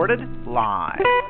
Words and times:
recorded 0.00 0.26
live. 0.46 1.29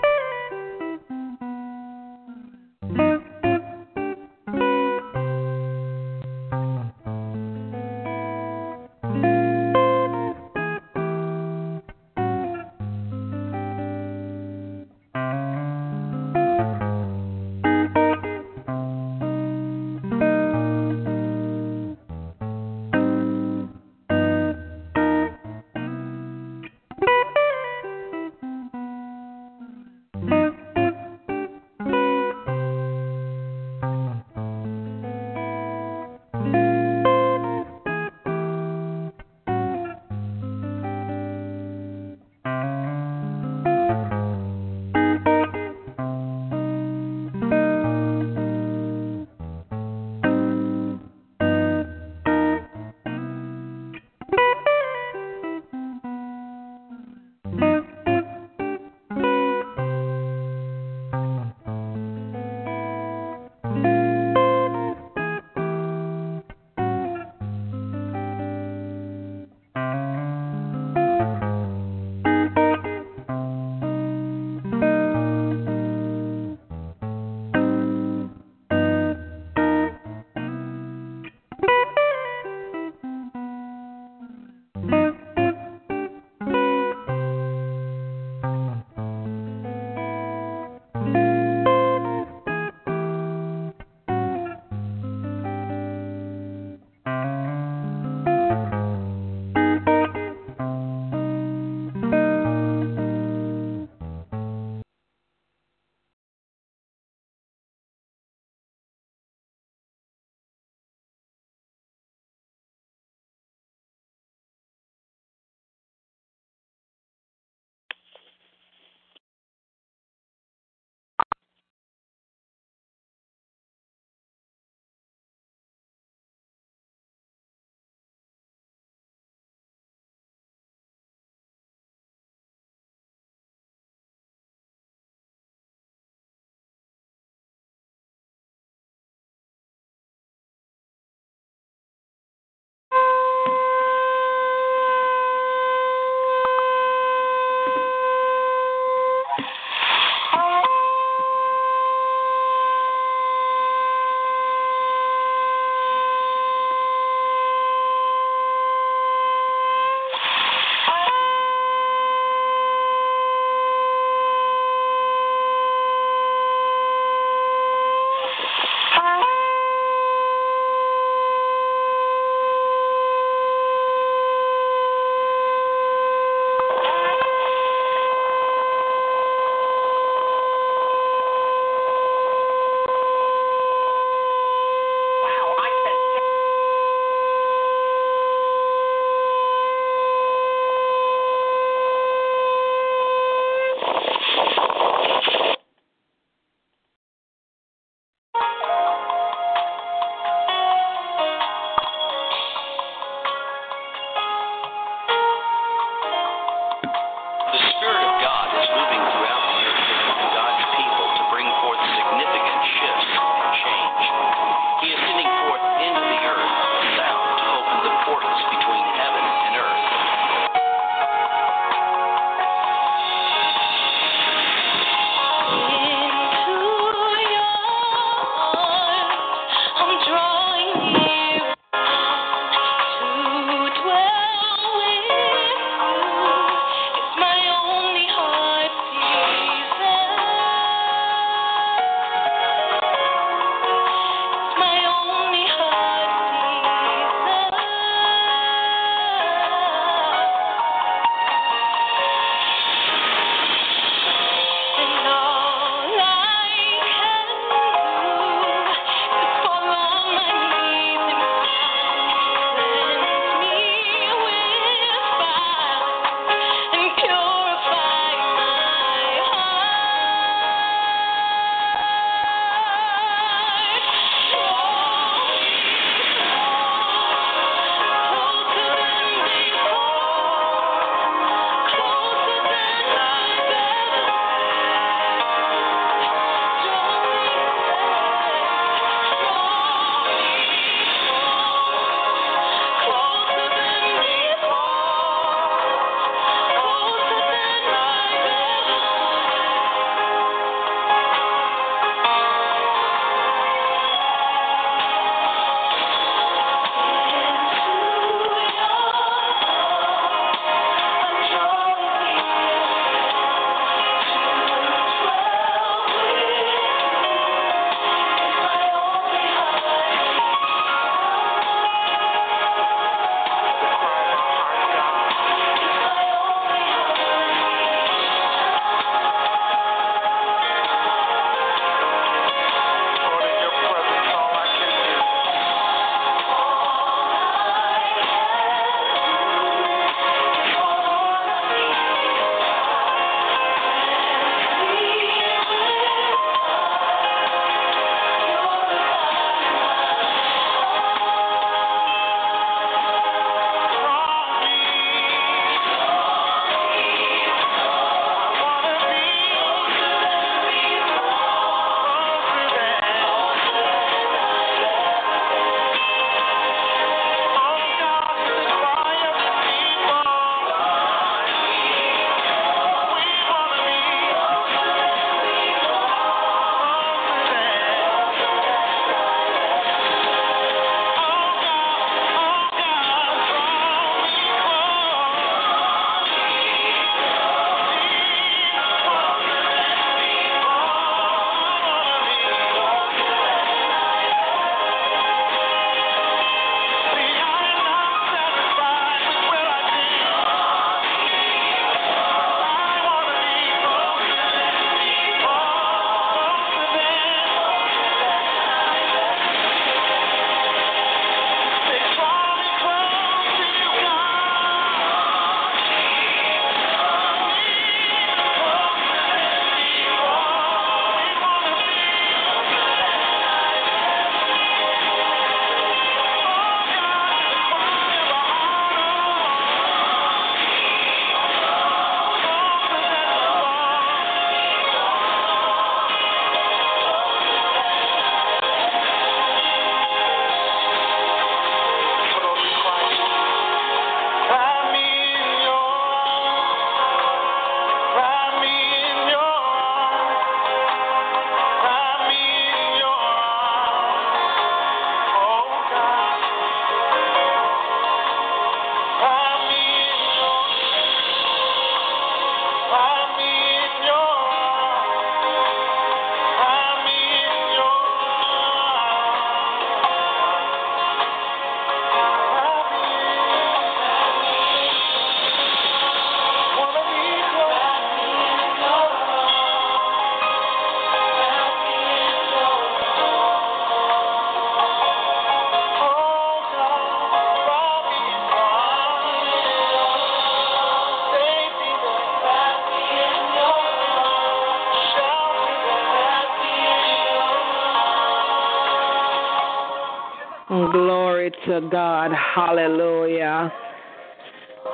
To 501.46 501.69
God. 501.70 502.10
Hallelujah. 502.34 503.52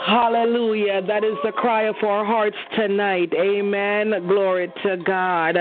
Hallelujah. 0.05 1.01
That 1.07 1.25
is 1.25 1.37
the 1.45 1.53
cry 1.53 1.85
of 1.85 1.97
our 2.03 2.25
hearts 2.25 2.57
tonight. 2.77 3.33
Amen. 3.35 4.13
Glory 4.27 4.73
to 4.85 4.97
God. 4.99 5.57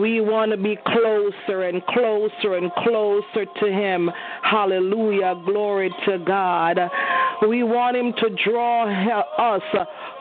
We 0.00 0.20
want 0.20 0.50
to 0.50 0.56
be 0.56 0.76
closer 0.86 1.62
and 1.62 1.84
closer 1.86 2.56
and 2.56 2.70
closer 2.84 3.46
to 3.60 3.66
Him. 3.66 4.10
Hallelujah. 4.42 5.40
Glory 5.46 5.90
to 6.06 6.18
God. 6.18 6.78
We 7.48 7.62
want 7.62 7.96
Him 7.96 8.12
to 8.18 8.36
draw 8.44 8.84
us 9.38 9.62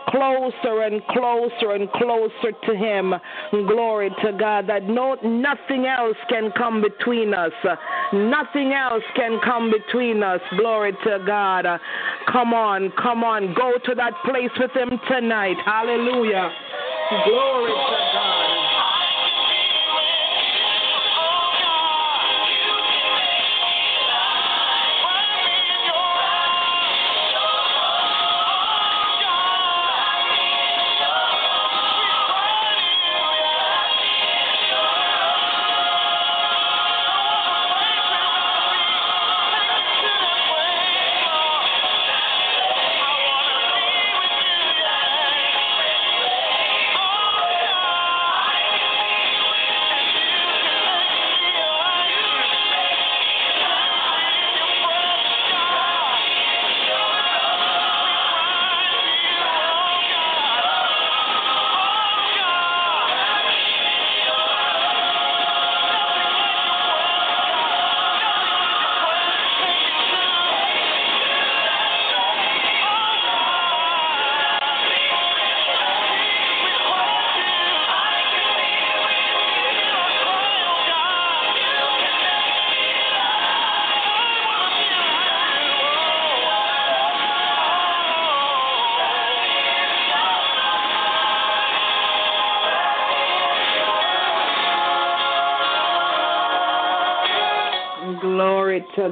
closer 0.10 0.82
and 0.84 1.06
closer 1.08 1.72
and 1.72 1.92
closer 1.92 2.51
to 2.66 2.75
Him. 2.75 3.13
Glory 3.51 4.10
to 4.24 4.32
God. 4.39 4.68
That 4.68 4.84
no 4.84 5.16
nothing 5.24 5.86
else 5.86 6.18
can 6.30 6.51
come 6.58 6.82
between 6.82 7.34
us. 7.34 7.51
Nothing 8.14 8.74
else 8.74 9.04
can 9.16 9.40
come 9.44 9.72
between 9.72 10.24
us. 10.24 10.40
Glory 10.58 10.94
to 11.04 11.20
God. 11.26 11.66
Uh, 11.66 11.78
come 12.32 12.54
on, 12.54 12.92
come 13.02 13.24
on. 13.24 13.54
Go 13.54 13.74
to 13.84 13.96
that 13.96 14.14
place 14.24 14.52
with 14.58 14.72
Him 14.72 15.00
tonight. 15.10 15.58
Hallelujah. 15.66 16.50
Glory 17.26 17.72
to 17.72 17.76
God. 17.76 18.07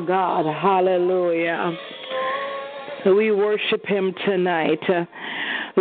God. 0.06 0.46
Hallelujah. 0.46 1.72
We 3.06 3.32
worship 3.32 3.86
Him 3.86 4.14
tonight. 4.26 4.80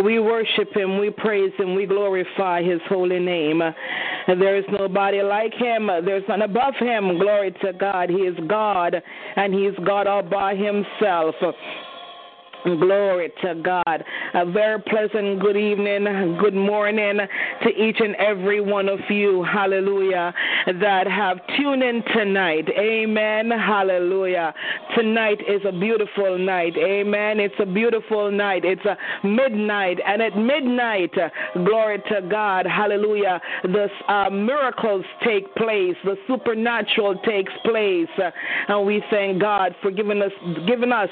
We 0.03 0.19
worship 0.19 0.75
Him, 0.75 0.99
we 0.99 1.09
praise 1.09 1.53
Him, 1.57 1.73
we 1.73 1.85
glorify 1.85 2.61
His 2.61 2.81
holy 2.89 3.19
name. 3.19 3.61
There 4.27 4.57
is 4.57 4.65
nobody 4.71 5.21
like 5.21 5.53
Him, 5.53 5.87
there's 5.87 6.23
none 6.27 6.41
above 6.41 6.73
Him. 6.79 7.17
Glory 7.17 7.51
to 7.63 7.71
God. 7.73 8.09
He 8.09 8.17
is 8.17 8.37
God, 8.47 9.01
and 9.37 9.53
He 9.53 9.61
is 9.61 9.75
God 9.85 10.05
all 10.05 10.23
by 10.23 10.55
Himself. 10.55 11.35
Glory 12.65 13.31
to 13.41 13.55
God. 13.55 14.03
A 14.35 14.45
very 14.45 14.81
pleasant 14.81 15.39
good 15.39 15.55
evening, 15.55 16.03
good 16.41 16.53
morning 16.53 17.19
to 17.63 17.69
each 17.69 18.01
and 18.01 18.15
every 18.15 18.59
one 18.59 18.89
of 18.89 18.99
you, 19.09 19.43
hallelujah, 19.43 20.33
that 20.81 21.07
have 21.07 21.39
tuned 21.55 21.81
in 21.81 22.03
tonight. 22.13 22.67
Amen. 22.77 23.49
Hallelujah. 23.49 24.53
Tonight 24.95 25.41
is 25.41 25.61
a 25.67 25.71
beautiful 25.71 26.37
night. 26.37 26.73
Amen. 26.77 27.39
It's 27.39 27.55
a 27.59 27.65
beautiful 27.65 28.31
night. 28.31 28.63
It's 28.63 28.85
a 28.85 28.97
midnight. 29.27 29.99
And 30.05 30.21
at 30.21 30.37
midnight, 30.37 31.13
glory 31.53 32.01
to 32.09 32.21
God, 32.29 32.65
hallelujah, 32.65 33.41
the 33.63 33.87
uh, 34.07 34.29
miracles 34.29 35.03
take 35.25 35.53
place, 35.55 35.95
the 36.05 36.15
supernatural 36.27 37.15
takes 37.25 37.51
place. 37.65 38.07
And 38.67 38.85
we 38.85 39.03
thank 39.09 39.41
God 39.41 39.75
for 39.81 39.91
giving 39.91 40.21
us, 40.21 40.31
giving 40.65 40.91
us 40.91 41.09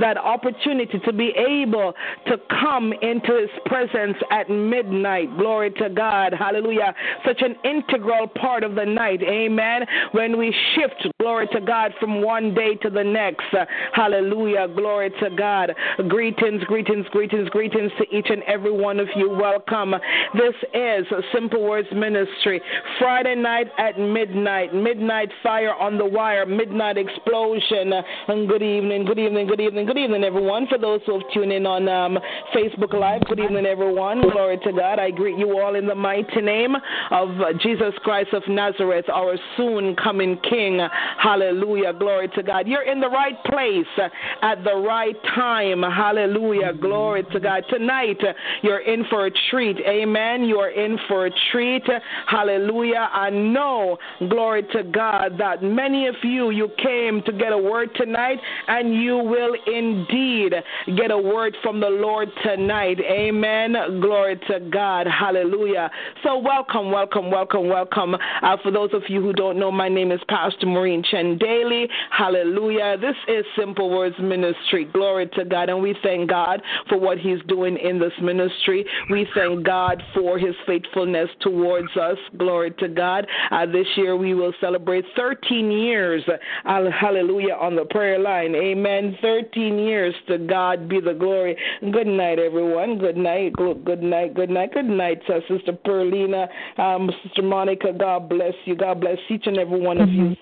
that 0.00 0.16
opportunity 0.16 0.98
to 0.98 1.12
be 1.12 1.32
able 1.36 1.94
to 2.26 2.36
come 2.48 2.92
into 3.00 3.38
his 3.40 3.50
presence 3.66 4.16
at 4.32 4.50
midnight. 4.50 5.36
Glory 5.38 5.70
to 5.72 5.88
God. 5.88 6.34
Hallelujah. 6.36 6.94
Such 7.24 7.42
an 7.42 7.54
integral 7.64 8.26
part 8.26 8.64
of 8.64 8.74
the 8.74 8.84
night. 8.84 9.22
Amen. 9.22 9.86
When 10.12 10.36
we 10.36 10.54
shift, 10.74 11.06
glory 11.20 11.46
to 11.48 11.60
God, 11.60 11.92
from 12.00 12.22
one 12.22 12.54
day 12.54 12.74
to 12.76 12.88
the 12.88 13.04
next. 13.04 13.44
Hallelujah. 13.92 14.66
Glory 14.74 15.10
to 15.20 15.30
God. 15.30 15.72
Greetings, 16.08 16.64
greetings, 16.64 17.06
greetings, 17.10 17.48
greetings 17.50 17.92
to 17.98 18.16
each 18.16 18.26
and 18.30 18.42
every 18.44 18.72
one 18.72 18.98
of 18.98 19.06
you. 19.14 19.28
Welcome. 19.28 19.94
This 20.34 20.54
is 20.72 21.06
Simple 21.32 21.62
Words 21.62 21.88
Ministry. 21.94 22.60
Friday 22.98 23.34
night 23.34 23.66
at 23.78 23.98
midnight. 23.98 24.74
Midnight 24.74 25.28
fire 25.42 25.74
on 25.74 25.98
the 25.98 26.06
wire. 26.06 26.46
Midnight 26.46 26.96
explosion. 26.96 27.92
And 28.28 28.48
good 28.48 28.62
evening, 28.62 29.04
good 29.04 29.18
evening, 29.18 29.46
good 29.46 29.60
evening, 29.60 29.86
good 29.86 29.98
evening, 29.98 30.24
everyone. 30.24 30.66
For 30.68 30.78
those 30.78 31.00
who 31.04 31.18
have 31.18 31.32
tuned 31.34 31.52
in 31.52 31.66
on 31.66 31.88
um, 31.88 32.18
Facebook 32.54 32.94
Live, 32.98 33.22
good 33.26 33.40
evening, 33.40 33.66
everyone. 33.66 34.22
Glory 34.22 34.58
to 34.64 34.72
God. 34.72 34.98
I 34.98 35.10
greet 35.10 35.38
you 35.38 35.60
all 35.60 35.74
in 35.74 35.86
the 35.86 35.94
mighty 35.94 36.40
name 36.40 36.74
of 37.10 37.28
Jesus 37.60 37.92
Christ 38.02 38.32
of 38.32 38.42
Nazareth, 38.48 39.04
our 39.12 39.36
soon 39.58 39.94
coming 39.96 40.38
King. 40.48 40.80
Hallelujah. 41.18 41.92
Glory 41.92 42.28
to 42.28 42.42
God. 42.42 42.66
You're 42.66 42.82
in 42.82 43.00
the 43.00 43.08
right 43.08 43.42
place 43.44 43.86
uh, 43.98 44.08
at 44.42 44.62
the 44.64 44.76
right 44.76 45.16
time. 45.34 45.82
Hallelujah. 45.82 46.72
Mm-hmm. 46.72 46.80
Glory 46.80 47.24
to 47.32 47.40
God. 47.40 47.64
Tonight, 47.68 48.18
uh, 48.22 48.32
you're 48.62 48.80
in 48.80 49.04
for 49.10 49.26
a 49.26 49.30
treat. 49.50 49.76
Amen. 49.86 50.44
You're 50.44 50.70
in 50.70 50.98
for 51.08 51.26
a 51.26 51.30
treat. 51.50 51.82
Hallelujah. 52.26 53.08
I 53.12 53.30
know, 53.30 53.98
glory 54.28 54.62
to 54.72 54.82
God, 54.84 55.38
that 55.38 55.62
many 55.62 56.06
of 56.06 56.14
you, 56.22 56.50
you 56.50 56.68
came 56.82 57.22
to 57.26 57.32
get 57.32 57.52
a 57.52 57.58
word 57.58 57.90
tonight, 57.96 58.38
and 58.68 58.94
you 58.94 59.16
will 59.16 59.56
indeed 59.66 60.54
get 60.96 61.10
a 61.10 61.18
word 61.18 61.56
from 61.62 61.80
the 61.80 61.88
Lord 61.88 62.28
tonight. 62.42 62.98
Amen. 63.00 63.74
Glory 64.00 64.40
to 64.48 64.60
God. 64.70 65.06
Hallelujah. 65.06 65.90
So, 66.22 66.38
welcome, 66.38 66.90
welcome, 66.90 67.30
welcome, 67.30 67.68
welcome. 67.68 68.14
Uh, 68.14 68.56
for 68.62 68.70
those 68.70 68.90
of 68.92 69.02
you 69.08 69.20
who 69.20 69.32
don't 69.32 69.58
know, 69.58 69.70
my 69.70 69.88
name 69.88 70.12
is 70.12 70.20
Pastor 70.28 70.66
Maureen 70.66 70.99
Chen 71.04 71.38
Daly. 71.38 71.88
Hallelujah. 72.10 72.96
This 72.98 73.16
is 73.28 73.44
Simple 73.58 73.90
Words 73.90 74.16
Ministry. 74.20 74.86
Glory 74.92 75.28
to 75.34 75.44
God. 75.44 75.68
And 75.68 75.80
we 75.80 75.94
thank 76.02 76.28
God 76.28 76.62
for 76.88 76.98
what 76.98 77.18
He's 77.18 77.40
doing 77.48 77.76
in 77.78 77.98
this 77.98 78.12
ministry. 78.22 78.84
We 79.10 79.26
thank 79.34 79.64
God 79.64 80.02
for 80.14 80.38
His 80.38 80.54
faithfulness 80.66 81.28
towards 81.40 81.96
us. 81.96 82.18
Glory 82.36 82.72
to 82.78 82.88
God. 82.88 83.26
Uh, 83.50 83.66
this 83.66 83.86
year 83.96 84.16
we 84.16 84.34
will 84.34 84.52
celebrate 84.60 85.04
13 85.16 85.70
years. 85.70 86.22
Uh, 86.28 86.90
hallelujah. 86.90 87.54
On 87.54 87.76
the 87.76 87.84
prayer 87.84 88.18
line. 88.18 88.54
Amen. 88.54 89.16
13 89.22 89.78
years 89.78 90.14
to 90.28 90.38
God 90.38 90.88
be 90.88 91.00
the 91.00 91.14
glory. 91.14 91.56
Good 91.80 92.06
night, 92.06 92.38
everyone. 92.38 92.98
Good 92.98 93.16
night. 93.16 93.52
Good 93.54 94.02
night. 94.02 94.34
Good 94.34 94.50
night. 94.50 94.72
Good 94.72 94.84
night, 94.86 95.22
uh, 95.28 95.40
Sister 95.48 95.72
Perlina, 95.72 96.48
um, 96.78 97.10
Sister 97.24 97.42
Monica. 97.42 97.92
God 97.92 98.28
bless 98.28 98.54
you. 98.64 98.76
God 98.76 99.00
bless 99.00 99.18
each 99.28 99.46
and 99.46 99.58
every 99.58 99.80
one 99.80 100.00
of 100.00 100.08
you. 100.08 100.34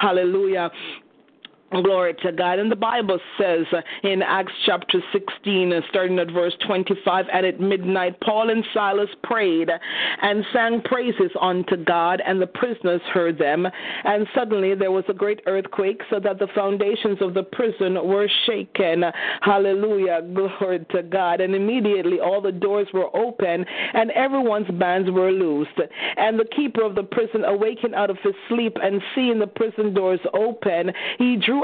Hallelujah. 0.00 0.70
Glory 1.82 2.14
to 2.22 2.30
God. 2.30 2.60
And 2.60 2.70
the 2.70 2.76
Bible 2.76 3.18
says 3.36 3.66
uh, 3.72 3.80
in 4.06 4.22
Acts 4.22 4.52
chapter 4.64 5.02
16, 5.12 5.72
uh, 5.72 5.80
starting 5.88 6.18
at 6.20 6.30
verse 6.30 6.52
25, 6.66 7.26
and 7.32 7.44
at 7.44 7.58
midnight, 7.58 8.20
Paul 8.20 8.50
and 8.50 8.64
Silas 8.72 9.08
prayed 9.24 9.70
and 10.22 10.44
sang 10.52 10.82
praises 10.82 11.32
unto 11.40 11.76
God, 11.76 12.22
and 12.24 12.40
the 12.40 12.46
prisoners 12.46 13.00
heard 13.12 13.38
them. 13.38 13.66
And 14.04 14.26
suddenly 14.34 14.74
there 14.76 14.92
was 14.92 15.04
a 15.08 15.14
great 15.14 15.40
earthquake, 15.46 16.00
so 16.10 16.20
that 16.20 16.38
the 16.38 16.46
foundations 16.54 17.18
of 17.20 17.34
the 17.34 17.42
prison 17.42 17.94
were 17.94 18.28
shaken. 18.46 19.04
Hallelujah. 19.40 20.22
Glory 20.32 20.86
to 20.90 21.02
God. 21.02 21.40
And 21.40 21.56
immediately 21.56 22.20
all 22.20 22.40
the 22.40 22.52
doors 22.52 22.86
were 22.94 23.14
open, 23.16 23.64
and 23.94 24.12
everyone's 24.12 24.70
bands 24.78 25.10
were 25.10 25.32
loosed. 25.32 25.80
And 26.16 26.38
the 26.38 26.46
keeper 26.56 26.84
of 26.84 26.94
the 26.94 27.02
prison 27.02 27.44
awakened 27.44 27.96
out 27.96 28.10
of 28.10 28.18
his 28.22 28.34
sleep, 28.48 28.76
and 28.80 29.02
seeing 29.14 29.40
the 29.40 29.48
prison 29.48 29.92
doors 29.92 30.20
open, 30.34 30.92
he 31.18 31.36
drew 31.36 31.63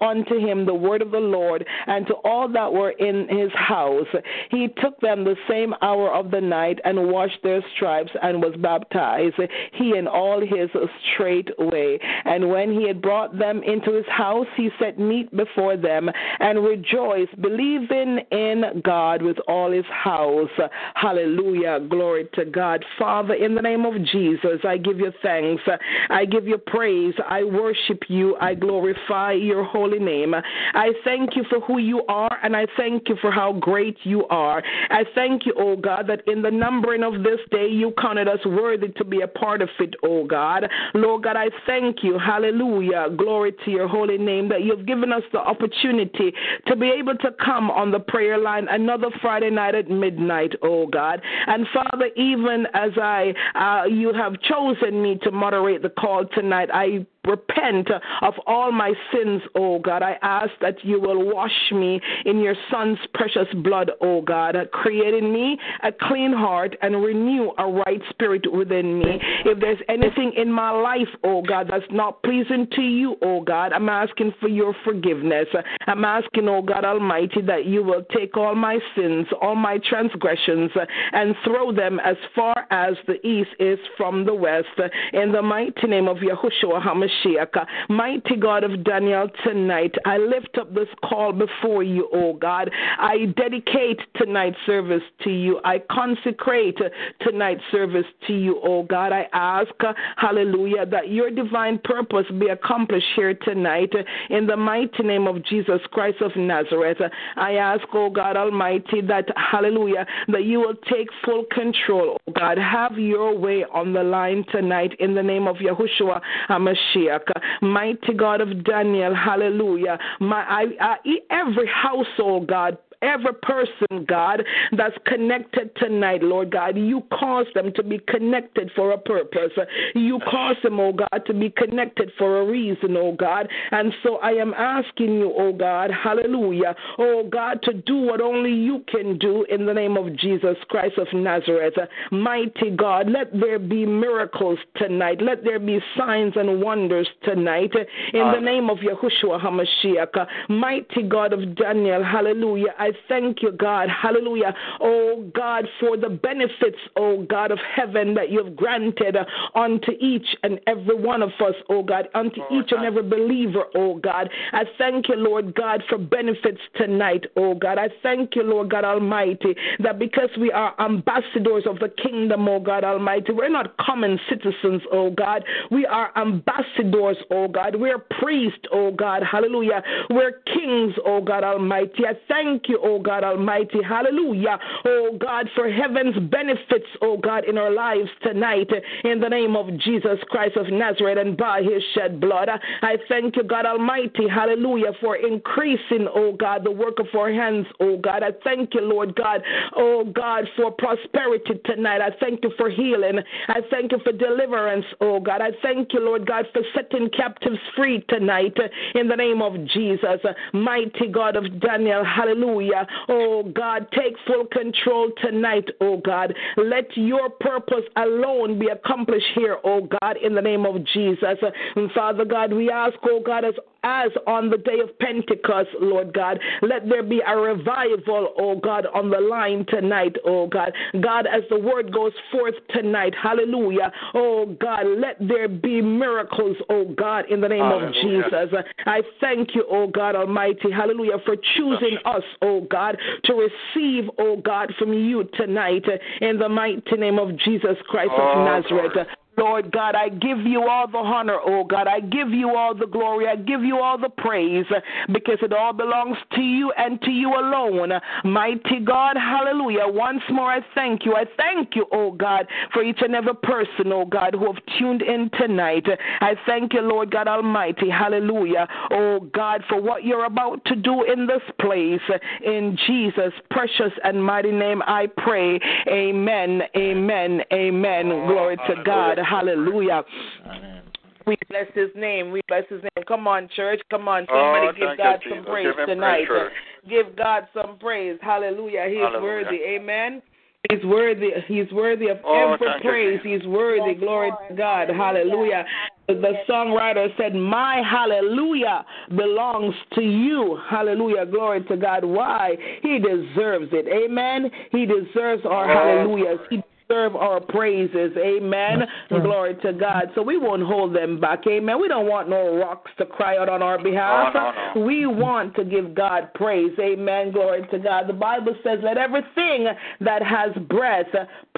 unto 0.00 0.38
him 0.38 0.66
the 0.66 0.74
word 0.74 1.02
of 1.02 1.10
the 1.10 1.18
Lord, 1.18 1.66
and 1.86 2.06
to 2.06 2.14
all 2.24 2.48
that 2.48 2.72
were 2.72 2.90
in 2.90 3.28
his 3.28 3.52
house. 3.54 4.06
He 4.50 4.68
took 4.82 5.00
them 5.00 5.24
the 5.24 5.36
same 5.48 5.74
hour 5.82 6.12
of 6.12 6.30
the 6.30 6.40
night 6.40 6.78
and 6.84 7.10
washed 7.10 7.38
their 7.42 7.62
stripes 7.74 8.10
and 8.22 8.42
was 8.42 8.54
baptized, 8.58 9.36
he 9.72 9.96
and 9.96 10.08
all 10.08 10.40
his 10.40 10.68
straightway. 11.14 11.98
And 12.24 12.50
when 12.50 12.72
he 12.72 12.86
had 12.86 13.00
brought 13.02 13.38
them 13.38 13.62
into 13.62 13.92
his 13.94 14.06
house, 14.08 14.46
he 14.56 14.70
set 14.78 14.98
meat 14.98 15.34
before 15.36 15.76
them 15.76 16.10
and 16.38 16.64
rejoiced, 16.64 17.40
believing 17.40 18.20
in 18.30 18.82
God 18.84 19.22
with 19.22 19.38
all 19.48 19.72
his 19.72 19.84
house. 19.86 20.50
Hallelujah. 20.94 21.80
Glory 21.88 22.28
to 22.34 22.44
God. 22.44 22.84
Father, 22.98 23.34
in 23.34 23.54
the 23.54 23.62
name 23.62 23.84
of 23.84 23.94
Jesus, 24.06 24.60
I 24.64 24.76
give 24.76 24.98
you 24.98 25.12
thanks. 25.22 25.62
I 26.08 26.24
give 26.24 26.46
you 26.46 26.58
praise. 26.58 27.14
I 27.28 27.44
worship 27.44 28.02
you. 28.08 28.36
I 28.40 28.54
glorify 28.54 29.32
your 29.32 29.64
holy 29.64 29.79
name. 29.88 30.34
I 30.34 30.92
thank 31.04 31.36
you 31.36 31.44
for 31.48 31.60
who 31.60 31.78
you 31.78 32.04
are, 32.08 32.38
and 32.42 32.56
I 32.56 32.66
thank 32.76 33.08
you 33.08 33.16
for 33.20 33.30
how 33.30 33.52
great 33.52 33.96
you 34.04 34.26
are. 34.28 34.62
I 34.90 35.04
thank 35.14 35.46
you, 35.46 35.54
oh 35.58 35.76
God, 35.76 36.06
that 36.08 36.26
in 36.26 36.42
the 36.42 36.50
numbering 36.50 37.02
of 37.02 37.22
this 37.22 37.40
day, 37.50 37.68
you 37.68 37.92
counted 38.00 38.28
us 38.28 38.40
worthy 38.44 38.88
to 38.88 39.04
be 39.04 39.22
a 39.22 39.28
part 39.28 39.62
of 39.62 39.68
it, 39.78 39.94
oh 40.02 40.24
God. 40.24 40.68
Lord 40.94 41.24
God, 41.24 41.36
I 41.36 41.48
thank 41.66 42.02
you. 42.02 42.18
Hallelujah. 42.18 43.08
Glory 43.16 43.52
to 43.64 43.70
your 43.70 43.88
holy 43.88 44.18
name 44.18 44.48
that 44.48 44.62
you've 44.62 44.86
given 44.86 45.12
us 45.12 45.22
the 45.32 45.38
opportunity 45.38 46.32
to 46.66 46.76
be 46.76 46.88
able 46.88 47.16
to 47.18 47.30
come 47.44 47.70
on 47.70 47.90
the 47.90 48.00
prayer 48.00 48.38
line 48.38 48.66
another 48.68 49.08
Friday 49.20 49.50
night 49.50 49.74
at 49.74 49.90
midnight, 49.90 50.52
oh 50.62 50.86
God. 50.86 51.20
And 51.46 51.66
Father, 51.72 52.06
even 52.16 52.66
as 52.74 52.90
I, 52.96 53.34
uh, 53.54 53.86
you 53.86 54.12
have 54.12 54.40
chosen 54.42 55.02
me 55.02 55.18
to 55.22 55.30
moderate 55.30 55.82
the 55.82 55.90
call 55.90 56.24
tonight, 56.26 56.68
I 56.72 57.06
repent 57.26 57.88
of 58.22 58.34
all 58.46 58.72
my 58.72 58.92
sins, 59.12 59.42
O 59.54 59.78
God. 59.78 60.02
I 60.02 60.16
ask 60.22 60.50
that 60.60 60.82
you 60.82 61.00
will 61.00 61.32
wash 61.34 61.50
me 61.70 62.00
in 62.24 62.40
your 62.40 62.54
Son's 62.70 62.98
precious 63.14 63.46
blood, 63.62 63.90
O 64.00 64.22
God, 64.22 64.56
Create 64.72 65.14
in 65.14 65.32
me 65.32 65.58
a 65.82 65.90
clean 65.92 66.32
heart 66.32 66.76
and 66.82 67.04
renew 67.04 67.50
a 67.58 67.66
right 67.66 68.00
spirit 68.08 68.50
within 68.52 68.98
me. 68.98 69.20
If 69.44 69.60
there's 69.60 69.78
anything 69.88 70.32
in 70.36 70.50
my 70.50 70.70
life, 70.70 71.08
O 71.24 71.42
God, 71.42 71.68
that's 71.70 71.84
not 71.90 72.22
pleasing 72.22 72.66
to 72.76 72.82
you, 72.82 73.16
O 73.22 73.42
God, 73.42 73.72
I'm 73.72 73.88
asking 73.88 74.32
for 74.40 74.48
your 74.48 74.74
forgiveness. 74.84 75.46
I'm 75.86 76.04
asking, 76.04 76.48
O 76.48 76.62
God 76.62 76.84
Almighty, 76.84 77.42
that 77.42 77.66
you 77.66 77.82
will 77.82 78.04
take 78.16 78.36
all 78.36 78.54
my 78.54 78.78
sins, 78.96 79.26
all 79.40 79.54
my 79.54 79.78
transgressions, 79.88 80.70
and 81.12 81.34
throw 81.44 81.72
them 81.72 82.00
as 82.00 82.16
far 82.34 82.66
as 82.70 82.94
the 83.06 83.24
east 83.26 83.50
is 83.58 83.78
from 83.96 84.24
the 84.24 84.34
west. 84.34 84.68
In 85.12 85.32
the 85.32 85.42
mighty 85.42 85.86
name 85.86 86.08
of 86.08 86.18
Yahushua 86.18 86.82
HaMashiach, 86.82 87.09
Mashiach. 87.10 87.66
Mighty 87.88 88.36
God 88.36 88.64
of 88.64 88.84
Daniel, 88.84 89.28
tonight 89.44 89.94
I 90.04 90.18
lift 90.18 90.58
up 90.58 90.74
this 90.74 90.88
call 91.04 91.32
before 91.32 91.82
you, 91.82 92.08
oh 92.12 92.34
God. 92.34 92.70
I 92.98 93.26
dedicate 93.36 94.00
tonight's 94.16 94.56
service 94.66 95.02
to 95.24 95.30
you. 95.30 95.60
I 95.64 95.82
consecrate 95.90 96.78
tonight's 97.20 97.62
service 97.70 98.06
to 98.26 98.32
you, 98.32 98.60
oh 98.62 98.82
God. 98.82 99.12
I 99.12 99.26
ask, 99.32 99.70
hallelujah, 100.16 100.86
that 100.86 101.10
your 101.10 101.30
divine 101.30 101.80
purpose 101.82 102.26
be 102.38 102.48
accomplished 102.48 103.06
here 103.16 103.34
tonight 103.34 103.92
in 104.28 104.46
the 104.46 104.56
mighty 104.56 105.02
name 105.02 105.26
of 105.26 105.44
Jesus 105.44 105.80
Christ 105.92 106.20
of 106.20 106.32
Nazareth. 106.36 106.98
I 107.36 107.54
ask, 107.54 107.82
oh 107.92 108.10
God 108.10 108.36
Almighty, 108.36 109.00
that, 109.02 109.26
hallelujah, 109.36 110.06
that 110.28 110.44
you 110.44 110.60
will 110.60 110.76
take 110.90 111.08
full 111.24 111.44
control, 111.50 112.18
oh 112.26 112.32
God. 112.32 112.58
Have 112.58 112.98
your 112.98 113.36
way 113.36 113.64
on 113.72 113.92
the 113.92 114.02
line 114.02 114.44
tonight 114.50 114.92
in 115.00 115.14
the 115.14 115.22
name 115.22 115.46
of 115.46 115.56
Yahushua 115.56 116.20
HaMashiach. 116.48 116.99
Mashiach. 117.00 117.42
Mighty 117.62 118.14
God 118.14 118.40
of 118.40 118.64
Daniel, 118.64 119.14
hallelujah. 119.14 119.98
My, 120.20 120.42
I, 120.42 120.64
I, 120.80 120.96
every 121.30 121.68
household, 121.68 122.48
God, 122.48 122.78
every 123.02 123.34
person, 123.42 124.04
God, 124.06 124.44
that's 124.76 124.96
connected 125.06 125.74
tonight, 125.76 126.22
Lord 126.22 126.50
God. 126.50 126.76
You 126.76 127.02
cause 127.12 127.46
them 127.54 127.72
to 127.74 127.82
be 127.82 127.98
connected 128.08 128.70
for 128.74 128.92
a 128.92 128.98
purpose. 128.98 129.52
You 129.94 130.20
cause 130.30 130.56
them, 130.62 130.78
oh 130.80 130.92
God, 130.92 131.22
to 131.26 131.34
be 131.34 131.50
connected 131.50 132.10
for 132.18 132.40
a 132.40 132.46
reason, 132.46 132.96
oh 132.96 133.12
God. 133.12 133.48
And 133.70 133.92
so 134.02 134.16
I 134.16 134.30
am 134.32 134.54
asking 134.54 135.14
you, 135.14 135.32
oh 135.36 135.52
God, 135.52 135.90
hallelujah, 135.90 136.74
oh 136.98 137.28
God, 137.30 137.62
to 137.62 137.72
do 137.72 137.96
what 137.96 138.20
only 138.20 138.52
you 138.52 138.84
can 138.88 139.18
do 139.18 139.44
in 139.50 139.66
the 139.66 139.74
name 139.74 139.96
of 139.96 140.16
Jesus 140.16 140.56
Christ 140.68 140.98
of 140.98 141.06
Nazareth. 141.12 141.74
Mighty 142.10 142.70
God, 142.70 143.10
let 143.10 143.32
there 143.38 143.58
be 143.58 143.86
miracles 143.86 144.58
tonight. 144.76 145.20
Let 145.20 145.44
there 145.44 145.58
be 145.58 145.80
signs 145.96 146.34
and 146.36 146.60
wonders 146.60 147.08
tonight 147.24 147.72
in 148.12 148.32
the 148.32 148.40
name 148.40 148.70
of 148.70 148.78
Yahushua 148.78 149.40
HaMashiach. 149.40 150.26
Mighty 150.48 151.02
God 151.02 151.32
of 151.32 151.54
Daniel, 151.56 152.02
hallelujah. 152.04 152.74
I 152.78 152.89
thank 153.08 153.42
you, 153.42 153.52
God. 153.52 153.88
Hallelujah. 153.88 154.54
Oh, 154.80 155.30
God, 155.34 155.66
for 155.78 155.96
the 155.96 156.08
benefits, 156.08 156.78
oh, 156.96 157.22
God 157.24 157.50
of 157.50 157.58
heaven, 157.74 158.14
that 158.14 158.30
you've 158.30 158.56
granted 158.56 159.16
unto 159.54 159.92
each 160.00 160.26
and 160.42 160.60
every 160.66 160.94
one 160.94 161.22
of 161.22 161.30
us, 161.40 161.54
oh, 161.68 161.82
God, 161.82 162.08
unto 162.14 162.40
each 162.52 162.72
and 162.72 162.84
every 162.84 163.02
believer, 163.02 163.64
oh, 163.74 163.96
God. 163.96 164.30
I 164.52 164.64
thank 164.78 165.08
you, 165.08 165.16
Lord 165.16 165.54
God, 165.54 165.82
for 165.88 165.98
benefits 165.98 166.60
tonight, 166.76 167.24
oh, 167.36 167.54
God. 167.54 167.78
I 167.78 167.88
thank 168.02 168.36
you, 168.36 168.42
Lord 168.42 168.70
God 168.70 168.84
Almighty, 168.84 169.54
that 169.80 169.98
because 169.98 170.30
we 170.38 170.50
are 170.52 170.74
ambassadors 170.80 171.64
of 171.66 171.78
the 171.78 171.88
kingdom, 171.88 172.48
oh, 172.48 172.60
God 172.60 172.84
Almighty, 172.84 173.32
we're 173.32 173.48
not 173.48 173.76
common 173.78 174.18
citizens, 174.28 174.82
oh, 174.92 175.10
God. 175.10 175.44
We 175.70 175.86
are 175.86 176.10
ambassadors, 176.16 177.16
oh, 177.30 177.48
God. 177.48 177.76
We're 177.76 177.98
priests, 177.98 178.66
oh, 178.72 178.90
God. 178.92 179.22
Hallelujah. 179.22 179.82
We're 180.10 180.32
kings, 180.32 180.94
oh, 181.04 181.20
God 181.20 181.44
Almighty. 181.44 182.06
I 182.06 182.14
thank 182.28 182.68
you, 182.68 182.79
oh 182.82 182.98
God 182.98 183.24
Almighty. 183.24 183.78
Hallelujah. 183.86 184.58
Oh 184.84 185.16
God, 185.18 185.48
for 185.54 185.70
heaven's 185.70 186.18
benefits, 186.30 186.86
oh 187.02 187.16
God, 187.16 187.44
in 187.44 187.58
our 187.58 187.70
lives 187.70 188.08
tonight. 188.22 188.70
In 189.04 189.20
the 189.20 189.28
name 189.28 189.56
of 189.56 189.66
Jesus 189.78 190.18
Christ 190.28 190.56
of 190.56 190.66
Nazareth 190.70 191.18
and 191.18 191.36
by 191.36 191.62
his 191.62 191.82
shed 191.94 192.20
blood. 192.20 192.48
I 192.82 192.96
thank 193.08 193.36
you, 193.36 193.42
God 193.42 193.66
Almighty. 193.66 194.28
Hallelujah. 194.28 194.92
For 195.00 195.16
increasing, 195.16 196.08
oh 196.14 196.32
God, 196.32 196.64
the 196.64 196.70
work 196.70 196.98
of 196.98 197.06
our 197.14 197.32
hands, 197.32 197.66
oh 197.80 197.98
God. 197.98 198.22
I 198.22 198.30
thank 198.44 198.74
you, 198.74 198.82
Lord 198.82 199.14
God. 199.16 199.42
Oh 199.76 200.04
God, 200.04 200.44
for 200.56 200.70
prosperity 200.70 201.60
tonight. 201.64 202.00
I 202.00 202.10
thank 202.20 202.40
you 202.42 202.52
for 202.56 202.70
healing. 202.70 203.18
I 203.48 203.60
thank 203.70 203.92
you 203.92 203.98
for 204.04 204.12
deliverance, 204.12 204.86
oh 205.00 205.20
God. 205.20 205.40
I 205.40 205.50
thank 205.62 205.92
you, 205.92 206.00
Lord 206.00 206.26
God, 206.26 206.46
for 206.52 206.62
setting 206.74 207.08
captives 207.10 207.58
free 207.76 208.04
tonight 208.08 208.56
in 208.94 209.08
the 209.08 209.16
name 209.16 209.42
of 209.42 209.54
Jesus. 209.68 210.20
Mighty 210.52 211.08
God 211.12 211.36
of 211.36 211.60
Daniel. 211.60 212.04
Hallelujah. 212.04 212.69
Oh 213.08 213.42
God, 213.54 213.86
take 213.92 214.14
full 214.26 214.46
control 214.46 215.10
tonight, 215.22 215.68
oh 215.80 215.98
God. 215.98 216.34
Let 216.56 216.96
your 216.96 217.30
purpose 217.30 217.84
alone 217.96 218.58
be 218.58 218.68
accomplished 218.68 219.26
here, 219.34 219.58
oh 219.64 219.88
God, 220.00 220.16
in 220.22 220.34
the 220.34 220.42
name 220.42 220.66
of 220.66 220.84
Jesus. 220.84 221.38
And 221.76 221.90
Father 221.92 222.24
God, 222.24 222.52
we 222.52 222.70
ask, 222.70 222.94
oh 223.04 223.20
God, 223.24 223.44
as 223.44 223.54
as 223.82 224.10
on 224.26 224.50
the 224.50 224.58
day 224.58 224.80
of 224.82 224.96
Pentecost, 224.98 225.70
Lord 225.80 226.12
God. 226.12 226.38
Let 226.62 226.88
there 226.88 227.02
be 227.02 227.20
a 227.26 227.36
revival, 227.36 228.34
oh 228.38 228.56
God, 228.56 228.86
on 228.94 229.10
the 229.10 229.20
line 229.20 229.64
tonight, 229.68 230.16
oh 230.24 230.46
God. 230.46 230.72
God, 231.00 231.26
as 231.26 231.42
the 231.50 231.58
word 231.58 231.92
goes 231.92 232.12
forth 232.30 232.54
tonight, 232.70 233.14
hallelujah. 233.20 233.92
Oh 234.14 234.54
God, 234.60 234.86
let 234.98 235.16
there 235.26 235.48
be 235.48 235.80
miracles, 235.80 236.56
oh 236.68 236.84
God, 236.96 237.30
in 237.30 237.40
the 237.40 237.48
name 237.48 237.64
hallelujah. 237.64 238.24
of 238.24 238.30
Jesus. 238.32 238.60
I 238.86 239.02
thank 239.20 239.54
you, 239.54 239.64
oh 239.70 239.86
God 239.86 240.14
Almighty, 240.14 240.70
hallelujah, 240.70 241.18
for 241.24 241.36
choosing 241.56 241.98
us, 242.04 242.22
oh 242.42 242.59
God, 242.68 242.96
to 243.24 243.34
receive, 243.34 244.04
oh 244.18 244.36
God, 244.36 244.72
from 244.78 244.92
you 244.92 245.28
tonight 245.36 245.84
in 246.20 246.38
the 246.38 246.48
mighty 246.48 246.96
name 246.96 247.18
of 247.18 247.36
Jesus 247.38 247.76
Christ 247.88 248.12
oh, 248.12 248.38
of 248.38 248.62
Nazareth. 248.62 248.92
Lord. 248.94 249.06
Lord 249.36 249.72
God, 249.72 249.94
I 249.94 250.08
give 250.08 250.40
you 250.40 250.68
all 250.68 250.86
the 250.86 250.98
honor, 250.98 251.38
oh 251.44 251.64
God. 251.64 251.86
I 251.86 252.00
give 252.00 252.30
you 252.30 252.54
all 252.56 252.74
the 252.74 252.86
glory. 252.86 253.26
I 253.26 253.36
give 253.36 253.62
you 253.62 253.78
all 253.78 253.96
the 253.96 254.08
praise 254.08 254.66
uh, 254.74 254.80
because 255.12 255.38
it 255.40 255.52
all 255.52 255.72
belongs 255.72 256.16
to 256.34 256.40
you 256.40 256.72
and 256.76 257.00
to 257.02 257.10
you 257.10 257.28
alone. 257.28 257.92
Mighty 258.24 258.80
God, 258.84 259.16
hallelujah. 259.16 259.84
Once 259.86 260.22
more, 260.30 260.52
I 260.52 260.60
thank 260.74 261.06
you. 261.06 261.14
I 261.14 261.24
thank 261.36 261.74
you, 261.74 261.86
oh 261.92 262.12
God, 262.12 262.46
for 262.72 262.82
each 262.82 262.98
and 263.00 263.14
every 263.14 263.34
person, 263.34 263.92
oh 263.92 264.04
God, 264.04 264.34
who 264.34 264.46
have 264.52 264.62
tuned 264.78 265.02
in 265.02 265.30
tonight. 265.38 265.86
I 266.20 266.34
thank 266.46 266.74
you, 266.74 266.82
Lord 266.82 267.10
God 267.10 267.28
Almighty, 267.28 267.88
hallelujah. 267.88 268.68
Oh 268.90 269.20
God, 269.32 269.62
for 269.68 269.80
what 269.80 270.04
you're 270.04 270.26
about 270.26 270.64
to 270.66 270.76
do 270.76 271.04
in 271.04 271.26
this 271.26 271.42
place. 271.60 272.00
In 272.44 272.76
Jesus' 272.86 273.32
precious 273.50 273.92
and 274.04 274.22
mighty 274.22 274.52
name, 274.52 274.82
I 274.82 275.06
pray. 275.16 275.60
Amen, 275.88 276.62
amen, 276.76 277.40
amen. 277.52 278.12
Oh, 278.12 278.26
glory 278.26 278.56
to 278.68 278.82
God. 278.84 279.18
Hallelujah. 279.24 280.02
Amen. 280.46 280.82
We 281.26 281.36
bless 281.48 281.66
his 281.74 281.90
name. 281.94 282.30
We 282.30 282.40
bless 282.48 282.64
his 282.68 282.82
name. 282.82 283.04
Come 283.06 283.28
on, 283.28 283.48
church. 283.54 283.80
Come 283.90 284.08
on. 284.08 284.26
Oh, 284.30 284.72
give 284.76 284.96
God 284.96 285.20
some 285.28 285.44
praise 285.44 285.66
Give 285.66 285.74
praise, 285.74 285.86
tonight. 285.86 286.26
church. 286.26 286.52
give 286.88 287.16
God 287.16 287.46
some 287.54 287.78
praise. 287.78 288.18
Hallelujah. 288.22 288.86
He 288.88 288.96
is 288.96 289.02
Hallelujah. 289.02 289.22
worthy. 289.22 289.56
Amen. 289.56 290.22
He's 290.68 290.84
worthy. 290.84 291.30
He's 291.46 291.70
worthy 291.72 292.08
of 292.08 292.18
Oh, 292.24 292.54
every 292.54 292.66
thank 292.66 292.84
you, 292.84 292.90
praise. 292.90 293.20
He's 293.22 293.46
worthy. 293.46 293.94
Glory 293.94 294.32
to 294.48 294.54
God. 294.54 294.88
Hallelujah. 294.88 295.64
The 296.08 296.32
songwriter 296.48 297.06
said, 297.16 297.34
My 297.34 297.82
hallelujah 297.88 298.84
belongs 299.16 299.74
to 299.94 300.02
you. 300.02 300.58
Hallelujah. 300.68 301.24
Glory 301.26 301.62
to 301.64 301.76
God. 301.76 302.04
Why? 302.04 302.56
He 302.82 302.98
deserves 302.98 303.68
it. 303.72 303.86
Amen. 303.86 304.50
He 304.72 304.86
deserves 304.86 305.44
our 305.46 305.70
Oh, 305.70 305.72
hallelujahs. 305.72 306.40
He 306.50 306.62
deserves 306.90 307.14
our 307.18 307.40
praises. 307.40 308.12
Amen. 308.16 308.82
Glory 309.08 309.54
to 309.62 309.72
God. 309.72 310.10
So 310.14 310.22
we 310.22 310.36
won't 310.36 310.62
hold 310.62 310.94
them 310.94 311.20
back. 311.20 311.46
Amen. 311.46 311.80
We 311.80 311.88
don't 311.88 312.06
want 312.06 312.28
no 312.28 312.56
rocks 312.56 312.90
to 312.98 313.06
cry 313.06 313.36
out 313.36 313.48
on 313.48 313.62
our 313.62 313.82
behalf. 313.82 314.32
Oh, 314.34 314.38
no, 314.74 314.80
no. 314.80 314.86
We 314.86 315.06
want 315.06 315.54
to 315.56 315.64
give 315.64 315.94
God 315.94 316.32
praise. 316.34 316.72
Amen. 316.78 317.32
Glory 317.32 317.66
to 317.70 317.78
God. 317.78 318.08
The 318.08 318.12
Bible 318.12 318.54
says, 318.64 318.78
Let 318.82 318.98
everything 318.98 319.66
that 320.00 320.22
has 320.22 320.50
breath 320.68 321.06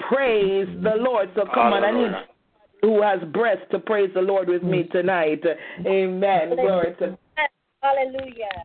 praise 0.08 0.68
the 0.82 0.94
Lord. 0.96 1.30
So 1.34 1.44
come 1.52 1.72
on, 1.72 1.84
I 1.84 1.90
need 1.90 2.12
who 2.82 3.00
has 3.00 3.20
breath 3.32 3.58
to 3.70 3.78
praise 3.78 4.10
the 4.12 4.20
Lord 4.20 4.48
with 4.48 4.64
me 4.64 4.84
tonight. 4.90 5.42
Amen. 5.86 6.56
Glory 6.56 6.94
to 6.98 7.06
God. 7.06 7.48
Hallelujah. 7.80 8.64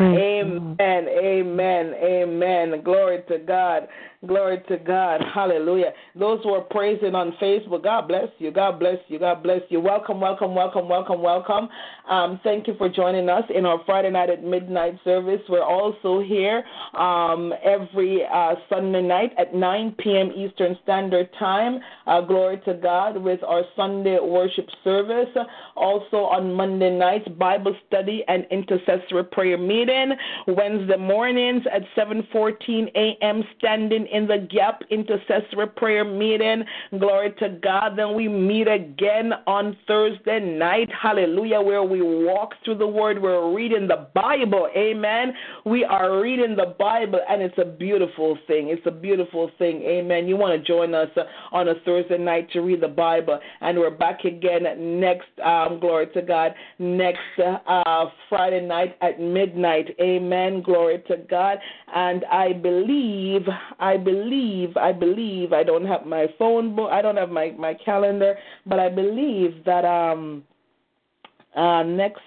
Amen. 0.00 0.76
Amen. 0.80 1.94
Amen. 2.02 2.82
Glory 2.84 3.22
to 3.28 3.38
God. 3.38 3.88
Glory 4.24 4.62
to 4.68 4.78
God. 4.78 5.20
Hallelujah. 5.34 5.92
Those 6.14 6.40
who 6.42 6.50
are 6.54 6.62
praising 6.62 7.14
on 7.14 7.32
Facebook, 7.40 7.82
God 7.84 8.08
bless 8.08 8.28
you. 8.38 8.50
God 8.50 8.78
bless 8.78 8.96
you. 9.08 9.18
God 9.18 9.42
bless 9.42 9.60
you. 9.68 9.80
Welcome, 9.80 10.20
welcome, 10.20 10.54
welcome, 10.54 10.88
welcome, 10.88 11.20
welcome. 11.20 11.68
Um, 12.08 12.40
thank 12.42 12.66
you 12.66 12.74
for 12.78 12.88
joining 12.88 13.28
us 13.28 13.44
in 13.54 13.66
our 13.66 13.82
Friday 13.84 14.10
night 14.10 14.30
at 14.30 14.42
midnight 14.42 14.98
service. 15.04 15.40
We're 15.48 15.62
also 15.62 16.22
here 16.22 16.64
um, 16.98 17.52
every 17.62 18.22
uh, 18.32 18.54
Sunday 18.70 19.02
night 19.02 19.32
at 19.38 19.54
9 19.54 19.96
p.m. 19.98 20.32
Eastern 20.34 20.78
Standard 20.82 21.28
Time. 21.38 21.80
Uh, 22.06 22.22
glory 22.22 22.60
to 22.64 22.74
God 22.74 23.22
with 23.22 23.42
our 23.44 23.64
Sunday 23.74 24.18
worship 24.20 24.66
service. 24.82 25.28
Also 25.76 26.18
on 26.18 26.54
Monday 26.54 26.96
nights, 26.96 27.28
Bible 27.38 27.76
study 27.86 28.24
and 28.28 28.46
intercessory 28.50 29.24
prayer 29.24 29.58
meeting. 29.58 30.12
Wednesday 30.46 30.96
mornings 30.96 31.62
at 31.72 31.82
7:14 31.96 32.88
a.m. 32.94 33.44
Standing 33.58 34.05
in 34.06 34.26
the 34.26 34.46
Gap 34.50 34.82
intercessory 34.90 35.66
prayer 35.76 36.04
meeting. 36.04 36.64
Glory 36.98 37.34
to 37.38 37.58
God. 37.62 37.96
Then 37.96 38.14
we 38.14 38.28
meet 38.28 38.68
again 38.68 39.32
on 39.46 39.76
Thursday 39.86 40.40
night. 40.40 40.88
Hallelujah. 40.90 41.60
Where 41.60 41.82
we 41.82 42.02
walk 42.02 42.54
through 42.64 42.78
the 42.78 42.86
Word. 42.86 43.20
We're 43.20 43.54
reading 43.54 43.88
the 43.88 44.08
Bible. 44.14 44.68
Amen. 44.76 45.32
We 45.64 45.84
are 45.84 46.20
reading 46.20 46.56
the 46.56 46.74
Bible, 46.78 47.20
and 47.28 47.42
it's 47.42 47.58
a 47.58 47.64
beautiful 47.64 48.38
thing. 48.46 48.68
It's 48.68 48.86
a 48.86 48.90
beautiful 48.90 49.50
thing. 49.58 49.82
Amen. 49.82 50.28
You 50.28 50.36
want 50.36 50.60
to 50.60 50.66
join 50.66 50.94
us 50.94 51.10
on 51.52 51.68
a 51.68 51.74
Thursday 51.84 52.18
night 52.18 52.50
to 52.52 52.60
read 52.60 52.80
the 52.80 52.88
Bible, 52.88 53.38
and 53.60 53.78
we're 53.78 53.90
back 53.90 54.24
again 54.24 55.00
next. 55.00 55.28
Um, 55.44 55.80
glory 55.80 56.06
to 56.14 56.22
God. 56.22 56.54
Next 56.78 57.18
uh, 57.38 58.06
Friday 58.28 58.66
night 58.66 58.96
at 59.00 59.20
midnight. 59.20 59.94
Amen. 60.00 60.62
Glory 60.62 61.02
to 61.08 61.16
God. 61.28 61.58
And 61.94 62.24
I 62.30 62.52
believe, 62.52 63.42
I 63.78 63.95
believe, 63.96 64.76
I 64.76 64.92
believe. 64.92 65.52
I 65.52 65.62
don't 65.62 65.86
have 65.86 66.06
my 66.06 66.26
phone 66.38 66.74
book. 66.76 66.90
I 66.90 67.02
don't 67.02 67.16
have 67.16 67.30
my 67.30 67.52
my 67.58 67.74
calendar, 67.74 68.36
but 68.66 68.78
I 68.78 68.88
believe 68.88 69.64
that 69.64 69.84
um 69.84 70.44
uh 71.54 71.82
next. 71.82 72.22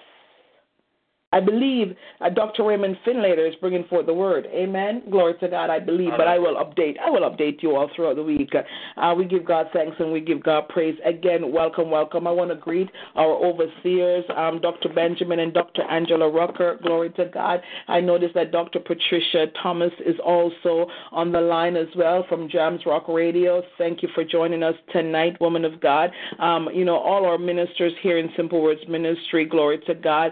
I 1.32 1.40
believe 1.40 1.96
uh, 2.22 2.30
Dr. 2.30 2.64
Raymond 2.64 2.98
Finlater 3.06 3.48
is 3.48 3.54
bringing 3.62 3.84
forth 3.84 4.08
the 4.08 4.14
word. 4.14 4.48
Amen. 4.48 5.04
Glory 5.12 5.36
to 5.40 5.48
God. 5.48 5.70
I 5.70 5.80
believe, 5.80 6.10
but 6.18 6.28
I 6.28 6.40
will 6.40 6.56
update. 6.56 6.96
I 7.00 7.12
will 7.12 7.30
update 7.30 7.62
you 7.62 7.76
all 7.76 7.88
throughout 7.96 8.16
the 8.16 8.24
week. 8.24 8.50
Uh, 8.98 9.14
we 9.16 9.26
give 9.26 9.46
God 9.46 9.68
thanks 9.72 9.96
and 10.00 10.12
we 10.12 10.22
give 10.22 10.44
God 10.44 10.68
praise. 10.70 10.98
Again, 11.06 11.52
welcome, 11.52 11.92
welcome. 11.92 12.26
I 12.26 12.32
want 12.32 12.50
to 12.50 12.56
greet 12.56 12.90
our 13.16 13.32
overseers, 13.32 14.26
um, 14.36 14.60
Dr. 14.60 14.90
Benjamin 14.90 15.40
and 15.40 15.54
Dr. 15.54 15.84
Angela 15.84 16.32
Rucker. 16.32 16.80
Glory 16.82 17.12
to 17.12 17.26
God. 17.26 17.62
I 17.88 18.00
noticed 18.00 18.34
that 18.34 18.52
Dr. 18.52 18.80
Patricia 18.80 19.48
Thomas 19.62 19.94
is 20.04 20.16
also 20.26 20.88
on 21.12 21.32
the 21.32 21.42
line 21.42 21.76
as 21.76 21.88
well 21.96 22.26
from 22.28 22.50
Jams 22.50 22.82
Rock 22.88 23.08
Radio. 23.08 23.62
Thank 23.78 24.02
you 24.02 24.10
for 24.16 24.24
joining 24.24 24.64
us 24.64 24.76
tonight, 24.92 25.40
woman 25.40 25.64
of 25.64 25.80
God. 25.80 26.10
Um, 26.40 26.70
you 26.74 26.86
know, 26.86 26.98
all 26.98 27.26
our 27.26 27.38
ministers 27.38 27.94
here 28.02 28.18
in 28.18 28.30
Simple 28.36 28.64
Words 28.64 28.82
Ministry. 28.90 29.46
Glory 29.46 29.80
to 29.86 29.94
God. 29.94 30.32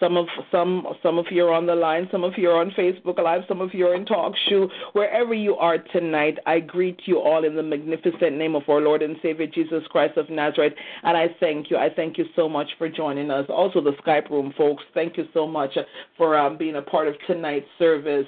Some 0.00 0.16
of 0.16 0.26
some 0.50 0.86
some 1.02 1.18
of 1.18 1.26
you 1.30 1.44
are 1.46 1.52
on 1.52 1.66
the 1.66 1.74
line, 1.74 2.08
some 2.10 2.24
of 2.24 2.32
you 2.36 2.50
are 2.50 2.60
on 2.60 2.70
Facebook 2.72 3.22
Live, 3.22 3.42
some 3.48 3.60
of 3.60 3.74
you 3.74 3.86
are 3.86 3.94
in 3.94 4.04
Talk 4.04 4.34
Show. 4.48 4.68
Wherever 4.92 5.34
you 5.34 5.56
are 5.56 5.78
tonight, 5.78 6.38
I 6.46 6.60
greet 6.60 7.00
you 7.06 7.18
all 7.18 7.44
in 7.44 7.56
the 7.56 7.62
magnificent 7.62 8.36
name 8.36 8.54
of 8.54 8.62
our 8.68 8.80
Lord 8.80 9.02
and 9.02 9.16
Savior 9.22 9.46
Jesus 9.46 9.82
Christ 9.90 10.16
of 10.16 10.30
Nazareth. 10.30 10.74
And 11.02 11.16
I 11.16 11.26
thank 11.40 11.70
you. 11.70 11.76
I 11.76 11.88
thank 11.94 12.18
you 12.18 12.26
so 12.36 12.48
much 12.48 12.68
for 12.78 12.88
joining 12.88 13.30
us. 13.30 13.46
Also, 13.48 13.80
the 13.80 13.92
Skype 14.04 14.30
room 14.30 14.52
folks, 14.56 14.82
thank 14.94 15.16
you 15.16 15.24
so 15.34 15.46
much 15.46 15.76
for 16.16 16.36
um, 16.36 16.56
being 16.56 16.76
a 16.76 16.82
part 16.82 17.08
of 17.08 17.14
tonight's 17.26 17.66
service. 17.78 18.26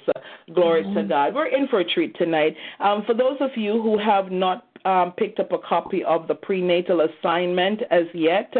Glory 0.53 0.83
to 0.93 1.03
God. 1.03 1.33
We're 1.33 1.47
in 1.47 1.67
for 1.67 1.79
a 1.79 1.85
treat 1.85 2.15
tonight. 2.17 2.55
Um, 2.79 3.03
for 3.05 3.13
those 3.13 3.37
of 3.39 3.51
you 3.55 3.81
who 3.81 3.97
have 3.97 4.31
not 4.31 4.65
um, 4.85 5.13
picked 5.17 5.39
up 5.39 5.51
a 5.51 5.57
copy 5.57 6.03
of 6.03 6.27
the 6.27 6.35
prenatal 6.35 7.01
assignment 7.01 7.81
as 7.91 8.05
yet, 8.13 8.51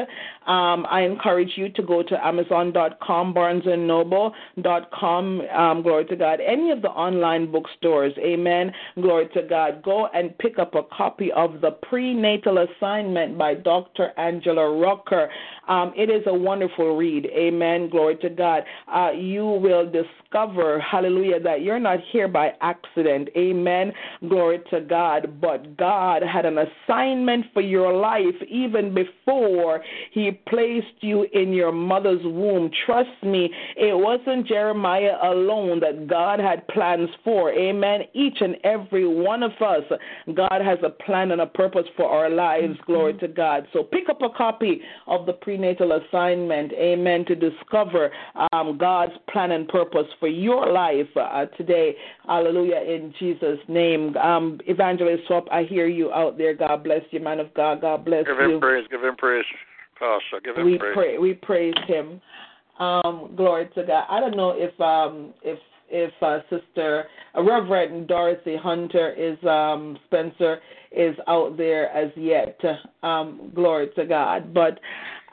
um, 0.48 0.86
I 0.90 1.02
encourage 1.02 1.52
you 1.56 1.70
to 1.70 1.84
go 1.84 2.04
to 2.04 2.26
Amazon.com, 2.26 3.34
BarnesandNoble.com, 3.42 5.42
um, 5.42 5.82
glory 5.82 6.06
to 6.06 6.16
God, 6.16 6.40
any 6.46 6.72
of 6.72 6.82
the 6.82 6.90
online 6.90 7.52
bookstores, 7.52 8.14
amen, 8.20 8.72
glory 8.96 9.28
to 9.34 9.44
God. 9.44 9.84
Go 9.84 10.08
and 10.14 10.38
pick 10.38 10.60
up 10.60 10.76
a 10.76 10.84
copy 10.84 11.32
of 11.32 11.62
the 11.62 11.72
prenatal 11.72 12.60
assignment 12.60 13.38
by 13.38 13.56
Dr. 13.56 14.12
Angela 14.18 14.78
Rucker. 14.80 15.30
Um, 15.68 15.94
it 15.96 16.10
is 16.10 16.24
a 16.26 16.34
wonderful 16.34 16.98
read, 16.98 17.26
amen, 17.28 17.90
glory 17.90 18.16
to 18.18 18.30
God. 18.30 18.64
Uh, 18.92 19.12
you 19.12 19.46
will 19.46 19.90
discover, 19.90 20.80
hallelujah, 20.80 21.40
that 21.42 21.62
you're 21.62 21.80
not 21.80 22.00
here 22.12 22.28
by 22.28 22.54
accident, 22.62 23.30
amen, 23.38 23.94
glory 24.28 24.60
to 24.72 24.82
God, 24.82 25.40
but 25.40 25.78
God 25.78 26.24
had 26.24 26.46
an 26.46 26.58
assignment 26.58 27.46
for 27.54 27.62
your 27.62 27.94
life 27.94 28.36
even 28.50 28.94
before 28.94 29.82
He 30.12 30.32
placed 30.48 30.88
you 31.02 31.28
in 31.34 31.54
your 31.54 31.72
mother's 31.72 32.24
womb. 32.24 32.72
Trust 32.86 33.24
me, 33.24 33.50
it 33.78 33.98
wasn't 33.98 34.48
Jeremiah 34.48 35.18
alone 35.24 35.80
that 35.82 36.08
God 36.08 36.40
had 36.40 36.68
plans 36.70 37.10
for, 37.24 37.52
amen. 37.52 38.02
Each 38.14 38.38
and 38.42 38.56
every 38.64 39.08
one 39.08 39.44
of 39.44 39.52
us, 39.62 39.84
God 40.34 40.62
has 40.64 40.80
a 40.84 40.90
plan 40.90 41.32
and 41.32 41.42
a 41.42 41.48
purpose 41.48 41.86
for 41.96 42.10
our 42.10 42.30
lives, 42.30 42.78
glory 42.86 43.14
to 43.16 43.28
God. 43.28 43.68
So 43.74 43.84
pick 43.84 44.10
up 44.10 44.22
a 44.22 44.30
copy 44.30 44.82
of 45.08 45.26
the 45.26 45.34
prenatal 45.62 46.00
assignment, 46.04 46.74
amen, 46.74 47.26
to 47.26 47.36
discover 47.36 48.10
um, 48.52 48.78
God's 48.78 49.14
plan 49.32 49.52
and 49.52 49.68
purpose 49.68 50.08
for 50.20 50.28
your 50.28 50.72
life 50.72 51.08
uh, 51.16 51.46
today. 51.58 51.94
Hallelujah, 52.26 52.82
in 52.82 53.14
Jesus' 53.20 53.60
name. 53.68 54.18
Um, 54.18 54.60
Evangelist 54.66 55.24
Swap, 55.28 55.46
I 55.52 55.64
hear 55.64 55.88
you 55.88 56.12
out 56.12 56.38
there. 56.38 56.56
God 56.56 56.84
bless 56.84 57.02
you, 57.12 57.20
man 57.20 57.40
of 57.40 57.54
God. 57.54 57.82
God 57.82 58.06
bless 58.06 58.26
Give 58.26 58.38
you 58.38 58.56
him 58.56 58.60
praise. 58.60 58.86
Give 58.90 59.04
him 59.04 59.16
praise, 59.16 59.46
Pastor. 60.00 60.42
Give 60.44 60.58
him 60.58 60.66
we 60.66 60.80
praise. 60.80 60.94
pray 60.96 61.18
we 61.20 61.34
praise 61.34 61.76
him 61.88 62.20
um 62.80 63.32
glory 63.36 63.70
to 63.76 63.84
god 63.84 64.06
i 64.10 64.20
don't 64.20 64.36
know 64.36 64.56
if 64.56 64.80
um 64.80 65.34
if 65.44 65.60
if 65.90 66.12
uh, 66.24 66.40
sister 66.50 67.06
uh, 67.38 67.44
reverend 67.44 68.08
dorothy 68.08 68.56
hunter 68.56 69.14
is 69.14 69.38
um 69.46 70.00
spencer 70.06 70.60
is 70.92 71.16
out 71.28 71.58
there 71.58 71.90
as 71.92 72.10
yet 72.16 72.60
um 73.04 73.52
glory 73.54 73.90
to 73.96 74.06
god 74.06 74.54
but 74.54 74.80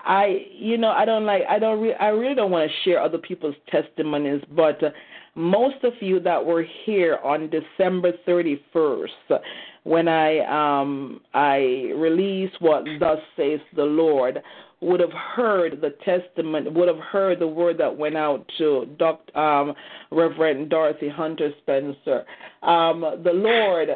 i 0.08 0.44
you 0.52 0.76
know 0.76 0.90
i 0.90 1.04
don't 1.04 1.24
like 1.24 1.42
i 1.48 1.58
don't 1.58 1.80
re- 1.80 1.94
i 1.94 2.08
really 2.08 2.34
don't 2.34 2.50
want 2.50 2.68
to 2.68 2.76
share 2.82 3.00
other 3.00 3.18
people's 3.18 3.54
testimonies 3.70 4.42
but 4.56 4.82
uh, 4.82 4.90
most 5.38 5.84
of 5.84 5.92
you 6.00 6.18
that 6.20 6.44
were 6.44 6.64
here 6.84 7.18
on 7.22 7.48
December 7.48 8.12
31st, 8.26 9.40
when 9.84 10.08
I 10.08 10.40
um, 10.80 11.20
I 11.32 11.92
released 11.94 12.56
what 12.60 12.84
thus 12.98 13.20
says 13.36 13.60
the 13.76 13.84
Lord, 13.84 14.42
would 14.80 14.98
have 14.98 15.12
heard 15.12 15.80
the 15.80 15.90
testament, 16.04 16.72
would 16.72 16.88
have 16.88 16.98
heard 16.98 17.38
the 17.38 17.46
word 17.46 17.78
that 17.78 17.96
went 17.96 18.16
out 18.16 18.44
to 18.58 18.86
Dr. 18.98 19.38
Um, 19.38 19.74
Reverend 20.10 20.70
Dorothy 20.70 21.08
Hunter 21.08 21.52
Spencer. 21.62 22.24
Um, 22.62 23.22
the 23.22 23.32
Lord 23.32 23.88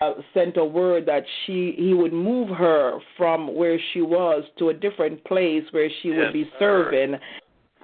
uh, 0.00 0.14
sent 0.32 0.56
a 0.56 0.64
word 0.64 1.06
that 1.06 1.24
she 1.44 1.74
he 1.76 1.94
would 1.94 2.12
move 2.12 2.48
her 2.48 2.98
from 3.16 3.54
where 3.54 3.78
she 3.92 4.02
was 4.02 4.44
to 4.58 4.70
a 4.70 4.74
different 4.74 5.22
place 5.24 5.64
where 5.70 5.88
she 6.02 6.08
Yes, 6.08 6.18
would 6.18 6.32
be 6.32 6.44
sir. 6.58 6.90
serving. 6.90 7.18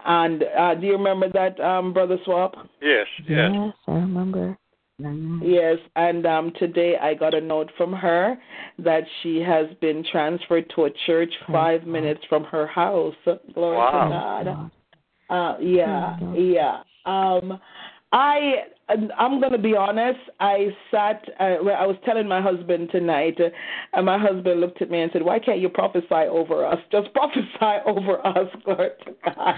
And 0.05 0.45
uh, 0.59 0.75
do 0.75 0.87
you 0.87 0.93
remember 0.95 1.29
that, 1.33 1.61
um, 1.61 1.93
Brother 1.93 2.19
Swap? 2.25 2.55
Yes, 2.81 3.07
yes. 3.29 3.51
Yes, 3.53 3.75
I 3.87 3.93
remember. 3.93 4.57
Yes, 5.43 5.79
and 5.97 6.27
um, 6.27 6.53
today 6.59 6.97
I 7.01 7.15
got 7.15 7.33
a 7.33 7.41
note 7.41 7.71
from 7.79 7.93
her 7.93 8.37
that 8.79 9.05
she 9.23 9.39
has 9.41 9.67
been 9.81 10.05
transferred 10.13 10.71
to 10.77 10.85
a 10.85 10.91
church 11.07 11.33
five 11.51 11.83
God. 11.83 11.89
minutes 11.89 12.21
from 12.29 12.45
her 12.45 12.67
house. 12.67 13.15
Glory 13.55 13.79
Wow. 13.79 14.41
to 14.41 14.45
God. 14.45 14.71
Uh, 15.31 15.57
yeah, 15.61 16.19
yeah. 16.35 16.83
Um, 17.07 17.59
I 18.13 18.65
I'm 19.19 19.41
gonna 19.41 19.59
be 19.59 19.77
honest. 19.77 20.21
I 20.39 20.69
sat. 20.91 21.23
Uh, 21.39 21.57
well, 21.63 21.77
I 21.79 21.87
was 21.87 21.97
telling 22.05 22.27
my 22.29 22.41
husband 22.41 22.91
tonight, 22.91 23.39
uh, 23.41 23.51
and 23.93 24.07
my 24.07 24.19
husband 24.19 24.61
looked 24.61 24.83
at 24.83 24.91
me 24.91 25.01
and 25.01 25.11
said, 25.13 25.23
"Why 25.23 25.39
can't 25.39 25.61
you 25.61 25.69
prophesy 25.69 26.27
over 26.31 26.65
us? 26.65 26.79
Just 26.91 27.13
prophesy 27.15 27.83
over 27.87 28.25
us, 28.27 28.49
glory 28.65 28.91
to 29.07 29.15
God." 29.25 29.55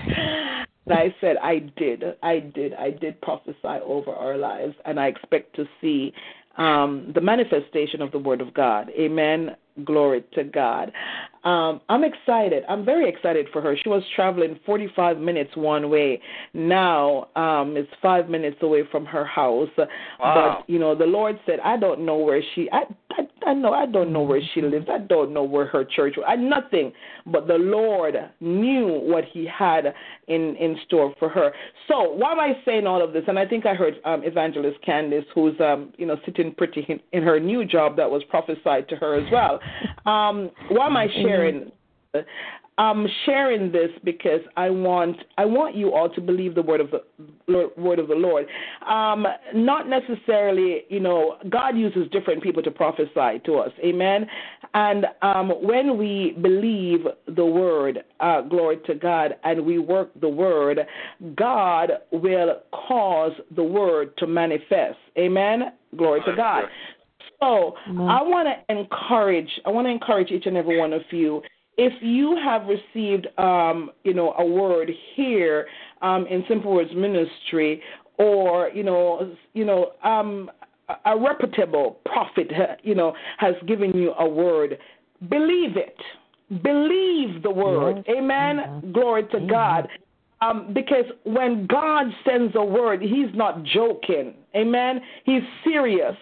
And 0.87 0.99
I 0.99 1.15
said, 1.21 1.37
"I 1.43 1.61
did. 1.77 2.03
I 2.23 2.41
did. 2.41 2.75
I 2.75 2.91
did 2.91 3.21
prophesy 3.21 3.81
over 3.85 4.11
our 4.13 4.37
lives, 4.37 4.75
and 4.85 4.99
I 4.99 5.07
expect 5.07 5.57
to 5.57 5.65
see 5.81 6.13
um, 6.59 7.13
the 7.15 7.21
manifestation 7.21 8.03
of 8.03 8.13
the 8.13 8.19
Word 8.19 8.41
of 8.41 8.53
God. 8.55 8.91
Amen. 8.99 9.57
Glory 9.85 10.25
to 10.35 10.45
God. 10.45 10.93
Um, 11.45 11.81
I'm 11.89 12.05
excited. 12.05 12.63
I'm 12.69 12.85
very 12.85 13.09
excited 13.09 13.47
for 13.53 13.61
her. 13.63 13.77
She 13.83 13.89
was 13.89 14.03
traveling 14.15 14.61
45 14.65 15.19
minutes 15.19 15.57
one 15.57 15.91
way. 15.91 16.21
Now 16.55 17.29
um, 17.35 17.77
it's 17.77 17.91
five 18.01 18.29
minutes 18.29 18.59
away 18.63 18.83
from 18.93 19.05
her 19.07 19.25
house. 19.25 19.69
Wow. 19.79 20.61
But 20.61 20.73
you 20.73 20.79
know, 20.79 20.95
the 20.95 21.07
Lord 21.07 21.41
said, 21.47 21.59
I 21.65 21.77
don't 21.77 22.05
know 22.05 22.17
where 22.17 22.43
she. 22.55 22.69
I, 22.71 22.83
I 23.11 23.23
I 23.45 23.55
know 23.55 23.73
I 23.73 23.87
don't 23.87 24.13
know 24.13 24.23
where 24.23 24.41
she 24.55 24.63
lives. 24.63 24.87
I 24.91 24.99
don't 24.99 25.33
know 25.33 25.43
where 25.43 25.67
her 25.67 25.85
church. 25.85 26.15
I 26.27 26.37
nothing. 26.37 26.93
But 27.27 27.47
the 27.47 27.59
Lord 27.59 28.15
knew 28.41 29.01
what 29.03 29.25
He 29.25 29.47
had 29.47 29.95
in 30.29 30.55
in 30.57 30.77
store 30.87 31.15
for 31.19 31.29
her. 31.29 31.53
So 31.89 32.13
why 32.13 32.33
am 32.33 32.41
I 32.41 32.53
saying 32.65 32.87
all 32.87 33.03
of 33.03 33.13
this? 33.13 33.25
And 33.27 33.39
I 33.39 33.47
think 33.47 33.67
I 33.67 33.75
heard 33.75 33.95
um, 34.05 34.23
Evangelist 34.25 34.79
Candace, 34.85 35.25
who's 35.35 35.59
um, 35.61 35.93
you 35.99 36.07
know 36.07 36.17
sitting 36.25 36.55
pretty 36.55 36.87
in, 36.89 37.01
in 37.13 37.23
her 37.23 37.41
new 37.41 37.65
job 37.65 37.97
that 37.97 38.11
was 38.11 38.23
prophesied 38.31 38.89
to 38.89 38.97
her 38.97 39.15
as 39.15 39.31
well. 39.33 39.61
Um, 40.07 40.51
why 40.71 40.87
am 40.87 40.97
I 40.97 41.09
sharing? 41.09 41.71
I'm 42.79 43.07
sharing 43.27 43.71
this 43.71 43.91
because 44.03 44.41
I 44.57 44.71
want 44.71 45.17
I 45.37 45.45
want 45.45 45.77
you 45.77 45.93
all 45.93 46.09
to 46.09 46.21
believe 46.23 46.55
the 46.55 46.63
word 46.63 46.81
of 46.81 46.91
the 46.91 47.03
Lord, 47.47 47.71
word 47.77 47.99
of 47.99 48.09
the 48.09 48.15
Lord. 48.15 48.47
Um, 48.89 49.27
not 49.55 49.89
necessarily, 49.89 50.83
you 50.89 51.01
know, 51.01 51.37
God 51.51 51.77
uses 51.77 52.11
different 52.11 52.43
people 52.43 52.63
to 52.63 52.71
prophesy 52.71 53.41
to 53.45 53.57
us. 53.57 53.71
Amen. 53.85 54.27
And 54.73 55.07
um, 55.21 55.51
when 55.63 55.99
we 55.99 56.35
believe 56.41 57.01
the 57.27 57.45
word, 57.45 58.05
uh, 58.21 58.41
glory 58.41 58.79
to 58.87 58.95
God, 58.95 59.37
and 59.45 59.67
we 59.67 59.79
work 59.79 60.11
the 60.19 60.29
word, 60.29 60.81
God 61.37 61.91
will 62.11 62.63
cause 62.89 63.33
the 63.55 63.63
word 63.63 64.17
to 64.17 64.27
manifest. 64.27 64.97
Amen. 65.19 65.75
Glory 65.97 66.23
to 66.25 66.35
God. 66.35 66.65
So 67.43 67.75
I 67.87 68.23
want 68.23 68.49
to 68.49 68.75
encourage. 68.75 69.51
I 69.67 69.71
want 69.71 69.87
to 69.87 69.91
encourage 69.91 70.31
each 70.31 70.47
and 70.47 70.57
every 70.57 70.79
one 70.79 70.93
of 70.93 71.03
you. 71.11 71.43
If 71.77 71.93
you 72.03 72.39
have 72.43 72.63
received, 72.69 73.27
um, 73.39 73.91
you 74.05 74.15
know, 74.15 74.35
a 74.39 74.47
word 74.47 74.91
here 75.17 75.67
um, 76.03 76.27
in 76.27 76.45
Simple 76.49 76.73
Words 76.73 76.91
Ministry, 76.95 77.83
or 78.19 78.69
you 78.69 78.85
know, 78.85 79.35
you 79.55 79.65
know, 79.65 79.93
um, 80.05 80.51
a- 81.05 81.19
reputable 81.19 81.99
prophet, 82.05 82.51
you 82.83 82.95
know, 82.95 83.15
has 83.39 83.55
given 83.67 83.91
you 83.93 84.13
a 84.19 84.29
word, 84.29 84.79
believe 85.29 85.77
it. 85.77 85.97
Believe 86.63 87.43
the 87.43 87.51
word. 87.51 88.05
Yes. 88.07 88.17
Amen. 88.19 88.61
Amen. 88.61 88.93
Glory 88.93 89.25
to 89.25 89.39
Amen. 89.39 89.49
God. 89.49 89.89
Um, 90.43 90.73
because 90.75 91.05
when 91.25 91.67
God 91.67 92.07
sends 92.27 92.55
a 92.57 92.65
word, 92.65 93.01
He's 93.01 93.35
not 93.35 93.65
joking. 93.65 94.35
Amen. 94.55 95.01
He's 95.25 95.43
serious. 95.65 96.17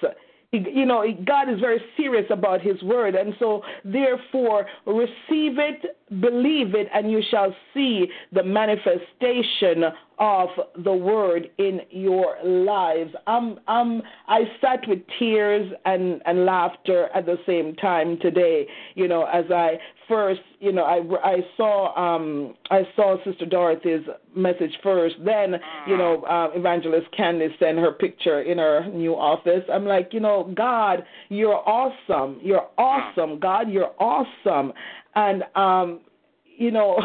You 0.52 0.84
know, 0.84 1.04
God 1.24 1.48
is 1.48 1.60
very 1.60 1.80
serious 1.96 2.26
about 2.30 2.60
His 2.60 2.82
word, 2.82 3.14
and 3.14 3.34
so 3.38 3.62
therefore 3.84 4.66
receive 4.84 5.58
it, 5.58 5.96
believe 6.20 6.74
it, 6.74 6.88
and 6.92 7.10
you 7.10 7.22
shall 7.30 7.54
see 7.72 8.06
the 8.32 8.42
manifestation 8.42 9.84
of 10.18 10.48
the 10.84 10.92
word 10.92 11.50
in 11.58 11.80
your 11.90 12.36
lives. 12.44 13.10
I'm, 13.26 13.58
I'm, 13.66 14.02
I 14.28 14.40
sat 14.60 14.80
with 14.86 14.98
tears 15.18 15.72
and, 15.86 16.20
and 16.26 16.44
laughter 16.44 17.08
at 17.14 17.24
the 17.24 17.36
same 17.46 17.74
time 17.76 18.18
today. 18.20 18.66
You 18.94 19.08
know, 19.08 19.24
as 19.24 19.46
I 19.50 19.78
first, 20.08 20.40
you 20.58 20.72
know, 20.72 20.82
I, 20.82 21.00
I 21.26 21.36
saw 21.56 21.96
um, 21.96 22.54
I 22.70 22.82
saw 22.96 23.16
Sister 23.24 23.46
Dorothy's 23.46 24.06
message 24.36 24.72
first. 24.82 25.14
Then, 25.24 25.54
you 25.86 25.96
know, 25.96 26.22
uh, 26.24 26.48
Evangelist 26.54 27.06
Candace 27.16 27.52
sent 27.58 27.78
her 27.78 27.92
picture 27.92 28.42
in 28.42 28.58
her 28.58 28.86
new 28.92 29.14
office. 29.14 29.62
I'm 29.72 29.86
like, 29.86 30.10
you 30.12 30.20
know, 30.20 30.52
God, 30.54 31.04
you're 31.30 31.62
awesome. 31.66 32.40
You're 32.42 32.68
awesome. 32.76 33.38
God, 33.40 33.70
you're 33.70 33.92
awesome. 33.98 34.72
And 35.14 35.44
um, 35.54 36.00
you 36.44 36.70
know, 36.70 36.98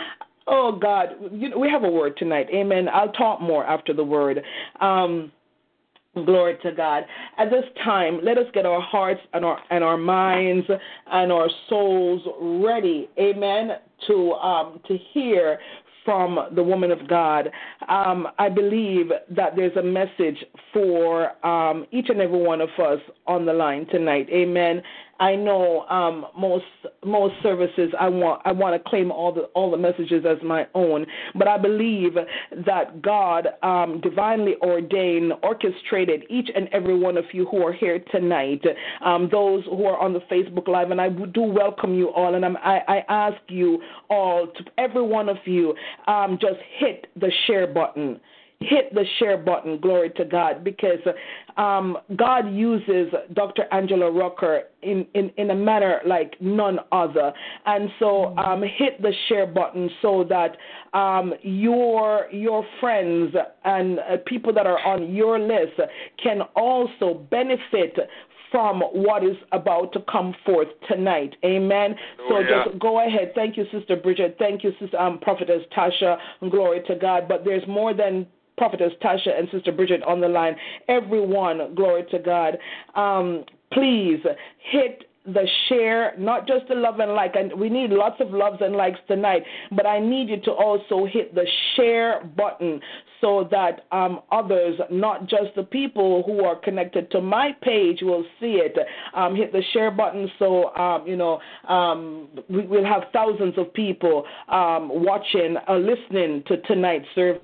oh 0.46 0.78
God, 0.80 1.10
you 1.32 1.48
know, 1.48 1.58
we 1.58 1.68
have 1.70 1.84
a 1.84 1.90
word 1.90 2.16
tonight. 2.16 2.48
Amen. 2.52 2.88
I'll 2.88 3.12
talk 3.12 3.40
more 3.40 3.64
after 3.64 3.92
the 3.92 4.04
word. 4.04 4.42
Um, 4.80 5.32
Glory 6.14 6.58
to 6.62 6.72
God. 6.72 7.04
At 7.38 7.48
this 7.48 7.64
time, 7.82 8.20
let 8.22 8.36
us 8.36 8.44
get 8.52 8.66
our 8.66 8.82
hearts 8.82 9.22
and 9.32 9.46
our 9.46 9.58
and 9.70 9.82
our 9.82 9.96
minds 9.96 10.66
and 11.10 11.32
our 11.32 11.48
souls 11.70 12.20
ready, 12.38 13.08
Amen, 13.18 13.70
to 14.08 14.32
um, 14.32 14.80
to 14.88 14.98
hear 15.14 15.58
from 16.04 16.38
the 16.54 16.62
woman 16.62 16.90
of 16.90 17.08
God. 17.08 17.48
Um, 17.88 18.28
I 18.38 18.50
believe 18.50 19.06
that 19.30 19.56
there's 19.56 19.76
a 19.76 19.82
message 19.82 20.44
for 20.74 21.46
um, 21.46 21.86
each 21.92 22.10
and 22.10 22.20
every 22.20 22.42
one 22.42 22.60
of 22.60 22.70
us 22.78 23.00
on 23.26 23.46
the 23.46 23.52
line 23.54 23.86
tonight. 23.86 24.28
Amen. 24.30 24.82
I 25.22 25.36
know 25.36 25.82
um, 25.82 26.26
most 26.36 26.64
most 27.04 27.34
services 27.44 27.92
I 27.98 28.08
want 28.08 28.42
I 28.44 28.50
want 28.50 28.74
to 28.74 28.90
claim 28.90 29.12
all 29.12 29.32
the 29.32 29.42
all 29.54 29.70
the 29.70 29.76
messages 29.76 30.24
as 30.28 30.38
my 30.42 30.66
own, 30.74 31.06
but 31.36 31.46
I 31.46 31.58
believe 31.58 32.14
that 32.66 33.00
God 33.02 33.46
um, 33.62 34.00
divinely 34.00 34.56
ordained, 34.62 35.32
orchestrated 35.44 36.24
each 36.28 36.50
and 36.52 36.68
every 36.72 36.98
one 36.98 37.16
of 37.16 37.24
you 37.32 37.46
who 37.46 37.64
are 37.64 37.72
here 37.72 38.00
tonight. 38.10 38.64
Um, 39.04 39.28
those 39.30 39.64
who 39.66 39.84
are 39.84 39.98
on 40.00 40.12
the 40.12 40.22
Facebook 40.22 40.66
Live, 40.66 40.90
and 40.90 41.00
I 41.00 41.08
do 41.08 41.42
welcome 41.42 41.94
you 41.94 42.08
all, 42.08 42.34
and 42.34 42.44
I'm, 42.44 42.56
I, 42.56 42.80
I 42.88 43.04
ask 43.08 43.40
you 43.46 43.80
all, 44.10 44.48
to 44.48 44.64
every 44.76 45.02
one 45.02 45.28
of 45.28 45.36
you, 45.44 45.72
um, 46.08 46.36
just 46.40 46.58
hit 46.78 47.06
the 47.14 47.30
share 47.46 47.68
button. 47.68 48.18
Hit 48.64 48.94
the 48.94 49.04
share 49.18 49.38
button, 49.38 49.80
glory 49.80 50.10
to 50.10 50.24
God, 50.24 50.62
because 50.62 51.00
um, 51.56 51.98
God 52.16 52.52
uses 52.52 53.12
Dr. 53.34 53.64
Angela 53.72 54.10
Rucker 54.10 54.62
in, 54.82 55.06
in, 55.14 55.30
in 55.36 55.50
a 55.50 55.54
manner 55.54 56.00
like 56.06 56.34
none 56.40 56.78
other. 56.90 57.32
And 57.66 57.88
so 57.98 58.36
um, 58.36 58.62
hit 58.62 59.00
the 59.00 59.12
share 59.28 59.46
button 59.46 59.90
so 60.00 60.24
that 60.28 60.56
um, 60.96 61.34
your, 61.42 62.26
your 62.30 62.64
friends 62.80 63.34
and 63.64 63.98
uh, 63.98 64.16
people 64.26 64.52
that 64.54 64.66
are 64.66 64.78
on 64.86 65.14
your 65.14 65.38
list 65.38 65.80
can 66.22 66.42
also 66.56 67.26
benefit 67.30 67.96
from 68.52 68.82
what 68.92 69.24
is 69.24 69.36
about 69.50 69.92
to 69.94 70.00
come 70.12 70.34
forth 70.44 70.68
tonight. 70.86 71.34
Amen. 71.44 71.96
So 72.28 72.34
Hallelujah. 72.34 72.64
just 72.66 72.78
go 72.78 73.04
ahead. 73.04 73.32
Thank 73.34 73.56
you, 73.56 73.64
Sister 73.72 73.96
Bridget. 73.96 74.36
Thank 74.38 74.62
you, 74.62 74.72
Sister 74.78 74.98
um, 74.98 75.18
Prophetess 75.18 75.62
Tasha. 75.76 76.18
Glory 76.50 76.82
to 76.86 76.94
God. 76.94 77.26
But 77.26 77.44
there's 77.44 77.66
more 77.66 77.94
than 77.94 78.26
Prophetess 78.56 78.92
Tasha 79.02 79.38
and 79.38 79.48
Sister 79.50 79.72
Bridget 79.72 80.02
on 80.02 80.20
the 80.20 80.28
line. 80.28 80.56
Everyone, 80.88 81.74
glory 81.74 82.04
to 82.10 82.18
God. 82.18 82.58
Um, 82.94 83.44
please 83.72 84.20
hit 84.70 85.04
the 85.24 85.46
share, 85.68 86.14
not 86.18 86.48
just 86.48 86.66
the 86.68 86.74
love 86.74 86.98
and 86.98 87.12
like. 87.12 87.36
And 87.36 87.58
we 87.58 87.68
need 87.68 87.90
lots 87.90 88.20
of 88.20 88.30
loves 88.30 88.58
and 88.60 88.74
likes 88.74 88.98
tonight, 89.06 89.42
but 89.70 89.86
I 89.86 90.00
need 90.00 90.28
you 90.28 90.40
to 90.42 90.50
also 90.50 91.06
hit 91.06 91.34
the 91.34 91.46
share 91.76 92.24
button 92.36 92.80
so 93.20 93.46
that 93.52 93.86
um, 93.92 94.20
others, 94.32 94.80
not 94.90 95.28
just 95.28 95.54
the 95.54 95.62
people 95.62 96.24
who 96.26 96.44
are 96.44 96.56
connected 96.56 97.08
to 97.12 97.20
my 97.20 97.52
page, 97.62 98.00
will 98.02 98.24
see 98.40 98.60
it. 98.60 98.76
Um, 99.14 99.36
hit 99.36 99.52
the 99.52 99.62
share 99.72 99.92
button 99.92 100.28
so 100.38 100.74
um, 100.74 101.06
you 101.06 101.16
know 101.16 101.40
um, 101.68 102.28
we 102.48 102.66
will 102.66 102.84
have 102.84 103.04
thousands 103.12 103.54
of 103.56 103.72
people 103.74 104.24
um, 104.48 104.90
watching 105.04 105.56
or 105.68 105.78
listening 105.78 106.42
to 106.48 106.56
tonight's 106.62 107.06
service 107.14 107.42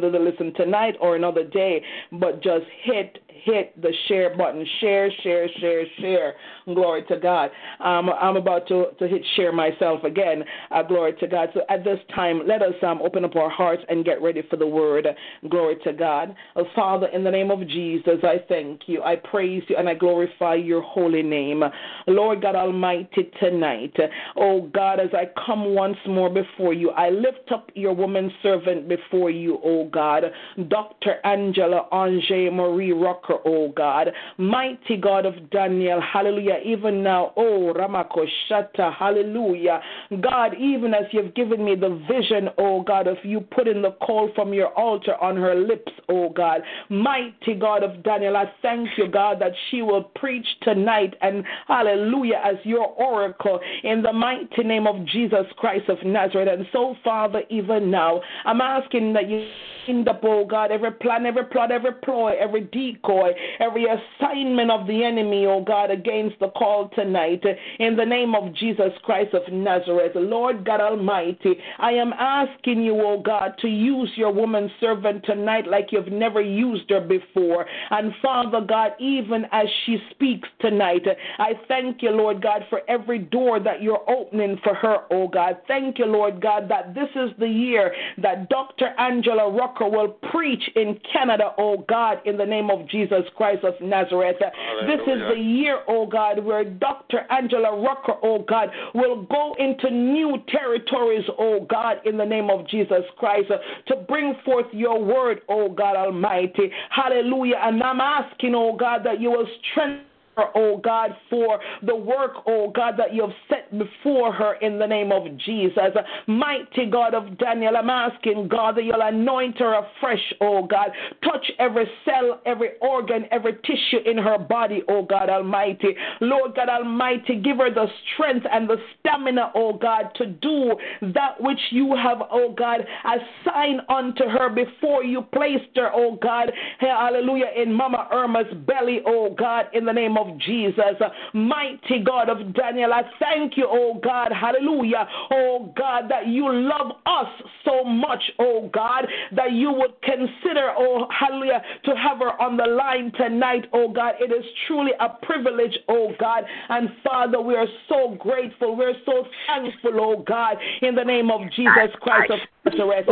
to 0.00 0.18
listen 0.18 0.52
tonight 0.54 0.96
or 1.00 1.16
another 1.16 1.44
day, 1.44 1.82
but 2.12 2.42
just 2.42 2.66
hit 2.82 3.18
hit 3.42 3.80
the 3.80 3.92
share 4.08 4.36
button. 4.36 4.64
Share, 4.80 5.10
share, 5.22 5.48
share, 5.60 5.84
share. 6.00 6.34
Glory 6.66 7.02
to 7.08 7.18
God. 7.18 7.50
Um, 7.80 8.10
I'm 8.10 8.36
about 8.36 8.66
to, 8.68 8.86
to 8.98 9.08
hit 9.08 9.22
share 9.36 9.52
myself 9.52 10.04
again. 10.04 10.44
Uh, 10.70 10.82
glory 10.82 11.14
to 11.20 11.26
God. 11.26 11.50
So 11.54 11.62
at 11.68 11.84
this 11.84 11.98
time, 12.14 12.42
let 12.46 12.62
us 12.62 12.74
um, 12.82 13.00
open 13.02 13.24
up 13.24 13.36
our 13.36 13.50
hearts 13.50 13.82
and 13.88 14.04
get 14.04 14.22
ready 14.22 14.42
for 14.48 14.56
the 14.56 14.66
word. 14.66 15.06
Glory 15.50 15.76
to 15.84 15.92
God. 15.92 16.34
Uh, 16.56 16.62
Father, 16.74 17.08
in 17.08 17.24
the 17.24 17.30
name 17.30 17.50
of 17.50 17.66
Jesus, 17.68 18.18
I 18.22 18.36
thank 18.48 18.82
you. 18.86 19.02
I 19.02 19.16
praise 19.16 19.62
you 19.68 19.76
and 19.76 19.88
I 19.88 19.94
glorify 19.94 20.54
your 20.54 20.82
holy 20.82 21.22
name. 21.22 21.62
Lord 22.06 22.42
God 22.42 22.54
Almighty, 22.54 23.30
tonight, 23.40 23.94
oh 24.36 24.62
God, 24.72 25.00
as 25.00 25.10
I 25.12 25.28
come 25.44 25.74
once 25.74 25.98
more 26.06 26.30
before 26.30 26.72
you, 26.72 26.90
I 26.90 27.10
lift 27.10 27.50
up 27.52 27.70
your 27.74 27.94
woman 27.94 28.32
servant 28.42 28.88
before 28.88 29.30
you, 29.30 29.58
oh 29.64 29.86
God, 29.86 30.24
Dr. 30.68 31.16
Angela 31.24 31.88
Ange 31.92 32.52
Marie 32.52 32.92
Rucker 33.28 33.42
oh 33.46 33.72
God. 33.76 34.08
Mighty 34.38 34.96
God 34.96 35.26
of 35.26 35.50
Daniel, 35.50 36.00
hallelujah. 36.00 36.58
Even 36.64 37.02
now, 37.02 37.32
oh 37.36 37.72
Ramakoshata, 37.76 38.94
hallelujah. 38.94 39.80
God, 40.20 40.54
even 40.58 40.94
as 40.94 41.04
you've 41.12 41.34
given 41.34 41.64
me 41.64 41.74
the 41.74 42.00
vision, 42.10 42.48
oh 42.58 42.82
God, 42.82 43.06
of 43.06 43.16
you 43.22 43.40
putting 43.40 43.82
the 43.82 43.92
call 43.92 44.30
from 44.34 44.52
your 44.52 44.68
altar 44.68 45.14
on 45.20 45.36
her 45.36 45.54
lips, 45.54 45.92
oh 46.08 46.30
God. 46.30 46.62
Mighty 46.88 47.54
God 47.58 47.82
of 47.82 48.02
Daniel, 48.02 48.36
I 48.36 48.50
thank 48.62 48.88
you, 48.96 49.08
God, 49.08 49.40
that 49.40 49.52
she 49.70 49.82
will 49.82 50.04
preach 50.16 50.46
tonight 50.62 51.14
and 51.20 51.44
hallelujah 51.68 52.40
as 52.44 52.56
your 52.64 52.86
oracle 52.86 53.60
in 53.82 54.02
the 54.02 54.12
mighty 54.12 54.62
name 54.64 54.86
of 54.86 55.04
Jesus 55.06 55.46
Christ 55.56 55.88
of 55.88 55.98
Nazareth. 56.04 56.48
And 56.48 56.66
so, 56.72 56.94
Father, 57.02 57.42
even 57.50 57.90
now, 57.90 58.20
I'm 58.44 58.60
asking 58.60 59.12
that 59.14 59.28
you 59.28 59.46
the 59.86 60.18
oh 60.22 60.46
God, 60.46 60.70
every 60.70 60.92
plan, 60.92 61.26
every 61.26 61.44
plot, 61.44 61.70
every 61.70 61.92
ploy, 61.92 62.32
every 62.40 62.62
decoy, 62.62 63.30
every 63.60 63.84
assignment 63.84 64.70
of 64.70 64.86
the 64.86 65.04
enemy, 65.04 65.46
oh 65.46 65.62
God, 65.62 65.90
against 65.90 66.38
the 66.40 66.48
call 66.48 66.88
tonight. 66.94 67.42
In 67.78 67.96
the 67.96 68.04
name 68.04 68.34
of 68.34 68.54
Jesus 68.54 68.92
Christ 69.02 69.34
of 69.34 69.52
Nazareth, 69.52 70.12
Lord 70.14 70.64
God 70.64 70.80
Almighty, 70.80 71.54
I 71.78 71.92
am 71.92 72.12
asking 72.14 72.82
you, 72.82 73.00
oh 73.00 73.20
God, 73.20 73.54
to 73.60 73.68
use 73.68 74.10
your 74.16 74.32
woman 74.32 74.70
servant 74.80 75.24
tonight 75.24 75.66
like 75.66 75.88
you've 75.90 76.12
never 76.12 76.40
used 76.40 76.88
her 76.90 77.00
before. 77.00 77.66
And 77.90 78.12
Father 78.22 78.62
God, 78.66 78.92
even 78.98 79.44
as 79.52 79.66
she 79.84 79.98
speaks 80.10 80.48
tonight, 80.60 81.02
I 81.38 81.52
thank 81.68 82.02
you, 82.02 82.10
Lord 82.10 82.42
God, 82.42 82.62
for 82.70 82.80
every 82.88 83.18
door 83.18 83.60
that 83.60 83.82
you're 83.82 84.08
opening 84.08 84.58
for 84.62 84.74
her, 84.74 84.98
oh 85.10 85.28
God. 85.28 85.58
Thank 85.68 85.98
you, 85.98 86.06
Lord 86.06 86.40
God, 86.40 86.68
that 86.70 86.94
this 86.94 87.08
is 87.14 87.30
the 87.38 87.48
year 87.48 87.94
that 88.22 88.48
Dr. 88.48 88.94
Angela 88.98 89.50
Ruck 89.50 89.73
Rucker 89.74 89.88
will 89.88 90.08
preach 90.30 90.62
in 90.76 90.98
Canada, 91.12 91.52
oh 91.58 91.84
God, 91.88 92.18
in 92.24 92.36
the 92.36 92.44
name 92.44 92.70
of 92.70 92.88
Jesus 92.88 93.22
Christ 93.36 93.64
of 93.64 93.74
Nazareth. 93.80 94.36
Hallelujah. 94.40 94.96
This 94.96 95.06
is 95.06 95.36
the 95.36 95.40
year, 95.40 95.80
oh 95.88 96.06
God, 96.06 96.44
where 96.44 96.64
Dr. 96.64 97.26
Angela 97.30 97.80
Rucker, 97.80 98.14
oh 98.22 98.44
God, 98.48 98.68
will 98.94 99.22
go 99.24 99.54
into 99.58 99.90
new 99.90 100.38
territories, 100.48 101.24
oh 101.38 101.66
God, 101.68 101.98
in 102.04 102.16
the 102.16 102.24
name 102.24 102.50
of 102.50 102.66
Jesus 102.68 103.02
Christ, 103.18 103.50
to 103.88 103.96
bring 103.96 104.34
forth 104.44 104.66
your 104.72 105.02
word, 105.02 105.40
oh 105.48 105.68
God 105.68 105.96
Almighty. 105.96 106.70
Hallelujah. 106.90 107.56
And 107.60 107.82
I'm 107.82 108.00
asking, 108.00 108.54
oh 108.54 108.76
God, 108.76 109.04
that 109.04 109.20
you 109.20 109.30
will 109.30 109.48
strengthen 109.70 110.06
oh 110.54 110.80
God, 110.82 111.10
for 111.30 111.60
the 111.82 111.94
work, 111.94 112.32
oh 112.46 112.70
God, 112.74 112.94
that 112.98 113.14
you 113.14 113.22
have 113.22 113.32
set 113.48 113.76
before 113.76 114.32
her 114.32 114.54
in 114.56 114.78
the 114.78 114.86
name 114.86 115.12
of 115.12 115.24
Jesus. 115.38 115.78
Mighty 116.26 116.86
God 116.90 117.14
of 117.14 117.38
Daniel, 117.38 117.76
I'm 117.76 117.90
asking, 117.90 118.48
God, 118.48 118.76
that 118.76 118.84
you'll 118.84 119.00
anoint 119.00 119.58
her 119.58 119.74
afresh, 119.74 120.32
oh 120.40 120.66
God. 120.66 120.90
Touch 121.22 121.50
every 121.58 121.86
cell, 122.04 122.40
every 122.46 122.70
organ, 122.80 123.26
every 123.30 123.54
tissue 123.64 123.98
in 124.04 124.18
her 124.18 124.38
body, 124.38 124.82
oh 124.88 125.02
God 125.02 125.28
Almighty. 125.28 125.94
Lord 126.20 126.54
God 126.54 126.68
Almighty, 126.68 127.40
give 127.40 127.58
her 127.58 127.72
the 127.72 127.86
strength 128.14 128.46
and 128.50 128.68
the 128.68 128.76
stamina, 129.00 129.52
oh 129.54 129.74
God, 129.74 130.10
to 130.16 130.26
do 130.26 130.74
that 131.14 131.40
which 131.40 131.60
you 131.70 131.94
have, 131.96 132.18
oh 132.30 132.54
God, 132.56 132.80
assigned 133.04 133.80
unto 133.88 134.24
her 134.24 134.48
before 134.48 135.04
you 135.04 135.22
placed 135.34 135.76
her, 135.76 135.90
oh 135.92 136.18
God, 136.20 136.52
hallelujah, 136.78 137.50
in 137.56 137.72
Mama 137.72 138.08
Irma's 138.10 138.52
belly, 138.66 139.00
oh 139.06 139.34
God, 139.36 139.66
in 139.72 139.84
the 139.84 139.92
name 139.92 140.16
of 140.16 140.23
of 140.24 140.38
Jesus. 140.38 140.96
Mighty 141.32 142.02
God 142.04 142.28
of 142.28 142.54
Daniel, 142.54 142.92
I 142.92 143.02
thank 143.18 143.56
you, 143.56 143.66
oh 143.68 144.00
God, 144.02 144.32
hallelujah, 144.32 145.06
oh 145.30 145.72
God, 145.76 146.08
that 146.08 146.26
you 146.28 146.52
love 146.52 146.92
us 147.06 147.28
so 147.64 147.84
much, 147.84 148.22
oh 148.38 148.70
God, 148.72 149.06
that 149.34 149.52
you 149.52 149.72
would 149.72 150.00
consider, 150.02 150.72
oh 150.76 151.06
hallelujah, 151.10 151.62
to 151.84 151.94
have 151.96 152.18
her 152.18 152.40
on 152.40 152.56
the 152.56 152.66
line 152.66 153.12
tonight, 153.16 153.66
oh 153.72 153.88
God. 153.88 154.14
It 154.20 154.32
is 154.32 154.44
truly 154.66 154.92
a 155.00 155.08
privilege, 155.24 155.76
oh 155.88 156.12
God. 156.18 156.44
And 156.68 156.88
Father, 157.02 157.40
we 157.40 157.54
are 157.56 157.66
so 157.88 158.16
grateful. 158.18 158.76
We're 158.76 158.94
so 159.04 159.26
thankful, 159.46 160.00
oh 160.00 160.24
God, 160.26 160.56
in 160.82 160.94
the 160.94 161.04
name 161.04 161.30
of 161.30 161.40
Jesus 161.54 161.90
Christ 162.00 162.32
of 162.32 162.38
Nazareth. 162.64 163.06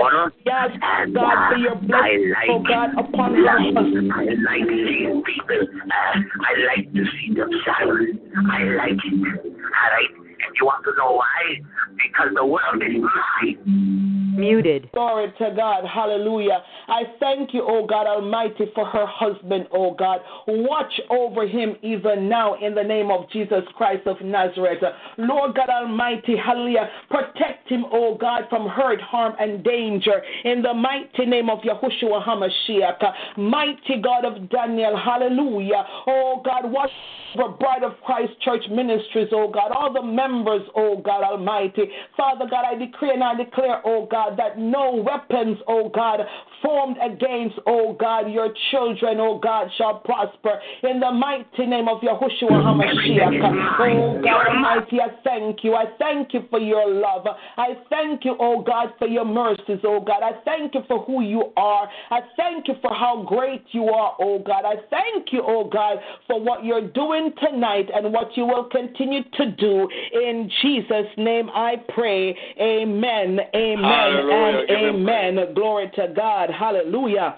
Yes, 0.46 0.70
God, 1.14 1.50
for 1.50 1.58
your 1.58 1.74
blessing, 1.76 2.34
oh 2.48 2.62
God, 2.66 2.90
upon 2.98 3.34
her. 3.34 3.48
I 3.48 4.24
like 4.44 4.68
seeing 4.68 5.22
people. 5.22 5.66
I 5.92 6.76
like 6.76 6.92
to 7.02 7.10
see 7.18 7.34
them 7.34 7.50
silent. 7.64 8.20
I 8.50 8.64
like 8.64 8.92
it. 8.92 9.46
All 9.46 9.90
right? 9.90 10.31
And 10.44 10.54
you 10.58 10.66
want 10.66 10.84
to 10.84 10.92
know 10.98 11.12
why? 11.12 11.60
Because 11.96 12.34
the 12.34 12.44
world 12.44 12.82
is 12.82 13.02
mine. 13.02 14.22
Muted. 14.36 14.90
Glory 14.92 15.32
to 15.38 15.54
God. 15.54 15.84
Hallelujah. 15.86 16.62
I 16.88 17.02
thank 17.20 17.52
you, 17.52 17.64
oh 17.66 17.86
God 17.86 18.06
Almighty, 18.06 18.64
for 18.74 18.86
her 18.86 19.06
husband, 19.06 19.68
oh 19.72 19.94
God. 19.94 20.20
Watch 20.48 20.92
over 21.10 21.46
him 21.46 21.76
even 21.82 22.28
now 22.28 22.54
in 22.54 22.74
the 22.74 22.82
name 22.82 23.10
of 23.10 23.30
Jesus 23.30 23.62
Christ 23.76 24.06
of 24.06 24.20
Nazareth. 24.22 24.82
Lord 25.18 25.54
God 25.54 25.68
Almighty, 25.68 26.34
hallelujah. 26.36 26.88
Protect 27.10 27.68
him, 27.68 27.84
oh 27.92 28.16
God, 28.18 28.44
from 28.48 28.68
hurt, 28.68 29.00
harm, 29.02 29.34
and 29.38 29.62
danger 29.62 30.22
in 30.44 30.62
the 30.62 30.72
mighty 30.72 31.26
name 31.26 31.50
of 31.50 31.58
Yahushua 31.58 32.24
HaMashiach. 32.24 33.12
Mighty 33.36 34.00
God 34.02 34.24
of 34.24 34.48
Daniel, 34.50 34.96
hallelujah. 34.96 35.84
Oh 36.06 36.40
God, 36.44 36.70
watch 36.72 36.90
over 37.38 37.54
Bride 37.56 37.82
of 37.82 37.92
Christ 38.04 38.32
Church 38.42 38.64
Ministries, 38.70 39.28
oh 39.32 39.50
God. 39.50 39.72
All 39.72 39.92
the 39.92 40.02
members, 40.02 40.31
oh 40.74 41.00
God 41.04 41.22
Almighty. 41.22 41.84
Father 42.16 42.46
God, 42.50 42.64
I 42.64 42.74
decree 42.74 43.10
and 43.12 43.22
I 43.22 43.34
declare, 43.34 43.82
oh 43.84 44.06
God, 44.10 44.22
God, 44.22 44.38
that 44.38 44.58
no 44.58 44.94
weapons, 44.94 45.58
oh 45.66 45.88
God, 45.88 46.20
formed 46.62 46.96
against, 47.02 47.56
oh 47.66 47.96
God, 47.98 48.30
your 48.30 48.48
children, 48.70 49.18
oh 49.18 49.38
God, 49.38 49.68
shall 49.76 49.98
prosper. 50.00 50.60
In 50.82 51.00
the 51.00 51.10
mighty 51.10 51.66
name 51.66 51.88
of 51.88 52.00
Yahushua 52.00 52.50
HaMashiach. 52.50 53.78
Oh 53.80 54.20
God 54.22 54.46
Almighty, 54.48 55.00
I 55.00 55.08
thank 55.24 55.64
you. 55.64 55.74
I 55.74 55.86
thank 55.98 56.34
you 56.34 56.44
for 56.50 56.60
your 56.60 56.88
love. 56.88 57.26
I 57.56 57.74
thank 57.90 58.24
you, 58.24 58.36
oh 58.38 58.62
God, 58.62 58.92
for 58.98 59.08
your 59.08 59.24
mercies, 59.24 59.80
oh 59.84 60.00
God. 60.00 60.22
I 60.22 60.40
thank 60.44 60.74
you 60.74 60.82
for 60.86 61.04
who 61.04 61.22
you 61.22 61.52
are. 61.56 61.88
I 62.10 62.20
thank 62.36 62.68
you 62.68 62.74
for 62.80 62.94
how 62.94 63.24
great 63.26 63.64
you 63.72 63.84
are, 63.86 64.14
oh 64.20 64.38
God. 64.38 64.64
I 64.64 64.76
thank 64.90 65.32
you, 65.32 65.42
oh 65.44 65.68
God, 65.68 65.98
for 66.26 66.40
what 66.40 66.64
you're 66.64 66.88
doing 66.88 67.32
tonight 67.42 67.88
and 67.94 68.12
what 68.12 68.36
you 68.36 68.46
will 68.46 68.64
continue 68.64 69.22
to 69.36 69.50
do. 69.52 69.88
In 70.22 70.48
Jesus' 70.62 71.06
name 71.16 71.50
I 71.50 71.76
pray. 71.94 72.36
Amen. 72.60 73.40
Amen 73.54 74.30
and 74.30 74.70
amen. 74.70 75.54
Glory 75.54 75.90
to 75.96 76.12
God. 76.14 76.48
Hallelujah. 76.50 77.36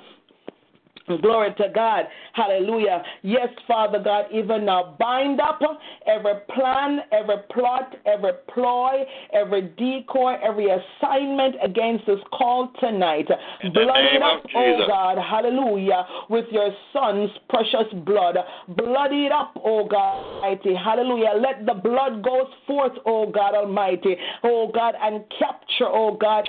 Glory 1.06 1.52
to 1.58 1.68
God. 1.74 2.04
Hallelujah. 2.32 3.02
Yes, 3.22 3.48
Father 3.68 3.98
God, 4.02 4.24
even 4.32 4.64
now 4.64 4.96
bind 4.98 5.40
up 5.40 5.60
every 6.06 6.34
plan, 6.54 7.00
every 7.12 7.36
plot, 7.52 7.94
every 8.06 8.32
ploy, 8.52 9.04
every 9.32 9.62
decoy, 9.76 10.36
every 10.42 10.68
assignment 10.70 11.56
against 11.62 12.06
this 12.06 12.20
call 12.32 12.72
tonight. 12.80 13.26
Blood 13.74 14.04
it 14.14 14.22
up, 14.22 14.44
oh 14.54 14.84
God. 14.88 15.18
Hallelujah. 15.18 16.06
With 16.30 16.46
your 16.50 16.70
son's 16.92 17.30
precious 17.50 17.92
blood. 18.06 18.36
Blood 18.68 19.12
it 19.12 19.32
up, 19.32 19.54
oh 19.62 19.86
God 19.86 20.24
Almighty. 20.24 20.74
Hallelujah. 20.74 21.32
Let 21.38 21.66
the 21.66 21.74
blood 21.74 22.22
go 22.22 22.48
forth, 22.66 22.92
oh 23.04 23.30
God 23.30 23.54
Almighty. 23.54 24.16
Oh 24.42 24.70
God, 24.72 24.94
and 25.00 25.22
capture, 25.38 25.86
oh 25.86 26.16
God 26.18 26.48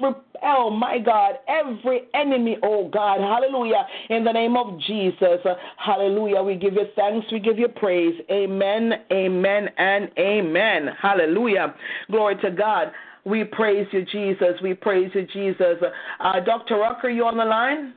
repel, 0.00 0.70
my 0.70 0.98
God, 0.98 1.34
every 1.48 2.02
enemy, 2.14 2.56
oh 2.62 2.88
God. 2.88 3.20
Hallelujah. 3.20 3.86
In 4.10 4.24
the 4.24 4.32
name 4.32 4.56
of 4.56 4.78
Jesus. 4.80 5.40
Hallelujah. 5.76 6.42
We 6.42 6.56
give 6.56 6.74
you 6.74 6.86
thanks. 6.96 7.26
We 7.30 7.40
give 7.40 7.58
you 7.58 7.68
praise. 7.68 8.14
Amen, 8.30 8.92
amen, 9.12 9.68
and 9.78 10.10
amen. 10.18 10.88
Hallelujah. 11.00 11.74
Glory 12.10 12.36
to 12.42 12.50
God. 12.50 12.92
We 13.24 13.44
praise 13.44 13.86
you, 13.92 14.04
Jesus. 14.04 14.60
We 14.62 14.74
praise 14.74 15.10
you, 15.14 15.26
Jesus. 15.32 15.76
Uh, 16.18 16.40
Dr. 16.40 16.76
Rucker, 16.78 17.08
you 17.08 17.24
on 17.24 17.36
the 17.36 17.44
line? 17.44 17.94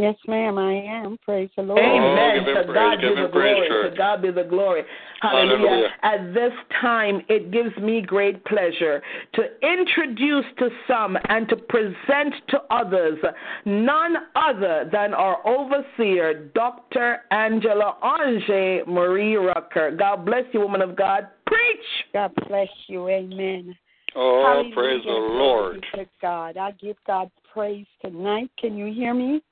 Yes, 0.00 0.16
ma'am, 0.26 0.56
I 0.56 0.72
am. 0.72 1.18
Praise 1.22 1.50
the 1.56 1.62
Lord. 1.62 1.78
Amen. 1.78 2.38
give 2.38 2.48
him 2.48 2.54
to 2.54 2.72
praise, 2.72 2.74
God 2.74 3.00
give 3.02 3.16
be 3.16 3.22
the 3.22 3.28
glory. 3.28 3.68
church. 3.68 3.92
To 3.92 3.98
God 3.98 4.22
be 4.22 4.30
the 4.30 4.44
glory. 4.44 4.82
Hallelujah. 5.20 5.58
Hallelujah. 5.58 5.88
At 6.02 6.32
this 6.32 6.52
time, 6.80 7.20
it 7.28 7.50
gives 7.50 7.76
me 7.76 8.00
great 8.00 8.42
pleasure 8.46 9.02
to 9.34 9.42
introduce 9.62 10.46
to 10.58 10.70
some 10.88 11.18
and 11.28 11.50
to 11.50 11.56
present 11.56 12.34
to 12.48 12.62
others 12.70 13.18
none 13.66 14.16
other 14.36 14.88
than 14.90 15.12
our 15.12 15.46
overseer, 15.46 16.48
Dr. 16.54 17.18
Angela 17.30 17.98
Ange 18.02 18.86
Marie 18.86 19.36
Rucker. 19.36 19.90
God 19.90 20.24
bless 20.24 20.44
you, 20.52 20.60
woman 20.60 20.80
of 20.80 20.96
God. 20.96 21.28
Preach. 21.46 22.06
God 22.14 22.32
bless 22.48 22.68
you. 22.86 23.06
Amen. 23.06 23.76
Oh, 24.16 24.44
Hallelujah. 24.46 24.74
praise 24.74 25.02
the 25.04 25.10
Lord. 25.10 25.74
be 25.92 25.98
to 25.98 26.08
God. 26.22 26.56
I 26.56 26.70
give 26.70 26.96
God 27.06 27.30
praise 27.52 27.86
tonight. 28.00 28.50
Can 28.58 28.78
you 28.78 28.90
hear 28.94 29.12
me? 29.12 29.42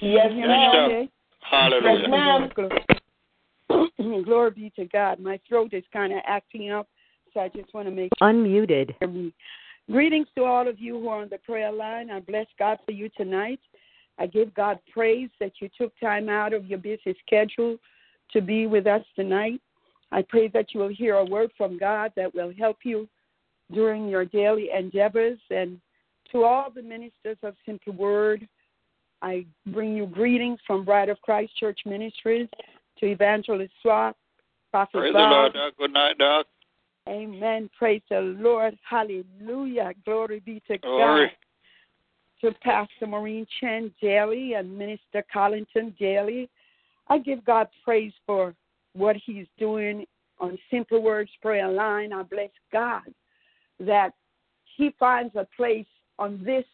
Yes, 0.00 0.28
Can 0.28 0.40
ma'am. 0.40 1.08
Hallelujah. 1.40 2.00
Yes, 2.00 2.10
ma'am. 2.10 2.50
Glory- 3.68 4.24
Glory 4.24 4.50
be 4.50 4.72
to 4.76 4.84
God. 4.86 5.20
My 5.20 5.40
throat 5.48 5.72
is 5.72 5.84
kind 5.92 6.12
of 6.12 6.20
acting 6.26 6.70
up, 6.70 6.88
so 7.34 7.40
I 7.40 7.48
just 7.48 7.72
want 7.74 7.86
to 7.88 7.94
make 7.94 8.10
Unmuted. 8.20 8.94
hear 9.00 9.08
me. 9.08 9.32
Greetings 9.90 10.28
to 10.36 10.44
all 10.44 10.68
of 10.68 10.78
you 10.78 11.00
who 11.00 11.08
are 11.08 11.22
on 11.22 11.28
the 11.30 11.38
prayer 11.38 11.72
line. 11.72 12.10
I 12.10 12.20
bless 12.20 12.46
God 12.58 12.78
for 12.84 12.92
you 12.92 13.08
tonight. 13.16 13.60
I 14.18 14.26
give 14.26 14.52
God 14.54 14.78
praise 14.92 15.30
that 15.40 15.52
you 15.60 15.68
took 15.78 15.92
time 15.98 16.28
out 16.28 16.52
of 16.52 16.66
your 16.66 16.78
busy 16.78 17.16
schedule 17.26 17.78
to 18.32 18.40
be 18.40 18.66
with 18.66 18.86
us 18.86 19.02
tonight. 19.16 19.60
I 20.12 20.22
pray 20.22 20.48
that 20.48 20.74
you 20.74 20.80
will 20.80 20.88
hear 20.88 21.16
a 21.16 21.24
word 21.24 21.50
from 21.56 21.78
God 21.78 22.12
that 22.16 22.34
will 22.34 22.52
help 22.58 22.78
you 22.82 23.08
during 23.72 24.08
your 24.08 24.24
daily 24.24 24.70
endeavors. 24.76 25.38
And 25.50 25.80
to 26.32 26.44
all 26.44 26.70
the 26.70 26.82
ministers 26.82 27.38
of 27.42 27.54
Simple 27.64 27.94
Word, 27.94 28.46
I 29.22 29.46
bring 29.66 29.96
you 29.96 30.06
greetings 30.06 30.60
from 30.66 30.84
Bride 30.84 31.08
of 31.08 31.20
Christ 31.22 31.56
Church 31.58 31.80
Ministries 31.84 32.48
to 32.98 33.06
Evangelist 33.06 33.72
Swap, 33.82 34.16
Prophet 34.70 34.98
Praise 34.98 35.12
the 35.12 35.18
Lord, 35.18 35.52
Doc. 35.54 35.72
Good 35.78 35.92
night, 35.92 36.18
Doc. 36.18 36.46
Amen. 37.08 37.70
Praise 37.76 38.02
the 38.10 38.20
Lord. 38.20 38.76
Hallelujah. 38.88 39.92
Glory 40.04 40.40
be 40.40 40.62
to 40.68 40.78
Glory. 40.78 41.26
God. 41.26 42.50
To 42.50 42.54
Pastor 42.60 43.06
Maureen 43.06 43.46
Chen 43.60 43.92
daily 44.00 44.54
and 44.54 44.76
Minister 44.76 45.24
Collington 45.34 45.98
daily. 45.98 46.48
I 47.08 47.18
give 47.18 47.44
God 47.44 47.68
praise 47.84 48.12
for 48.26 48.54
what 48.92 49.16
He's 49.16 49.46
doing 49.58 50.04
on 50.38 50.58
Simple 50.70 51.02
Words 51.02 51.30
Prayer 51.42 51.68
Line. 51.68 52.12
I 52.12 52.22
bless 52.22 52.50
God 52.72 53.02
that 53.80 54.10
He 54.76 54.94
finds 55.00 55.34
a 55.34 55.48
place 55.56 55.86
on 56.18 56.42
this 56.44 56.64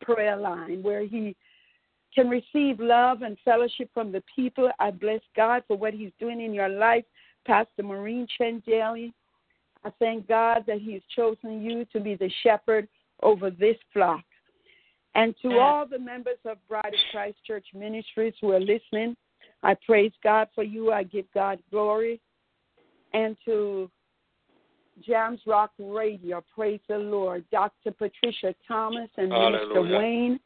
prayer 0.00 0.36
line 0.36 0.82
where 0.82 1.06
He 1.06 1.36
can 2.14 2.28
receive 2.28 2.78
love 2.78 3.22
and 3.22 3.36
fellowship 3.44 3.90
from 3.94 4.12
the 4.12 4.22
people. 4.34 4.70
I 4.78 4.90
bless 4.90 5.20
God 5.36 5.62
for 5.66 5.76
what 5.76 5.94
He's 5.94 6.12
doing 6.18 6.40
in 6.40 6.52
your 6.52 6.68
life, 6.68 7.04
Pastor 7.46 7.82
Maureen 7.82 8.26
Chen 8.38 8.62
daily. 8.66 9.12
I 9.84 9.90
thank 9.98 10.28
God 10.28 10.64
that 10.66 10.78
He's 10.80 11.02
chosen 11.14 11.62
you 11.62 11.84
to 11.92 12.00
be 12.00 12.14
the 12.14 12.30
shepherd 12.42 12.88
over 13.22 13.50
this 13.50 13.76
flock. 13.92 14.24
And 15.14 15.34
to 15.42 15.58
all 15.58 15.86
the 15.86 15.98
members 15.98 16.38
of 16.46 16.56
Bride 16.68 16.86
of 16.86 17.00
Christ 17.10 17.36
Church 17.46 17.66
Ministries 17.74 18.32
who 18.40 18.52
are 18.52 18.60
listening, 18.60 19.14
I 19.62 19.76
praise 19.86 20.12
God 20.24 20.48
for 20.54 20.64
you. 20.64 20.90
I 20.90 21.02
give 21.02 21.26
God 21.34 21.58
glory. 21.70 22.20
And 23.12 23.36
to 23.44 23.90
Jams 25.06 25.40
Rock 25.46 25.72
Radio, 25.78 26.42
praise 26.54 26.80
the 26.88 26.96
Lord. 26.96 27.44
Dr. 27.52 27.90
Patricia 27.90 28.54
Thomas 28.66 29.10
and 29.16 29.28
Minister 29.28 29.74
Hallelujah. 29.74 29.98
Wayne, 29.98 30.40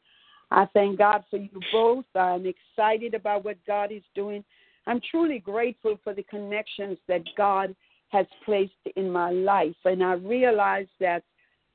I 0.51 0.65
thank 0.73 0.97
God 0.97 1.23
for 1.29 1.37
you 1.37 1.59
both. 1.71 2.05
I'm 2.15 2.45
excited 2.45 3.13
about 3.13 3.43
what 3.43 3.57
God 3.65 3.91
is 3.91 4.03
doing. 4.15 4.43
I'm 4.85 5.01
truly 5.11 5.39
grateful 5.39 5.99
for 6.03 6.13
the 6.13 6.23
connections 6.23 6.97
that 7.07 7.23
God 7.35 7.75
has 8.09 8.25
placed 8.45 8.71
in 8.95 9.11
my 9.11 9.31
life. 9.31 9.75
And 9.83 10.01
I 10.03 10.13
realize 10.13 10.87
that 10.99 11.23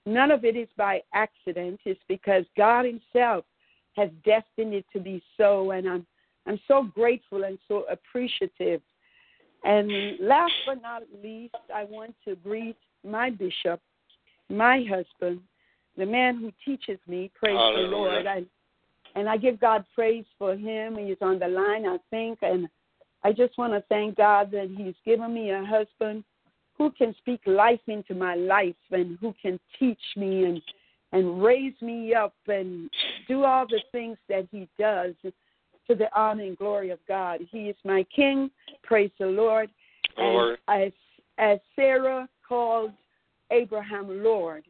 none 0.06 0.30
of 0.30 0.44
it 0.44 0.56
is 0.56 0.68
by 0.76 1.02
accident. 1.12 1.80
It's 1.84 2.00
because 2.08 2.44
God 2.56 2.86
Himself 2.86 3.44
has 3.96 4.08
destined 4.24 4.72
it 4.72 4.86
to 4.94 5.00
be 5.00 5.22
so. 5.36 5.72
And 5.72 5.88
I'm 5.88 6.06
I'm 6.46 6.58
so 6.66 6.82
grateful 6.82 7.44
and 7.44 7.58
so 7.68 7.84
appreciative. 7.90 8.80
And 9.64 10.18
last 10.18 10.52
but 10.66 10.82
not 10.82 11.02
least, 11.22 11.54
I 11.72 11.84
want 11.84 12.14
to 12.26 12.34
greet 12.36 12.76
my 13.04 13.30
bishop, 13.30 13.80
my 14.48 14.84
husband, 14.88 15.40
the 15.96 16.06
man 16.06 16.38
who 16.38 16.50
teaches 16.64 16.98
me. 17.06 17.30
Praise 17.38 17.54
the 17.76 17.82
Lord. 17.82 18.26
I, 18.26 18.44
and 19.14 19.28
I 19.28 19.36
give 19.36 19.60
God 19.60 19.84
praise 19.94 20.24
for 20.38 20.56
him. 20.56 20.96
He's 20.96 21.16
on 21.20 21.38
the 21.38 21.48
line, 21.48 21.86
I 21.86 21.98
think. 22.10 22.38
And 22.42 22.68
I 23.22 23.32
just 23.32 23.56
want 23.58 23.72
to 23.72 23.84
thank 23.88 24.16
God 24.16 24.50
that 24.50 24.74
He's 24.76 24.94
given 25.04 25.32
me 25.32 25.50
a 25.50 25.64
husband 25.64 26.24
who 26.76 26.90
can 26.90 27.14
speak 27.18 27.40
life 27.46 27.80
into 27.86 28.14
my 28.14 28.34
life 28.34 28.74
and 28.90 29.18
who 29.20 29.34
can 29.40 29.58
teach 29.78 30.00
me 30.16 30.44
and 30.44 30.62
and 31.12 31.42
raise 31.42 31.74
me 31.82 32.14
up 32.14 32.34
and 32.48 32.88
do 33.28 33.44
all 33.44 33.66
the 33.66 33.82
things 33.92 34.16
that 34.30 34.48
he 34.50 34.66
does 34.78 35.14
to 35.22 35.94
the 35.94 36.08
honor 36.18 36.44
and 36.44 36.56
glory 36.56 36.88
of 36.90 36.98
God. 37.06 37.40
He 37.50 37.64
is 37.64 37.76
my 37.84 38.04
king. 38.04 38.50
Praise 38.82 39.10
the 39.18 39.26
Lord. 39.26 39.70
Glory. 40.16 40.56
And 40.68 40.86
as 40.86 40.92
as 41.38 41.58
Sarah 41.76 42.28
called 42.46 42.92
Abraham 43.50 44.22
Lord, 44.22 44.64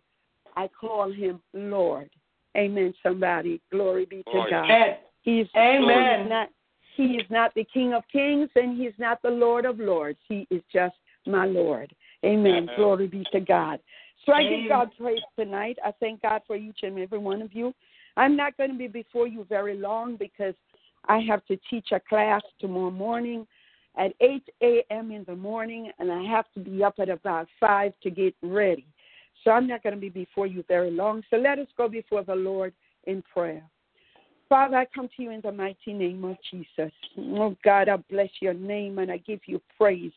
I 0.56 0.68
call 0.68 1.12
him 1.12 1.40
Lord. 1.52 2.10
Amen. 2.56 2.94
Somebody, 3.02 3.60
glory 3.70 4.04
be 4.04 4.22
to 4.24 4.38
Oh, 4.38 4.46
God. 4.50 4.70
And 4.70 4.96
He's 5.22 5.46
Amen. 5.56 6.18
He 6.18 6.22
is 6.22 6.28
not 6.28 6.48
he 6.94 7.04
is 7.16 7.26
not 7.30 7.54
the 7.54 7.64
King 7.72 7.94
of 7.94 8.02
Kings 8.12 8.50
and 8.54 8.76
he 8.76 8.84
is 8.84 8.94
not 8.98 9.22
the 9.22 9.30
Lord 9.30 9.64
of 9.64 9.80
Lords. 9.80 10.18
He 10.28 10.46
is 10.50 10.60
just 10.70 10.94
my 11.26 11.46
Lord. 11.46 11.94
Amen. 12.24 12.52
Amen. 12.52 12.68
Glory 12.76 13.06
be 13.06 13.24
to 13.32 13.40
God. 13.40 13.80
So 14.26 14.32
I 14.32 14.42
Amen. 14.42 14.60
give 14.60 14.68
God 14.68 14.90
praise 14.98 15.22
tonight. 15.38 15.78
I 15.84 15.92
thank 16.00 16.20
God 16.22 16.42
for 16.46 16.54
each 16.54 16.80
and 16.82 16.98
every 16.98 17.18
one 17.18 17.40
of 17.40 17.54
you. 17.54 17.72
I'm 18.16 18.36
not 18.36 18.56
going 18.56 18.70
to 18.70 18.76
be 18.76 18.88
before 18.88 19.26
you 19.26 19.46
very 19.48 19.76
long 19.76 20.16
because 20.16 20.54
I 21.06 21.20
have 21.20 21.44
to 21.46 21.58
teach 21.70 21.88
a 21.92 22.00
class 22.00 22.42
tomorrow 22.60 22.90
morning 22.90 23.46
at 23.96 24.12
8 24.20 24.42
a.m. 24.62 25.10
in 25.10 25.24
the 25.24 25.36
morning, 25.36 25.90
and 25.98 26.10
I 26.10 26.22
have 26.24 26.46
to 26.54 26.60
be 26.60 26.82
up 26.84 26.94
at 26.98 27.08
about 27.08 27.48
5 27.58 27.92
to 28.02 28.10
get 28.10 28.34
ready. 28.42 28.86
So 29.44 29.50
I'm 29.50 29.66
not 29.66 29.82
going 29.82 29.94
to 29.94 30.00
be 30.00 30.08
before 30.08 30.46
you 30.46 30.64
very 30.68 30.90
long. 30.90 31.22
So 31.30 31.36
let 31.36 31.58
us 31.58 31.66
go 31.76 31.88
before 31.88 32.22
the 32.22 32.34
Lord 32.34 32.72
in 33.04 33.22
prayer. 33.32 33.62
Father, 34.48 34.76
I 34.76 34.86
come 34.94 35.08
to 35.16 35.22
you 35.22 35.30
in 35.30 35.40
the 35.40 35.52
mighty 35.52 35.92
name 35.94 36.24
of 36.24 36.36
Jesus. 36.50 36.92
Oh, 37.18 37.56
God, 37.64 37.88
I 37.88 37.96
bless 38.10 38.28
your 38.40 38.54
name 38.54 38.98
and 38.98 39.10
I 39.10 39.16
give 39.16 39.40
you 39.46 39.60
praise. 39.78 40.12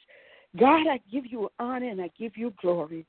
God, 0.60 0.88
I 0.88 1.00
give 1.12 1.26
you 1.26 1.50
honor 1.60 1.90
and 1.90 2.02
I 2.02 2.10
give 2.20 2.36
you 2.36 2.54
glory. 2.62 3.06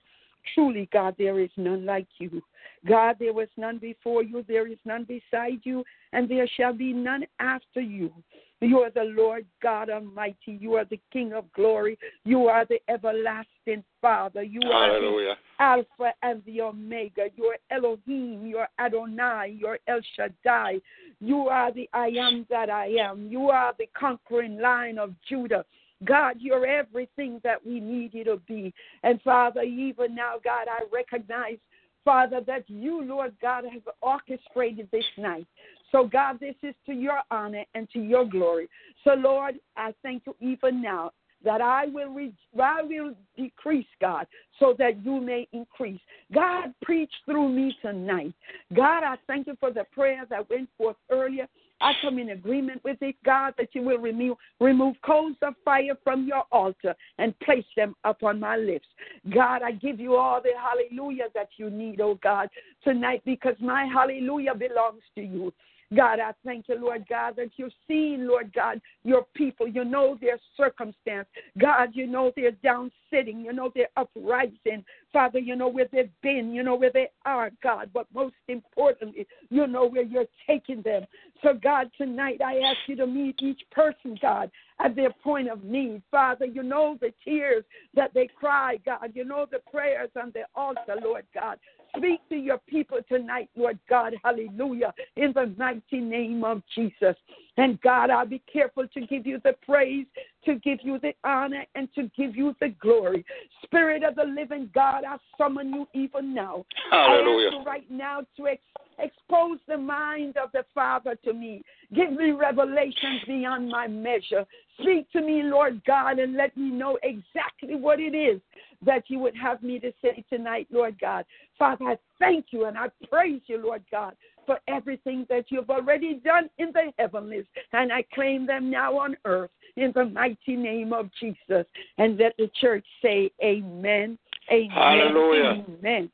Truly, 0.55 0.88
God, 0.92 1.14
there 1.18 1.40
is 1.40 1.51
none 1.57 1.84
like 1.84 2.07
you. 2.18 2.42
God, 2.86 3.16
there 3.18 3.32
was 3.32 3.49
none 3.57 3.78
before 3.78 4.22
you, 4.22 4.44
there 4.47 4.66
is 4.66 4.78
none 4.84 5.05
beside 5.05 5.61
you, 5.64 5.84
and 6.12 6.28
there 6.28 6.49
shall 6.57 6.72
be 6.72 6.92
none 6.92 7.24
after 7.40 7.80
you. 7.80 8.12
You 8.61 8.78
are 8.78 8.90
the 8.90 9.05
Lord 9.05 9.44
God 9.62 9.90
Almighty. 9.90 10.59
You 10.59 10.74
are 10.74 10.86
the 10.86 11.01
King 11.12 11.34
of 11.34 11.53
glory. 11.53 11.99
You 12.24 12.47
are 12.47 12.64
the 12.64 12.78
everlasting 12.88 13.84
Father. 14.01 14.42
You 14.42 14.62
are 14.62 14.88
the 14.88 14.94
Hallelujah. 14.94 15.36
Alpha 15.59 16.12
and 16.22 16.42
the 16.47 16.62
Omega. 16.62 17.26
You're 17.36 17.59
Elohim. 17.70 18.47
You're 18.47 18.68
Adonai. 18.78 19.57
You're 19.59 19.78
El 19.86 20.01
Shaddai. 20.16 20.80
You 21.20 21.49
are 21.49 21.70
the 21.72 21.88
I 21.92 22.09
am 22.18 22.47
that 22.49 22.70
I 22.70 22.86
am. 22.99 23.28
You 23.28 23.51
are 23.51 23.74
the 23.78 23.88
conquering 23.94 24.59
lion 24.59 24.99
of 24.99 25.14
Judah. 25.28 25.64
God, 26.05 26.36
you're 26.38 26.66
everything 26.66 27.40
that 27.42 27.64
we 27.64 27.80
need 27.80 28.14
you 28.14 28.24
to 28.24 28.36
be. 28.47 28.72
And 29.03 29.20
Father, 29.22 29.62
even 29.62 30.14
now, 30.14 30.34
God, 30.42 30.66
I 30.68 30.82
recognize, 30.92 31.59
Father, 32.05 32.40
that 32.47 32.68
you, 32.68 33.03
Lord 33.03 33.34
God, 33.40 33.64
have 33.64 33.82
orchestrated 34.03 34.88
this 34.92 35.05
night. 35.16 35.47
So, 35.92 36.07
God, 36.07 36.38
this 36.40 36.55
is 36.62 36.74
to 36.86 36.92
your 36.92 37.20
honor 37.30 37.64
and 37.74 37.88
to 37.90 38.01
your 38.01 38.24
glory. 38.24 38.68
So, 39.05 39.14
Lord, 39.14 39.57
I 39.76 39.94
thank 40.03 40.24
you 40.26 40.36
even 40.40 40.82
now 40.82 41.12
that 41.44 41.61
I 41.61 41.86
will 41.86 42.09
re- 42.09 42.34
I 42.61 42.82
will 42.82 43.14
decrease, 43.36 43.86
God, 44.01 44.26
so 44.59 44.74
that 44.78 45.05
you 45.05 45.20
may 45.20 45.47
increase. 45.53 46.01
God, 46.34 46.74
preach 46.82 47.12
through 47.24 47.51
me 47.51 47.76
tonight. 47.82 48.34
God, 48.74 49.05
I 49.05 49.16
thank 49.26 49.47
you 49.47 49.57
for 49.61 49.70
the 49.70 49.84
prayer 49.92 50.24
that 50.28 50.49
went 50.51 50.68
forth 50.76 50.97
earlier. 51.11 51.47
I 51.80 51.92
come 52.00 52.18
in 52.18 52.30
agreement 52.30 52.82
with 52.84 52.98
it, 53.02 53.16
God, 53.24 53.54
that 53.58 53.68
you 53.72 53.82
will 53.82 53.98
remove 53.98 54.38
remove 54.60 54.96
coals 55.04 55.36
of 55.42 55.54
fire 55.64 55.96
from 56.02 56.26
your 56.26 56.44
altar 56.50 56.94
and 57.18 57.38
place 57.40 57.66
them 57.76 57.94
upon 58.04 58.40
my 58.40 58.56
lips. 58.56 58.86
God, 59.34 59.62
I 59.62 59.72
give 59.72 60.00
you 60.00 60.16
all 60.16 60.40
the 60.40 60.52
hallelujah 60.58 61.26
that 61.34 61.48
you 61.58 61.68
need, 61.70 62.00
oh 62.00 62.18
God, 62.22 62.48
tonight 62.82 63.22
because 63.24 63.56
my 63.60 63.84
hallelujah 63.84 64.54
belongs 64.54 65.02
to 65.16 65.22
you. 65.22 65.52
God, 65.95 66.18
I 66.18 66.32
thank 66.45 66.68
you, 66.68 66.76
Lord 66.80 67.05
God, 67.09 67.34
that 67.37 67.51
you're 67.57 67.70
seeing, 67.87 68.26
Lord 68.26 68.53
God, 68.53 68.80
your 69.05 69.24
people. 69.34 69.68
You 69.68 69.84
know 69.84 70.18
their 70.20 70.39
circumstance. 70.57 71.28
God, 71.59 71.91
you 71.93 72.07
know 72.07 72.32
they're 72.34 72.51
down 72.51 72.91
sitting. 73.11 73.41
You 73.41 73.53
know 73.53 73.70
they're 73.74 73.89
uprising. 73.97 74.84
Father, 75.12 75.39
you 75.39 75.55
know 75.55 75.68
where 75.68 75.87
they've 75.93 76.11
been. 76.22 76.53
You 76.53 76.64
know 76.64 76.74
where 76.74 76.91
they 76.93 77.09
are, 77.24 77.51
God. 77.62 77.91
But 77.95 78.07
most 78.12 78.34
importantly, 78.49 79.26
you 79.49 79.66
know 79.66 79.87
where 79.87 80.03
you're 80.03 80.26
taking 80.47 80.82
them. 80.82 81.05
So, 81.43 81.55
God, 81.55 81.91
tonight 81.97 82.41
I 82.45 82.59
ask 82.59 82.78
you 82.89 82.97
to 82.97 83.07
meet 83.07 83.37
each 83.41 83.62
person, 83.70 84.18
God, 84.20 84.51
at 84.80 84.97
their 84.97 85.11
point 85.22 85.49
of 85.49 85.62
need. 85.62 86.03
Father, 86.11 86.47
you 86.47 86.62
know 86.62 86.99
the 87.01 87.12
tears 87.24 87.64
that 87.95 88.12
they 88.12 88.26
cry, 88.26 88.78
God. 88.84 89.12
You 89.14 89.24
know 89.24 89.47
the 89.51 89.61
prayers 89.70 90.11
on 90.20 90.32
the 90.34 90.43
altar, 90.55 90.97
Lord 91.01 91.24
God. 91.32 91.59
Speak 91.97 92.20
to 92.28 92.36
your 92.36 92.59
people 92.59 92.99
tonight, 93.09 93.49
Lord 93.57 93.78
God. 93.88 94.14
Hallelujah. 94.24 94.92
In 95.16 95.32
the 95.34 95.55
mighty 95.57 96.01
name 96.01 96.44
of 96.44 96.62
Jesus. 96.74 97.16
And 97.57 97.80
God, 97.80 98.11
I'll 98.11 98.26
be 98.26 98.42
careful 98.53 98.86
to 98.88 99.01
give 99.07 99.26
you 99.26 99.40
the 99.44 99.55
praise, 99.64 100.07
to 100.44 100.57
give 100.57 100.78
you 100.82 100.99
the 100.99 101.14
honor, 101.24 101.64
and 101.74 101.88
to 101.94 102.11
give 102.16 102.36
you 102.36 102.55
the 102.61 102.68
glory. 102.80 103.24
Spirit 103.62 104.03
of 104.03 104.14
the 104.14 104.24
living 104.24 104.70
God, 104.74 105.05
I 105.09 105.16
summon 105.38 105.72
you 105.72 105.88
even 105.94 106.34
now. 106.34 106.64
Hallelujah. 106.90 107.51
I 107.53 107.57
ask 107.59 107.66
right 107.66 107.90
now 107.90 108.20
to 108.36 108.49
ex- 108.49 108.62
expose 108.99 109.59
the 109.66 109.78
mind 109.78 110.36
of 110.36 110.53
the 110.53 110.64
Father 110.74 111.16
to 111.24 111.32
me. 111.32 111.62
Give 111.94 112.12
me 112.12 112.32
revelations 112.32 113.22
beyond 113.26 113.68
my 113.68 113.86
measure. 113.86 114.44
Speak 114.80 115.10
to 115.12 115.20
me, 115.22 115.42
Lord 115.42 115.82
God, 115.86 116.18
and 116.18 116.36
let 116.36 116.56
me 116.56 116.70
know 116.70 116.98
exactly 117.02 117.76
what 117.76 117.98
it 117.98 118.14
is 118.14 118.40
that 118.84 119.04
you 119.08 119.18
would 119.18 119.36
have 119.36 119.62
me 119.62 119.78
to 119.78 119.92
say 120.02 120.24
tonight, 120.28 120.66
Lord 120.70 120.98
God. 121.00 121.24
Father, 121.58 121.84
I 121.86 121.98
thank 122.18 122.46
you 122.50 122.66
and 122.66 122.76
I 122.76 122.88
praise 123.10 123.40
you, 123.46 123.58
Lord 123.64 123.82
God, 123.90 124.14
for 124.44 124.60
everything 124.68 125.26
that 125.30 125.46
you've 125.48 125.70
already 125.70 126.20
done 126.24 126.50
in 126.58 126.72
the 126.72 126.92
heavenlies, 126.98 127.46
and 127.72 127.92
I 127.92 128.04
claim 128.14 128.46
them 128.46 128.70
now 128.70 128.98
on 128.98 129.16
earth 129.24 129.50
in 129.76 129.92
the 129.94 130.04
mighty 130.04 130.56
name 130.56 130.92
of 130.92 131.10
Jesus. 131.18 131.66
And 131.98 132.18
let 132.18 132.36
the 132.36 132.50
church 132.60 132.84
say, 133.02 133.30
Amen. 133.42 134.18
Amen. 134.50 134.70
Hallelujah. 134.70 135.64
Amen. 135.80 136.10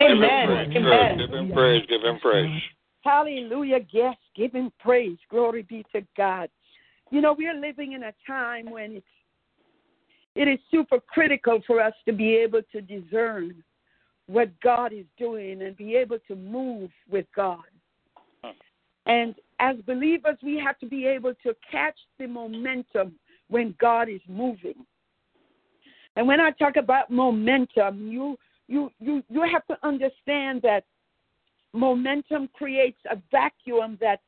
Give 0.00 0.10
him 0.10 0.22
Amen. 0.24 0.46
praise. 0.46 0.76
Amen. 0.76 1.18
Give 1.18 1.30
him 1.30 1.52
praise. 1.52 1.82
Give 1.88 2.02
him 2.02 2.18
praise. 2.20 2.62
Hallelujah. 3.02 3.78
Yes, 3.92 4.16
give 4.34 4.52
him 4.52 4.72
praise. 4.80 5.16
Glory 5.30 5.62
be 5.62 5.84
to 5.94 6.04
God. 6.16 6.48
You 7.10 7.20
know, 7.20 7.32
we 7.32 7.46
are 7.46 7.54
living 7.54 7.92
in 7.92 8.04
a 8.04 8.12
time 8.26 8.70
when 8.70 8.96
it's 8.96 9.06
it 10.34 10.48
is 10.48 10.58
super 10.70 11.00
critical 11.00 11.60
for 11.66 11.80
us 11.80 11.94
to 12.04 12.12
be 12.12 12.34
able 12.34 12.60
to 12.72 12.80
discern 12.82 13.64
what 14.26 14.50
God 14.60 14.92
is 14.92 15.06
doing 15.18 15.62
and 15.62 15.74
be 15.76 15.96
able 15.96 16.18
to 16.28 16.36
move 16.36 16.90
with 17.08 17.24
God. 17.34 17.64
Hmm. 18.44 18.50
And 19.06 19.34
as 19.60 19.76
believers, 19.86 20.36
we 20.42 20.60
have 20.64 20.78
to 20.80 20.86
be 20.86 21.06
able 21.06 21.32
to 21.42 21.54
catch 21.70 21.96
the 22.18 22.26
momentum 22.26 23.14
when 23.48 23.74
God 23.80 24.10
is 24.10 24.20
moving. 24.28 24.84
And 26.16 26.26
when 26.26 26.40
I 26.40 26.50
talk 26.50 26.76
about 26.76 27.10
momentum, 27.10 28.08
you 28.08 28.36
you 28.68 28.90
you 28.98 29.22
you 29.30 29.42
have 29.50 29.66
to 29.66 29.86
understand 29.86 30.62
that 30.62 30.84
momentum 31.72 32.48
creates 32.54 32.98
a 33.10 33.16
vacuum 33.30 33.96
that 34.00 34.20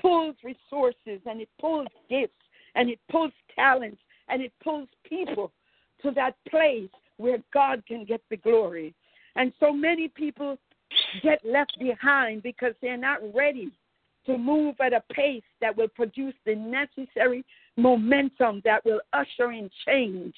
pulls 0.00 0.36
resources 0.42 1.20
and 1.26 1.40
it 1.40 1.48
pulls 1.60 1.88
gifts 2.08 2.32
and 2.74 2.90
it 2.90 2.98
pulls 3.10 3.32
talents 3.54 4.00
and 4.28 4.42
it 4.42 4.52
pulls 4.62 4.88
people 5.08 5.52
to 6.02 6.10
that 6.12 6.36
place 6.48 6.90
where 7.16 7.38
God 7.52 7.82
can 7.86 8.04
get 8.04 8.20
the 8.30 8.36
glory. 8.36 8.94
And 9.36 9.52
so 9.60 9.72
many 9.72 10.08
people 10.08 10.58
get 11.22 11.40
left 11.44 11.76
behind 11.78 12.42
because 12.42 12.74
they're 12.80 12.96
not 12.96 13.20
ready 13.34 13.70
to 14.26 14.38
move 14.38 14.76
at 14.80 14.92
a 14.92 15.02
pace 15.12 15.42
that 15.60 15.76
will 15.76 15.88
produce 15.88 16.34
the 16.46 16.54
necessary 16.54 17.44
momentum 17.76 18.62
that 18.64 18.84
will 18.84 19.00
usher 19.12 19.52
in 19.52 19.70
change. 19.86 20.34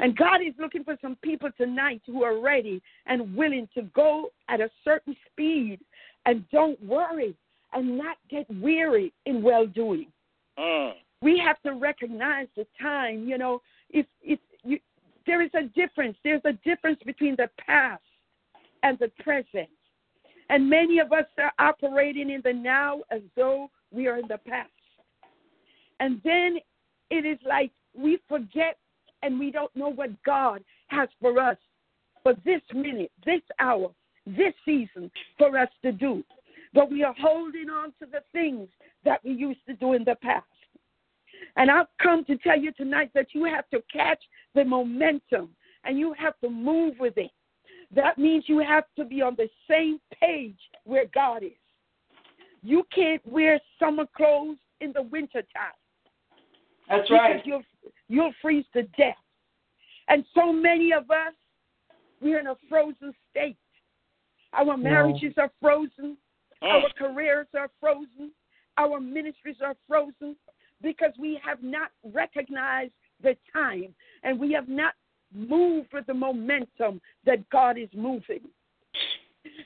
And 0.00 0.16
God 0.16 0.40
is 0.46 0.54
looking 0.58 0.84
for 0.84 0.96
some 1.00 1.16
people 1.22 1.50
tonight 1.56 2.02
who 2.06 2.24
are 2.24 2.40
ready 2.40 2.82
and 3.06 3.34
willing 3.36 3.68
to 3.74 3.82
go 3.94 4.30
at 4.48 4.60
a 4.60 4.68
certain 4.82 5.16
speed 5.30 5.78
and 6.26 6.44
don't 6.50 6.82
worry 6.84 7.34
and 7.74 7.98
not 7.98 8.16
get 8.30 8.46
weary 8.60 9.12
in 9.26 9.42
well 9.42 9.66
doing. 9.66 10.06
Mm. 10.58 10.92
We 11.20 11.40
have 11.44 11.60
to 11.62 11.72
recognize 11.78 12.46
the 12.56 12.66
time. 12.80 13.26
You 13.26 13.38
know, 13.38 13.60
if 13.90 14.06
if 14.22 14.38
you, 14.62 14.78
there 15.26 15.42
is 15.42 15.50
a 15.54 15.64
difference. 15.78 16.16
There's 16.24 16.42
a 16.44 16.52
difference 16.64 17.00
between 17.04 17.36
the 17.36 17.48
past 17.58 18.02
and 18.82 18.98
the 18.98 19.10
present. 19.22 19.68
And 20.50 20.68
many 20.68 20.98
of 20.98 21.12
us 21.12 21.24
are 21.38 21.52
operating 21.58 22.30
in 22.30 22.42
the 22.44 22.52
now 22.52 23.00
as 23.10 23.22
though 23.34 23.70
we 23.90 24.06
are 24.06 24.18
in 24.18 24.28
the 24.28 24.38
past. 24.46 24.70
And 26.00 26.20
then 26.22 26.58
it 27.10 27.24
is 27.24 27.38
like 27.46 27.72
we 27.96 28.18
forget 28.28 28.76
and 29.22 29.38
we 29.38 29.50
don't 29.50 29.74
know 29.74 29.88
what 29.88 30.10
God 30.24 30.62
has 30.88 31.08
for 31.20 31.40
us 31.40 31.56
for 32.22 32.34
this 32.44 32.60
minute, 32.74 33.10
this 33.24 33.40
hour, 33.58 33.90
this 34.26 34.52
season 34.64 35.10
for 35.38 35.56
us 35.58 35.68
to 35.82 35.92
do. 35.92 36.22
But 36.74 36.90
we 36.90 37.04
are 37.04 37.14
holding 37.18 37.70
on 37.70 37.92
to 38.00 38.06
the 38.10 38.20
things 38.32 38.68
that 39.04 39.24
we 39.24 39.32
used 39.32 39.60
to 39.68 39.74
do 39.74 39.92
in 39.92 40.04
the 40.04 40.16
past. 40.16 40.44
And 41.56 41.70
I've 41.70 41.86
come 42.02 42.24
to 42.24 42.36
tell 42.38 42.58
you 42.58 42.72
tonight 42.72 43.10
that 43.14 43.28
you 43.32 43.44
have 43.44 43.68
to 43.70 43.82
catch 43.92 44.22
the 44.54 44.64
momentum 44.64 45.50
and 45.84 45.98
you 45.98 46.14
have 46.18 46.34
to 46.40 46.50
move 46.50 46.94
with 46.98 47.16
it. 47.16 47.30
That 47.94 48.18
means 48.18 48.44
you 48.48 48.58
have 48.58 48.84
to 48.96 49.04
be 49.04 49.22
on 49.22 49.36
the 49.36 49.48
same 49.70 50.00
page 50.20 50.58
where 50.84 51.04
God 51.14 51.42
is. 51.44 51.52
You 52.62 52.84
can't 52.94 53.24
wear 53.26 53.60
summer 53.78 54.06
clothes 54.16 54.56
in 54.80 54.92
the 54.92 55.02
wintertime. 55.02 55.78
That's 56.88 57.02
because 57.02 57.10
right. 57.10 57.46
You'll, 57.46 57.62
you'll 58.08 58.32
freeze 58.42 58.64
to 58.72 58.82
death. 58.98 59.14
And 60.08 60.24
so 60.34 60.52
many 60.52 60.92
of 60.92 61.10
us, 61.10 61.34
we're 62.20 62.40
in 62.40 62.46
a 62.46 62.56
frozen 62.68 63.12
state. 63.30 63.56
Our 64.54 64.76
marriages 64.76 65.34
are 65.36 65.50
frozen. 65.60 66.16
Mm. 66.62 66.82
Our 66.82 66.90
careers 66.96 67.46
are 67.56 67.70
frozen. 67.80 68.32
Our 68.76 69.00
ministries 69.00 69.56
are 69.64 69.74
frozen 69.86 70.36
because 70.82 71.12
we 71.18 71.40
have 71.44 71.62
not 71.62 71.90
recognized 72.12 72.92
the 73.22 73.36
time 73.52 73.94
and 74.22 74.38
we 74.38 74.52
have 74.52 74.68
not 74.68 74.94
moved 75.32 75.92
with 75.92 76.06
the 76.06 76.14
momentum 76.14 77.00
that 77.24 77.48
God 77.50 77.78
is 77.78 77.88
moving. 77.94 78.40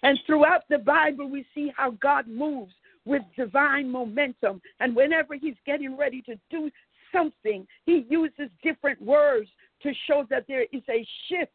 And 0.03 0.19
throughout 0.27 0.63
the 0.69 0.79
Bible, 0.79 1.29
we 1.29 1.45
see 1.55 1.73
how 1.77 1.93
God 1.93 2.27
moves 2.29 2.73
with 3.05 3.23
divine 3.37 3.91
momentum. 3.91 4.61
And 4.81 4.95
whenever 4.95 5.35
He's 5.35 5.57
getting 5.67 5.97
ready 5.97 6.23
to 6.23 6.35
do 6.51 6.71
something, 7.13 7.67
He 7.87 8.07
uses 8.09 8.51
different 8.63 9.01
words 9.01 9.49
to 9.83 9.93
show 10.07 10.27
that 10.31 10.45
there 10.49 10.65
is 10.73 10.83
a 10.89 11.07
shift 11.29 11.53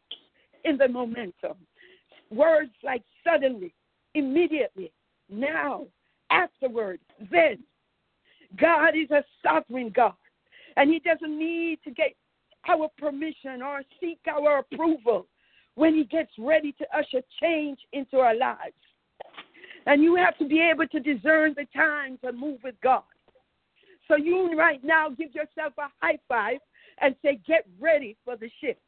in 0.64 0.76
the 0.78 0.88
momentum. 0.88 1.54
Words 2.30 2.72
like 2.82 3.02
suddenly, 3.22 3.74
immediately, 4.14 4.92
now, 5.28 5.86
afterward, 6.30 7.00
then. 7.30 7.58
God 8.56 8.90
is 8.96 9.10
a 9.10 9.24
sovereign 9.42 9.90
God, 9.94 10.14
and 10.76 10.90
He 10.90 11.00
doesn't 11.00 11.38
need 11.38 11.80
to 11.84 11.90
get 11.90 12.14
our 12.68 12.88
permission 12.98 13.62
or 13.62 13.82
seek 14.00 14.18
our 14.28 14.58
approval 14.58 15.26
when 15.74 15.94
He 15.94 16.04
gets 16.04 16.30
ready 16.38 16.72
to 16.72 16.84
usher 16.96 17.22
change 17.42 17.78
into 17.92 18.18
our 18.18 18.36
lives. 18.36 18.74
And 19.86 20.02
you 20.02 20.14
have 20.16 20.38
to 20.38 20.46
be 20.46 20.60
able 20.60 20.86
to 20.86 21.00
discern 21.00 21.54
the 21.56 21.66
time 21.74 22.18
to 22.24 22.32
move 22.32 22.60
with 22.62 22.76
God. 22.82 23.02
So 24.08 24.16
you 24.16 24.56
right 24.56 24.82
now 24.84 25.08
give 25.08 25.34
yourself 25.34 25.72
a 25.78 25.88
high 26.00 26.18
five 26.28 26.58
and 27.00 27.14
say, 27.22 27.40
"Get 27.46 27.66
ready 27.80 28.16
for 28.24 28.36
the 28.36 28.50
shift. 28.60 28.80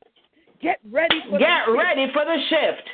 Get 0.60 0.78
ready 0.90 1.20
for 1.22 1.32
the 1.32 1.38
Get 1.38 1.64
shift." 1.66 1.78
ready 1.78 2.12
for 2.12 2.24
the 2.24 2.38
shift. 2.48 2.88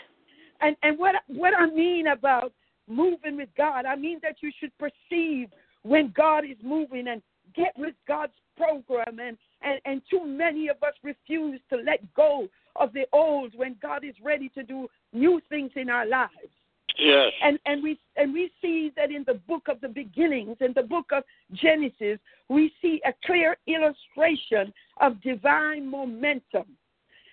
And 0.60 0.76
and 0.82 0.98
what 0.98 1.16
what 1.26 1.54
I 1.54 1.66
mean 1.66 2.08
about 2.08 2.52
moving 2.88 3.36
with 3.36 3.48
God, 3.56 3.84
I 3.84 3.96
mean 3.96 4.18
that 4.22 4.36
you 4.40 4.50
should 4.58 4.72
perceive 4.78 5.48
when 5.82 6.12
God 6.16 6.44
is 6.44 6.56
moving 6.62 7.08
and 7.08 7.22
get 7.54 7.72
with 7.76 7.94
God's 8.06 8.32
program 8.56 9.18
and 9.18 9.36
and 9.62 9.80
and 9.84 10.02
too 10.10 10.26
many 10.26 10.68
of 10.68 10.76
us 10.82 10.94
refuse 11.02 11.60
to 11.70 11.76
let 11.76 12.00
go 12.14 12.48
of 12.76 12.92
the 12.92 13.06
old 13.12 13.52
when 13.54 13.76
God 13.82 14.04
is 14.04 14.14
ready 14.22 14.48
to 14.50 14.62
do 14.62 14.88
new 15.12 15.40
things 15.48 15.70
in 15.76 15.90
our 15.90 16.06
lives. 16.06 16.52
Yes. 16.98 17.32
And 17.42 17.58
and 17.66 17.82
we 17.82 17.98
and 18.16 18.32
we 18.32 18.50
see 18.60 18.92
that 18.96 19.10
in 19.10 19.24
the 19.26 19.34
book 19.34 19.68
of 19.68 19.80
the 19.80 19.88
beginnings, 19.88 20.56
in 20.60 20.72
the 20.74 20.82
book 20.82 21.06
of 21.12 21.24
Genesis, 21.52 22.18
we 22.48 22.72
see 22.82 23.00
a 23.06 23.12
clear 23.24 23.56
illustration 23.66 24.72
of 25.00 25.20
divine 25.22 25.88
momentum. 25.88 26.66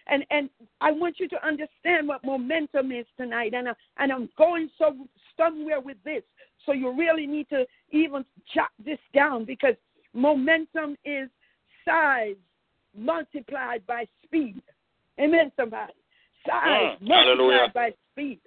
And 0.08 0.26
and 0.32 0.50
I 0.82 0.92
want 0.92 1.20
you 1.20 1.28
to 1.30 1.46
understand 1.46 2.08
what 2.08 2.24
momentum 2.24 2.92
is 2.92 3.06
tonight. 3.18 3.54
And 3.54 3.70
I, 3.70 3.74
and 3.98 4.12
I'm 4.12 4.30
going 4.38 4.70
so 4.78 4.96
somewhere 5.40 5.80
with 5.80 5.98
this. 6.04 6.24
So 6.66 6.74
you 6.74 6.92
really 6.92 7.26
need 7.26 7.48
to 7.50 7.66
even 7.92 8.26
jot 8.54 8.70
this 8.84 9.00
down 9.14 9.46
because 9.46 9.76
momentum 10.14 10.96
is 11.06 11.30
size 11.86 12.36
multiplied 12.98 13.86
by 13.88 14.06
speed. 14.24 14.62
Amen, 15.20 15.52
somebody. 15.56 15.94
Size 16.46 16.98
Mm, 17.02 17.08
hallelujah. 17.08 17.58
multiplied 17.58 17.74
by 17.74 17.94
speed. 18.12 18.40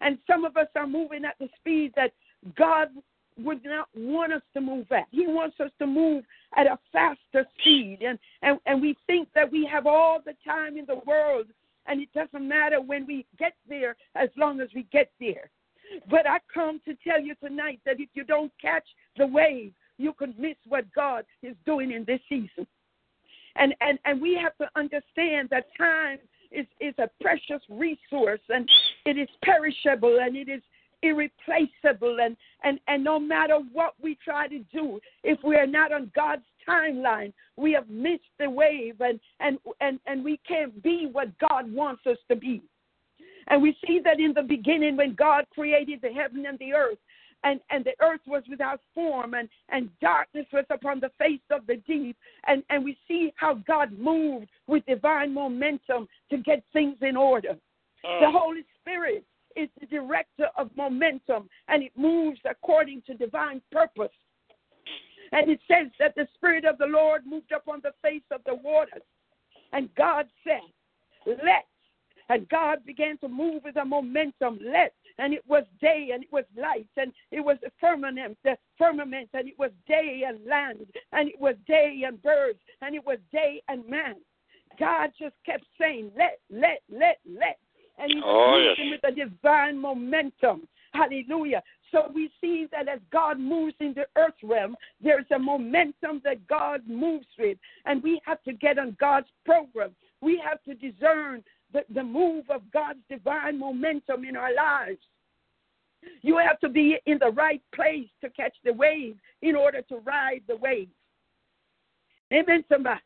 And 0.00 0.18
some 0.26 0.44
of 0.44 0.56
us 0.56 0.68
are 0.76 0.86
moving 0.86 1.24
at 1.24 1.34
the 1.40 1.48
speed 1.58 1.92
that 1.96 2.12
God 2.56 2.88
would 3.42 3.64
not 3.64 3.88
want 3.96 4.32
us 4.32 4.42
to 4.54 4.60
move 4.60 4.90
at. 4.92 5.06
He 5.10 5.26
wants 5.26 5.58
us 5.60 5.70
to 5.78 5.86
move 5.86 6.24
at 6.56 6.66
a 6.66 6.78
faster 6.92 7.46
speed. 7.60 7.98
And, 8.02 8.18
and, 8.42 8.58
and 8.66 8.80
we 8.82 8.96
think 9.06 9.28
that 9.34 9.50
we 9.50 9.64
have 9.66 9.86
all 9.86 10.20
the 10.24 10.34
time 10.44 10.76
in 10.76 10.86
the 10.86 11.00
world, 11.06 11.46
and 11.86 12.00
it 12.00 12.08
doesn't 12.14 12.46
matter 12.46 12.80
when 12.80 13.06
we 13.06 13.26
get 13.38 13.54
there 13.68 13.96
as 14.14 14.28
long 14.36 14.60
as 14.60 14.68
we 14.74 14.84
get 14.92 15.10
there. 15.20 15.50
But 16.10 16.26
I 16.26 16.38
come 16.52 16.80
to 16.86 16.94
tell 17.06 17.20
you 17.20 17.34
tonight 17.36 17.80
that 17.86 18.00
if 18.00 18.08
you 18.14 18.24
don't 18.24 18.52
catch 18.60 18.86
the 19.16 19.26
wave, 19.26 19.72
you 19.96 20.12
can 20.12 20.34
miss 20.38 20.56
what 20.68 20.92
God 20.94 21.24
is 21.42 21.56
doing 21.66 21.92
in 21.92 22.04
this 22.04 22.20
season. 22.28 22.66
And 23.56 23.74
and, 23.80 23.98
and 24.04 24.20
we 24.20 24.38
have 24.42 24.56
to 24.58 24.68
understand 24.76 25.48
that 25.50 25.66
time 25.76 26.18
is, 26.50 26.66
is 26.80 26.94
a 26.98 27.08
precious 27.20 27.62
resource 27.68 28.40
and 28.48 28.68
it 29.04 29.18
is 29.18 29.28
perishable 29.42 30.18
and 30.20 30.36
it 30.36 30.48
is 30.48 30.62
irreplaceable 31.02 32.18
and, 32.20 32.36
and, 32.64 32.80
and 32.88 33.04
no 33.04 33.18
matter 33.18 33.58
what 33.72 33.94
we 34.02 34.18
try 34.24 34.48
to 34.48 34.58
do, 34.72 34.98
if 35.22 35.38
we 35.44 35.56
are 35.56 35.66
not 35.66 35.92
on 35.92 36.10
God's 36.14 36.42
timeline, 36.68 37.32
we 37.56 37.72
have 37.72 37.88
missed 37.88 38.22
the 38.38 38.50
wave 38.50 39.00
and, 39.00 39.20
and, 39.40 39.58
and, 39.80 40.00
and 40.06 40.24
we 40.24 40.40
can't 40.46 40.82
be 40.82 41.08
what 41.10 41.28
God 41.38 41.72
wants 41.72 42.06
us 42.06 42.18
to 42.28 42.36
be. 42.36 42.62
And 43.48 43.62
we 43.62 43.76
see 43.86 44.00
that 44.04 44.20
in 44.20 44.34
the 44.34 44.42
beginning 44.42 44.96
when 44.96 45.14
God 45.14 45.44
created 45.54 46.00
the 46.02 46.12
heaven 46.12 46.46
and 46.46 46.58
the 46.58 46.72
earth, 46.72 46.98
and, 47.44 47.60
and 47.70 47.84
the 47.84 47.94
earth 48.02 48.20
was 48.26 48.42
without 48.50 48.80
form, 48.94 49.34
and, 49.34 49.48
and 49.68 49.88
darkness 50.00 50.46
was 50.52 50.64
upon 50.70 51.00
the 51.00 51.10
face 51.18 51.40
of 51.50 51.66
the 51.66 51.76
deep. 51.86 52.16
And, 52.46 52.62
and 52.68 52.84
we 52.84 52.96
see 53.06 53.32
how 53.36 53.54
God 53.66 53.96
moved 53.98 54.48
with 54.66 54.84
divine 54.86 55.32
momentum 55.32 56.08
to 56.30 56.36
get 56.38 56.64
things 56.72 56.96
in 57.00 57.16
order. 57.16 57.56
Mm. 58.04 58.20
The 58.20 58.30
Holy 58.30 58.64
Spirit 58.80 59.24
is 59.56 59.68
the 59.80 59.86
director 59.86 60.48
of 60.56 60.70
momentum, 60.76 61.48
and 61.68 61.82
it 61.82 61.92
moves 61.96 62.40
according 62.48 63.02
to 63.06 63.14
divine 63.14 63.62
purpose. 63.70 64.10
And 65.32 65.50
it 65.50 65.60
says 65.68 65.88
that 65.98 66.14
the 66.16 66.26
Spirit 66.34 66.64
of 66.64 66.78
the 66.78 66.86
Lord 66.86 67.22
moved 67.26 67.52
upon 67.52 67.80
the 67.82 67.92
face 68.02 68.22
of 68.30 68.40
the 68.46 68.54
waters. 68.54 69.02
And 69.72 69.94
God 69.94 70.26
said, 70.44 70.60
Let. 71.26 71.66
And 72.28 72.48
God 72.48 72.84
began 72.84 73.18
to 73.18 73.28
move 73.28 73.62
with 73.64 73.76
a 73.76 73.84
momentum. 73.84 74.58
Let. 74.62 74.94
And 75.18 75.34
it 75.34 75.42
was 75.48 75.64
day 75.80 76.10
and 76.14 76.22
it 76.22 76.32
was 76.32 76.44
light 76.56 76.86
and 76.96 77.12
it 77.32 77.40
was 77.40 77.56
the 77.62 77.72
firmament, 77.80 78.38
the 78.44 78.56
firmament, 78.76 79.30
and 79.34 79.48
it 79.48 79.58
was 79.58 79.72
day 79.88 80.22
and 80.26 80.38
land, 80.46 80.86
and 81.12 81.28
it 81.28 81.40
was 81.40 81.56
day 81.66 82.04
and 82.06 82.22
birds, 82.22 82.60
and 82.82 82.94
it 82.94 83.04
was 83.04 83.18
day 83.32 83.60
and 83.68 83.84
man. 83.88 84.14
God 84.78 85.10
just 85.18 85.34
kept 85.44 85.64
saying, 85.80 86.12
Let, 86.16 86.38
let, 86.50 86.82
let, 86.88 87.18
let. 87.28 87.58
And 87.98 88.12
he 88.12 88.22
Oh, 88.24 88.58
yes. 88.58 88.78
with 88.90 89.12
a 89.12 89.14
divine 89.14 89.76
momentum. 89.78 90.68
Hallelujah. 90.92 91.62
So 91.90 92.10
we 92.14 92.30
see 92.40 92.66
that 92.70 92.86
as 92.88 93.00
God 93.10 93.40
moves 93.40 93.74
in 93.80 93.94
the 93.94 94.06
earth 94.16 94.34
realm, 94.42 94.76
there's 95.02 95.26
a 95.34 95.38
momentum 95.38 96.20
that 96.24 96.46
God 96.46 96.82
moves 96.86 97.26
with. 97.38 97.58
And 97.86 98.02
we 98.02 98.20
have 98.24 98.42
to 98.44 98.52
get 98.52 98.78
on 98.78 98.96
God's 99.00 99.28
program. 99.44 99.96
We 100.20 100.40
have 100.44 100.62
to 100.64 100.74
discern 100.74 101.42
the, 101.72 101.84
the 101.92 102.02
move 102.02 102.44
of 102.50 102.62
God's 102.72 103.00
divine 103.10 103.58
momentum 103.58 104.24
in 104.24 104.36
our 104.36 104.54
lives. 104.54 104.98
You 106.22 106.38
have 106.38 106.60
to 106.60 106.68
be 106.68 106.98
in 107.06 107.18
the 107.18 107.30
right 107.30 107.62
place 107.74 108.08
to 108.22 108.30
catch 108.30 108.54
the 108.64 108.72
wave 108.72 109.16
in 109.42 109.56
order 109.56 109.82
to 109.82 109.96
ride 109.98 110.42
the 110.46 110.56
wave. 110.56 110.88
Amen, 112.32 112.64
somebody. 112.68 113.00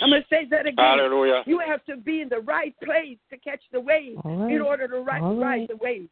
I'm 0.00 0.10
going 0.10 0.22
to 0.22 0.28
say 0.28 0.46
that 0.50 0.66
again. 0.66 0.76
Hallelujah. 0.78 1.42
You 1.46 1.58
have 1.58 1.84
to 1.86 1.96
be 1.96 2.20
in 2.20 2.28
the 2.28 2.40
right 2.40 2.74
place 2.84 3.18
to 3.30 3.38
catch 3.38 3.62
the 3.72 3.80
wave 3.80 4.18
All 4.24 4.36
right. 4.36 4.54
in 4.54 4.60
order 4.62 4.86
to 4.88 5.00
ride, 5.00 5.22
All 5.22 5.34
right. 5.34 5.60
ride 5.60 5.68
the 5.68 5.76
wave. 5.76 6.08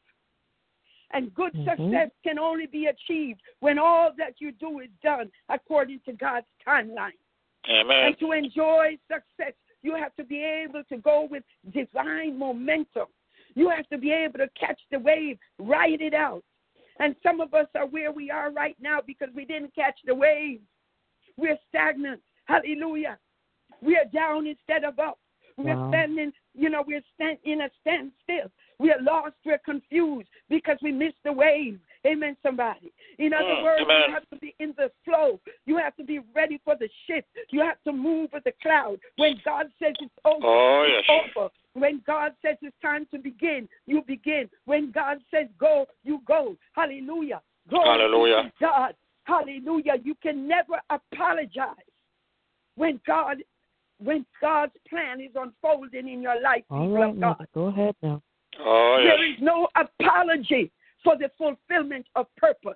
And 1.12 1.32
good 1.34 1.52
Mhm. 1.54 1.70
success 1.70 2.11
can 2.24 2.38
only 2.38 2.66
be 2.66 2.86
achieved 2.86 3.40
when 3.61 3.78
all 3.78 4.12
that 4.18 4.40
you 4.40 4.50
do 4.52 4.80
is 4.80 4.90
done 5.02 5.30
according 5.48 6.00
to 6.00 6.12
God's 6.12 6.48
timeline. 6.66 7.12
Amen. 7.68 8.07
And 8.07 8.18
to 8.18 8.32
enjoy 8.32 8.98
success, 9.09 9.54
you 9.87 9.95
have 9.95 10.14
to 10.16 10.24
be 10.24 10.43
able 10.43 10.82
to 10.89 10.97
go 10.97 11.28
with 11.30 11.45
divine 11.72 12.37
momentum. 12.37 13.07
You 13.55 13.70
have 13.70 13.89
to 13.89 13.99
be 13.99 14.11
able 14.11 14.39
to 14.39 14.49
catch 14.59 14.80
the 14.91 14.99
wave, 14.99 15.39
ride 15.61 16.01
it 16.01 16.12
out. 16.12 16.43
And 16.99 17.14
some 17.22 17.41
of 17.41 17.55
us 17.55 17.68
are 17.76 17.87
where 17.87 18.11
we 18.11 18.30
are 18.30 18.51
right 18.51 18.76
now 18.80 18.99
because 19.07 19.28
we 19.34 19.45
didn't 19.45 19.74
catch 19.74 19.99
the 20.05 20.14
wave. 20.14 20.61
We're 21.37 21.59
stagnant. 21.68 22.20
Hallelujah. 22.47 23.16
We 23.80 23.97
are 23.97 24.07
down 24.12 24.47
instead 24.47 24.82
of 24.82 24.99
up. 24.99 25.18
We're 25.57 25.76
Wow. 25.76 25.89
standing, 25.89 26.32
you 26.55 26.68
know, 26.68 26.82
we're 26.82 27.03
stand, 27.14 27.39
in 27.45 27.61
a 27.62 27.70
standstill. 27.80 28.51
We 28.78 28.91
are 28.93 29.01
lost. 29.01 29.37
We're 29.45 29.59
confused 29.59 30.28
because 30.49 30.78
we 30.82 30.91
missed 30.93 31.22
the 31.22 31.32
wave. 31.32 31.78
Amen, 32.07 32.36
somebody. 32.42 32.92
In 33.18 33.32
other 33.34 33.57
Mm, 33.57 33.62
words, 33.62 33.82
amen. 33.82 34.02
you 34.09 34.14
have 34.14 34.30
to 34.30 34.36
be 34.36 34.54
in 34.61 34.72
the 34.76 34.90
flow. 35.04 35.40
You 35.66 35.76
have 35.78 35.96
to 35.96 36.04
be 36.04 36.20
ready 36.34 36.59
for 36.64 36.76
the 36.76 36.88
shift. 37.07 37.26
You 37.50 37.61
have 37.62 37.82
to 37.84 37.92
move 37.92 38.32
with 38.32 38.44
the 38.44 38.52
cloud. 38.62 39.00
When 39.16 39.40
God 39.44 39.66
says 39.78 39.94
it's 40.00 40.14
over, 40.24 40.46
Oh, 40.46 40.82
it's 40.82 41.09
over. 41.09 41.50
When 41.72 42.00
God 42.07 42.32
says 42.42 42.57
it's 42.62 42.76
time 42.80 43.07
to 43.11 43.18
begin, 43.18 43.68
you 43.86 44.02
begin. 44.02 44.48
When 44.64 44.92
God 44.92 45.18
says 45.30 45.48
go, 45.59 45.86
you 46.04 46.22
go. 46.26 46.57
Hallelujah. 46.72 47.42
Glory 47.68 47.98
Hallelujah. 47.98 48.42
to 48.44 48.52
God. 48.61 48.94
Hallelujah. 49.24 49.94
You 50.02 50.14
can 50.22 50.46
never 50.46 50.80
apologize 50.90 51.74
when 52.76 53.00
God 53.07 53.38
when 53.98 54.26
God's 54.42 54.72
plan 54.88 55.20
is 55.22 55.30
unfolding 55.34 56.07
in 56.07 56.20
your 56.20 56.38
life, 56.40 56.64
All 56.70 56.80
people 56.86 56.96
right, 56.96 57.11
of 57.11 57.20
God. 57.20 57.28
mother. 57.38 57.48
Go 57.54 57.64
ahead 57.66 57.96
now. 58.02 58.22
Oh, 58.61 58.96
There 58.98 59.24
yes. 59.24 59.36
is 59.36 59.42
no 59.42 59.68
apology 59.74 60.70
for 61.07 61.16
the 61.16 61.30
fulfillment 61.38 62.04
of 62.16 62.26
purpose. 62.36 62.74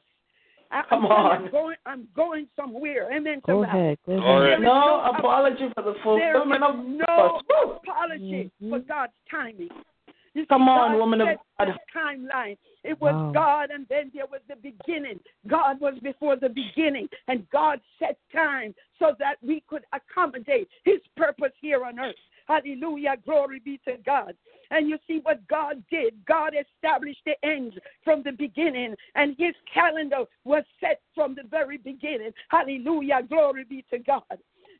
I, 0.70 0.82
Come 0.88 1.04
I'm, 1.06 1.10
on. 1.12 1.44
I'm 1.46 1.50
going, 1.50 1.76
I'm 1.84 2.08
going 2.14 2.46
somewhere. 2.54 3.12
Amen. 3.12 3.42
Go 3.44 3.62
somebody. 3.64 3.78
ahead. 3.78 3.98
Go 4.06 4.12
ahead. 4.12 4.52
right. 4.52 4.60
No 4.60 5.02
apology 5.18 5.68
for 5.74 5.82
the 5.82 5.94
fulfillment 6.04 6.62
of 6.62 6.76
no 6.86 7.04
purpose. 7.06 7.46
Woo! 7.50 7.72
apology 7.72 8.50
Mhm. 8.62 8.70
for 8.70 8.78
God's 8.78 9.12
timing. 9.28 9.68
You 10.32 10.42
see, 10.42 10.46
Come 10.46 10.68
on, 10.68 10.92
God 10.92 10.98
woman 10.98 11.20
of 11.22 11.28
God. 11.58 11.76
timeline. 11.92 12.56
It 12.84 13.00
was 13.00 13.14
Wow. 13.14 13.32
God, 13.32 13.70
and 13.72 13.84
then 13.88 14.12
there 14.14 14.26
was 14.26 14.40
the 14.46 14.54
beginning. 14.54 15.18
God 15.48 15.80
was 15.80 15.98
before 16.04 16.36
the 16.36 16.48
beginning, 16.50 17.08
and 17.26 17.50
God 17.50 17.80
set 17.98 18.16
time 18.32 18.72
so 19.00 19.16
that 19.18 19.38
we 19.42 19.60
could 19.62 19.84
accommodate 19.92 20.68
His 20.84 21.00
purpose 21.16 21.52
here 21.60 21.84
on 21.84 21.98
earth. 21.98 22.14
Hallelujah. 22.46 23.16
Glory 23.24 23.58
be 23.58 23.78
to 23.78 23.96
God. 24.06 24.36
And 24.70 24.88
you 24.88 24.98
see 25.06 25.20
what 25.22 25.46
God 25.48 25.82
did. 25.90 26.14
God 26.26 26.52
established 26.54 27.20
the 27.26 27.34
ends 27.44 27.76
from 28.04 28.22
the 28.22 28.32
beginning, 28.32 28.94
and 29.14 29.34
His 29.38 29.54
calendar 29.72 30.24
was 30.44 30.64
set 30.80 31.00
from 31.14 31.34
the 31.34 31.42
very 31.50 31.78
beginning. 31.78 32.30
Hallelujah. 32.50 33.20
Glory 33.28 33.64
be 33.64 33.84
to 33.90 33.98
God. 33.98 34.22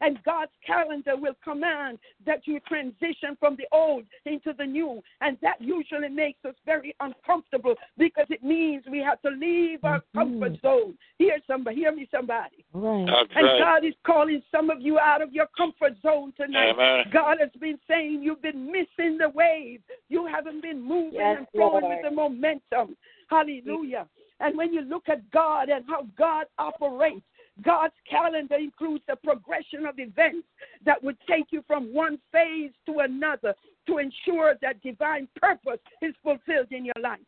And 0.00 0.22
God's 0.24 0.52
calendar 0.66 1.16
will 1.16 1.36
command 1.44 1.98
that 2.24 2.46
you 2.46 2.58
transition 2.60 3.36
from 3.38 3.56
the 3.56 3.66
old 3.72 4.04
into 4.24 4.52
the 4.56 4.64
new. 4.64 5.02
And 5.20 5.36
that 5.42 5.60
usually 5.60 6.08
makes 6.08 6.42
us 6.44 6.54
very 6.64 6.94
uncomfortable 7.00 7.74
because 7.98 8.26
it 8.30 8.42
means 8.42 8.84
we 8.90 9.00
have 9.00 9.20
to 9.22 9.30
leave 9.30 9.84
our 9.84 10.00
Mhm. 10.00 10.12
comfort 10.14 10.60
zone. 10.62 10.98
Hear 11.18 11.40
somebody, 11.46 11.76
hear 11.76 11.92
me 11.92 12.08
somebody. 12.10 12.64
All 12.74 12.80
right. 12.80 13.06
That's 13.06 13.36
And 13.36 13.46
right. 13.46 13.58
God 13.58 13.84
is 13.84 13.94
calling 14.04 14.42
some 14.50 14.70
of 14.70 14.80
you 14.80 14.98
out 14.98 15.20
of 15.20 15.32
your 15.32 15.46
comfort 15.48 15.96
zone 16.00 16.32
tonight. 16.32 16.70
Amen. 16.70 17.10
God 17.10 17.38
has 17.40 17.50
been 17.60 17.78
saying 17.86 18.22
you've 18.22 18.42
been 18.42 18.70
missing 18.70 19.18
the 19.18 19.28
wave. 19.28 19.82
You 20.08 20.26
haven't 20.26 20.62
been 20.62 20.80
moving 20.80 21.20
Yes, 21.20 21.38
and 21.38 21.48
flowing 21.50 21.82
Lord. 21.82 21.94
with 21.96 22.02
the 22.02 22.10
momentum. 22.10 22.96
Hallelujah. 23.28 24.08
And 24.40 24.56
when 24.56 24.72
you 24.72 24.80
look 24.80 25.08
at 25.08 25.30
God 25.30 25.68
and 25.68 25.84
how 25.86 26.06
God 26.16 26.46
operates, 26.58 27.26
God's 27.62 27.94
calendar 28.08 28.56
includes 28.56 29.04
a 29.08 29.16
progression 29.16 29.86
of 29.86 29.98
events 29.98 30.46
that 30.84 31.02
would 31.02 31.16
take 31.28 31.46
you 31.50 31.62
from 31.66 31.92
one 31.92 32.18
phase 32.32 32.70
to 32.86 33.00
another 33.00 33.54
to 33.86 33.98
ensure 33.98 34.54
that 34.62 34.82
divine 34.82 35.28
purpose 35.36 35.80
is 36.02 36.14
fulfilled 36.22 36.68
in 36.70 36.84
your 36.84 36.94
life. 37.02 37.20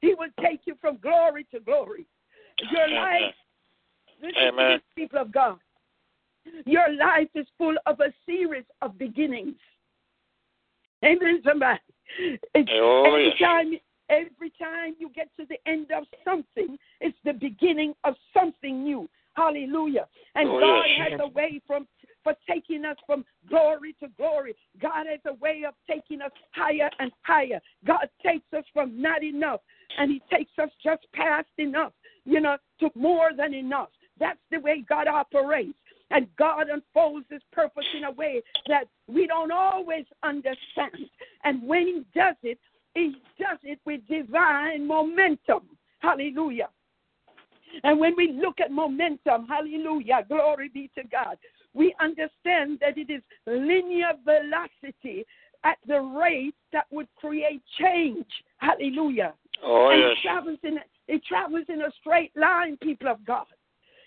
He 0.00 0.14
will 0.14 0.30
take 0.40 0.60
you 0.64 0.76
from 0.80 0.96
glory 0.98 1.46
to 1.52 1.60
glory. 1.60 2.06
Your 2.72 2.88
life, 2.88 3.34
listen 4.20 4.34
to 4.34 4.48
Amen. 4.48 4.70
this, 4.72 4.82
people 4.94 5.18
of 5.18 5.32
God. 5.32 5.58
Your 6.66 6.92
life 6.94 7.28
is 7.34 7.46
full 7.58 7.76
of 7.86 8.00
a 8.00 8.12
series 8.26 8.64
of 8.82 8.98
beginnings. 8.98 9.56
Amen, 11.04 11.42
somebody. 11.46 11.80
Oh, 12.72 13.04
every 13.06 13.26
yes. 13.28 13.38
time, 13.38 13.72
every 14.08 14.50
time 14.58 14.94
you 14.98 15.10
get 15.14 15.28
to 15.38 15.46
the 15.46 15.56
end 15.70 15.90
of 15.92 16.04
something, 16.24 16.78
it's 17.00 17.16
the 17.24 17.32
beginning 17.32 17.94
of 18.04 18.14
something 18.34 18.82
new. 18.82 19.08
Hallelujah. 19.36 20.06
And 20.34 20.48
Oh, 20.48 20.60
God 20.60 20.84
yes. 20.86 21.10
has 21.10 21.20
a 21.22 21.28
way 21.28 21.60
from 21.66 21.86
for 22.22 22.34
taking 22.46 22.84
us 22.84 22.96
from 23.06 23.24
glory 23.48 23.94
to 24.00 24.08
glory. 24.18 24.54
God 24.80 25.06
has 25.06 25.20
a 25.24 25.34
way 25.34 25.64
of 25.66 25.74
taking 25.88 26.20
us 26.20 26.30
higher 26.50 26.90
and 26.98 27.10
higher. 27.22 27.60
God 27.86 28.08
takes 28.22 28.52
us 28.52 28.64
from 28.74 29.00
not 29.00 29.22
enough 29.22 29.60
and 29.98 30.10
He 30.10 30.22
takes 30.30 30.50
us 30.58 30.68
just 30.82 31.06
past 31.14 31.48
enough, 31.58 31.92
you 32.24 32.40
know, 32.40 32.56
to 32.80 32.90
more 32.94 33.30
than 33.36 33.54
enough. 33.54 33.88
That's 34.18 34.38
the 34.50 34.60
way 34.60 34.84
God 34.86 35.08
operates. 35.08 35.78
And 36.10 36.26
God 36.36 36.68
unfolds 36.68 37.26
His 37.30 37.42
purpose 37.52 37.86
in 37.96 38.04
a 38.04 38.10
way 38.10 38.42
that 38.66 38.84
we 39.06 39.26
don't 39.26 39.52
always 39.52 40.04
understand. 40.22 41.08
And 41.44 41.62
when 41.62 41.86
He 41.86 42.02
does 42.14 42.36
it, 42.42 42.58
He 42.94 43.14
does 43.38 43.58
it 43.62 43.78
with 43.86 44.00
divine 44.08 44.86
momentum. 44.86 45.62
Hallelujah. 46.00 46.68
And 47.84 47.98
when 47.98 48.14
we 48.16 48.32
look 48.32 48.60
at 48.60 48.70
momentum, 48.70 49.46
hallelujah, 49.46 50.24
glory 50.28 50.68
be 50.68 50.90
to 50.96 51.02
God, 51.10 51.36
we 51.74 51.94
understand 52.00 52.78
that 52.80 52.98
it 52.98 53.10
is 53.10 53.22
linear 53.46 54.12
velocity 54.24 55.24
at 55.64 55.78
the 55.86 56.00
rate 56.00 56.54
that 56.72 56.86
would 56.90 57.08
create 57.16 57.62
change. 57.78 58.26
Hallelujah. 58.58 59.34
Oh, 59.62 59.90
and 59.90 60.00
yes. 60.00 60.10
it 60.12 60.22
travels 60.22 60.58
in 60.62 60.78
it 61.08 61.22
travels 61.24 61.66
in 61.68 61.82
a 61.82 61.90
straight 62.00 62.32
line, 62.36 62.76
people 62.78 63.08
of 63.08 63.24
God. 63.24 63.46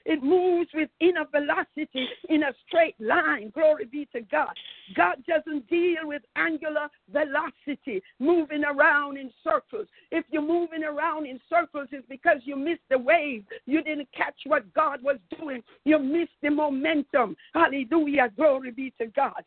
It 0.05 0.21
moves 0.21 0.69
with 0.73 0.89
linear 1.01 1.25
velocity 1.31 2.07
in 2.29 2.43
a 2.43 2.53
straight 2.67 2.95
line. 2.99 3.51
Glory 3.53 3.85
be 3.85 4.07
to 4.13 4.21
God. 4.21 4.53
God 4.95 5.23
doesn't 5.27 5.67
deal 5.69 6.01
with 6.03 6.23
angular 6.35 6.89
velocity, 7.11 8.03
moving 8.19 8.65
around 8.65 9.17
in 9.17 9.31
circles. 9.43 9.87
If 10.11 10.25
you're 10.29 10.41
moving 10.41 10.83
around 10.83 11.25
in 11.25 11.39
circles, 11.49 11.87
it's 11.91 12.07
because 12.09 12.39
you 12.43 12.57
missed 12.57 12.81
the 12.89 12.97
wave. 12.97 13.45
You 13.65 13.81
didn't 13.81 14.09
catch 14.15 14.35
what 14.45 14.71
God 14.73 15.01
was 15.01 15.17
doing. 15.39 15.63
You 15.85 15.99
missed 15.99 16.31
the 16.41 16.49
momentum. 16.49 17.37
Hallelujah. 17.53 18.29
Glory 18.35 18.71
be 18.71 18.93
to 18.99 19.07
God. 19.07 19.43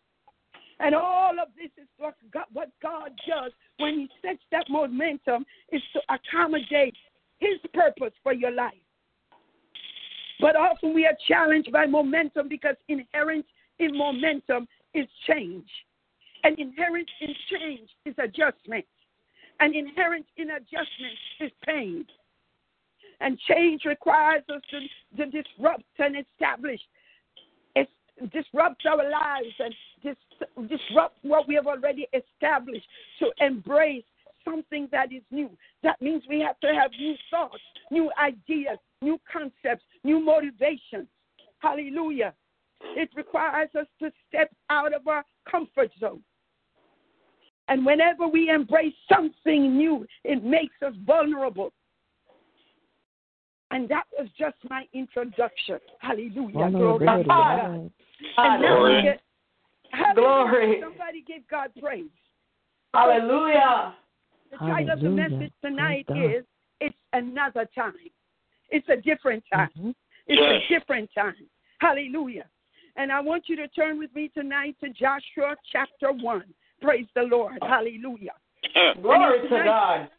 And 0.80 0.94
all 0.94 1.32
of 1.40 1.48
this 1.56 1.70
is 1.76 1.88
what 1.98 2.14
God, 2.32 2.44
what 2.52 2.70
God 2.82 3.12
does 3.28 3.52
when 3.78 3.94
He 3.94 4.08
sets 4.22 4.42
that 4.52 4.66
momentum 4.68 5.44
is 5.70 5.82
to 5.92 6.00
accommodate 6.08 6.96
His 7.38 7.58
purpose 7.72 8.12
for 8.22 8.32
your 8.32 8.52
life. 8.52 8.74
But 10.40 10.56
often 10.56 10.94
we 10.94 11.06
are 11.06 11.16
challenged 11.26 11.72
by 11.72 11.86
momentum 11.86 12.48
because 12.48 12.76
inherent 12.88 13.46
in 13.78 13.96
momentum 13.96 14.68
is 14.94 15.06
change. 15.26 15.68
And 16.44 16.58
inherent 16.58 17.08
in 17.20 17.34
change 17.50 17.88
is 18.04 18.14
adjustment. 18.18 18.84
And 19.60 19.74
inherent 19.74 20.26
in 20.36 20.50
adjustment 20.50 21.14
is 21.40 21.50
pain. 21.64 22.04
And 23.20 23.38
change 23.48 23.82
requires 23.86 24.42
us 24.54 24.60
to, 24.70 24.80
to 25.16 25.30
disrupt 25.30 25.84
and 25.98 26.16
establish, 26.16 26.80
it 27.74 27.88
disrupt 28.30 28.84
our 28.84 29.10
lives 29.10 29.54
and 29.58 29.74
dis, 30.02 30.16
disrupt 30.68 31.16
what 31.22 31.48
we 31.48 31.54
have 31.54 31.66
already 31.66 32.06
established 32.12 32.86
to 33.20 33.30
embrace 33.40 34.04
something 34.44 34.88
that 34.92 35.12
is 35.12 35.22
new. 35.30 35.50
That 35.82 36.00
means 36.00 36.22
we 36.28 36.40
have 36.40 36.60
to 36.60 36.68
have 36.68 36.90
new 36.98 37.14
thoughts, 37.30 37.62
new 37.90 38.10
ideas, 38.22 38.78
new 39.02 39.20
concepts, 39.30 39.84
new 40.04 40.20
motivations. 40.20 41.08
Hallelujah. 41.58 42.34
It 42.94 43.10
requires 43.16 43.70
us 43.78 43.86
to 44.00 44.10
step 44.28 44.50
out 44.70 44.94
of 44.94 45.06
our 45.08 45.24
comfort 45.50 45.90
zone. 45.98 46.22
And 47.68 47.84
whenever 47.84 48.28
we 48.28 48.50
embrace 48.50 48.94
something 49.12 49.76
new, 49.76 50.06
it 50.24 50.44
makes 50.44 50.74
us 50.86 50.94
vulnerable. 51.04 51.72
And 53.72 53.88
that 53.88 54.04
was 54.16 54.28
just 54.38 54.54
my 54.70 54.84
introduction. 54.92 55.78
Hallelujah. 55.98 56.52
Glory 56.70 56.70
Vulnerability. 56.70 57.22
to 57.24 57.28
God. 57.28 57.56
Yes. 57.56 57.90
And 58.36 58.62
now 58.62 58.84
we 58.84 58.90
Glory. 58.90 59.02
get, 59.02 59.20
hallelujah. 59.90 60.14
Glory. 60.14 60.80
Somebody 60.80 61.24
give 61.26 61.42
God 61.50 61.70
praise. 61.80 62.04
Hallelujah. 62.94 63.94
The 64.52 64.58
title 64.58 64.92
of 64.92 65.00
the 65.00 65.10
message 65.10 65.52
tonight 65.62 66.06
is 66.10 66.44
It's 66.80 66.94
Another 67.12 67.68
Time. 67.74 67.94
It's 68.70 68.88
a 68.88 68.96
different 68.96 69.44
time. 69.52 69.70
Mhm. 69.76 69.94
It's 70.26 70.40
Yes. 70.40 70.62
a 70.62 70.68
different 70.68 71.12
time. 71.14 71.48
Hallelujah. 71.80 72.48
And 72.96 73.12
I 73.12 73.20
want 73.20 73.48
you 73.48 73.56
to 73.56 73.68
turn 73.68 73.98
with 73.98 74.14
me 74.14 74.28
tonight 74.28 74.76
to 74.80 74.88
Joshua 74.90 75.56
chapter 75.70 76.12
1. 76.12 76.42
Praise 76.80 77.06
the 77.14 77.24
Lord. 77.24 77.58
Hallelujah. 77.62 78.34
Glory 79.00 79.42
to 79.42 79.48
God. 79.48 80.10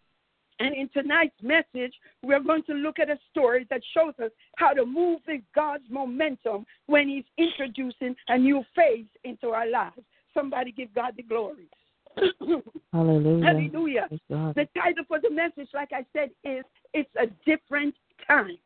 And 0.60 0.74
in 0.74 0.90
tonight's 0.90 1.40
message, 1.44 1.94
we're 2.24 2.40
going 2.40 2.64
to 2.64 2.74
look 2.74 2.98
at 2.98 3.10
a 3.10 3.20
story 3.30 3.66
that 3.70 3.84
shows 3.94 4.14
us 4.20 4.32
how 4.56 4.74
to 4.74 4.86
move 4.86 5.22
with 5.28 5.42
God's 5.54 5.88
momentum 5.90 6.66
when 6.88 7.08
He's 7.08 7.26
introducing 7.38 8.16
a 8.28 8.38
new 8.38 8.64
phase 8.76 9.06
into 9.24 9.50
our 9.50 9.68
lives. 9.68 10.02
Somebody 10.34 10.72
give 10.72 10.94
God 10.94 11.16
the 11.16 11.24
glory. 11.24 11.68
Hallelujah. 12.94 13.46
Hallelujah. 13.46 14.08
The 14.30 14.68
title 14.76 15.04
for 15.08 15.20
the 15.20 15.30
message, 15.30 15.70
like 15.74 15.94
I 15.94 16.06
said, 16.14 16.32
is 16.44 16.64
It's 16.94 17.10
a 17.20 17.28
Different 17.46 17.94
Time. 18.28 18.58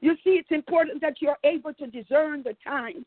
You 0.00 0.16
see, 0.22 0.30
it's 0.30 0.50
important 0.50 1.00
that 1.00 1.20
you're 1.20 1.38
able 1.44 1.72
to 1.74 1.86
discern 1.86 2.42
the 2.42 2.56
times. 2.62 3.06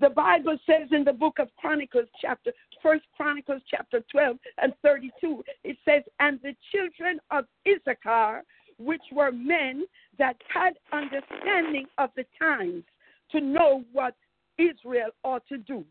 The 0.00 0.10
Bible 0.10 0.56
says 0.66 0.88
in 0.90 1.04
the 1.04 1.12
book 1.12 1.38
of 1.38 1.48
Chronicles, 1.56 2.08
chapter 2.20 2.52
First 2.82 3.04
Chronicles, 3.16 3.62
chapter 3.68 4.02
12 4.10 4.36
and 4.58 4.72
32, 4.82 5.44
it 5.64 5.76
says, 5.84 6.02
And 6.20 6.40
the 6.42 6.54
children 6.72 7.20
of 7.30 7.44
Issachar, 7.66 8.42
which 8.78 9.02
were 9.12 9.32
men 9.32 9.84
that 10.18 10.36
had 10.52 10.74
understanding 10.92 11.86
of 11.98 12.10
the 12.16 12.24
times, 12.38 12.84
to 13.30 13.40
know 13.40 13.84
what 13.92 14.14
Israel 14.58 15.10
ought 15.24 15.46
to 15.48 15.58
do. 15.58 15.84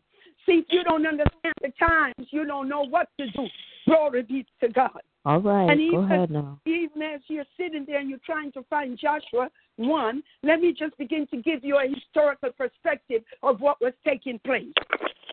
See, 0.46 0.64
you 0.70 0.82
don't 0.84 1.06
understand 1.06 1.54
the 1.62 1.72
times, 1.78 2.28
you 2.30 2.44
don't 2.44 2.68
know 2.68 2.82
what 2.82 3.08
to 3.18 3.30
do. 3.30 3.46
Glory 3.86 4.22
be 4.22 4.46
to 4.60 4.68
God. 4.68 5.00
All 5.24 5.40
right. 5.40 5.70
And 5.70 5.78
Go 5.78 6.02
even- 6.02 6.04
ahead 6.04 6.30
now. 6.30 6.58
Even 6.66 7.02
as 7.02 7.20
you're 7.28 7.46
sitting 7.56 7.84
there 7.84 8.00
and 8.00 8.10
you're 8.10 8.18
trying 8.26 8.50
to 8.52 8.62
find 8.64 8.98
Joshua 8.98 9.50
1, 9.76 10.22
let 10.42 10.60
me 10.60 10.72
just 10.72 10.96
begin 10.98 11.26
to 11.28 11.36
give 11.36 11.64
you 11.64 11.78
a 11.78 11.86
historical 11.86 12.50
perspective 12.52 13.22
of 13.42 13.60
what 13.60 13.80
was 13.80 13.92
taking 14.04 14.38
place. 14.40 14.72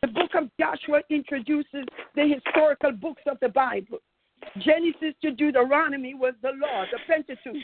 The 0.01 0.07
book 0.07 0.35
of 0.35 0.49
Joshua 0.59 1.01
introduces 1.09 1.85
the 2.15 2.27
historical 2.27 2.91
books 2.91 3.23
of 3.25 3.39
the 3.41 3.49
Bible. 3.49 3.99
Genesis 4.59 5.15
to 5.21 5.31
Deuteronomy 5.31 6.13
was 6.13 6.33
the 6.41 6.51
law, 6.51 6.85
the 6.91 6.99
Pentateuch. 7.07 7.61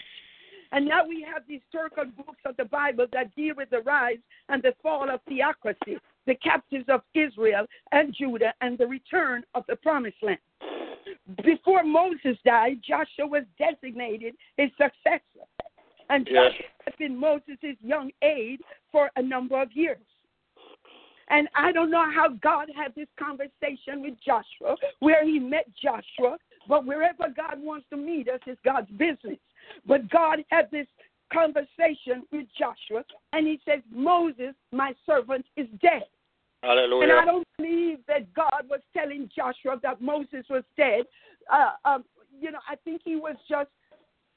And 0.72 0.86
now 0.86 1.08
we 1.08 1.22
have 1.32 1.44
the 1.48 1.60
historical 1.60 2.06
books 2.06 2.42
of 2.44 2.58
the 2.58 2.66
Bible 2.66 3.06
that 3.14 3.34
deal 3.36 3.56
with 3.56 3.70
the 3.70 3.82
rise 3.82 4.18
and 4.50 4.62
the 4.62 4.74
fall 4.82 5.10
of 5.10 5.22
theocracy, 5.30 5.98
the 6.26 6.36
captives 6.36 6.86
of 6.90 7.02
Israel 7.14 7.66
and 7.92 8.14
Judah, 8.14 8.54
and 8.62 8.78
the 8.78 8.88
return 8.88 9.44
of 9.54 9.64
the 9.68 9.76
promised 9.76 10.18
land. 10.22 10.40
Before 11.44 11.84
Moses 11.84 12.38
died, 12.46 12.82
Joshua 12.88 13.28
was 13.28 13.44
designated 13.58 14.36
his 14.58 14.70
successor. 14.72 15.46
And 16.10 16.28
Yes. 16.30 16.52
Joshua 16.52 16.66
had 16.86 16.98
been 16.98 17.18
Moses' 17.18 17.78
young 17.82 18.12
aide 18.22 18.62
for 18.92 19.10
a 19.16 19.22
number 19.22 19.60
of 19.62 19.72
years. 19.74 20.02
And 21.30 21.48
I 21.56 21.72
don't 21.72 21.90
know 21.90 22.06
how 22.14 22.30
God 22.30 22.70
had 22.76 22.94
this 22.94 23.08
conversation 23.18 24.02
with 24.02 24.14
Joshua, 24.24 24.76
where 25.00 25.26
he 25.26 25.40
met 25.40 25.66
Joshua, 25.82 26.38
but 26.68 26.86
wherever 26.86 27.28
God 27.36 27.60
wants 27.60 27.88
to 27.90 27.98
meet 27.98 28.30
us 28.30 28.40
is 28.46 28.58
God's 28.64 28.92
business. 28.92 29.40
But 29.88 30.08
God 30.10 30.44
had 30.50 30.70
this 30.70 30.88
conversation 31.34 32.24
with 32.32 32.46
Joshua, 32.58 33.04
and 33.34 33.48
he 33.48 33.60
says, 33.66 33.82
Moses, 33.92 34.54
my 34.72 34.94
servant, 35.06 35.46
is 35.58 35.68
dead. 35.82 36.04
And 36.64 37.12
I 37.12 37.26
don't 37.26 37.48
believe 37.58 38.00
that 38.08 38.34
God 38.34 38.64
was 38.70 38.80
telling 38.96 39.30
Joshua 39.36 39.80
that 39.84 40.02
Moses 40.02 40.46
was 40.50 40.64
dead. 40.78 41.06
Uh, 41.52 41.72
um, 41.88 42.04
you 42.40 42.52
know, 42.52 42.60
I 42.70 42.76
think 42.84 43.02
he 43.04 43.16
was 43.16 43.36
just 43.50 43.70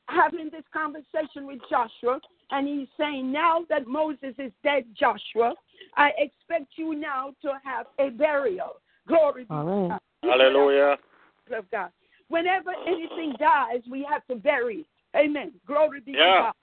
having 0.09 0.51
this 0.51 0.65
conversation 0.73 1.47
with 1.47 1.61
Joshua, 1.71 2.21
and 2.51 2.67
he's 2.67 2.89
saying, 2.99 3.31
Now 3.31 3.65
that 3.69 3.87
Moses 3.87 4.35
is 4.39 4.53
dead, 4.63 4.85
Joshua, 4.99 5.55
I 5.97 6.11
expect 6.19 6.73
you 6.77 6.95
now 6.95 7.35
to 7.43 7.53
have 7.65 7.87
a 7.99 8.11
burial. 8.11 8.77
Glory 9.07 9.45
be 9.45 9.49
to 9.49 9.55
right. 9.55 9.89
God. 9.89 10.01
Hallelujah. 10.23 10.97
Of 11.57 11.71
God. 11.71 11.91
Whenever 12.29 12.73
anything 12.87 13.35
dies, 13.39 13.81
we 13.91 14.07
have 14.11 14.27
to 14.27 14.37
bury 14.37 14.81
it. 14.81 14.87
Amen. 15.17 15.53
Glory 15.67 16.01
be 16.01 16.13
to 16.13 16.19
Yeah. 16.19 16.39
God. 16.41 16.55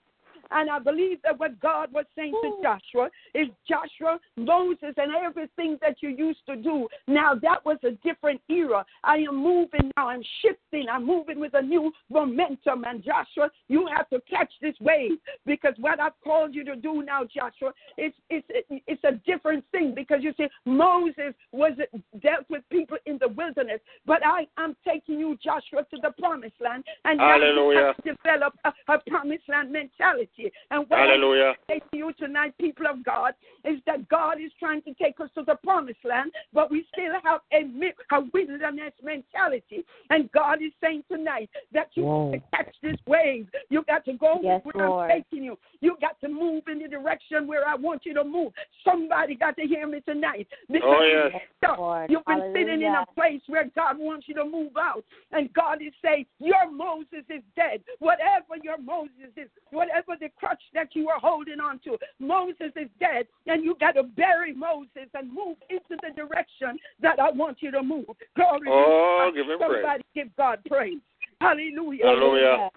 And 0.51 0.69
I 0.69 0.79
believe 0.79 1.19
that 1.23 1.39
what 1.39 1.59
God 1.59 1.91
was 1.91 2.05
saying 2.15 2.33
to 2.41 2.51
Joshua 2.61 3.09
is 3.33 3.47
Joshua, 3.67 4.19
Moses, 4.37 4.93
and 4.97 5.13
everything 5.15 5.77
that 5.81 5.97
you 6.01 6.09
used 6.09 6.45
to 6.47 6.55
do. 6.55 6.87
Now 7.07 7.33
that 7.35 7.65
was 7.65 7.77
a 7.83 7.91
different 8.07 8.41
era. 8.49 8.85
I 9.03 9.17
am 9.17 9.37
moving 9.41 9.91
now. 9.97 10.09
I'm 10.09 10.23
shifting. 10.41 10.85
I'm 10.91 11.05
moving 11.05 11.39
with 11.39 11.53
a 11.55 11.61
new 11.61 11.91
momentum. 12.09 12.83
And 12.85 13.03
Joshua, 13.03 13.49
you 13.67 13.87
have 13.95 14.09
to 14.09 14.21
catch 14.29 14.51
this 14.61 14.75
wave 14.79 15.17
because 15.45 15.73
what 15.79 15.99
I've 15.99 16.19
called 16.23 16.53
you 16.53 16.63
to 16.65 16.75
do 16.75 17.03
now, 17.03 17.23
Joshua, 17.23 17.73
it's 17.97 18.15
it's 18.29 18.47
it's 18.87 19.03
a 19.03 19.13
different 19.25 19.63
thing. 19.71 19.93
Because 19.95 20.19
you 20.21 20.33
see, 20.37 20.47
Moses 20.65 21.33
was 21.51 21.73
dealt 22.21 22.45
with 22.49 22.63
people 22.69 22.97
in 23.05 23.17
the 23.19 23.29
wilderness, 23.29 23.79
but 24.05 24.25
I 24.25 24.47
am 24.57 24.75
taking 24.87 25.19
you, 25.19 25.37
Joshua, 25.43 25.85
to 25.91 25.97
the 26.01 26.11
promised 26.19 26.59
land, 26.59 26.83
and 27.03 27.17
now 27.17 27.35
you 27.35 27.43
Hallelujah. 27.43 27.93
have 27.93 27.97
to 27.97 28.13
develop 28.13 28.53
a, 28.65 28.73
a 28.93 28.99
promised 29.07 29.47
land 29.47 29.71
mentality. 29.71 30.34
And 30.71 30.86
what 30.88 30.99
I 30.99 31.05
Hallelujah. 31.05 31.53
say 31.69 31.79
to 31.79 31.97
you 31.97 32.13
tonight, 32.17 32.53
people 32.59 32.88
of 32.88 33.03
God, 33.03 33.33
is 33.63 33.79
that 33.86 34.07
God 34.09 34.39
is 34.39 34.51
trying 34.59 34.81
to 34.83 34.93
take 34.93 35.19
us 35.19 35.29
to 35.36 35.43
the 35.43 35.55
promised 35.63 36.03
land, 36.03 36.31
but 36.53 36.69
we 36.71 36.86
still 36.91 37.13
have 37.23 37.41
a, 37.51 37.63
mi- 37.63 37.93
a 38.11 38.21
wilderness 38.33 38.93
mentality. 39.03 39.86
And 40.09 40.31
God 40.31 40.61
is 40.61 40.71
saying 40.81 41.03
tonight 41.11 41.49
that 41.73 41.89
you 41.95 42.03
Whoa. 42.03 42.31
got 42.31 42.38
to 42.38 42.65
catch 42.65 42.75
this 42.81 42.97
wave. 43.07 43.47
You 43.69 43.83
got 43.88 44.05
to 44.05 44.13
go 44.13 44.39
Yes, 44.41 44.61
where 44.63 44.88
Lord. 44.88 45.11
I'm 45.11 45.23
taking 45.23 45.43
you. 45.43 45.57
You 45.81 45.97
got 46.01 46.19
to 46.21 46.27
move 46.27 46.63
in 46.67 46.79
the 46.79 46.88
direction 46.88 47.47
where 47.47 47.67
I 47.67 47.75
want 47.75 48.05
you 48.05 48.13
to 48.15 48.23
move. 48.23 48.53
Somebody 48.83 49.36
got 49.36 49.55
to 49.57 49.63
hear 49.63 49.88
me 49.88 50.01
tonight. 50.01 50.47
Because 50.67 50.83
Oh, 50.86 51.01
you've 51.01 51.33
yes. 51.33 51.41
been. 51.61 51.75
Lord. 51.77 52.11
You've 52.11 52.25
been 52.25 52.53
sitting 52.53 52.81
in 52.81 52.93
a 52.93 53.05
place 53.15 53.41
where 53.47 53.69
God 53.75 53.97
wants 53.97 54.27
you 54.27 54.36
to 54.36 54.45
move 54.45 54.77
out. 54.77 55.03
And 55.31 55.51
God 55.53 55.81
is 55.81 55.93
saying, 56.03 56.25
Your 56.39 56.69
Moses 56.71 57.25
is 57.29 57.41
dead. 57.55 57.81
Whatever 57.99 58.55
your 58.63 58.77
Moses 58.77 59.33
is, 59.36 59.49
whatever 59.71 60.15
the 60.19 60.24
the 60.26 60.32
crutch 60.39 60.61
that 60.73 60.89
you 60.93 61.07
are 61.07 61.19
holding 61.19 61.59
on 61.59 61.80
to. 61.80 61.97
Moses 62.19 62.71
is 62.76 62.89
dead, 62.99 63.28
and 63.45 63.63
you 63.63 63.76
got 63.80 63.91
to 63.91 64.03
bury 64.03 64.53
Moses 64.53 65.07
and 65.13 65.32
move 65.32 65.57
into 65.69 65.95
the 66.01 66.09
direction 66.15 66.80
that 66.99 67.19
I 67.19 67.30
want 67.30 67.57
you 67.61 67.69
to 67.71 67.84
move. 67.84 68.05
Glory 68.36 68.67
Oh, 68.67 69.30
to 69.30 69.38
give 69.38 69.47
him 69.47 69.59
God. 69.59 69.67
praise. 69.67 69.82
Somebody 69.84 70.03
give 70.15 70.36
God 70.36 70.59
praise. 70.67 70.99
Hallelujah. 71.39 72.05
Hallelujah. 72.05 72.69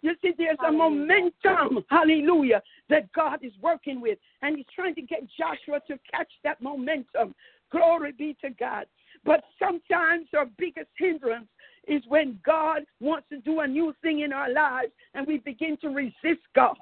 You 0.00 0.14
see, 0.22 0.32
there's 0.38 0.56
a 0.66 0.72
momentum, 0.72 1.84
hallelujah, 1.90 2.62
that 2.88 3.12
God 3.12 3.40
is 3.42 3.52
working 3.60 4.00
with. 4.00 4.18
And 4.40 4.56
He's 4.56 4.66
trying 4.74 4.94
to 4.94 5.02
get 5.02 5.20
Joshua 5.36 5.80
to 5.88 5.98
catch 6.10 6.30
that 6.44 6.62
momentum. 6.62 7.34
Glory 7.70 8.12
be 8.12 8.34
to 8.40 8.50
God. 8.50 8.86
But 9.24 9.42
sometimes 9.58 10.28
our 10.34 10.46
biggest 10.56 10.88
hindrance 10.96 11.48
is 11.88 12.02
when 12.08 12.38
God 12.44 12.82
wants 13.00 13.28
to 13.30 13.38
do 13.40 13.60
a 13.60 13.66
new 13.66 13.94
thing 14.02 14.20
in 14.20 14.32
our 14.32 14.50
lives 14.52 14.92
and 15.14 15.26
we 15.26 15.38
begin 15.38 15.76
to 15.78 15.88
resist 15.88 16.42
God. 16.54 16.76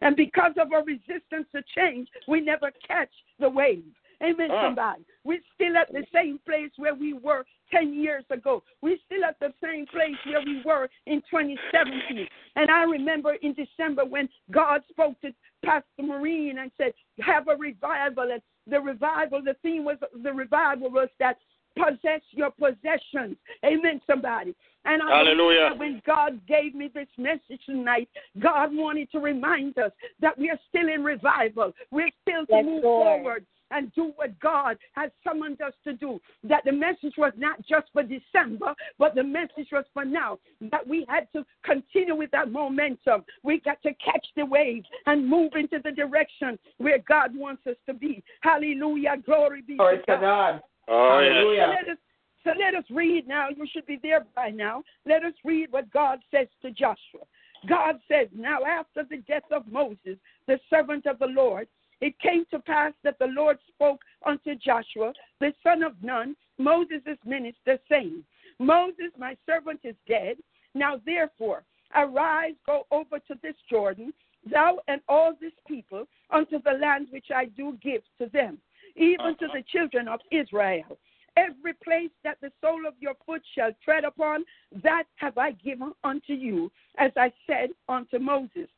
And 0.00 0.16
because 0.16 0.52
of 0.58 0.72
our 0.72 0.82
resistance 0.84 1.46
to 1.54 1.62
change, 1.76 2.08
we 2.26 2.40
never 2.40 2.72
catch 2.86 3.10
the 3.38 3.48
wave. 3.48 3.84
Amen, 4.22 4.50
Ah. 4.50 4.62
somebody. 4.62 5.04
We're 5.24 5.42
still 5.54 5.76
at 5.76 5.92
the 5.92 6.06
same 6.12 6.38
place 6.46 6.70
where 6.78 6.94
we 6.94 7.12
were 7.12 7.44
10 7.70 7.92
years 7.92 8.24
ago. 8.30 8.62
We're 8.80 8.98
still 9.04 9.24
at 9.24 9.38
the 9.40 9.52
same 9.62 9.86
place 9.86 10.16
where 10.24 10.40
we 10.40 10.62
were 10.62 10.88
in 11.06 11.20
2017. 11.22 12.26
And 12.56 12.70
I 12.70 12.84
remember 12.84 13.34
in 13.34 13.52
December 13.52 14.04
when 14.04 14.28
God 14.50 14.82
spoke 14.88 15.20
to 15.20 15.34
Pastor 15.64 16.02
Maureen 16.02 16.58
and 16.58 16.70
said, 16.78 16.94
Have 17.20 17.48
a 17.48 17.56
revival. 17.56 18.30
And 18.30 18.40
the 18.66 18.80
revival, 18.80 19.42
the 19.42 19.54
theme 19.62 19.84
was 19.84 19.98
the 20.22 20.32
revival 20.32 20.90
was 20.90 21.08
that 21.18 21.38
possess 21.76 22.20
your 22.30 22.50
possessions. 22.50 23.36
Amen, 23.64 24.00
somebody. 24.06 24.54
And 24.84 25.02
I 25.02 25.24
believe 25.24 25.36
Hallelujah. 25.36 25.68
that 25.70 25.78
when 25.78 26.02
God 26.06 26.40
gave 26.46 26.74
me 26.74 26.90
this 26.94 27.08
message 27.16 27.60
tonight, 27.64 28.08
God 28.38 28.70
wanted 28.72 29.10
to 29.12 29.18
remind 29.18 29.78
us 29.78 29.92
that 30.20 30.38
we 30.38 30.50
are 30.50 30.58
still 30.68 30.88
in 30.88 31.02
revival. 31.02 31.72
We're 31.90 32.10
still 32.22 32.46
to 32.46 32.52
Yes, 32.52 32.64
move 32.64 32.84
Lord. 32.84 33.22
forward 33.22 33.46
and 33.70 33.92
do 33.94 34.12
what 34.16 34.38
God 34.40 34.76
has 34.92 35.10
summoned 35.26 35.60
us 35.60 35.72
to 35.84 35.94
do. 35.94 36.20
That 36.44 36.64
the 36.64 36.72
message 36.72 37.14
was 37.16 37.32
not 37.36 37.64
just 37.66 37.86
for 37.92 38.02
December, 38.02 38.74
but 38.98 39.14
the 39.14 39.24
message 39.24 39.68
was 39.72 39.84
for 39.92 40.04
now. 40.04 40.38
That 40.60 40.86
we 40.86 41.06
had 41.08 41.28
to 41.32 41.44
continue 41.64 42.14
with 42.14 42.30
that 42.32 42.52
momentum. 42.52 43.24
We 43.42 43.60
got 43.60 43.82
to 43.82 43.94
catch 43.94 44.26
the 44.36 44.44
wave 44.44 44.84
and 45.06 45.28
move 45.28 45.52
into 45.54 45.78
the 45.82 45.90
direction 45.90 46.58
where 46.78 46.98
God 46.98 47.34
wants 47.34 47.66
us 47.66 47.76
to 47.86 47.94
be. 47.94 48.22
Hallelujah. 48.42 49.16
Glory 49.24 49.62
be 49.62 49.76
Glory 49.76 49.98
to 49.98 50.02
to 50.04 50.18
God. 50.20 50.62
Oh. 50.88 51.20
So 51.20 51.70
let 51.70 51.88
us 51.88 51.98
so 52.44 52.50
let 52.58 52.74
us 52.74 52.84
read 52.90 53.26
now. 53.26 53.48
You 53.48 53.66
should 53.72 53.86
be 53.86 53.98
there 54.02 54.26
by 54.36 54.50
now. 54.50 54.82
Let 55.06 55.24
us 55.24 55.32
read 55.44 55.72
what 55.72 55.90
God 55.90 56.18
says 56.30 56.48
to 56.62 56.70
Joshua. 56.70 57.24
God 57.66 57.96
says, 58.06 58.28
Now 58.34 58.64
after 58.64 59.04
the 59.08 59.22
death 59.26 59.50
of 59.50 59.66
Moses, 59.66 60.18
the 60.46 60.58
servant 60.68 61.06
of 61.06 61.18
the 61.18 61.26
Lord, 61.26 61.66
it 62.00 62.18
came 62.18 62.44
to 62.50 62.58
pass 62.58 62.92
that 63.02 63.18
the 63.18 63.28
Lord 63.28 63.58
spoke 63.68 64.00
unto 64.26 64.54
Joshua, 64.56 65.14
the 65.40 65.54
son 65.62 65.82
of 65.82 65.94
Nun, 66.02 66.36
Moses' 66.58 67.18
minister, 67.24 67.78
saying, 67.88 68.22
Moses, 68.58 69.10
my 69.18 69.36
servant, 69.46 69.80
is 69.84 69.94
dead. 70.06 70.36
Now 70.74 71.00
therefore, 71.06 71.64
arise, 71.94 72.54
go 72.66 72.86
over 72.90 73.18
to 73.20 73.34
this 73.42 73.54
Jordan, 73.70 74.12
thou 74.50 74.80
and 74.88 75.00
all 75.08 75.32
this 75.40 75.52
people, 75.66 76.06
unto 76.30 76.60
the 76.62 76.72
land 76.72 77.08
which 77.10 77.30
I 77.34 77.46
do 77.46 77.78
give 77.82 78.02
to 78.18 78.26
them, 78.32 78.58
even 78.96 79.36
to 79.38 79.46
uh-huh. 79.46 79.54
the 79.54 79.64
children 79.70 80.08
of 80.08 80.20
Israel. 80.30 80.98
Every 81.36 81.72
place 81.72 82.10
that 82.22 82.38
the 82.40 82.52
sole 82.60 82.86
of 82.86 82.94
your 83.00 83.14
foot 83.26 83.42
shall 83.54 83.72
tread 83.84 84.04
upon, 84.04 84.44
that 84.82 85.04
have 85.16 85.36
I 85.36 85.52
given 85.52 85.92
unto 86.04 86.32
you, 86.32 86.70
as 86.98 87.10
I 87.16 87.32
said 87.46 87.70
unto 87.88 88.18
Moses. 88.18 88.68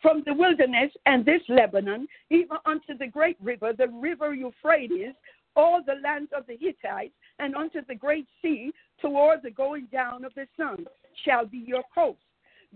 From 0.00 0.22
the 0.24 0.34
wilderness 0.34 0.92
and 1.06 1.24
this 1.24 1.40
Lebanon, 1.48 2.06
even 2.30 2.58
unto 2.64 2.96
the 2.96 3.06
great 3.06 3.36
river, 3.42 3.72
the 3.72 3.88
river 3.88 4.34
Euphrates, 4.34 5.14
all 5.56 5.82
the 5.84 5.96
lands 6.02 6.30
of 6.36 6.46
the 6.46 6.56
Hittites, 6.60 7.14
and 7.38 7.56
unto 7.56 7.80
the 7.88 7.94
great 7.94 8.26
sea, 8.40 8.72
toward 9.00 9.42
the 9.42 9.50
going 9.50 9.86
down 9.92 10.24
of 10.24 10.32
the 10.34 10.46
sun, 10.56 10.86
shall 11.24 11.46
be 11.46 11.58
your 11.58 11.82
coast. 11.92 12.18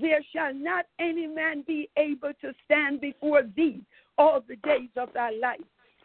There 0.01 0.21
shall 0.33 0.55
not 0.55 0.87
any 0.99 1.27
man 1.27 1.65
be 1.67 1.89
able 1.97 2.33
to 2.41 2.53
stand 2.65 3.01
before 3.01 3.43
thee 3.57 3.83
all 4.17 4.41
the 4.41 4.57
days 4.57 4.91
of 4.97 5.13
thy 5.13 5.31
life. 5.31 5.61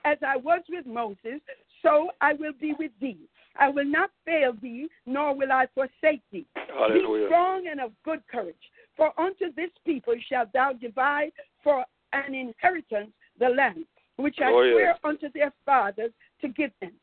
As 0.06 0.18
I 0.26 0.38
was 0.38 0.62
with 0.70 0.86
Moses, 0.86 1.40
so 1.82 2.10
I 2.22 2.34
will 2.34 2.54
be 2.60 2.74
with 2.78 2.92
thee. 3.00 3.18
I 3.58 3.70
will 3.70 3.86
not 3.86 4.10
fail 4.26 4.54
thee, 4.62 4.90
nor 5.06 5.36
will 5.36 5.52
I 5.52 5.68
forsake 5.76 6.22
thee. 6.32 6.46
Be 6.56 7.26
strong 7.28 7.68
and 7.70 7.80
of 7.80 7.92
good 8.04 8.22
courage, 8.28 8.56
for 8.98 9.18
unto 9.20 9.54
this 9.56 9.70
people 9.86 10.16
shalt 10.28 10.52
thou 10.54 10.74
divide 10.74 11.32
for 11.64 11.86
an 12.14 12.34
inheritance 12.34 13.12
the 13.40 13.50
land, 13.50 13.86
which 14.18 14.38
I 14.42 14.50
Oh, 14.52 14.72
swear 14.72 14.98
unto 15.04 15.30
their 15.34 15.54
fathers 15.66 16.12
to 16.42 16.48
give 16.48 16.72
them. 16.82 16.94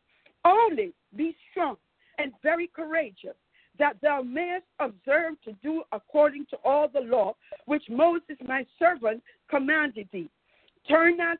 Only 0.44 0.92
be 1.16 1.36
strong 1.50 1.76
and 2.18 2.32
very 2.42 2.68
courageous, 2.68 3.36
that 3.78 3.96
thou 4.02 4.22
mayest 4.22 4.66
observe 4.78 5.40
to 5.44 5.52
do 5.62 5.82
according 5.92 6.46
to 6.50 6.56
all 6.64 6.88
the 6.88 7.00
law 7.00 7.34
which 7.66 7.84
Moses 7.88 8.36
my 8.46 8.66
servant 8.78 9.22
commanded 9.48 10.08
thee. 10.12 10.28
Turn 10.88 11.16
not 11.16 11.38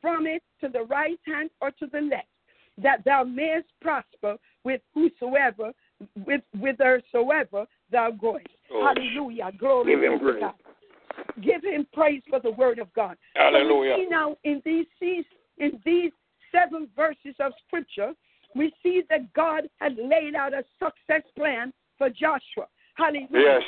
from 0.00 0.26
it 0.26 0.42
to 0.60 0.68
the 0.68 0.82
right 0.82 1.18
hand 1.26 1.50
or 1.60 1.70
to 1.72 1.86
the 1.86 2.00
left, 2.00 2.28
that 2.76 3.04
thou 3.04 3.24
mayest 3.24 3.68
prosper 3.80 4.36
with 4.64 4.80
whosoever, 4.94 5.72
with 6.26 6.42
whithersoever 6.58 7.66
thou 7.90 8.10
goest. 8.10 8.46
Oh, 8.72 8.86
Hallelujah. 8.86 9.50
Glory 9.58 9.94
give 9.94 10.04
him 10.04 10.18
to 10.18 10.24
praise. 10.24 10.40
God. 10.40 10.54
Give 11.42 11.62
him 11.62 11.86
praise 11.92 12.22
for 12.28 12.40
the 12.40 12.52
word 12.52 12.78
of 12.78 12.92
God. 12.94 13.16
Hallelujah. 13.34 13.94
So 13.94 13.98
we 13.98 14.04
see 14.04 14.10
now 14.10 14.36
in 14.44 14.62
these 14.64 14.86
in 15.58 15.80
these 15.84 16.12
seven 16.52 16.88
verses 16.96 17.34
of 17.40 17.52
scripture, 17.66 18.12
we 18.54 18.72
see 18.82 19.02
that 19.10 19.32
God 19.32 19.68
had 19.78 19.96
laid 19.96 20.34
out 20.34 20.52
a 20.52 20.64
success 20.78 21.22
plan 21.36 21.72
for 21.96 22.08
Joshua. 22.10 22.66
Hallelujah. 22.94 23.28
Yes. 23.32 23.62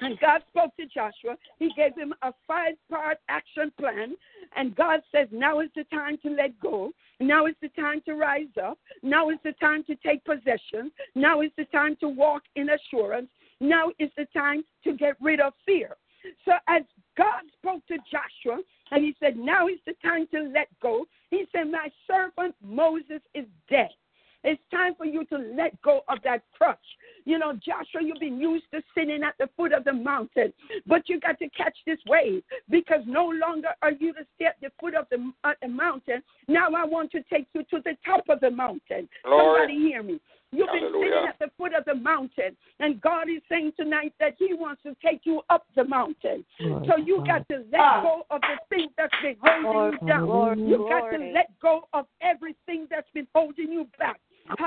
And 0.00 0.18
God 0.20 0.42
spoke 0.50 0.76
to 0.76 0.86
Joshua. 0.86 1.36
He 1.58 1.70
gave 1.76 1.96
him 1.96 2.12
a 2.22 2.32
five 2.46 2.74
part 2.90 3.18
action 3.28 3.72
plan. 3.78 4.14
And 4.56 4.74
God 4.76 5.00
says, 5.12 5.28
now 5.30 5.60
is 5.60 5.70
the 5.74 5.84
time 5.84 6.18
to 6.22 6.30
let 6.30 6.58
go. 6.60 6.92
Now 7.20 7.46
is 7.46 7.54
the 7.62 7.68
time 7.70 8.02
to 8.06 8.14
rise 8.14 8.54
up. 8.62 8.78
Now 9.02 9.30
is 9.30 9.38
the 9.44 9.52
time 9.52 9.84
to 9.84 9.96
take 9.96 10.24
possession. 10.24 10.90
Now 11.14 11.40
is 11.40 11.50
the 11.56 11.64
time 11.66 11.96
to 12.00 12.08
walk 12.08 12.42
in 12.56 12.68
assurance. 12.70 13.28
Now 13.60 13.90
is 13.98 14.10
the 14.16 14.26
time 14.34 14.64
to 14.84 14.92
get 14.92 15.16
rid 15.20 15.40
of 15.40 15.54
fear. 15.64 15.96
So 16.44 16.52
as 16.68 16.82
God 17.16 17.42
spoke 17.58 17.86
to 17.86 17.96
Joshua, 18.10 18.60
and 18.90 19.04
he 19.04 19.14
said, 19.20 19.36
now 19.36 19.68
is 19.68 19.78
the 19.86 19.94
time 20.02 20.26
to 20.32 20.50
let 20.54 20.68
go, 20.80 21.06
he 21.30 21.44
said, 21.52 21.70
my 21.70 21.88
servant 22.06 22.54
Moses 22.62 23.20
is 23.34 23.46
dead. 23.70 23.90
It's 24.44 24.62
time 24.70 24.94
for 24.94 25.06
you 25.06 25.24
to 25.26 25.38
let 25.56 25.80
go 25.82 26.02
of 26.08 26.18
that 26.22 26.42
crutch. 26.56 26.78
You 27.26 27.38
know, 27.38 27.52
Joshua, 27.54 28.02
you've 28.02 28.20
been 28.20 28.40
used 28.40 28.66
to 28.72 28.80
sitting 28.96 29.22
at 29.24 29.34
the 29.38 29.50
foot 29.56 29.72
of 29.72 29.84
the 29.84 29.92
mountain, 29.92 30.52
but 30.86 31.08
you 31.08 31.18
got 31.18 31.38
to 31.40 31.48
catch 31.50 31.76
this 31.84 31.98
wave 32.06 32.42
because 32.70 33.00
no 33.04 33.26
longer 33.26 33.70
are 33.82 33.90
you 33.90 34.12
to 34.14 34.20
stay 34.36 34.46
at 34.46 34.56
the 34.62 34.70
foot 34.80 34.94
of 34.94 35.06
the, 35.10 35.32
uh, 35.42 35.52
the 35.60 35.68
mountain. 35.68 36.22
Now 36.46 36.68
I 36.74 36.84
want 36.84 37.10
to 37.12 37.22
take 37.24 37.48
you 37.52 37.64
to 37.64 37.80
the 37.84 37.96
top 38.06 38.28
of 38.28 38.38
the 38.38 38.50
mountain. 38.50 39.08
Lord. 39.26 39.58
Somebody 39.58 39.88
hear 39.88 40.04
me. 40.04 40.20
You've 40.52 40.70
been 40.72 40.92
sitting 40.92 41.26
at 41.28 41.36
the 41.40 41.50
foot 41.58 41.74
of 41.74 41.84
the 41.84 41.96
mountain, 41.96 42.56
and 42.78 43.00
God 43.00 43.28
is 43.28 43.42
saying 43.48 43.72
tonight 43.76 44.14
that 44.20 44.36
He 44.38 44.54
wants 44.54 44.80
to 44.84 44.94
take 45.04 45.22
you 45.24 45.42
up 45.50 45.66
the 45.74 45.84
mountain. 45.84 46.44
Glory 46.60 46.86
So 46.88 46.96
you 46.96 47.18
God. 47.18 47.26
got 47.26 47.48
to 47.48 47.64
let 47.72 48.02
go 48.02 48.22
of 48.30 48.40
the 48.40 48.56
thing 48.70 48.88
that's 48.96 49.12
been 49.20 49.36
holding 49.42 49.92
you 49.92 50.08
down. 50.08 50.26
Glory, 50.26 50.60
You 50.60 50.86
got 50.88 51.10
to 51.10 51.32
let 51.34 51.50
go 51.60 51.88
of 51.92 52.06
everything 52.22 52.86
that's 52.88 53.10
been 53.12 53.26
holding 53.34 53.72
you 53.72 53.88
back. 53.98 54.20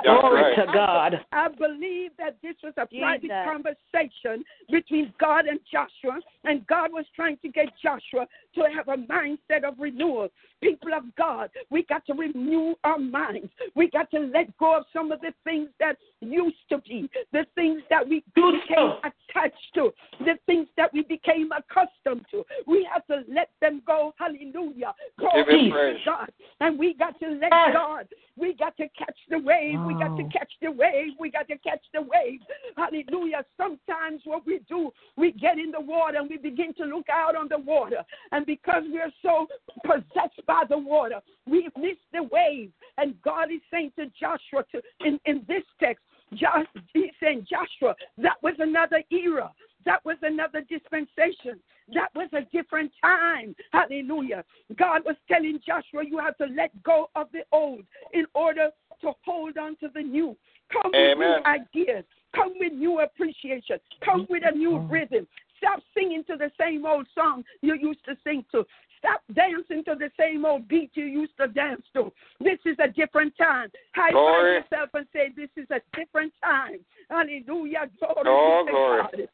Glory 0.03 0.41
right. 0.41 0.55
to 0.55 0.65
God. 0.73 1.25
I 1.31 1.47
believe 1.49 2.11
that 2.17 2.37
this 2.41 2.55
was 2.63 2.73
a 2.77 2.85
private 2.85 3.21
Jesus. 3.21 3.45
conversation 3.45 4.43
between 4.69 5.13
God 5.19 5.45
and 5.45 5.59
Joshua, 5.71 6.19
and 6.43 6.65
God 6.67 6.91
was 6.91 7.05
trying 7.15 7.37
to 7.37 7.49
get 7.49 7.67
Joshua 7.81 8.27
to 8.55 8.61
have 8.75 8.87
a 8.87 8.97
mindset 8.97 9.63
of 9.63 9.75
renewal. 9.79 10.29
People 10.61 10.93
of 10.93 11.03
God, 11.15 11.49
we 11.69 11.83
got 11.83 12.05
to 12.07 12.13
renew 12.13 12.75
our 12.83 12.99
minds. 12.99 13.49
We 13.75 13.89
got 13.89 14.11
to 14.11 14.19
let 14.19 14.55
go 14.57 14.77
of 14.77 14.83
some 14.91 15.11
of 15.11 15.21
the 15.21 15.33
things 15.43 15.69
that 15.79 15.97
used 16.21 16.57
to 16.69 16.79
be, 16.79 17.09
the 17.31 17.45
things 17.55 17.81
that 17.89 18.07
we 18.07 18.23
became 18.35 18.93
attached 19.03 19.55
to, 19.75 19.91
the 20.19 20.37
things 20.45 20.67
that 20.75 20.91
we 20.93 21.03
became 21.03 21.49
accustomed 21.51 22.25
to. 22.31 22.43
We 22.67 22.87
have 22.91 23.05
to 23.07 23.23
let 23.33 23.49
them 23.61 23.81
go. 23.87 24.13
Hallelujah. 24.17 24.93
Glory 25.17 25.69
to. 25.69 25.97
God. 26.05 26.31
And 26.59 26.77
we 26.77 26.93
got 26.93 27.17
to 27.19 27.29
let 27.29 27.51
God. 27.73 28.07
We 28.37 28.53
got 28.53 28.75
to 28.77 28.87
catch 28.97 29.17
the 29.29 29.39
wave. 29.39 29.68
We 29.77 29.93
got 29.95 30.15
to 30.17 30.23
catch 30.23 30.51
the 30.61 30.71
wave. 30.71 31.13
We 31.19 31.29
got 31.29 31.47
to 31.47 31.57
catch 31.57 31.83
the 31.93 32.01
wave. 32.01 32.39
Hallelujah. 32.75 33.43
Sometimes 33.57 34.21
what 34.25 34.45
we 34.45 34.59
do, 34.67 34.91
we 35.17 35.31
get 35.31 35.57
in 35.57 35.71
the 35.71 35.81
water 35.81 36.17
and 36.17 36.29
we 36.29 36.37
begin 36.37 36.73
to 36.75 36.85
look 36.85 37.07
out 37.09 37.35
on 37.35 37.47
the 37.49 37.59
water. 37.59 38.03
And 38.31 38.45
because 38.45 38.83
we're 38.87 39.11
so 39.21 39.47
possessed 39.85 40.45
by 40.47 40.63
the 40.69 40.77
water, 40.77 41.19
we've 41.45 41.75
missed 41.77 41.99
the 42.13 42.23
wave. 42.23 42.71
And 42.97 43.21
God 43.21 43.51
is 43.51 43.61
saying 43.71 43.91
to 43.97 44.05
Joshua 44.19 44.65
to, 44.71 44.81
in, 45.05 45.19
in 45.25 45.45
this 45.47 45.63
text, 45.79 46.03
Josh, 46.33 46.65
he's 46.93 47.11
saying, 47.21 47.47
Joshua, 47.49 47.95
that 48.17 48.37
was 48.43 48.53
another 48.59 49.01
era. 49.11 49.51
That 49.85 50.03
was 50.05 50.17
another 50.21 50.61
dispensation. 50.61 51.59
That 51.93 52.09
was 52.13 52.29
a 52.33 52.41
different 52.55 52.91
time. 53.01 53.55
Hallelujah. 53.71 54.43
God 54.77 55.01
was 55.05 55.15
telling 55.27 55.59
Joshua, 55.65 56.03
you 56.05 56.19
have 56.19 56.37
to 56.37 56.45
let 56.45 56.71
go 56.83 57.09
of 57.15 57.27
the 57.31 57.41
old 57.51 57.83
in 58.13 58.25
order 58.35 58.69
to 59.01 59.11
hold 59.25 59.57
on 59.57 59.75
to 59.77 59.87
the 59.93 60.01
new. 60.01 60.35
Come 60.71 60.91
with 60.93 61.17
new 61.17 61.37
ideas. 61.45 62.03
Come 62.35 62.53
with 62.59 62.73
new 62.73 62.99
appreciation. 62.99 63.77
Come 64.03 64.27
with 64.29 64.43
a 64.45 64.55
new 64.55 64.71
mm-hmm. 64.71 64.91
rhythm. 64.91 65.27
Stop 65.57 65.81
singing 65.93 66.23
to 66.25 66.37
the 66.37 66.51
same 66.59 66.85
old 66.85 67.07
song 67.15 67.43
you 67.61 67.75
used 67.75 68.03
to 68.05 68.15
sing 68.23 68.45
to. 68.51 68.65
Stop 68.99 69.21
dancing 69.33 69.83
to 69.85 69.95
the 69.97 70.11
same 70.19 70.45
old 70.45 70.67
beat 70.67 70.91
you 70.93 71.05
used 71.05 71.31
to 71.39 71.47
dance 71.47 71.83
to. 71.93 72.11
This 72.39 72.59
is 72.65 72.77
a 72.79 72.89
different 72.89 73.33
time. 73.37 73.69
High 73.95 74.11
Glory. 74.11 74.61
five 74.61 74.71
yourself 74.71 74.89
and 74.93 75.07
say, 75.13 75.29
This 75.35 75.49
is 75.55 75.67
a 75.71 75.79
different 75.97 76.33
time. 76.43 76.79
Hallelujah. 77.09 77.89
Glory 77.99 78.23
Oh, 78.25 78.65
glory. 78.69 79.27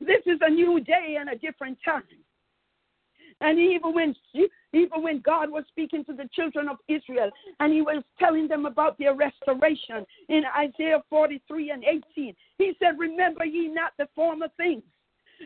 This 0.00 0.22
is 0.26 0.40
a 0.40 0.50
new 0.50 0.80
day 0.80 1.16
and 1.20 1.30
a 1.30 1.36
different 1.36 1.78
time. 1.84 2.02
And 3.42 3.58
even 3.58 3.92
when 3.92 4.14
even 4.72 5.02
when 5.02 5.20
God 5.20 5.50
was 5.50 5.64
speaking 5.68 6.04
to 6.04 6.12
the 6.14 6.28
children 6.32 6.68
of 6.68 6.76
Israel 6.88 7.30
and 7.60 7.72
he 7.72 7.82
was 7.82 8.02
telling 8.18 8.46
them 8.48 8.66
about 8.66 8.98
their 8.98 9.14
restoration 9.14 10.06
in 10.28 10.42
Isaiah 10.56 11.02
43 11.10 11.70
and 11.70 11.84
18, 11.84 12.34
he 12.58 12.72
said, 12.78 12.98
Remember 12.98 13.44
ye 13.44 13.68
not 13.68 13.92
the 13.98 14.08
former 14.14 14.46
things, 14.56 14.84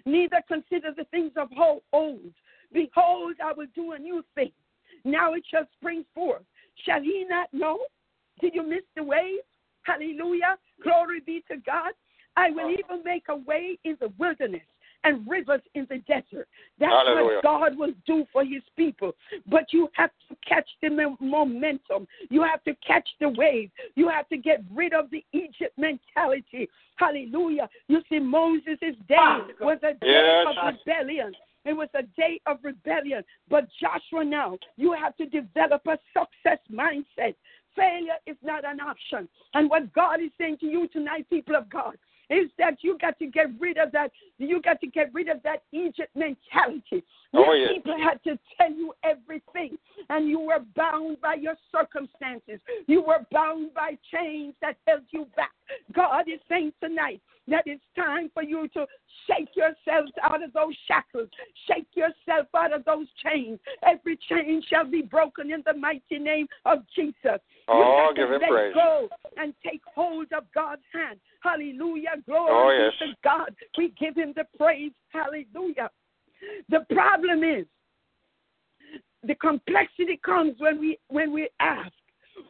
neither 0.05 0.43
consider 0.47 0.93
the 0.97 1.05
things 1.05 1.33
of 1.37 1.49
old. 1.93 2.33
Behold, 2.73 3.35
I 3.43 3.53
will 3.55 3.67
do 3.75 3.93
a 3.93 3.99
new 3.99 4.23
thing. 4.35 4.53
Now 5.05 5.33
it 5.33 5.45
shall 5.51 5.67
spring 5.79 6.05
forth. 6.15 6.43
Shall 6.85 7.01
he 7.01 7.25
not 7.29 7.49
know? 7.53 7.79
Did 8.41 8.55
you 8.55 8.63
miss 8.63 8.83
the 8.95 9.03
wave? 9.03 9.41
Hallelujah. 9.83 10.59
Glory 10.83 11.21
be 11.25 11.43
to 11.51 11.57
God. 11.65 11.93
I 12.37 12.51
will 12.51 12.67
oh. 12.67 12.77
even 12.79 13.05
make 13.05 13.25
a 13.31 13.37
way 13.37 13.79
in 13.85 13.97
the 14.01 14.13
wilderness 14.19 14.61
and 15.07 15.27
rivers 15.27 15.61
in 15.75 15.87
the 15.89 15.99
desert. 15.99 16.49
That's 16.81 16.93
Hallelujah. 16.93 17.37
what 17.37 17.43
God 17.43 17.79
will 17.79 17.93
do 18.07 18.27
for 18.33 18.45
his 18.45 18.63
people. 18.77 19.13
But 19.47 19.73
you 19.73 19.89
have 19.95 20.11
to 20.29 20.37
catch 20.47 20.69
the 20.83 20.91
momentum. 21.21 22.09
You 22.29 22.43
have 22.43 22.63
to 22.65 22.75
catch 22.87 23.09
the 23.21 23.29
wave. 23.29 23.71
You 23.95 24.09
have 24.09 24.29
to 24.31 24.37
get 24.37 24.65
rid 24.75 24.93
of 24.93 25.09
the 25.11 25.25
Egypt 25.33 25.79
mentality. 25.79 26.69
Hallelujah. 26.97 27.69
You 27.87 28.03
see, 28.11 28.19
Moses' 28.19 28.97
day 29.09 29.39
was 29.61 29.79
a 29.83 29.95
day 29.95 30.45
Yes. 30.45 30.47
of 30.49 30.75
rebellion. 30.75 31.33
It 31.65 31.77
was 31.77 31.89
a 31.95 32.03
day 32.03 32.41
of 32.47 32.59
rebellion. 32.63 33.23
But 33.49 33.69
Joshua, 33.81 34.25
now, 34.25 34.59
you 34.77 34.93
have 34.93 35.17
to 35.17 35.27
develop 35.27 35.87
a 35.87 35.99
success 36.13 36.59
mindset. 36.71 37.35
Failure 37.77 38.19
is 38.27 38.37
not 38.43 38.65
an 38.65 38.81
option. 38.81 39.29
And 39.55 39.69
what 39.69 39.93
God 39.93 40.21
is 40.21 40.31
saying 40.39 40.59
to 40.59 40.67
you 40.67 40.89
tonight, 40.89 41.29
people 41.29 41.55
of 41.55 41.69
God, 41.69 41.97
is 42.31 42.51
that 42.59 42.79
you 42.81 42.99
got 42.99 43.19
to 43.19 43.27
get 43.27 43.47
rid 43.61 43.79
of 43.79 43.93
that. 43.93 44.11
You 44.39 44.61
got 44.61 44.81
to 44.81 44.87
get 44.87 45.13
rid 45.15 45.29
of 45.29 45.43
that 45.43 45.63
Egypt 45.73 46.11
mentality. 46.15 47.05
Oh, 47.35 47.53
yes. 47.53 47.71
People 47.75 47.97
had 47.99 48.23
to 48.25 48.39
tell 48.57 48.71
you 48.71 48.95
everything, 49.05 49.77
and 50.09 50.29
you 50.29 50.41
were 50.41 50.65
bound 50.75 51.21
by 51.21 51.35
your 51.35 51.55
circumstances. 51.71 52.61
You 52.87 53.03
were 53.03 53.27
bound 53.31 53.75
by 53.75 53.99
chains 54.13 54.55
that 54.63 54.77
held 54.87 55.03
you 55.11 55.27
back. 55.37 55.53
God 55.93 56.29
is 56.29 56.41
saying 56.49 56.73
tonight 56.83 57.21
that 57.49 57.63
it's 57.67 57.83
time 57.95 58.31
for 58.35 58.43
you 58.43 58.69
to 58.69 58.87
shake 59.27 59.51
yourselves 59.55 60.13
out 60.23 60.43
of 60.43 60.53
those 60.53 60.75
shackles, 60.89 61.29
shake 61.69 61.87
yourself 61.95 62.47
out 62.57 62.73
of 62.73 62.85
those 62.85 63.07
chains. 63.25 63.59
Every 63.87 64.19
chain 64.29 64.63
shall 64.69 64.85
be 64.85 65.03
broken 65.03 65.53
in 65.53 65.63
the 65.65 65.75
mighty 65.75 66.19
name 66.19 66.47
of 66.65 66.79
Jesus. 66.95 67.41
Oh, 67.69 68.13
give 68.15 68.31
him 68.31 68.41
let 68.41 68.51
praise. 68.51 68.75
go 68.75 69.09
and 69.37 69.53
take 69.65 69.83
hold 69.93 70.27
of 70.37 70.45
God's 70.55 70.83
hand. 70.93 71.19
Hallelujah. 71.43 72.15
Glory 72.27 72.53
Oh, 72.53 72.91
be 72.91 73.07
yes. 73.07 73.11
to 73.11 73.17
God. 73.25 73.55
We 73.77 73.93
give 73.99 74.17
him 74.17 74.33
the 74.37 74.45
praise. 74.57 74.93
Hallelujah. 75.09 75.91
The 76.69 76.87
problem 76.95 77.43
is 77.43 77.67
the 79.25 79.35
complexity 79.37 80.21
comes 80.25 80.55
when 80.59 80.79
we 80.79 80.99
when 81.09 81.33
we 81.33 81.49
ask, 81.61 81.93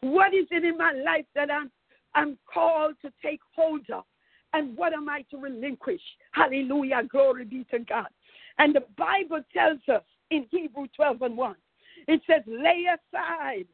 what 0.01 0.35
is 0.35 0.47
it 0.51 0.65
in 0.65 0.77
my 0.77 0.93
life 0.93 1.25
that 1.35 1.51
I'm 1.51 1.71
I'm 2.15 2.39
called 2.53 2.97
to 3.03 3.13
take 3.23 3.41
hold 3.55 3.89
of? 3.93 4.05
And 4.53 4.77
what 4.77 4.93
am 4.93 5.09
I 5.09 5.25
to 5.31 5.39
relinquish? 5.39 6.01
Hallelujah. 6.33 7.03
Glory 7.11 7.45
be 7.45 7.65
to 7.71 7.79
God. 7.81 8.09
And 8.59 8.75
the 8.75 8.85
Bible 8.97 9.43
tells 9.53 9.81
us 9.93 10.03
in 10.31 10.47
Hebrew 10.51 10.87
12 10.97 11.23
and 11.23 11.37
1, 11.37 11.55
it 12.09 12.23
says, 12.27 12.43
lay 12.47 12.87
aside 12.87 13.67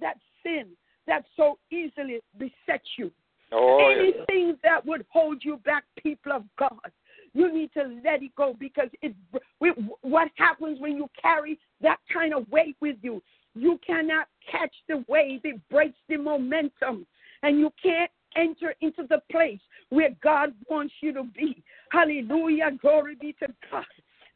that 0.00 0.16
sin 0.44 0.68
that 1.06 1.24
so 1.36 1.58
easily 1.70 2.20
besets 2.38 2.88
you. 2.96 3.10
Oh. 3.52 3.78
Anything 3.78 4.56
that 4.62 4.84
would 4.86 5.04
hold 5.10 5.44
you 5.44 5.58
back, 5.58 5.84
people 6.02 6.32
of 6.32 6.44
God, 6.58 6.90
you 7.34 7.52
need 7.52 7.72
to 7.74 8.00
let 8.04 8.22
it 8.22 8.34
go 8.36 8.54
because 8.58 8.88
it. 9.02 9.14
we- 9.60 9.70
What 10.02 10.28
happens 10.36 10.80
when 10.80 10.96
you 10.96 11.08
carry 11.20 11.58
that 11.80 11.98
kind 12.12 12.32
of 12.34 12.50
weight 12.50 12.76
with 12.80 12.96
you? 13.02 13.22
You 13.54 13.78
cannot 13.86 14.28
catch 14.50 14.74
the 14.88 15.04
wave; 15.08 15.40
it 15.44 15.60
breaks 15.68 15.98
the 16.08 16.16
momentum, 16.16 17.06
and 17.42 17.58
you 17.58 17.72
can't 17.82 18.10
enter 18.36 18.74
into 18.80 19.04
the 19.08 19.20
place 19.30 19.60
where 19.90 20.10
God 20.22 20.54
wants 20.68 20.94
you 21.00 21.12
to 21.12 21.24
be. 21.24 21.62
Hallelujah! 21.90 22.72
Glory 22.80 23.14
be 23.14 23.32
to 23.34 23.48
God. 23.70 23.84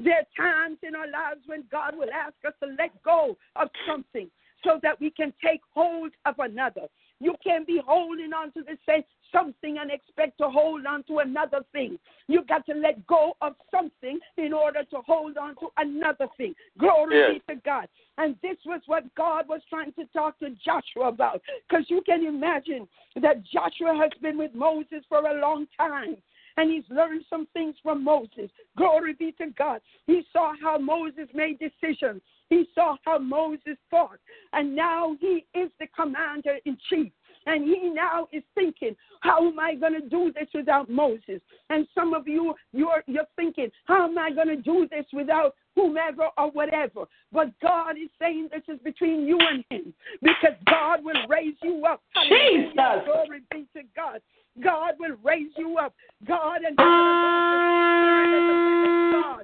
There 0.01 0.15
are 0.15 0.27
times 0.37 0.79
in 0.83 0.95
our 0.95 1.09
lives 1.09 1.41
when 1.47 1.65
God 1.73 1.97
will 1.97 2.11
ask 2.13 2.35
us 2.47 2.55
to 2.63 2.69
let 2.79 3.03
go 3.03 3.37
of 3.57 3.69
something 3.87 4.31
so 4.65 4.79
that 4.83 5.01
we 5.01 5.11
can 5.11 5.33
take 5.45 5.61
hold 5.75 6.13
of 6.27 6.35
another. 6.39 6.83
You 7.21 7.35
can't 7.43 7.67
be 7.67 7.81
holding 7.85 8.33
on 8.33 8.53
to 8.53 8.63
the 8.63 8.79
same 8.87 9.03
something 9.33 9.79
and 9.79 9.91
expect 9.91 10.39
to 10.39 10.49
hold 10.49 10.87
on 10.87 11.03
to 11.05 11.19
another 11.19 11.61
thing. 11.73 11.99
You 12.29 12.45
got 12.49 12.65
to 12.67 12.75
let 12.75 13.07
go 13.07 13.37
of 13.41 13.55
something 13.71 14.19
in 14.37 14.53
order 14.53 14.85
to 14.85 14.99
hold 15.07 15.37
on 15.37 15.55
to 15.57 15.69
another 15.77 16.29
thing. 16.37 16.55
Glory 16.79 17.17
Yes. 17.17 17.41
be 17.47 17.55
to 17.55 17.61
God. 17.61 17.89
And 18.17 18.37
this 18.43 18.57
was 18.65 18.81
what 18.87 19.15
God 19.15 19.49
was 19.49 19.61
trying 19.69 19.93
to 19.95 20.07
talk 20.07 20.39
to 20.41 20.51
Joshua 20.65 21.09
about. 21.09 21.43
Because 21.69 21.87
you 21.89 22.03
can 22.03 22.25
imagine 22.25 22.89
that 23.21 23.45
Joshua 23.45 23.95
has 23.95 24.11
been 24.21 24.39
with 24.39 24.55
Moses 24.55 25.05
for 25.09 25.19
a 25.19 25.41
long 25.41 25.67
time 25.77 26.17
and 26.59 26.73
he's 26.73 26.85
learned 26.91 27.25
some 27.31 27.47
things 27.53 27.77
from 27.85 28.03
Moses. 28.03 28.51
Glory 28.77 29.15
be 29.15 29.31
to 29.41 29.47
God. 29.57 29.81
He 30.09 30.23
saw 30.33 30.53
how 30.61 30.77
Moses 30.77 31.29
made 31.33 31.61
decisions. 31.61 32.21
He 32.51 32.65
saw 32.75 32.97
how 33.05 33.19
Moses 33.19 33.77
fought. 33.89 34.19
And 34.53 34.75
now 34.75 35.17
he 35.21 35.47
is 35.55 35.71
the 35.79 35.87
commander 35.95 36.59
in 36.65 36.77
chief. 36.91 37.13
And 37.47 37.65
he 37.65 37.91
now 37.91 38.27
is 38.33 38.43
thinking, 38.57 38.97
how 39.21 39.47
am 39.47 39.61
I 39.61 39.77
going 39.77 39.95
to 39.95 40.09
do 40.09 40.33
this 40.35 40.49
without 40.53 40.91
Moses? 40.91 41.41
And 41.71 41.87
some 41.95 42.13
of 42.13 42.27
you, 42.27 42.55
you're, 42.73 43.05
you're 43.07 43.23
thinking, 43.37 43.71
how 43.85 44.09
am 44.09 44.19
I 44.19 44.33
going 44.33 44.49
to 44.49 44.57
do 44.57 44.89
this 44.91 45.07
without 45.13 45.55
whomever 45.77 46.27
or 46.37 46.51
whatever? 46.51 47.05
But 47.33 47.53
God 47.61 47.93
is 47.93 48.11
saying 48.21 48.49
this 48.51 48.63
is 48.67 48.81
between 48.83 49.27
you 49.27 49.39
and 49.41 49.65
him 49.71 49.95
because 50.21 50.57
God 50.69 51.05
will 51.05 51.27
raise 51.29 51.55
you 51.63 51.85
up. 51.87 52.03
Jesus. 52.29 52.75
Glory 52.75 53.43
be 53.53 53.67
to 53.77 53.83
God. 53.95 54.21
God 54.63 54.95
will 54.99 55.17
raise 55.23 55.53
you 55.57 55.79
up. 55.79 55.95
God 56.27 56.63
and 56.67 56.77
God. 56.77 56.85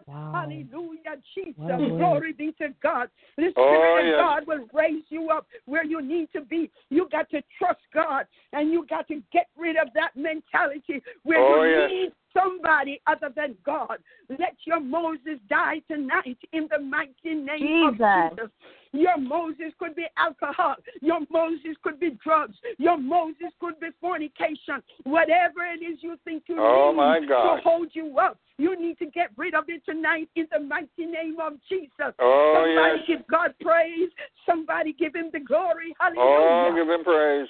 Wow. 0.06 0.32
Hallelujah, 0.32 1.16
Jesus. 1.34 1.54
What 1.56 1.74
a 1.74 1.78
word. 1.78 1.98
Glory 1.98 2.32
be 2.32 2.52
to 2.58 2.68
God. 2.82 3.08
The 3.36 3.52
oh, 3.56 3.64
Spirit 3.66 4.14
Oh, 4.14 4.20
of. 4.20 4.46
God 4.46 4.46
will 4.46 4.66
raise 4.72 5.04
you 5.08 5.30
up 5.30 5.46
where 5.66 5.84
you 5.84 6.02
need 6.02 6.28
to 6.34 6.40
be. 6.42 6.70
You 6.90 7.08
got 7.10 7.30
to 7.30 7.42
trust 7.58 7.80
God 7.92 8.26
and 8.52 8.70
you 8.70 8.86
got 8.88 9.08
to 9.08 9.22
get 9.32 9.48
rid 9.56 9.76
of 9.76 9.88
that 9.94 10.16
mentality 10.16 11.02
where 11.22 11.40
Oh, 11.40 11.62
you 11.62 11.70
yes. 11.70 11.90
need 11.90 12.12
somebody 12.32 13.00
other 13.06 13.30
than 13.34 13.56
God. 13.64 13.98
Let 14.28 14.56
your 14.64 14.80
Moses 14.80 15.38
die 15.48 15.80
tonight 15.88 16.38
in 16.52 16.68
the 16.70 16.78
mighty 16.78 17.34
name 17.34 17.58
Jesus. 17.58 18.00
of 18.00 18.30
Jesus. 18.36 18.50
Your 18.94 19.18
Moses 19.18 19.72
could 19.80 19.96
be 19.96 20.06
alcohol. 20.16 20.76
Your 21.02 21.20
Moses 21.28 21.76
could 21.82 21.98
be 21.98 22.16
drugs. 22.22 22.54
Your 22.78 22.96
Moses 22.96 23.50
could 23.60 23.78
be 23.80 23.88
fornication. 24.00 24.80
Whatever 25.02 25.66
it 25.66 25.82
is 25.82 25.98
you 26.00 26.16
think 26.24 26.44
you 26.46 26.56
Oh, 26.60 26.92
need 26.92 26.96
my 26.96 27.20
God. 27.26 27.56
to 27.56 27.62
hold 27.62 27.88
you 27.92 28.18
up, 28.20 28.38
you 28.56 28.80
need 28.80 28.98
to 29.00 29.06
get 29.06 29.30
rid 29.36 29.54
of 29.54 29.64
it 29.68 29.84
tonight 29.84 30.28
in 30.36 30.46
the 30.52 30.60
mighty 30.60 31.06
name 31.06 31.36
of 31.42 31.54
Jesus. 31.68 32.14
Oh, 32.20 32.54
Somebody 32.54 33.00
yes. 33.00 33.06
give 33.08 33.26
God 33.26 33.52
praise. 33.60 34.10
Somebody 34.46 34.92
give 34.92 35.16
him 35.16 35.30
the 35.32 35.40
glory. 35.40 35.92
Hallelujah. 35.98 36.22
Oh, 36.22 36.60
Hallelujah. 36.62 36.84
give 36.84 36.94
him 36.94 37.04
praise. 37.04 37.48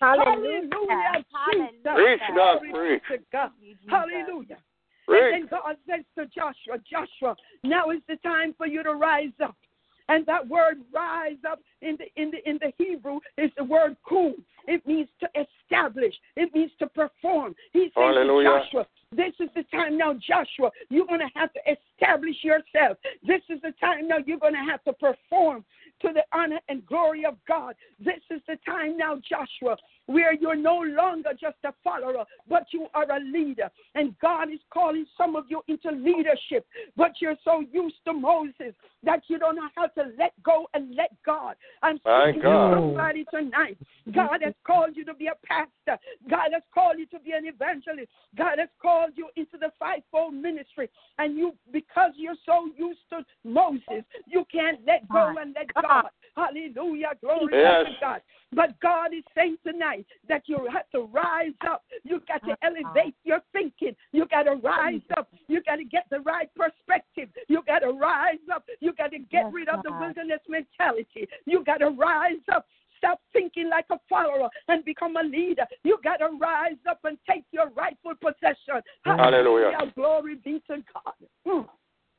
Hallelujah. 0.00 0.70
Hallelujah. 0.70 1.24
Jesus. 1.52 1.80
Preach, 1.94 2.20
God, 2.36 2.58
Glory 2.60 2.72
preach. 2.72 3.02
be 3.08 3.16
to 3.16 3.22
God. 3.32 3.50
you, 3.60 3.74
Jesus. 3.74 3.90
Hallelujah. 3.90 4.58
And 5.08 5.34
then 5.34 5.48
God 5.50 5.76
says 5.88 6.04
to 6.16 6.26
Joshua, 6.26 6.78
Joshua, 6.88 7.36
now 7.64 7.90
is 7.90 8.00
the 8.08 8.16
time 8.16 8.54
for 8.56 8.66
you 8.66 8.82
to 8.82 8.94
rise 8.94 9.34
up. 9.42 9.56
And 10.08 10.24
that 10.26 10.46
word 10.46 10.78
rise 10.94 11.38
up 11.48 11.60
in 11.82 11.98
the 11.98 12.06
in 12.20 12.30
the 12.30 12.48
in 12.48 12.58
the 12.60 12.72
Hebrew 12.78 13.18
is 13.36 13.50
the 13.56 13.64
word 13.64 13.96
kum. 14.08 14.34
It 14.66 14.86
means 14.86 15.08
to 15.20 15.28
establish. 15.34 16.14
It 16.36 16.54
means 16.54 16.70
to 16.78 16.86
perform. 16.88 17.54
He 17.72 17.86
says. 17.86 17.92
Joshua, 18.64 18.86
this 19.12 19.32
is 19.40 19.48
the 19.54 19.62
time 19.64 19.96
now, 19.96 20.14
Joshua, 20.14 20.70
you're 20.90 21.06
gonna 21.06 21.30
have 21.34 21.52
to 21.52 21.60
establish 21.70 22.36
yourself. 22.42 22.98
This 23.26 23.42
is 23.48 23.60
the 23.62 23.72
time 23.80 24.08
now 24.08 24.18
you're 24.24 24.38
gonna 24.38 24.64
have 24.64 24.82
to 24.84 24.92
perform 24.92 25.64
to 26.02 26.12
the 26.12 26.22
honor 26.32 26.60
and 26.68 26.84
glory 26.86 27.24
of 27.24 27.36
God. 27.46 27.74
This 27.98 28.20
is 28.30 28.40
the 28.46 28.58
time 28.66 28.96
now, 28.96 29.16
Joshua, 29.28 29.76
where 30.06 30.34
you're 30.34 30.56
no 30.56 30.78
longer 30.78 31.30
just 31.38 31.56
a 31.64 31.72
follower, 31.82 32.24
but 32.48 32.66
you 32.70 32.86
are 32.94 33.10
a 33.10 33.20
leader. 33.20 33.70
And 33.94 34.18
God 34.20 34.50
is 34.50 34.60
calling 34.72 35.06
some 35.16 35.36
of 35.36 35.44
you 35.48 35.62
into 35.68 35.90
leadership, 35.90 36.66
but 36.96 37.12
you're 37.20 37.36
so 37.44 37.62
used 37.72 37.96
to 38.06 38.12
Moses 38.12 38.74
that 39.02 39.22
you 39.28 39.38
don't 39.38 39.56
know 39.56 39.68
how 39.74 39.86
to 39.88 40.10
let 40.18 40.32
go 40.42 40.66
and 40.74 40.94
let 40.94 41.10
God. 41.24 41.56
I'm 41.82 41.98
My 42.04 42.30
speaking 42.30 42.42
to 42.42 42.72
somebody 42.74 43.24
tonight. 43.32 43.78
God 44.14 44.38
has 44.42 44.54
called 44.64 44.96
you 44.96 45.04
to 45.04 45.14
be 45.14 45.26
a 45.26 45.34
pastor. 45.46 46.00
God 46.30 46.50
has 46.52 46.62
called 46.72 46.98
you 46.98 47.06
to 47.06 47.18
be 47.18 47.32
an 47.32 47.46
evangelist. 47.46 48.08
God 48.36 48.58
has 48.58 48.68
called 48.80 49.12
you 49.16 49.28
into 49.36 49.58
the 49.58 49.70
fivefold 49.78 50.34
ministry. 50.34 50.88
And 51.18 51.36
you, 51.36 51.54
because 51.72 52.12
you're 52.16 52.34
so 52.44 52.68
used 52.76 53.00
to 53.10 53.24
Moses, 53.44 54.04
you 54.26 54.44
can't 54.50 54.80
let 54.86 55.08
go 55.08 55.34
and 55.40 55.54
let 55.54 55.72
God. 55.74 56.10
Hallelujah. 56.36 57.12
Glory 57.22 57.54
Yes. 57.54 57.86
to 57.86 57.92
God. 58.00 58.22
But 58.52 58.78
God 58.80 59.12
is 59.12 59.24
saying 59.34 59.58
tonight 59.64 60.06
that 60.28 60.48
you 60.48 60.66
have 60.66 60.88
to 60.90 61.02
rise 61.02 61.54
up. 61.66 61.84
You 62.04 62.20
got 62.20 62.44
to 62.44 62.56
elevate 62.62 63.14
your 63.24 63.40
thinking. 63.52 63.96
You 64.12 64.26
got 64.26 64.44
to 64.44 64.54
rise 64.54 65.02
up. 65.16 65.32
You 65.48 65.62
got 65.62 65.76
to 65.76 65.84
get 65.84 66.06
the 66.10 66.20
right 66.20 66.48
perspective. 66.54 67.28
You 67.48 67.62
got 67.66 67.80
to 67.80 67.92
rise 67.92 68.38
up. 68.52 68.68
You 68.80 68.92
got 68.92 69.10
to 69.12 69.18
get 69.18 69.44
Yes, 69.46 69.52
rid 69.52 69.68
of 69.68 69.82
the 69.82 69.92
wilderness 69.92 70.40
mentality. 70.48 71.28
You 71.46 71.64
got 71.64 71.78
to 71.78 71.90
rise 71.90 72.42
up. 72.52 72.66
Stop 72.98 73.20
thinking 73.32 73.68
like 73.68 73.86
a 73.90 73.98
follower 74.08 74.48
and 74.68 74.84
become 74.84 75.16
a 75.16 75.22
leader. 75.22 75.66
You 75.84 75.98
got 76.02 76.18
to 76.18 76.28
rise 76.40 76.78
up 76.88 77.00
and 77.04 77.18
take 77.28 77.44
your 77.50 77.68
rightful 77.70 78.14
possession. 78.14 78.82
Hallelujah. 79.04 79.92
Glory 79.94 80.36
be 80.36 80.62
to 80.68 80.82
God. 80.94 81.14
Mm. 81.46 81.68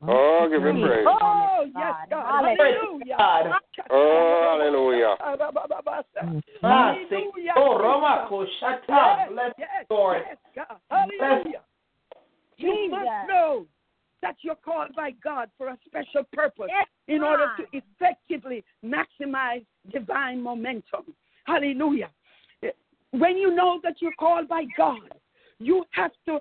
Oh, 0.05 0.47
give 0.49 0.63
him 0.63 0.81
praise. 0.81 1.05
Oh, 1.07 1.65
yes, 1.75 1.93
God. 2.09 2.25
Hallelujah. 2.45 3.15
Hallelujah. 3.17 3.17
God. 3.17 3.45
Oh, 3.89 4.57
hallelujah. 4.59 5.15
Hallelujah. 6.61 7.53
Oh, 7.55 7.77
Romako, 7.81 8.45
shut 8.59 8.83
Yes, 8.87 8.99
up. 8.99 9.29
Bless 9.31 9.53
yes, 9.57 9.85
Lord. 9.89 10.21
yes, 10.27 10.37
God. 10.55 10.77
Hallelujah. 10.91 11.61
You 12.57 12.89
must 12.91 13.27
know 13.27 13.65
that 14.21 14.35
you're 14.41 14.55
called 14.55 14.95
by 14.95 15.11
God 15.23 15.49
for 15.57 15.69
a 15.69 15.77
special 15.85 16.23
purpose 16.33 16.67
Yes, 16.69 16.87
in 17.07 17.23
order 17.23 17.47
to 17.57 17.65
effectively 17.71 18.63
maximize 18.83 19.65
divine 19.91 20.41
momentum. 20.41 21.13
Hallelujah. 21.45 22.09
When 23.11 23.37
you 23.37 23.55
know 23.55 23.79
that 23.83 23.95
you're 23.99 24.15
called 24.19 24.47
by 24.47 24.65
God, 24.75 25.13
you 25.59 25.85
have 25.91 26.11
to 26.25 26.39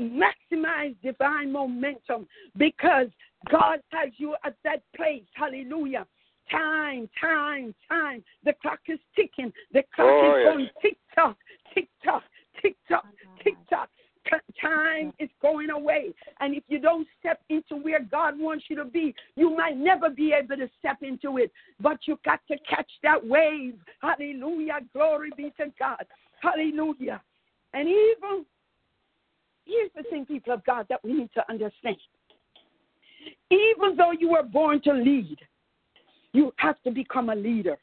maximize 0.00 0.94
divine 1.02 1.50
momentum 1.52 2.26
because 2.56 3.08
God 3.50 3.80
has 3.90 4.10
you 4.16 4.34
at 4.44 4.54
that 4.64 4.82
place. 4.94 5.24
Hallelujah. 5.34 6.06
Time, 6.50 7.08
time, 7.20 7.74
time. 7.88 8.22
The 8.44 8.54
clock 8.62 8.80
is 8.88 9.00
ticking. 9.14 9.52
The 9.72 9.82
clock 9.94 10.08
Oh, 10.08 10.30
is 10.30 10.44
yes. 10.44 10.52
going 10.52 10.70
tick 10.82 10.96
tock, 11.14 11.36
tick 11.74 11.88
tock, 12.04 12.22
tick 12.62 12.76
tock, 12.88 13.06
tick 13.42 13.56
tock. 13.68 13.88
Time 14.60 15.12
is 15.20 15.30
going 15.40 15.70
away. 15.70 16.12
And 16.40 16.54
if 16.56 16.64
you 16.66 16.80
don't 16.80 17.06
step 17.20 17.40
into 17.48 17.76
where 17.76 18.00
God 18.00 18.36
wants 18.36 18.64
you 18.68 18.74
to 18.74 18.84
be, 18.84 19.14
you 19.36 19.56
might 19.56 19.76
never 19.76 20.10
be 20.10 20.32
able 20.32 20.56
to 20.56 20.68
step 20.80 20.98
into 21.02 21.38
it. 21.38 21.52
But 21.80 21.98
you 22.06 22.18
got 22.24 22.40
to 22.48 22.56
catch 22.68 22.90
that 23.04 23.24
wave. 23.24 23.76
Hallelujah. 24.02 24.80
Glory 24.92 25.30
be 25.36 25.52
to 25.58 25.72
God. 25.78 26.04
Hallelujah. 26.40 27.22
And 27.72 27.88
even, 27.88 28.16
here's 28.20 28.44
the 28.44 28.55
thing, 30.04 30.26
people 30.26 30.52
of 30.52 30.64
God, 30.64 30.86
that 30.88 31.02
we 31.04 31.12
need 31.12 31.30
to 31.34 31.50
understand. 31.50 31.96
Even 33.50 33.96
though 33.96 34.12
you 34.12 34.30
were 34.30 34.42
born 34.42 34.80
to 34.82 34.92
lead, 34.92 35.38
you 36.32 36.52
have 36.56 36.76
to 36.82 36.90
become 36.90 37.30
a 37.30 37.34
leader. 37.34 37.78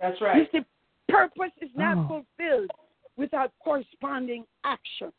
That's 0.00 0.20
right. 0.20 0.36
You 0.52 0.60
see, 0.60 0.64
purpose 1.08 1.52
is 1.60 1.70
not 1.74 1.98
Oh. 1.98 2.24
fulfilled 2.38 2.70
without 3.16 3.52
corresponding 3.58 4.46
action. 4.64 5.12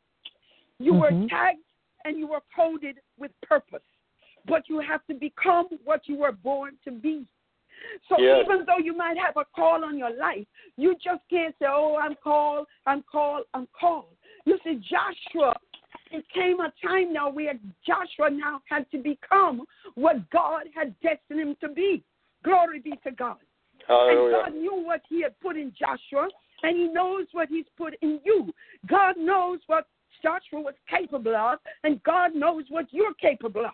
You 0.79 0.93
were 0.93 1.11
Mhm. 1.11 1.29
tagged 1.29 1.63
and 2.05 2.17
you 2.17 2.27
were 2.27 2.41
coded 2.55 3.01
with 3.17 3.31
purpose, 3.41 3.83
but 4.45 4.69
you 4.69 4.79
have 4.79 5.05
to 5.07 5.13
become 5.13 5.67
what 5.83 6.07
you 6.07 6.15
were 6.15 6.31
born 6.31 6.77
to 6.85 6.91
be. 6.91 7.27
So 8.07 8.19
Yes. 8.19 8.45
even 8.45 8.65
though 8.65 8.77
you 8.77 8.93
might 8.93 9.17
have 9.17 9.37
a 9.37 9.45
call 9.45 9.83
on 9.83 9.97
your 9.97 10.11
life, 10.11 10.47
you 10.77 10.95
just 10.95 11.27
can't 11.29 11.57
say, 11.59 11.65
"Oh, 11.67 11.95
I'm 11.97 12.15
called, 12.15 12.67
I'm 12.85 13.03
called, 13.03 13.45
I'm 13.53 13.67
called." 13.67 14.15
You 14.45 14.57
see, 14.63 14.75
Joshua, 14.75 15.55
it 16.11 16.25
came 16.33 16.59
a 16.59 16.71
time 16.85 17.13
now 17.13 17.29
where 17.29 17.53
Joshua 17.85 18.29
now 18.29 18.61
had 18.69 18.89
to 18.91 18.97
become 18.97 19.63
what 19.95 20.29
God 20.29 20.63
had 20.75 20.93
destined 21.01 21.39
him 21.39 21.55
to 21.61 21.69
be. 21.69 22.03
Glory 22.43 22.79
be 22.79 22.93
to 23.03 23.11
God. 23.11 23.37
And 23.89 24.31
God 24.31 24.53
knew 24.55 24.83
what 24.83 25.01
He 25.09 25.21
had 25.21 25.39
put 25.39 25.55
in 25.55 25.73
Joshua, 25.77 26.27
and 26.63 26.77
He 26.77 26.87
knows 26.87 27.25
what 27.31 27.49
He's 27.49 27.65
put 27.77 27.95
in 28.01 28.19
you. 28.25 28.53
God 28.87 29.15
knows 29.17 29.59
what 29.67 29.87
Joshua 30.21 30.61
was 30.61 30.73
capable 30.89 31.35
of, 31.35 31.59
and 31.83 32.01
God 32.03 32.35
knows 32.35 32.65
what 32.69 32.85
you're 32.91 33.13
capable 33.13 33.65
of. 33.65 33.71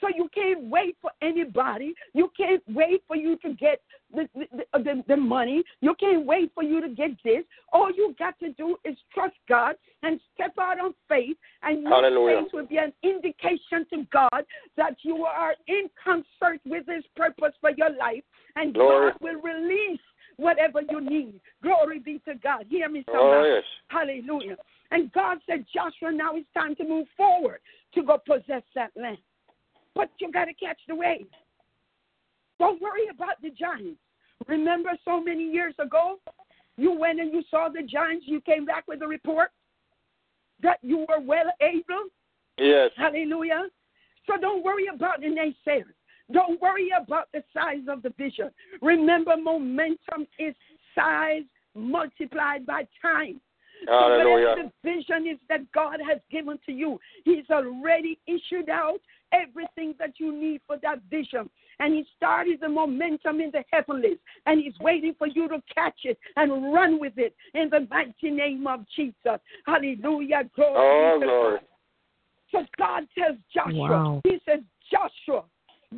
So 0.00 0.08
you 0.14 0.28
can't 0.34 0.64
wait 0.64 0.96
for 1.00 1.10
anybody. 1.22 1.94
You 2.12 2.30
can't 2.36 2.62
wait 2.68 3.02
for 3.06 3.16
you 3.16 3.36
to 3.38 3.54
get 3.54 3.80
the, 4.14 4.28
the, 4.34 4.62
uh, 4.74 4.78
the, 4.78 5.02
the 5.08 5.16
money. 5.16 5.62
You 5.80 5.94
can't 5.98 6.26
wait 6.26 6.52
for 6.54 6.62
you 6.62 6.80
to 6.80 6.88
get 6.88 7.10
this. 7.24 7.44
All 7.72 7.90
you 7.90 8.14
got 8.18 8.38
to 8.40 8.52
do 8.52 8.76
is 8.84 8.96
trust 9.14 9.36
God 9.48 9.76
and 10.02 10.20
step 10.34 10.52
out 10.60 10.80
on 10.80 10.94
faith, 11.08 11.36
and 11.62 11.82
your 11.82 11.92
Hallelujah. 11.92 12.42
faith 12.42 12.52
will 12.52 12.66
be 12.66 12.78
an 12.78 12.92
indication 13.02 13.86
to 13.90 14.06
God 14.12 14.44
that 14.76 14.96
you 15.02 15.24
are 15.24 15.54
in 15.68 15.88
concert 16.02 16.60
with 16.64 16.86
His 16.86 17.04
purpose 17.16 17.52
for 17.60 17.70
your 17.76 17.90
life, 17.90 18.24
and 18.56 18.74
Glory. 18.74 19.12
God 19.12 19.18
will 19.20 19.40
release 19.40 20.00
whatever 20.36 20.80
you 20.88 21.00
need. 21.00 21.40
Glory 21.62 21.98
be 21.98 22.20
to 22.26 22.34
God. 22.42 22.64
Hear 22.68 22.88
me, 22.88 23.04
Oh, 23.08 23.12
somebody. 23.12 23.48
yes. 23.48 23.64
Hallelujah. 23.88 24.56
And 24.90 25.12
God 25.12 25.38
said, 25.46 25.66
Joshua, 25.72 26.10
now 26.12 26.34
it's 26.34 26.48
time 26.54 26.74
to 26.76 26.84
move 26.84 27.06
forward 27.16 27.60
to 27.94 28.02
go 28.02 28.18
possess 28.18 28.62
that 28.74 28.90
land. 28.96 29.18
But 29.94 30.10
you 30.20 30.30
got 30.30 30.46
to 30.46 30.54
catch 30.54 30.78
the 30.88 30.94
wave. 30.94 31.26
Don't 32.58 32.80
worry 32.80 33.08
about 33.10 33.40
the 33.42 33.50
giants. 33.50 34.00
Remember 34.46 34.90
so 35.04 35.22
many 35.22 35.44
years 35.44 35.74
ago, 35.78 36.18
you 36.76 36.92
went 36.92 37.20
and 37.20 37.32
you 37.32 37.42
saw 37.50 37.68
the 37.68 37.82
giants, 37.82 38.26
you 38.26 38.40
came 38.40 38.64
back 38.64 38.86
with 38.88 39.02
a 39.02 39.06
report 39.06 39.50
that 40.62 40.78
you 40.82 41.06
were 41.08 41.20
well 41.20 41.52
able. 41.60 42.08
Yes. 42.58 42.90
Hallelujah. 42.96 43.64
So 44.26 44.34
don't 44.40 44.64
worry 44.64 44.86
about 44.92 45.20
the 45.20 45.26
naysayers. 45.26 45.84
Don't 46.32 46.60
worry 46.60 46.90
about 47.00 47.28
the 47.32 47.42
size 47.52 47.86
of 47.88 48.02
the 48.02 48.12
vision. 48.16 48.50
Remember, 48.82 49.36
momentum 49.36 50.26
is 50.38 50.54
size 50.94 51.42
multiplied 51.74 52.66
by 52.66 52.86
time. 53.02 53.40
So 53.86 53.92
Hallelujah. 53.92 54.48
whatever 54.48 54.70
the 54.84 54.90
vision 54.90 55.26
is 55.26 55.38
that 55.48 55.70
God 55.72 55.98
has 56.06 56.20
given 56.30 56.58
to 56.66 56.72
you, 56.72 57.00
He's 57.24 57.48
already 57.50 58.18
issued 58.26 58.68
out 58.68 59.00
everything 59.32 59.94
that 59.98 60.14
you 60.18 60.32
need 60.32 60.60
for 60.66 60.76
that 60.82 61.00
vision. 61.10 61.48
And 61.78 61.94
He 61.94 62.04
started 62.16 62.60
the 62.60 62.68
momentum 62.68 63.40
in 63.40 63.50
the 63.50 63.64
heavenlies, 63.70 64.18
and 64.46 64.60
He's 64.62 64.78
waiting 64.80 65.14
for 65.18 65.26
you 65.26 65.48
to 65.48 65.62
catch 65.74 66.00
it 66.04 66.18
and 66.36 66.72
run 66.72 67.00
with 67.00 67.14
it 67.16 67.34
in 67.54 67.70
the 67.70 67.86
mighty 67.90 68.30
name 68.30 68.66
of 68.66 68.84
Jesus. 68.94 69.40
Hallelujah. 69.66 70.42
Glory 70.54 70.76
Oh, 70.76 71.20
to 71.20 71.26
glory. 71.26 71.52
God. 71.56 71.60
So 72.52 72.66
God 72.78 73.06
tells 73.16 73.38
Joshua, 73.54 73.88
Wow. 73.88 74.20
He 74.24 74.38
says, 74.46 74.60
Joshua, 74.90 75.44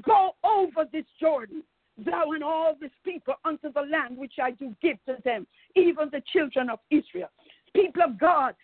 go 0.03 0.33
over 0.45 0.89
this 0.93 1.07
Jordan, 1.19 1.63
thou 2.05 2.33
and 2.33 2.45
all 2.45 2.77
this 2.81 2.91
people 3.05 3.35
unto 3.45 3.73
the 3.73 3.81
land 3.81 4.17
which 4.17 4.35
I 4.43 4.51
do 4.53 4.75
give 4.83 4.97
to 5.07 5.17
them, 5.25 5.47
even 5.77 6.09
the 6.13 6.23
children 6.33 6.69
of 6.71 6.79
Israel. 6.91 7.31
People 7.75 8.03
of 8.03 8.19
God, 8.19 8.55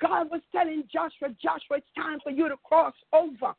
God 0.00 0.30
was 0.30 0.40
telling 0.52 0.84
Joshua, 0.90 1.34
Joshua, 1.42 1.76
it's 1.78 1.86
time 1.94 2.18
for 2.22 2.30
you 2.30 2.48
to 2.48 2.56
cross 2.64 2.94
over. 3.12 3.54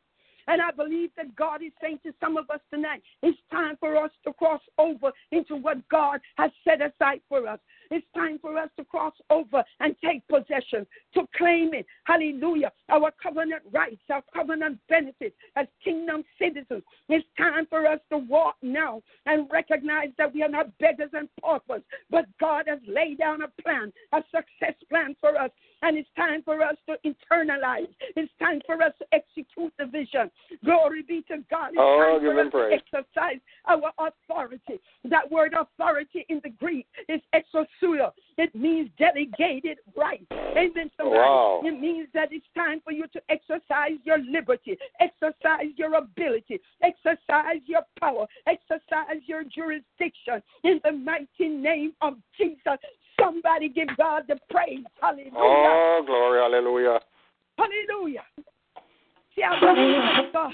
And 0.48 0.62
I 0.62 0.70
believe 0.70 1.10
that 1.16 1.34
God 1.34 1.62
is 1.62 1.72
saying 1.80 2.00
to 2.04 2.12
some 2.20 2.36
of 2.36 2.48
us 2.50 2.60
tonight, 2.72 3.02
it's 3.22 3.38
time 3.50 3.76
for 3.80 3.96
us 3.96 4.10
to 4.24 4.32
cross 4.34 4.60
over 4.78 5.12
into 5.32 5.56
what 5.56 5.86
God 5.88 6.20
has 6.36 6.50
set 6.64 6.80
aside 6.80 7.20
for 7.28 7.48
us. 7.48 7.58
It's 7.90 8.06
time 8.14 8.38
for 8.38 8.56
us 8.58 8.68
to 8.78 8.84
cross 8.84 9.14
over 9.30 9.62
and 9.80 9.94
take 10.04 10.26
possession, 10.28 10.86
to 11.14 11.22
claim 11.36 11.74
it. 11.74 11.86
Hallelujah. 12.04 12.72
Our 12.88 13.12
covenant 13.22 13.62
rights, 13.72 14.02
our 14.10 14.22
covenant 14.34 14.78
benefits 14.88 15.36
as 15.56 15.66
kingdom 15.82 16.24
citizens. 16.38 16.82
It's 17.08 17.26
time 17.38 17.66
for 17.68 17.86
us 17.86 18.00
to 18.10 18.18
walk 18.18 18.56
now 18.62 19.02
and 19.26 19.48
recognize 19.52 20.08
that 20.18 20.34
we 20.34 20.42
are 20.42 20.48
not 20.48 20.76
beggars 20.78 21.10
and 21.12 21.28
paupers, 21.40 21.82
but 22.10 22.26
God 22.40 22.64
has 22.68 22.80
laid 22.86 23.18
down 23.18 23.42
a 23.42 23.62
plan, 23.62 23.92
a 24.12 24.22
success 24.34 24.74
plan 24.88 25.16
for 25.20 25.38
us. 25.38 25.50
And 25.82 25.98
it's 25.98 26.08
time 26.16 26.42
for 26.42 26.62
us 26.62 26.76
to 26.88 26.96
internalize. 27.04 27.88
It's 28.16 28.32
time 28.38 28.60
for 28.66 28.82
us 28.82 28.92
to 28.98 29.06
execute 29.12 29.72
the 29.78 29.86
vision. 29.86 30.30
Glory 30.64 31.02
be 31.02 31.22
to 31.28 31.44
God. 31.50 31.68
It's 31.72 31.78
Oh, 31.78 32.18
time 32.18 32.22
give 32.22 32.32
for 32.32 32.40
us 32.40 32.50
praise. 32.50 32.80
to 32.90 32.98
exercise 32.98 33.40
our 33.66 33.92
authority. 33.98 34.80
That 35.04 35.30
word 35.30 35.54
authority 35.54 36.24
in 36.28 36.40
the 36.42 36.50
Greek 36.50 36.86
is 37.08 37.20
exousia. 37.82 38.12
It 38.38 38.54
means 38.54 38.90
delegated 38.98 39.78
right. 39.96 40.26
Amen. 40.32 40.90
Somebody. 40.96 41.18
Wow. 41.18 41.60
It 41.64 41.80
means 41.80 42.08
that 42.14 42.28
it's 42.32 42.46
time 42.54 42.80
for 42.84 42.92
you 42.92 43.06
to 43.12 43.20
exercise 43.28 43.98
your 44.04 44.18
liberty, 44.18 44.76
exercise 45.00 45.72
your 45.76 45.94
ability, 45.94 46.60
exercise 46.82 47.62
your 47.66 47.82
power, 47.98 48.26
exercise 48.46 49.22
your 49.26 49.44
jurisdiction 49.44 50.42
in 50.64 50.80
the 50.84 50.92
mighty 50.92 51.48
name 51.48 51.92
of 52.02 52.14
Jesus. 52.36 52.78
Somebody 53.18 53.68
give 53.68 53.88
God 53.96 54.24
the 54.28 54.36
praise. 54.50 54.84
Hallelujah. 55.00 55.32
Oh, 55.36 56.02
glory. 56.06 56.40
Hallelujah. 56.40 57.00
Hallelujah. 57.58 58.24
See, 59.34 59.42
I 59.42 59.60
believe 59.60 59.96
that 59.96 60.32
God, 60.32 60.52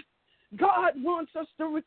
God 0.57 0.93
wants 0.97 1.33
us 1.39 1.47
to, 1.59 1.83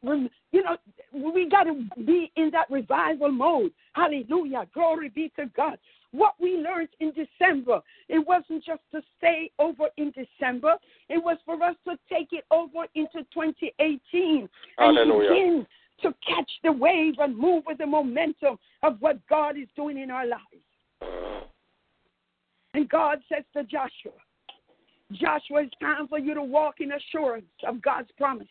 you 0.52 0.64
know, 0.64 0.78
we 1.14 1.48
got 1.50 1.64
to 1.64 1.86
be 2.04 2.32
in 2.36 2.50
that 2.52 2.70
revival 2.70 3.32
mode. 3.32 3.72
Hallelujah. 3.94 4.68
Glory 4.74 5.10
be 5.10 5.32
to 5.38 5.46
God. 5.56 5.78
What 6.12 6.34
we 6.40 6.58
learned 6.58 6.90
in 7.00 7.12
December, 7.12 7.82
it 8.08 8.26
wasn't 8.26 8.64
just 8.64 8.82
to 8.94 9.02
stay 9.18 9.52
over 9.60 9.90
in 9.98 10.12
December, 10.12 10.76
it 11.10 11.22
was 11.22 11.38
for 11.46 11.62
us 11.62 11.76
to 11.86 11.98
take 12.10 12.30
it 12.32 12.46
over 12.52 12.86
into 12.96 13.20
2018 13.34 14.50
and 14.78 14.98
begin 14.98 15.68
to 16.02 16.14
catch 16.28 16.50
the 16.64 16.72
wave 16.72 17.16
and 17.20 17.38
move 17.38 17.64
with 17.68 17.78
the 17.78 17.86
momentum 17.86 18.58
of 18.84 18.98
what 19.00 19.20
God 19.28 19.58
is 19.58 19.68
doing 19.76 19.98
in 19.98 20.10
our 20.10 20.26
lives. 20.26 20.44
And 22.74 22.90
God 22.90 23.20
says 23.32 23.44
to 23.56 23.64
Joshua, 23.64 24.20
Joshua, 25.12 25.64
it's 25.64 25.74
time 25.80 26.08
for 26.08 26.20
you 26.20 26.34
to 26.34 26.44
walk 26.44 26.76
in 26.80 26.92
assurance 26.92 27.46
of 27.68 27.82
God's 27.82 28.10
promises. 28.18 28.50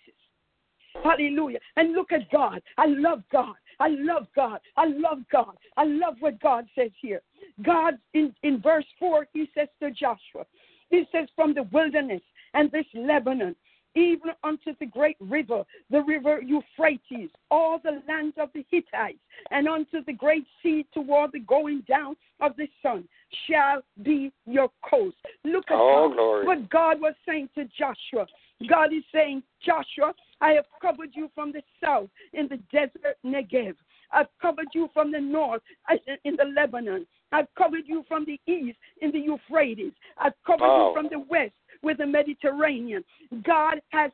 Hallelujah. 1.03 1.59
And 1.77 1.93
look 1.93 2.13
at 2.13 2.31
God. 2.31 2.63
I 2.79 2.87
love 2.87 3.23
God. 3.33 3.55
I 3.81 3.89
love 3.89 4.27
God. 4.37 4.61
I 4.77 4.87
love 4.87 5.19
God. 5.33 5.57
I 5.77 5.85
love 5.85 6.15
what 6.21 6.41
God 6.41 6.67
says 6.77 6.91
here. 7.01 7.21
God, 7.63 7.95
in, 8.15 8.33
in 8.43 8.61
verse 8.61 8.87
4, 9.01 9.27
he 9.33 9.51
says 9.57 9.69
to 9.83 9.91
Joshua, 9.91 10.47
he 10.91 11.05
says, 11.11 11.29
from 11.35 11.55
the 11.55 11.65
wilderness 11.73 12.23
and 12.55 12.71
this 12.71 12.87
Lebanon, 12.95 13.57
even 13.95 14.31
unto 14.43 14.75
the 14.81 14.87
great 14.87 15.17
river, 15.21 15.65
the 15.91 16.03
river 16.03 16.41
Euphrates, 16.43 17.31
all 17.51 17.79
the 17.79 18.03
lands 18.09 18.37
of 18.39 18.51
the 18.55 18.65
Hittites, 18.71 19.19
and 19.51 19.69
unto 19.69 20.05
the 20.05 20.13
great 20.13 20.47
sea 20.63 20.85
toward 20.93 21.33
the 21.33 21.41
going 21.41 21.83
down 21.89 22.17
of 22.41 22.57
the 22.57 22.67
sun 22.83 23.07
shall 23.49 23.83
be 24.03 24.33
your 24.47 24.71
coast. 24.89 25.17
Look 25.45 25.65
at 25.71 25.77
Oh, 25.77 26.09
God. 26.15 26.47
what 26.47 26.71
God 26.71 27.01
was 27.01 27.15
saying 27.27 27.51
to 27.55 27.65
Joshua. 27.79 28.27
God 28.69 28.93
is 28.93 29.03
saying, 29.13 29.43
Joshua, 29.65 30.15
I 30.41 30.53
have 30.53 30.67
covered 30.81 31.11
you 31.15 31.31
from 31.35 31.53
the 31.53 31.63
south 31.83 32.09
in 32.33 32.49
the 32.49 32.59
desert 32.73 33.17
Negev. 33.25 33.75
I've 34.13 34.29
covered 34.41 34.69
you 34.75 34.89
from 34.93 35.11
the 35.11 35.21
north 35.21 35.63
uh, 35.91 35.97
in 36.25 36.37
the 36.37 36.45
Lebanon. 36.45 37.07
I've 37.33 37.53
covered 37.59 37.83
you 37.87 38.05
from 38.07 38.25
the 38.25 38.41
east 38.47 38.79
in 39.01 39.11
the 39.11 39.19
Euphrates. 39.19 39.93
I've 40.19 40.35
covered 40.47 40.67
Wow. 40.67 40.89
you 40.89 40.95
from 40.95 41.09
the 41.11 41.27
west 41.29 41.55
with 41.85 41.99
the 41.99 42.07
Mediterranean. 42.07 43.05
God 43.45 43.81
has 43.91 44.11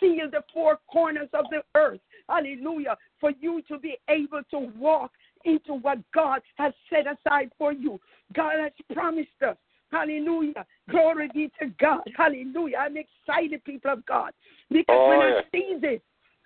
sealed 0.00 0.32
the 0.32 0.42
four 0.52 0.78
corners 0.90 1.28
of 1.34 1.44
the 1.50 1.62
earth. 1.74 2.00
Hallelujah. 2.28 2.96
For 3.20 3.32
you 3.40 3.62
to 3.68 3.78
be 3.78 3.96
able 4.08 4.42
to 4.50 4.70
walk 4.78 5.12
into 5.44 5.74
what 5.74 5.98
God 6.12 6.40
has 6.56 6.72
set 6.90 7.06
aside 7.06 7.50
for 7.58 7.72
you. 7.72 8.00
God 8.32 8.54
has 8.60 8.72
promised 8.92 9.28
us. 9.46 9.56
Hallelujah. 9.90 10.66
Glory 10.90 11.30
be 11.32 11.50
to 11.60 11.68
God. 11.80 12.02
Hallelujah. 12.16 12.76
I'm 12.78 12.96
excited, 12.96 13.64
people 13.64 13.92
of 13.92 14.04
God, 14.04 14.32
because 14.70 14.96
Oh, 14.98 15.08
when 15.08 15.20
I 15.20 15.30
oh, 15.30 15.40
see 15.50 15.78
this, 15.80 16.00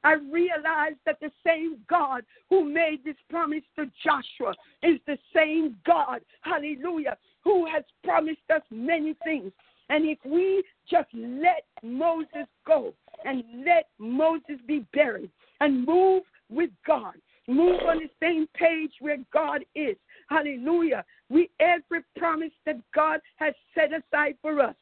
I 0.04 0.14
realize 0.14 0.94
that 1.06 1.18
the 1.20 1.30
same 1.46 1.78
God 1.88 2.24
who 2.50 2.64
made 2.64 3.04
this 3.04 3.16
promise 3.30 3.62
to 3.76 3.86
Joshua 4.04 4.54
is 4.82 4.98
the 5.06 5.18
same 5.34 5.76
God, 5.86 6.20
hallelujah, 6.42 7.16
who 7.44 7.66
has 7.66 7.84
promised 8.02 8.48
us 8.54 8.62
many 8.70 9.14
things. 9.24 9.52
And 9.88 10.06
if 10.06 10.18
we 10.24 10.62
just 10.88 11.08
let 11.14 11.64
Moses 11.82 12.46
go 12.66 12.94
and 13.24 13.42
let 13.64 13.88
Moses 13.98 14.58
be 14.66 14.84
buried 14.92 15.30
and 15.60 15.86
move 15.86 16.22
with 16.50 16.70
God, 16.86 17.14
move 17.48 17.80
on 17.86 17.98
the 17.98 18.10
same 18.20 18.46
page 18.54 18.92
where 19.00 19.18
God 19.32 19.64
is, 19.74 19.96
hallelujah, 20.28 21.04
we 21.28 21.50
every 21.60 22.02
promise 22.16 22.52
that 22.66 22.80
God 22.94 23.20
has 23.36 23.54
set 23.74 23.90
aside 23.92 24.36
for 24.42 24.60
us. 24.60 24.74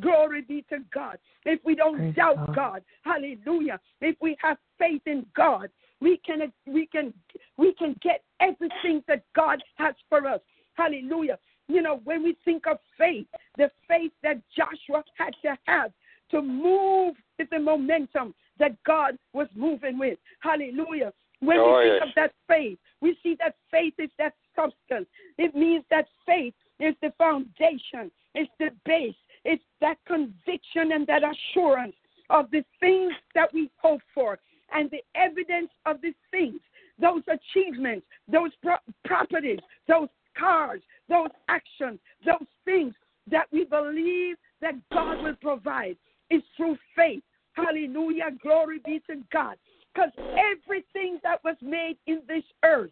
Glory 0.00 0.42
be 0.42 0.64
to 0.70 0.78
God. 0.94 1.18
If 1.44 1.60
we 1.64 1.74
don't 1.74 1.96
Praise 1.96 2.14
doubt 2.14 2.46
God. 2.46 2.54
God, 2.54 2.82
hallelujah. 3.02 3.80
If 4.00 4.16
we 4.20 4.36
have 4.40 4.56
faith 4.78 5.02
in 5.06 5.26
God, 5.36 5.70
we 6.00 6.20
can 6.24 6.52
we 6.66 6.86
can 6.86 7.12
we 7.56 7.74
can 7.74 7.96
get 8.00 8.22
everything 8.40 9.02
that 9.08 9.24
God 9.34 9.62
has 9.76 9.94
for 10.08 10.26
us. 10.26 10.40
Hallelujah. 10.74 11.38
You 11.68 11.82
know, 11.82 12.00
when 12.04 12.22
we 12.22 12.36
think 12.44 12.66
of 12.66 12.78
faith, 12.96 13.26
the 13.56 13.70
faith 13.86 14.12
that 14.22 14.40
Joshua 14.56 15.04
had 15.16 15.34
to 15.42 15.56
have 15.66 15.92
to 16.30 16.42
move 16.42 17.14
with 17.38 17.50
the 17.50 17.58
momentum 17.58 18.34
that 18.58 18.82
God 18.84 19.18
was 19.32 19.48
moving 19.54 19.98
with. 19.98 20.18
Hallelujah. 20.40 21.12
When 21.40 21.58
Oh, 21.58 21.78
we 21.78 21.84
think 21.84 22.00
yes. 22.00 22.08
of 22.08 22.14
that 22.16 22.32
faith, 22.48 22.78
we 23.00 23.16
see 23.22 23.36
that 23.38 23.54
faith 23.70 23.94
is 23.98 24.10
that 24.18 24.34
substance. 24.56 25.06
It 25.36 25.54
means 25.54 25.84
that 25.90 26.08
faith 26.26 26.54
is 26.80 26.94
the 27.00 27.12
foundation, 27.16 28.10
it's 28.34 28.50
the 28.58 28.70
base, 28.84 29.14
it's 29.44 29.62
that 29.80 29.98
conviction 30.06 30.92
and 30.92 31.06
that 31.06 31.22
assurance 31.22 31.94
of 32.30 32.50
the 32.50 32.64
things 32.80 33.12
that 33.34 33.52
we 33.54 33.70
hope 33.76 34.02
for 34.14 34.38
and 34.72 34.90
the 34.90 35.02
evidence 35.14 35.70
of 35.86 36.00
the 36.02 36.12
things, 36.30 36.60
those 37.00 37.22
achievements, 37.28 38.06
those 38.30 38.50
pro- 38.62 38.76
properties, 39.04 39.60
those 39.86 40.08
cars, 40.38 40.80
those 41.08 41.30
actions, 41.48 41.98
those 42.24 42.46
things 42.64 42.94
that 43.30 43.46
we 43.52 43.64
believe 43.64 44.36
that 44.60 44.74
God 44.92 45.22
will 45.22 45.36
provide 45.40 45.96
is 46.30 46.42
through 46.56 46.76
faith. 46.96 47.22
Hallelujah. 47.52 48.30
Glory 48.42 48.80
be 48.84 49.00
to 49.08 49.22
God. 49.32 49.56
Because 49.92 50.10
everything 50.16 51.18
that 51.22 51.42
was 51.44 51.56
made 51.60 51.96
in 52.06 52.20
this 52.28 52.44
earth, 52.64 52.90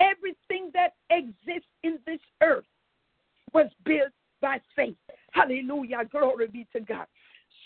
everything 0.00 0.70
that 0.72 0.94
exists 1.10 1.68
in 1.82 1.98
this 2.06 2.20
earth 2.42 2.64
was 3.52 3.66
built 3.84 4.12
by 4.40 4.60
faith. 4.74 4.96
Hallelujah. 5.32 6.04
Glory 6.10 6.46
be 6.48 6.66
to 6.72 6.80
God. 6.80 7.06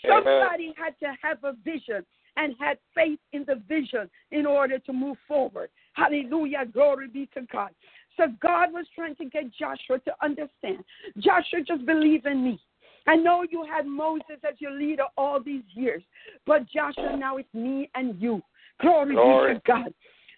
Amen. 0.05 0.23
Somebody 0.23 0.73
had 0.77 0.97
to 0.99 1.13
have 1.21 1.43
a 1.43 1.53
vision 1.63 2.05
and 2.37 2.55
had 2.59 2.77
faith 2.95 3.19
in 3.33 3.43
the 3.45 3.61
vision 3.67 4.09
in 4.31 4.45
order 4.45 4.79
to 4.79 4.93
move 4.93 5.17
forward. 5.27 5.69
Hallelujah. 5.93 6.65
Glory 6.71 7.07
be 7.07 7.27
to 7.33 7.41
God. 7.51 7.71
So 8.19 8.25
God 8.41 8.73
was 8.73 8.85
trying 8.93 9.15
to 9.15 9.25
get 9.25 9.45
Joshua 9.53 9.99
to 9.99 10.11
understand. 10.21 10.83
Joshua, 11.19 11.61
just 11.65 11.85
believe 11.85 12.25
in 12.25 12.43
me. 12.43 12.59
I 13.07 13.15
know 13.15 13.45
you 13.49 13.65
had 13.65 13.87
Moses 13.87 14.37
as 14.45 14.55
your 14.59 14.71
leader 14.71 15.05
all 15.17 15.41
these 15.41 15.63
years, 15.73 16.03
but 16.45 16.67
Joshua, 16.67 17.15
now 17.17 17.37
it's 17.37 17.53
me 17.53 17.89
and 17.95 18.21
you. 18.21 18.41
Glory, 18.81 19.15
Glory. 19.15 19.53
be 19.53 19.59
to 19.59 19.65
God. 19.65 19.93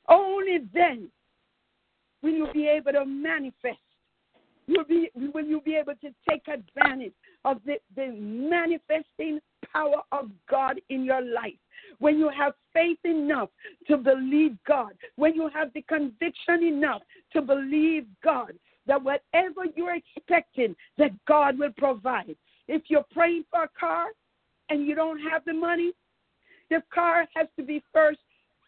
Only 0.08 0.60
then 0.72 1.10
will 2.22 2.32
you 2.34 2.48
be 2.54 2.68
able 2.68 2.92
to 2.92 3.04
manifest. 3.04 3.80
You'll 4.68 4.86
be, 4.86 5.10
will 5.16 5.46
you 5.46 5.60
be 5.62 5.74
able 5.74 5.96
to 5.96 6.10
take 6.30 6.44
advantage 6.48 7.14
of 7.46 7.58
the, 7.66 7.76
the 7.96 8.12
manifesting 8.12 9.40
power 9.74 10.02
of 10.12 10.30
God 10.50 10.80
in 10.90 11.04
your 11.04 11.22
life? 11.22 11.54
When 12.00 12.18
you 12.18 12.30
have 12.30 12.54
faith 12.74 13.00
enough 13.04 13.50
to 13.88 13.98
believe 13.98 14.58
God, 14.68 14.94
when 15.16 15.36
you 15.36 15.50
have 15.54 15.72
the 15.74 15.82
conviction 15.84 16.64
enough 16.64 17.02
to 17.34 17.42
believe 17.42 18.06
God, 18.24 18.54
that 18.88 19.02
whatever 19.04 19.66
you're 19.76 19.96
expecting, 19.96 20.76
that 20.98 21.12
God 21.28 21.60
will 21.60 21.74
provide. 21.78 22.36
If 22.68 22.84
you're 22.88 23.06
praying 23.12 23.46
for 23.52 23.64
a 23.64 23.70
car 23.80 24.08
and 24.70 24.86
you 24.86 24.96
don't 24.96 25.20
have 25.20 25.44
the 25.46 25.54
money, 25.54 25.92
the 26.70 26.82
car 26.94 27.28
has 27.36 27.48
to 27.58 27.64
be 27.64 27.84
first 27.94 28.20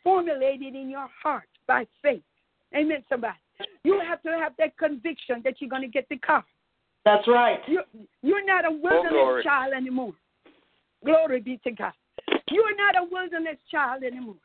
formulated 0.04 0.76
in 0.76 0.90
your 0.90 1.08
heart 1.22 1.48
by 1.68 1.88
faith. 2.02 2.22
Amen, 2.76 3.04
somebody. 3.10 3.38
You 3.84 4.02
have 4.08 4.22
to 4.24 4.30
have 4.30 4.54
that 4.58 4.78
conviction 4.78 5.41
that 5.44 5.56
you're 5.60 5.70
going 5.70 5.84
to 5.84 5.88
get 5.88 6.08
the 6.10 6.18
car. 6.18 6.44
That's 7.05 7.27
right. 7.27 7.59
You, 7.67 7.81
you're 8.21 8.45
not 8.45 8.65
a 8.65 8.69
oh, 8.69 8.80
wilderness 8.81 9.11
glory. 9.11 9.43
child 9.43 9.73
anymore. 9.73 10.13
Glory 11.03 11.41
be 11.41 11.59
to 11.65 11.71
God. 11.71 11.93
You're 12.49 12.75
not 12.77 12.95
a 12.95 13.07
wilderness 13.09 13.57
child 13.69 14.03
anymore. 14.03 14.35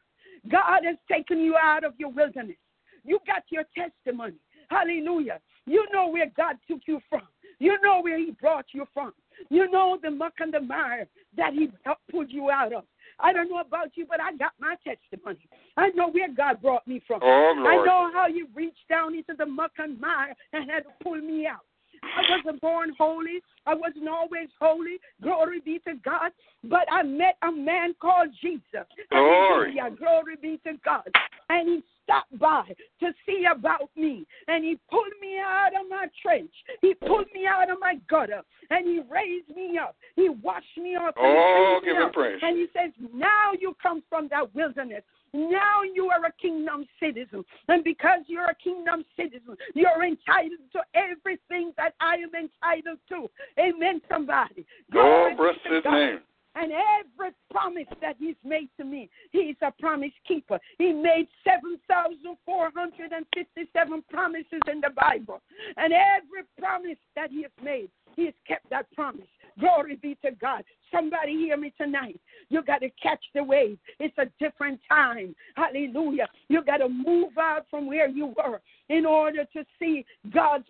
God 0.51 0.81
has 0.85 0.97
taken 1.11 1.39
you 1.39 1.57
out 1.57 1.85
of 1.85 1.95
your 1.99 2.11
wilderness. 2.11 2.57
You 3.05 3.19
got 3.27 3.45
your 3.51 3.65
testimony. 3.77 4.35
Hallelujah. 4.71 5.41
You 5.67 5.87
know 5.93 6.09
where 6.09 6.31
God 6.37 6.57
took 6.69 6.81
you 6.87 7.01
from. 7.09 7.23
You 7.59 7.77
know 7.83 8.01
where 8.01 8.19
He 8.19 8.33
brought 8.41 8.67
you 8.73 8.87
from. 8.95 9.13
You 9.51 9.71
know 9.71 9.99
the 10.03 10.11
muck 10.11 10.35
and 10.41 10.53
the 10.53 10.61
mire 10.61 11.07
that 11.37 11.53
He 11.53 11.71
pulled 12.11 12.31
you 12.31 12.51
out 12.51 12.73
of. 12.73 12.85
I 13.21 13.33
don't 13.33 13.51
know 13.51 13.61
about 13.61 13.97
you, 13.97 14.07
but 14.09 14.21
I 14.21 14.37
got 14.37 14.53
my 14.61 14.77
testimony. 14.85 15.49
I 15.77 15.89
know 15.91 16.11
where 16.11 16.33
God 16.33 16.63
brought 16.63 16.87
me 16.87 17.03
from. 17.07 17.21
Oh, 17.23 17.55
I 17.67 17.77
know 17.85 18.11
how 18.13 18.27
you 18.29 18.47
reached 18.55 18.89
down 18.89 19.15
into 19.15 19.35
the 19.37 19.47
muck 19.47 19.73
and 19.79 20.01
mire 20.01 20.35
and 20.53 20.71
had 20.71 20.85
to 20.85 20.91
pull 21.03 21.17
me 21.17 21.47
out. 21.47 21.65
I 22.03 22.23
wasn't 22.37 22.61
born 22.61 22.93
holy. 22.99 23.41
I 23.67 23.75
wasn't 23.75 24.09
always 24.09 24.49
holy. 24.61 24.97
Glory 25.23 25.61
be 25.61 25.79
to 25.87 25.95
God. 26.05 26.33
But 26.65 26.87
I 26.91 27.03
met 27.03 27.37
a 27.43 27.53
man 27.53 27.95
called 28.01 28.29
Jesus. 28.41 28.87
Glory. 29.11 29.75
Hallelujah. 29.77 29.97
Glory 29.97 30.37
be 30.41 30.61
to 30.67 30.73
God. 30.85 31.09
And 31.51 31.69
he 31.69 31.83
stopped 32.05 32.39
by 32.39 32.65
to 33.01 33.13
see 33.27 33.45
about 33.51 33.91
me. 33.97 34.27
And 34.49 34.65
he 34.65 34.79
pulled 34.91 35.13
me 35.21 35.39
out 35.39 35.71
of 35.81 35.89
my 35.89 36.07
trench. 36.23 36.51
He 36.81 36.95
pulled 36.95 37.27
me 37.35 37.47
out 37.47 37.71
of 37.71 37.79
my 37.81 37.97
gutter. 38.09 38.43
And 38.71 38.87
he 38.87 39.01
raised 39.11 39.49
me 39.55 39.79
up. 39.79 39.97
He 40.17 40.29
washed 40.29 40.77
me 40.77 40.97
off. 40.97 41.15
and 41.17 41.27
Oh, 41.27 41.81
give 41.85 41.97
him 41.97 42.03
up. 42.05 42.13
praise. 42.13 42.39
And 42.43 42.57
he 42.57 42.67
says, 42.75 42.93
Now 43.15 43.53
you 43.59 43.75
come 43.83 44.03
from 44.09 44.29
that 44.29 44.55
wilderness. 44.55 45.03
Now 45.33 45.83
you 45.95 46.11
are 46.11 46.25
a 46.25 46.33
kingdom 46.41 46.87
citizen. 47.01 47.45
And 47.69 47.85
because 47.85 48.21
you're 48.27 48.51
a 48.51 48.55
kingdom 48.55 49.05
citizen, 49.17 49.57
you're 49.75 50.05
entitled 50.05 50.61
to 50.73 50.81
everything 50.95 51.73
that 51.77 51.95
I 52.01 52.15
am 52.15 52.31
entitled 52.35 52.99
to. 53.11 53.29
Amen, 53.61 54.01
somebody. 54.11 54.65
Oh, 54.95 55.31
Glory 55.31 55.35
bless 55.37 55.55
his 55.65 55.83
God. 55.85 55.93
name. 55.93 56.19
And 56.59 56.73
every 56.73 57.31
promise 57.53 57.87
that 58.01 58.17
he's 58.19 58.35
made 58.45 58.69
to 58.79 58.85
me, 58.85 59.09
he's 59.31 59.55
a 59.63 59.71
promise 59.79 60.11
keeper. 60.27 60.59
He 60.79 60.93
made 60.93 61.29
7,457 61.45 64.03
promises 64.11 64.61
in 64.71 64.81
the 64.81 64.91
Bible. 64.91 65.41
And 65.77 65.93
every 65.93 66.43
promise 66.59 66.99
that 67.15 67.31
he 67.31 67.43
has 67.43 67.53
made, 67.63 67.91
he 68.17 68.25
has 68.25 68.35
kept 68.47 68.69
that 68.71 68.91
promise. 68.93 69.29
Glory 69.61 69.97
be 69.97 70.17
to 70.25 70.31
God. 70.33 70.65
Somebody 70.93 71.37
hear 71.37 71.57
me 71.57 71.73
tonight. 71.81 72.21
You 72.49 72.63
got 72.63 72.79
to 72.79 72.91
catch 73.01 73.23
the 73.35 73.45
wave. 73.45 73.79
It's 74.01 74.19
a 74.19 74.27
different 74.41 74.81
time. 74.89 75.37
Hallelujah. 75.55 76.27
You 76.49 76.65
got 76.65 76.79
to 76.79 76.89
move 76.89 77.39
out 77.39 77.67
from 77.71 77.87
where 77.87 78.09
you 78.09 78.35
were 78.37 78.61
in 78.89 79.07
order 79.07 79.45
to 79.45 79.65
see 79.79 80.05
God's 80.31 80.65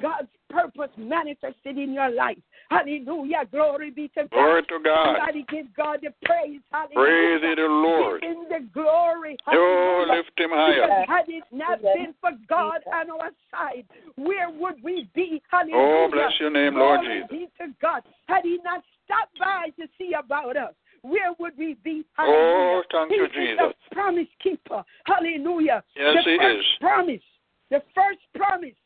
God's 0.00 0.28
purpose 0.48 0.90
manifested 0.96 1.76
in 1.76 1.92
your 1.92 2.10
life. 2.10 2.38
Hallelujah. 2.70 3.42
Glory 3.50 3.90
be 3.90 4.08
to 4.08 4.22
God. 4.22 4.30
Glory 4.30 4.62
to 4.62 4.78
God. 4.84 5.16
Somebody 5.16 5.44
give 5.48 5.66
God 5.76 6.00
the 6.02 6.10
praise. 6.24 6.60
Hallelujah. 6.70 6.94
Praise 6.94 7.40
ye 7.42 7.54
the 7.56 7.68
Lord. 7.68 8.20
Give 8.20 8.30
him 8.30 8.44
the 8.48 8.68
glory. 8.72 9.36
Hallelujah. 9.44 10.12
Oh, 10.12 10.16
lift 10.16 10.38
him 10.38 10.50
higher. 10.50 10.86
Because 10.86 11.04
had 11.08 11.28
it 11.28 11.44
not 11.50 11.82
been 11.82 12.14
for 12.20 12.30
God 12.48 12.80
on 12.92 13.10
our 13.10 13.30
side, 13.50 13.84
where 14.16 14.50
would 14.50 14.82
we 14.82 15.08
be? 15.14 15.42
Oh, 15.52 15.58
Hallelujah. 15.58 16.06
Oh, 16.06 16.08
bless 16.12 16.32
your 16.40 16.50
name, 16.50 16.74
Lord 16.74 17.00
Glory 17.00 17.22
Jesus. 17.22 17.30
be 17.30 17.64
to 17.64 17.72
God. 17.82 18.02
Had 18.28 18.42
he 18.44 18.58
not 18.64 18.82
stopped 19.04 19.38
by 19.38 19.70
to 19.80 19.88
see 19.98 20.12
about 20.18 20.56
us, 20.56 20.74
where 21.02 21.32
would 21.38 21.56
we 21.56 21.76
be? 21.84 22.04
Oh, 22.18 22.82
Hallelujah. 22.82 22.82
thank 22.92 23.10
he 23.10 23.16
you, 23.16 23.24
is 23.24 23.30
Jesus. 23.32 23.74
the 23.90 23.94
promise 23.94 24.28
keeper. 24.42 24.84
Hallelujah. 25.04 25.82
Yes, 25.96 26.24
the 26.24 26.30
he 26.30 26.38
first 26.38 26.58
is. 26.58 26.64
promise. 26.80 27.22
The 27.70 27.82
first 27.94 28.20
promise 28.34 28.76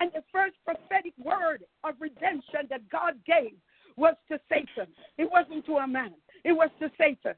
and 0.00 0.10
the 0.14 0.22
first 0.32 0.56
prophetic 0.64 1.12
word 1.22 1.64
of 1.84 1.94
redemption 2.00 2.66
that 2.70 2.88
God 2.88 3.14
gave 3.26 3.52
was 3.96 4.14
to 4.30 4.38
Satan. 4.48 4.92
It 5.18 5.28
wasn't 5.30 5.66
to 5.66 5.76
a 5.78 5.86
man. 5.86 6.14
It 6.44 6.52
was 6.52 6.70
to 6.80 6.90
Satan. 6.98 7.34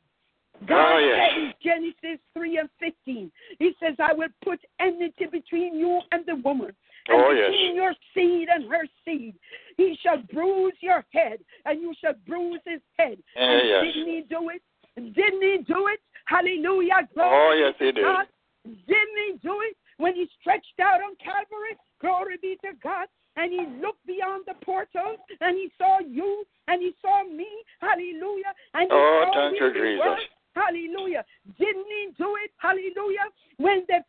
God 0.67 0.93
Oh, 0.95 0.99
yes. 0.99 1.31
said 1.33 1.39
in 1.43 1.53
Genesis 1.63 2.21
3 2.35 2.59
and 2.59 2.69
15, 2.81 3.33
He 3.59 3.73
says, 3.81 3.95
I 3.99 4.13
will 4.13 4.29
put 4.45 4.61
enmity 4.79 5.27
between 5.31 5.75
you 5.79 6.01
and 6.13 6.25
the 6.27 6.37
woman, 6.37 6.75
and 7.09 7.23
Oh, 7.23 7.31
yes. 7.31 7.51
between 7.51 7.77
your 7.77 7.95
seed 8.15 8.49
and 8.53 8.71
her 8.71 8.85
seed. 9.05 9.35
He 9.79 9.97
shall 10.03 10.19
bruise 10.33 10.75
your 10.81 11.05
head, 11.13 11.39
and 11.65 11.81
you 11.81 11.95
shall 12.01 12.15
bruise 12.27 12.61
his 12.67 12.81
head. 12.99 13.17
Eh, 13.37 13.41
and 13.43 13.69
yes. 13.69 13.85
didn't 13.85 14.09
he 14.09 14.21
do 14.29 14.51
it? 14.51 14.63
Didn't 14.97 15.43
he 15.43 15.59
do 15.67 15.87
it? 15.89 16.01
Hallelujah. 16.27 17.09
Oh, 17.19 17.57
yes, 17.59 17.75
he 17.79 17.93
did. 17.93 18.05
God. 18.05 18.27
Didn't 18.67 19.19
he 19.27 19.39
do 19.43 19.57
it 19.63 19.77
when 20.01 20.15
he 20.15 20.27
stretched 20.41 20.81
out 20.81 21.01
on 21.05 21.15
Calvary? 21.23 21.77
Glory 22.01 22.37
be 22.41 22.57
to 22.65 22.73
God. 22.83 23.07
And 23.37 23.53
he 23.53 23.63
looked 23.81 24.05
beyond 24.07 24.45
the 24.49 24.55
portals 24.65 25.21
and 25.41 25.57
he 25.57 25.71
saw 25.79 26.01
you 26.01 26.45
and 26.67 26.83
he 26.83 26.93
saw 27.01 27.23
me. 27.25 27.47
Hallelujah. 27.81 28.53
And 28.75 28.91
he 28.91 28.97
Oh, 28.97 29.31
saw 29.33 29.51
thank 29.51 29.61
you. 29.61 29.71
Jesus. 29.73 30.27
Hallelujah. 30.57 31.25
Didn't 31.59 31.87
he 31.87 32.11
do 32.19 32.35
it? 32.43 32.51
Hallelujah. 32.59 33.31
When 33.59 33.85
they 33.87 34.01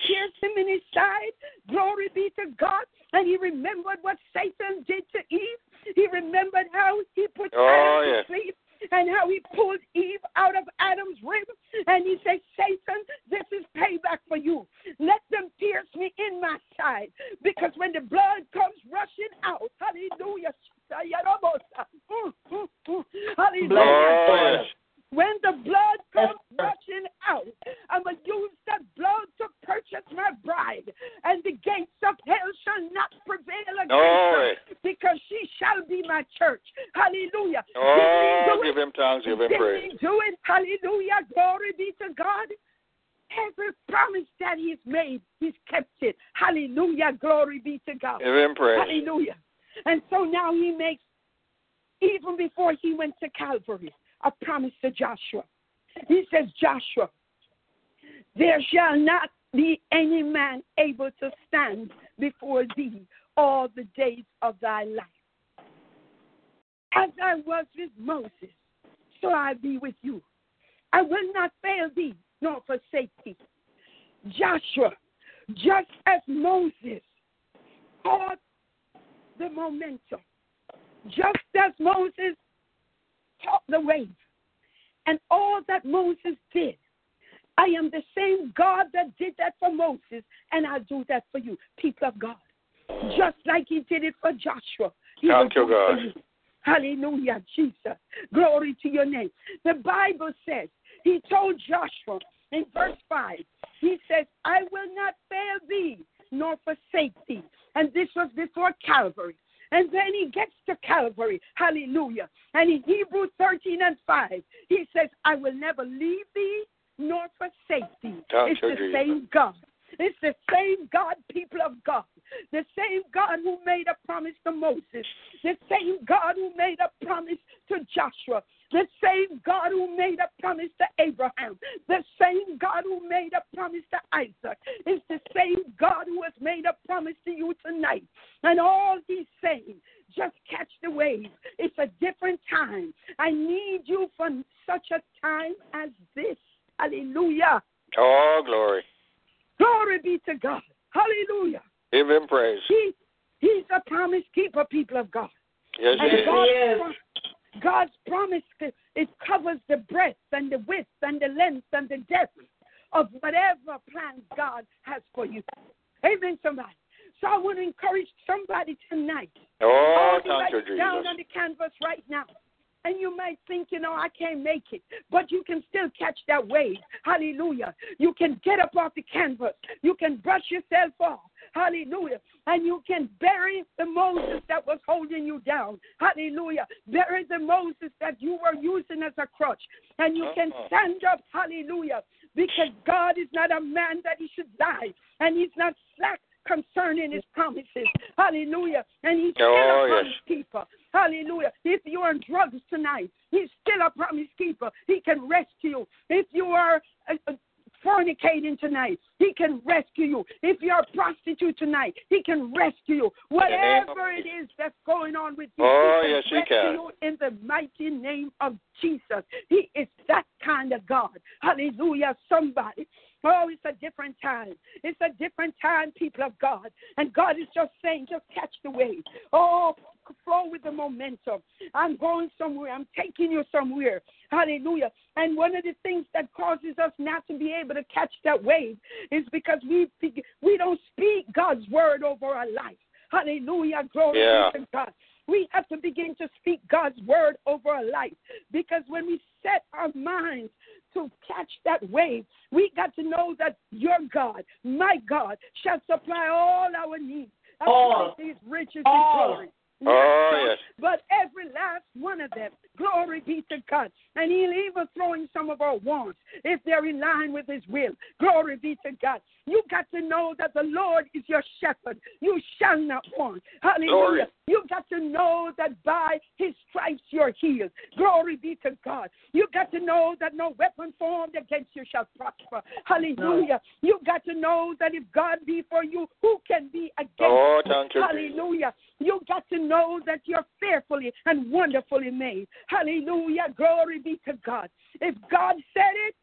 God 295.41 295.55
said 295.73 295.95
it, 296.07 296.15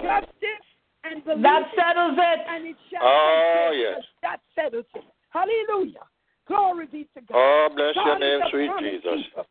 trust 0.00 0.26
it 0.40 0.62
and 1.04 1.24
believe 1.24 1.42
That 1.42 1.62
settles 1.76 2.18
it. 2.18 2.40
and 2.48 2.66
it 2.66 2.76
shall 2.90 3.02
Oh, 3.02 3.70
come 3.70 3.78
yes. 3.78 4.02
That 4.22 4.40
settles 4.54 4.86
it. 4.94 5.04
Hallelujah. 5.30 6.04
Glory 6.46 6.86
be 6.86 7.04
to 7.14 7.20
God. 7.20 7.34
Oh, 7.36 7.68
bless 7.74 7.94
your 7.96 8.04
God 8.04 8.22
is 8.22 8.40
name, 8.40 8.40
sweet 8.50 8.70
Jesus. 8.80 9.26
keeper. 9.26 9.44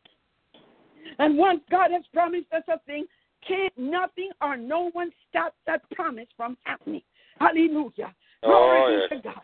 And 1.18 1.36
once 1.38 1.60
God 1.70 1.90
has 1.90 2.02
promised 2.12 2.52
us 2.52 2.62
a 2.68 2.78
thing, 2.86 3.06
can't 3.46 3.76
nothing 3.76 4.30
or 4.40 4.56
no 4.56 4.90
one 4.92 5.10
stop 5.28 5.54
that 5.66 5.88
promise 5.90 6.28
from 6.36 6.56
happening. 6.64 7.02
Hallelujah. 7.38 8.14
Oh, 8.42 8.48
Glory 8.48 8.80
Oh, 8.80 9.08
be 9.10 9.16
to 9.16 9.22
God. 9.22 9.42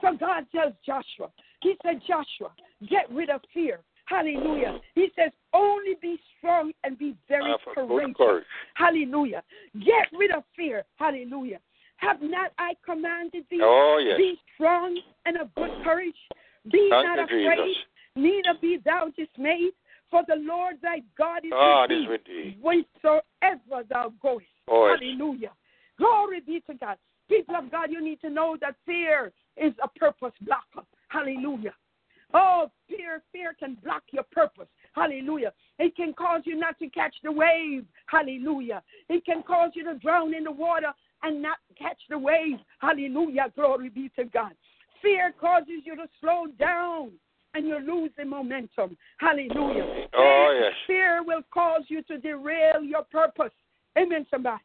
So 0.00 0.16
God 0.16 0.46
tells 0.54 0.74
Joshua, 0.84 1.30
He 1.62 1.74
said, 1.82 2.00
Joshua, 2.06 2.52
get 2.88 3.10
rid 3.10 3.30
of 3.30 3.40
fear. 3.52 3.80
Hallelujah. 4.08 4.80
He 4.94 5.08
says, 5.16 5.30
only 5.52 5.94
be 6.00 6.18
strong 6.38 6.72
and 6.84 6.98
be 6.98 7.14
very 7.28 7.50
Have 7.50 7.60
a 7.60 7.86
good 7.86 8.14
courageous. 8.16 8.46
Hallelujah. 8.74 9.42
Get 9.84 10.08
rid 10.18 10.30
of 10.32 10.44
fear. 10.56 10.84
Hallelujah. 10.96 11.58
Have 11.98 12.22
not 12.22 12.52
I 12.58 12.74
commanded 12.84 13.44
thee? 13.50 13.60
Oh, 13.60 14.00
yes. 14.04 14.16
Be 14.16 14.38
strong 14.54 14.98
and 15.26 15.36
of 15.36 15.54
good 15.54 15.70
courage. 15.84 16.14
Be 16.70 16.88
Thank 16.90 17.06
not 17.06 17.18
afraid, 17.18 17.56
Jesus. 17.56 17.84
neither 18.16 18.58
be 18.60 18.78
thou 18.84 19.08
dismayed, 19.16 19.72
for 20.10 20.22
the 20.26 20.36
Lord 20.36 20.76
thy 20.80 21.02
God 21.18 21.44
is 21.44 21.50
God 21.50 21.90
with 21.90 21.98
is 21.98 22.04
thee, 22.04 22.08
with 22.08 22.24
thee. 22.24 22.56
wheresoever 22.62 23.84
thou 23.90 24.12
goest. 24.22 24.46
Oh, 24.68 24.88
yes. 24.88 25.00
Hallelujah. 25.00 25.50
Glory 25.98 26.40
be 26.40 26.62
to 26.66 26.74
God. 26.74 26.96
People 27.28 27.56
of 27.56 27.70
God, 27.70 27.90
you 27.90 28.02
need 28.02 28.20
to 28.22 28.30
know 28.30 28.56
that 28.60 28.74
fear 28.86 29.32
is 29.56 29.72
a 29.82 29.88
purpose 29.98 30.32
blocker. 30.40 30.86
Hallelujah. 31.08 31.74
Oh, 32.34 32.70
fear, 32.88 33.22
fear 33.32 33.54
can 33.58 33.76
block 33.82 34.02
your 34.10 34.24
purpose. 34.30 34.68
Hallelujah. 34.92 35.52
It 35.78 35.96
can 35.96 36.12
cause 36.12 36.42
you 36.44 36.56
not 36.56 36.78
to 36.78 36.88
catch 36.90 37.14
the 37.22 37.32
wave. 37.32 37.84
Hallelujah. 38.06 38.82
It 39.08 39.24
can 39.24 39.42
cause 39.42 39.70
you 39.74 39.84
to 39.84 39.98
drown 39.98 40.34
in 40.34 40.44
the 40.44 40.52
water 40.52 40.92
and 41.22 41.40
not 41.40 41.58
catch 41.78 41.98
the 42.10 42.18
wave. 42.18 42.58
Hallelujah. 42.80 43.46
Glory 43.54 43.88
be 43.88 44.10
to 44.16 44.24
God. 44.24 44.52
Fear 45.02 45.34
causes 45.40 45.84
you 45.84 45.96
to 45.96 46.06
slow 46.20 46.46
down 46.58 47.12
and 47.54 47.66
you 47.66 47.78
lose 47.78 48.10
the 48.18 48.24
momentum. 48.24 48.96
Hallelujah. 49.18 50.06
Oh, 50.14 50.58
yes. 50.60 50.72
Fear 50.86 51.22
will 51.24 51.42
cause 51.52 51.82
you 51.88 52.02
to 52.04 52.18
derail 52.18 52.82
your 52.82 53.04
purpose. 53.04 53.52
Amen, 53.96 54.26
somebody. 54.30 54.62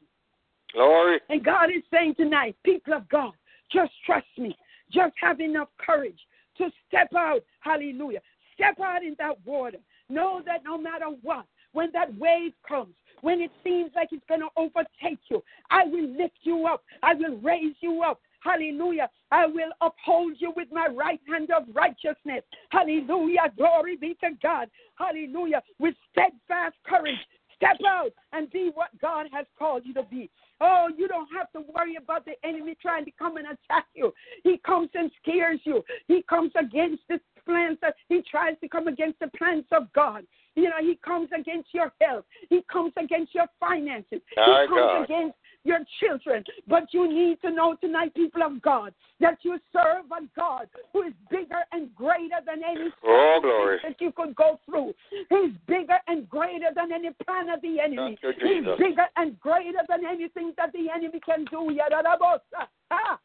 Glory. 0.74 1.20
And 1.30 1.44
God 1.44 1.66
is 1.66 1.84
saying 1.92 2.16
tonight, 2.16 2.56
people 2.64 2.94
of 2.94 3.08
God, 3.10 3.34
just 3.72 3.92
trust 4.06 4.26
me. 4.38 4.58
Just 4.92 5.14
have 5.22 5.40
enough 5.40 5.70
courage 5.84 6.20
to 6.58 6.70
step 6.88 7.10
out. 7.16 7.44
Hallelujah. 7.60 8.22
Step 8.56 8.80
out 8.80 9.04
in 9.04 9.16
that 9.20 9.36
water. 9.46 9.80
Know 10.10 10.42
that 10.46 10.64
no 10.64 10.78
matter 10.78 11.08
what, 11.22 11.46
when 11.72 11.92
that 11.94 12.16
wave 12.18 12.54
comes, 12.68 12.94
when 13.22 13.42
it 13.42 13.52
seems 13.64 13.92
like 13.96 14.10
it's 14.12 14.26
going 14.28 14.42
to 14.42 14.50
overtake 14.58 15.20
you, 15.30 15.44
I 15.72 15.86
will 15.86 16.10
lift 16.10 16.38
you 16.44 16.68
up. 16.68 16.84
I 17.02 17.14
will 17.14 17.38
raise 17.38 17.76
you 17.80 18.04
up. 18.04 18.20
Hallelujah. 18.42 19.10
I 19.32 19.46
will 19.48 19.72
uphold 19.82 20.34
you 20.40 20.52
with 20.56 20.68
my 20.72 20.88
right 20.88 21.22
hand 21.28 21.50
of 21.52 21.64
righteousness. 21.74 22.44
Hallelujah. 22.70 23.54
Glory 23.58 23.96
be 23.96 24.18
to 24.22 24.32
God. 24.42 24.70
Hallelujah. 24.96 25.64
With 25.80 25.96
steadfast 26.12 26.76
courage, 26.86 27.16
step 27.56 27.78
out 27.88 28.12
and 28.34 28.52
be 28.52 28.72
what 28.74 28.90
God 29.00 29.28
has 29.32 29.46
called 29.58 29.84
you 29.86 29.94
to 29.94 30.04
be. 30.04 30.30
Oh, 30.66 30.88
you 30.98 31.10
don't 31.10 31.28
have 31.36 31.52
to 31.52 31.72
worry 31.76 31.98
about 31.98 32.24
the 32.24 32.34
enemy 32.46 32.78
trying 32.82 33.04
to 33.04 33.12
come 33.20 33.36
and 33.36 33.48
attack 33.48 33.86
you. 33.94 34.14
He 34.46 34.60
comes 34.66 34.90
and 34.94 35.12
scares 35.22 35.60
you. 35.66 35.84
He 36.08 36.24
comes 36.30 36.54
against 36.58 37.04
the 37.10 37.20
plans 37.46 37.78
that 37.82 37.96
he 38.08 38.22
tries 38.32 38.56
to 38.62 38.70
come 38.70 38.88
against 38.88 39.20
the 39.20 39.28
plans 39.38 39.66
of 39.74 39.92
God. 39.92 40.24
You 40.56 40.70
know, 40.70 40.80
he 40.80 40.98
comes 41.04 41.28
against 41.38 41.74
your 41.74 41.92
health. 42.00 42.24
He 42.50 42.62
comes 42.72 42.94
against 42.96 43.36
your 43.36 43.48
finances. 43.60 44.22
He 44.30 44.36
comes 44.36 44.70
God. 44.70 45.04
against 45.04 45.36
your 45.64 45.80
children. 46.00 46.44
But 46.68 46.94
you 46.94 47.08
need 47.08 47.42
to 47.42 47.52
know 47.52 47.76
tonight, 47.82 48.14
people 48.14 48.44
of 48.44 48.62
God, 48.62 48.94
that 49.20 49.40
you 49.44 49.60
serve 49.72 50.06
a 50.12 50.28
God 50.36 50.68
who 50.92 51.04
is 51.04 51.14
bigger 51.30 51.64
and 51.72 51.94
greater 51.96 52.40
than 52.46 52.62
any 52.64 52.90
Oh, 53.06 53.40
glory. 53.42 53.80
that 53.84 54.00
you 54.00 54.12
could 54.12 54.36
go 54.36 54.60
through. 54.66 54.94
He's 55.30 55.54
bigger 55.68 55.98
and 56.08 56.30
greater 56.30 56.70
than 56.76 56.92
any 56.92 57.12
plan 57.26 57.50
of 57.50 57.62
the 57.62 57.80
enemy. 57.80 58.18
You, 58.22 58.34
He's 58.38 58.78
bigger 58.78 59.08
and 59.16 59.40
greater 59.40 59.80
than 59.88 60.06
anything 60.06 60.54
that 60.58 60.72
the 60.74 60.90
enemy 60.94 61.20
can 61.26 61.46
do. 61.46 61.70
Yadadabosa. 61.78 62.68
Ah. 62.92 63.20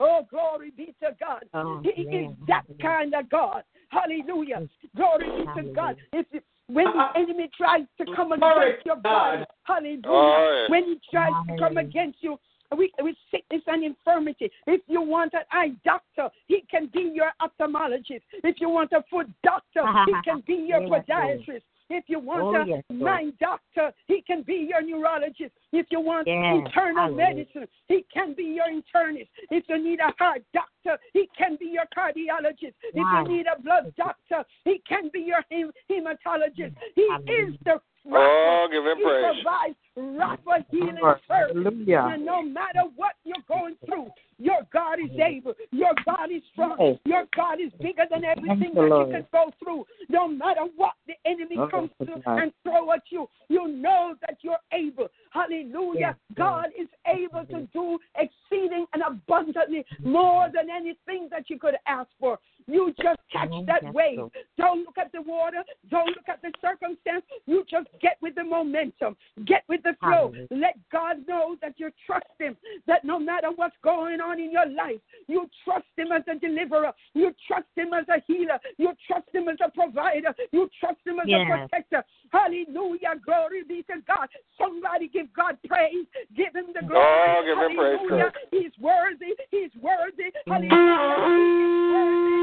Oh, 0.00 0.26
glory 0.30 0.70
be 0.70 0.94
to 1.02 1.14
God. 1.20 1.44
Oh, 1.54 1.80
he 1.82 2.02
is 2.02 2.30
that 2.48 2.64
kind 2.80 3.14
of 3.14 3.28
God. 3.28 3.62
Hallelujah. 3.90 4.68
Glory 4.96 5.30
be 5.30 5.62
to 5.62 5.68
God. 5.74 5.96
If 6.12 6.26
it, 6.32 6.44
when 6.72 6.86
the 6.86 6.98
Uh-uh. 6.98 7.12
enemy 7.20 7.50
tries 7.56 7.86
to 7.98 8.04
come 8.16 8.32
against 8.32 8.86
your 8.86 8.96
body, 8.96 9.38
God. 9.38 9.46
hallelujah. 9.64 10.66
When 10.68 10.84
he 10.84 11.00
tries 11.10 11.32
to 11.48 11.58
come 11.58 11.76
against 11.76 12.18
you, 12.22 12.38
with, 12.74 12.90
with 13.00 13.16
sickness 13.30 13.62
and 13.66 13.84
infirmity. 13.84 14.50
If 14.66 14.80
you 14.86 15.02
want 15.02 15.34
an 15.34 15.42
eye 15.50 15.72
doctor, 15.84 16.30
he 16.46 16.64
can 16.70 16.88
be 16.92 17.12
your 17.14 17.30
ophthalmologist. 17.40 18.22
If 18.44 18.56
you 18.60 18.70
want 18.70 18.92
a 18.92 19.04
foot 19.10 19.28
doctor, 19.44 19.84
he 20.06 20.14
can 20.24 20.42
be 20.46 20.66
your 20.68 20.80
podiatrist. 20.80 21.62
If 21.92 22.04
you 22.08 22.18
want 22.18 22.42
Oh, 22.42 22.62
a 22.62 22.66
yes, 22.66 22.82
mind 22.90 23.34
doctor, 23.38 23.92
he 24.06 24.22
can 24.22 24.42
be 24.42 24.66
your 24.68 24.80
neurologist. 24.82 25.52
If 25.72 25.86
you 25.90 26.00
want 26.00 26.26
Yes, 26.26 26.64
internal 26.66 26.94
hallelujah. 26.94 27.34
medicine, 27.34 27.68
he 27.88 28.06
can 28.12 28.34
be 28.34 28.44
your 28.44 28.66
internist. 28.66 29.28
If 29.50 29.64
you 29.68 29.78
need 29.82 30.00
a 30.00 30.12
heart 30.18 30.42
doctor, 30.54 30.72
doctor, 30.84 31.02
he 31.12 31.28
can 31.36 31.56
be 31.56 31.66
your 31.66 31.84
cardiologist. 31.96 32.74
If 32.82 32.94
you 32.94 33.36
need 33.36 33.46
a 33.46 33.60
blood 33.60 33.92
doctor, 33.96 34.44
he 34.64 34.80
can 34.88 35.10
be 35.12 35.20
your 35.20 35.44
hem- 35.50 35.72
hematologist. 35.90 36.72
He 36.94 37.08
Hallelujah. 37.10 37.48
is 37.48 37.58
the 37.64 37.80
Oh, 38.04 38.66
Rapha. 38.68 38.72
give 38.72 38.84
him 38.84 38.96
He 38.96 39.04
praise. 39.04 39.36
provides 39.36 39.76
Rapha 39.96 40.64
healing 40.70 40.98
Lord, 41.02 41.20
service. 41.28 41.72
And 41.86 42.26
no 42.26 42.42
matter 42.42 42.82
what 42.96 43.14
you're 43.24 43.36
going 43.46 43.76
through, 43.86 44.08
your 44.42 44.62
God 44.72 44.98
is 44.98 45.10
able. 45.18 45.54
Your 45.70 45.92
God 46.04 46.30
is 46.32 46.42
strong. 46.52 46.98
Your 47.04 47.24
God 47.36 47.60
is 47.60 47.72
bigger 47.80 48.02
than 48.10 48.24
everything 48.24 48.74
that 48.74 48.82
you 48.82 49.08
can 49.12 49.26
go 49.32 49.52
through. 49.62 49.86
No 50.08 50.26
matter 50.26 50.62
what 50.76 50.94
the 51.06 51.14
enemy 51.24 51.56
Oh, 51.58 51.68
comes 51.68 51.90
to 52.00 52.20
and 52.26 52.52
throw 52.64 52.92
at 52.92 53.02
you, 53.10 53.28
you 53.48 53.68
know 53.68 54.14
that 54.20 54.38
you're 54.42 54.64
able. 54.72 55.08
Hallelujah. 55.30 56.16
God 56.36 56.66
is 56.78 56.88
able 57.06 57.44
to 57.46 57.68
do 57.72 57.98
exceeding 58.16 58.86
and 58.92 59.02
abundantly 59.06 59.84
more 60.02 60.48
than 60.52 60.68
anything 60.70 61.28
that 61.30 61.48
you 61.48 61.58
could 61.58 61.76
ask 61.86 62.08
for. 62.18 62.38
You 62.66 62.94
just 63.02 63.20
catch 63.32 63.50
Oh, 63.52 63.64
that 63.66 63.92
wave. 63.92 64.20
Don't 64.56 64.84
look 64.84 64.96
at 64.98 65.10
the 65.12 65.20
water. 65.22 65.62
Don't 65.90 66.08
look 66.08 66.28
at 66.28 66.40
the 66.42 66.52
circumstance. 66.60 67.24
You 67.46 67.64
just 67.68 67.88
get 68.00 68.16
with 68.22 68.34
the 68.34 68.44
momentum. 68.44 69.16
Get 69.44 69.64
with 69.68 69.82
the 69.82 69.94
flow. 70.00 70.32
Let 70.50 70.78
God 70.90 71.26
know 71.26 71.56
that 71.60 71.74
you 71.76 71.90
trust 72.06 72.26
Him. 72.38 72.56
That 72.86 73.04
no 73.04 73.18
matter 73.18 73.48
what's 73.54 73.76
going 73.82 74.20
on 74.20 74.31
in 74.40 74.52
your 74.52 74.66
life, 74.66 75.00
you 75.28 75.48
trust 75.64 75.86
Him 75.96 76.12
as 76.12 76.22
a 76.28 76.38
deliverer. 76.38 76.92
You 77.14 77.34
trust 77.46 77.66
Him 77.74 77.92
as 77.94 78.06
a 78.08 78.22
healer. 78.26 78.58
You 78.78 78.92
trust 79.06 79.28
Him 79.32 79.48
as 79.48 79.56
a 79.64 79.70
provider. 79.70 80.34
You 80.52 80.68
trust 80.80 80.98
Him 81.04 81.20
as 81.20 81.26
Yes. 81.28 81.46
a 81.46 81.58
protector. 81.58 82.04
Hallelujah. 82.32 83.14
Glory 83.24 83.62
be 83.64 83.82
to 83.84 84.00
God. 84.06 84.28
Somebody 84.58 85.08
give 85.08 85.32
God 85.34 85.58
praise. 85.66 86.06
Give 86.36 86.54
Him 86.54 86.66
the 86.74 86.84
oh, 86.84 86.88
glory. 86.88 87.06
Oh, 87.06 87.42
give 87.44 87.58
him 87.58 87.76
praise, 87.76 87.98
Hallelujah. 87.98 88.24
Kirk. 88.24 88.36
He's 88.50 88.72
worthy. 88.80 89.32
He's 89.50 89.74
worthy. 89.80 90.30
Hallelujah. 90.46 91.28
He 91.28 91.62
is 91.62 91.92
worthy. 91.92 92.41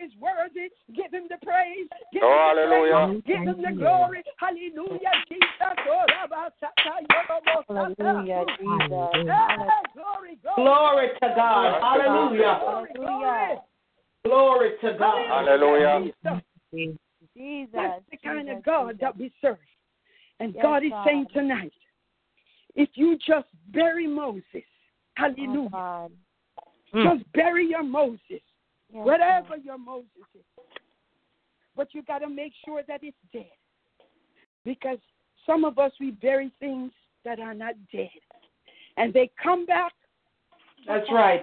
He 0.00 0.06
is 0.06 0.12
worthy. 0.20 0.70
Give 0.94 1.12
him 1.12 1.24
the 1.28 1.36
praise. 1.44 1.88
Give 2.12 2.22
Oh, 2.22 2.28
him 2.28 2.56
the 2.56 2.68
hallelujah. 2.68 3.06
praise. 3.06 3.22
Give 3.26 3.42
him 3.48 3.62
the 3.62 3.72
glory. 3.76 4.22
Hallelujah. 4.38 5.12
Jesus. 5.28 5.44
Oh, 5.60 6.04
Rabba, 6.08 6.52
Sata, 6.62 7.04
Hallelujah, 7.68 8.44
Jesus. 8.58 8.88
Glory, 9.24 10.38
glory. 10.42 10.42
Glory 10.56 11.08
to 11.22 11.32
God. 11.36 11.82
Hallelujah. 11.82 12.60
Glory, 12.62 12.90
glory. 12.94 13.58
Glory 14.24 14.70
to 14.82 14.98
God. 14.98 15.28
Hallelujah. 15.28 16.12
Jesus. 16.72 16.92
Jesus. 17.34 17.70
That's 17.74 18.02
the 18.10 18.16
kind 18.16 18.48
Jesus, 18.48 18.58
of 18.58 18.64
God 18.64 18.88
Jesus. 18.88 19.00
that 19.00 19.16
we 19.18 19.32
serve. 19.40 19.58
And 20.40 20.54
Yes, 20.54 20.62
God 20.62 20.84
is 20.84 20.90
God. 20.90 21.06
saying 21.06 21.26
tonight, 21.32 21.72
if 22.74 22.88
you 22.94 23.18
just 23.18 23.48
bury 23.68 24.06
Moses, 24.06 24.44
Oh, 25.18 25.22
hallelujah, 25.36 25.68
God. 25.70 26.12
Mm. 26.94 27.18
just 27.18 27.32
bury 27.32 27.68
your 27.68 27.82
Moses, 27.82 28.40
Yes, 28.92 29.06
whatever 29.06 29.56
your 29.56 29.78
Moses 29.78 30.08
is. 30.34 30.42
But 31.76 31.88
you 31.92 32.02
got 32.02 32.18
to 32.18 32.28
make 32.28 32.52
sure 32.64 32.82
that 32.88 33.00
it's 33.02 33.16
dead. 33.32 33.46
Because 34.64 34.98
some 35.46 35.64
of 35.64 35.78
us, 35.78 35.92
we 36.00 36.10
bury 36.10 36.52
things 36.60 36.92
that 37.24 37.38
are 37.40 37.54
not 37.54 37.74
dead. 37.92 38.10
And 38.96 39.12
they 39.14 39.30
come 39.42 39.64
back 39.66 39.92
That's 40.86 41.06
right. 41.12 41.42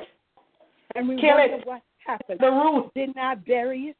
and 0.95 1.07
we 1.07 1.19
Kill 1.19 1.29
wonder 1.37 1.55
it. 1.55 1.67
what 1.67 1.81
happened. 2.05 2.39
The 2.39 2.49
root. 2.51 2.91
Did 2.95 3.15
not 3.15 3.45
bury 3.45 3.81
it? 3.83 3.97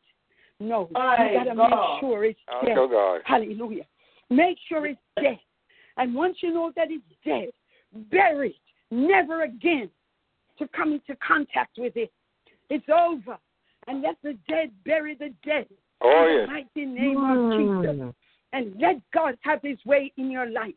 No. 0.60 0.90
My 0.92 1.32
you 1.32 1.38
got 1.38 1.44
to 1.46 1.56
make 1.56 2.00
sure 2.02 2.26
it's 2.26 2.40
dead. 2.66 2.76
to 2.76 2.88
God. 2.90 3.22
Hallelujah. 3.26 3.86
Make 4.30 4.58
sure 4.68 4.86
it's 4.86 5.00
dead. 5.22 5.40
And 5.98 6.14
once 6.14 6.38
you 6.42 6.54
know 6.54 6.72
that 6.76 6.88
it's 6.92 7.04
dead, 7.26 7.50
bury 8.12 8.50
it. 8.50 8.56
Never 8.92 9.44
again 9.44 9.90
to 10.60 10.68
come 10.76 10.94
into 10.94 11.16
contact 11.26 11.78
with 11.78 11.96
it. 11.96 12.12
It's 12.70 12.88
over. 12.90 13.38
And 13.88 14.02
let 14.02 14.18
the 14.22 14.38
dead 14.50 14.72
bury 14.86 15.16
the 15.16 15.34
dead. 15.46 15.68
Oh, 16.02 16.28
in 16.28 16.42
the 16.42 16.48
mighty 16.48 16.86
name 16.86 17.18
of 17.18 17.56
Jesus. 17.56 17.96
Mm. 17.96 18.14
And 18.54 18.76
let 18.80 18.96
God 19.14 19.38
have 19.42 19.62
his 19.62 19.78
way 19.86 20.12
in 20.18 20.30
your 20.30 20.50
life. 20.50 20.76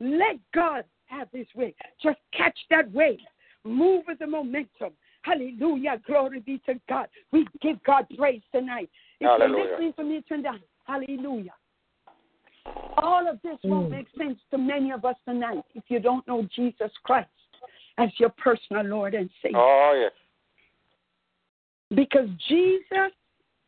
Let 0.00 0.36
God 0.54 0.84
have 1.06 1.28
his 1.32 1.46
way. 1.54 1.74
Just 2.02 2.18
catch 2.36 2.58
that 2.70 2.90
wave. 2.92 3.18
Move 3.64 4.04
with 4.06 4.18
the 4.18 4.26
momentum. 4.26 4.92
Hallelujah. 5.22 6.00
Glory 6.06 6.40
be 6.40 6.60
to 6.66 6.74
God. 6.88 7.08
We 7.32 7.46
give 7.60 7.82
God 7.84 8.06
praise 8.16 8.42
tonight. 8.52 8.90
If 9.20 9.28
Hallelujah. 9.28 9.56
you're 9.56 9.70
listening 9.72 9.92
to 9.94 10.04
me 10.04 10.24
tonight, 10.28 10.62
hallelujah. 10.84 11.54
All 12.98 13.28
of 13.28 13.40
this 13.42 13.58
won't 13.64 13.88
Mm. 13.88 13.90
make 13.90 14.08
sense 14.16 14.40
to 14.50 14.58
many 14.58 14.92
of 14.92 15.04
us 15.04 15.16
tonight 15.24 15.64
if 15.74 15.84
you 15.90 16.00
don't 16.00 16.26
know 16.26 16.42
Jesus 16.44 16.92
Christ 17.02 17.28
as 17.98 18.10
your 18.18 18.30
personal 18.30 18.84
Lord 18.84 19.14
and 19.14 19.30
Savior. 19.42 19.58
Oh, 19.58 19.92
yes. 19.94 20.12
Because 21.94 22.28
Jesus 22.48 23.12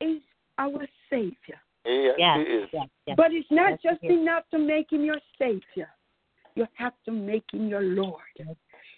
is 0.00 0.20
our 0.58 0.86
Savior. 1.10 1.60
He, 1.84 2.12
Yes, 2.18 2.38
he 2.38 2.52
is. 2.52 2.68
yes, 2.72 2.86
yes. 3.06 3.16
But 3.16 3.32
it's 3.32 3.50
not 3.50 3.78
Yes, 3.82 3.94
just 3.94 4.02
enough 4.04 4.44
to 4.50 4.58
make 4.58 4.92
him 4.92 5.04
your 5.04 5.20
Savior. 5.38 5.88
You 6.54 6.66
have 6.74 6.94
to 7.04 7.12
make 7.12 7.44
him 7.52 7.68
your 7.68 7.82
Lord. 7.82 8.20
Yes. 8.36 8.48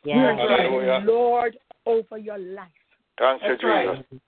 You're 0.05 0.35
Hallelujah. 0.35 1.05
Lord 1.05 1.59
over 1.87 2.17
your 2.17 2.39
life. 2.39 2.69
Thank 3.19 3.43
you, 3.43 3.49
That's 3.49 3.65
right. 3.65 3.97
Jesus. 3.99 4.21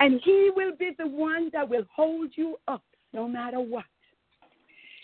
And 0.00 0.20
he 0.24 0.50
will 0.56 0.74
be 0.76 0.90
the 0.98 1.06
one 1.06 1.48
that 1.52 1.68
will 1.68 1.84
hold 1.94 2.30
you 2.34 2.56
up 2.66 2.82
no 3.12 3.28
matter 3.28 3.60
what. 3.60 3.84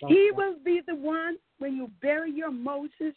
Yes, 0.02 0.10
He 0.10 0.24
yes. 0.30 0.34
will 0.36 0.56
be 0.64 0.80
the 0.86 0.96
one 0.96 1.36
when 1.58 1.76
you 1.76 1.90
bury 2.02 2.32
your 2.32 2.50
Moses, 2.50 3.14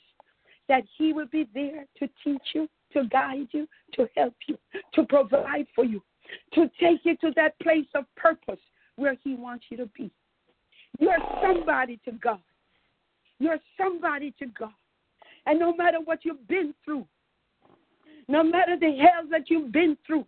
that 0.68 0.84
he 0.98 1.12
will 1.12 1.28
be 1.28 1.48
there 1.54 1.86
to 1.98 2.10
teach 2.24 2.42
you, 2.54 2.68
to 2.94 3.08
guide 3.10 3.48
you, 3.52 3.68
to 3.94 4.08
help 4.16 4.36
you, 4.48 4.58
to 4.94 5.04
provide 5.04 5.66
for 5.74 5.84
you, 5.84 6.02
to 6.54 6.70
take 6.80 7.02
you 7.04 7.16
to 7.18 7.32
that 7.36 7.60
place 7.60 7.88
of 7.96 8.06
purpose 8.16 8.60
where 8.96 9.16
he 9.24 9.36
wants 9.36 9.66
you 9.70 9.78
to 9.78 9.86
be. 9.98 10.12
You're 11.00 11.18
somebody 11.42 12.00
to 12.06 12.12
God. 12.12 12.40
You're 13.40 13.60
somebody 13.78 14.34
to 14.40 14.46
God. 14.48 14.74
And 15.46 15.60
no 15.60 15.74
matter 15.76 15.98
what 16.04 16.20
you've 16.24 16.48
been 16.48 16.74
through, 16.86 17.08
no 18.28 18.44
matter 18.44 18.78
the 18.80 18.98
hell 18.98 19.28
that 19.32 19.50
you've 19.50 19.72
been 19.72 19.98
through, 20.06 20.26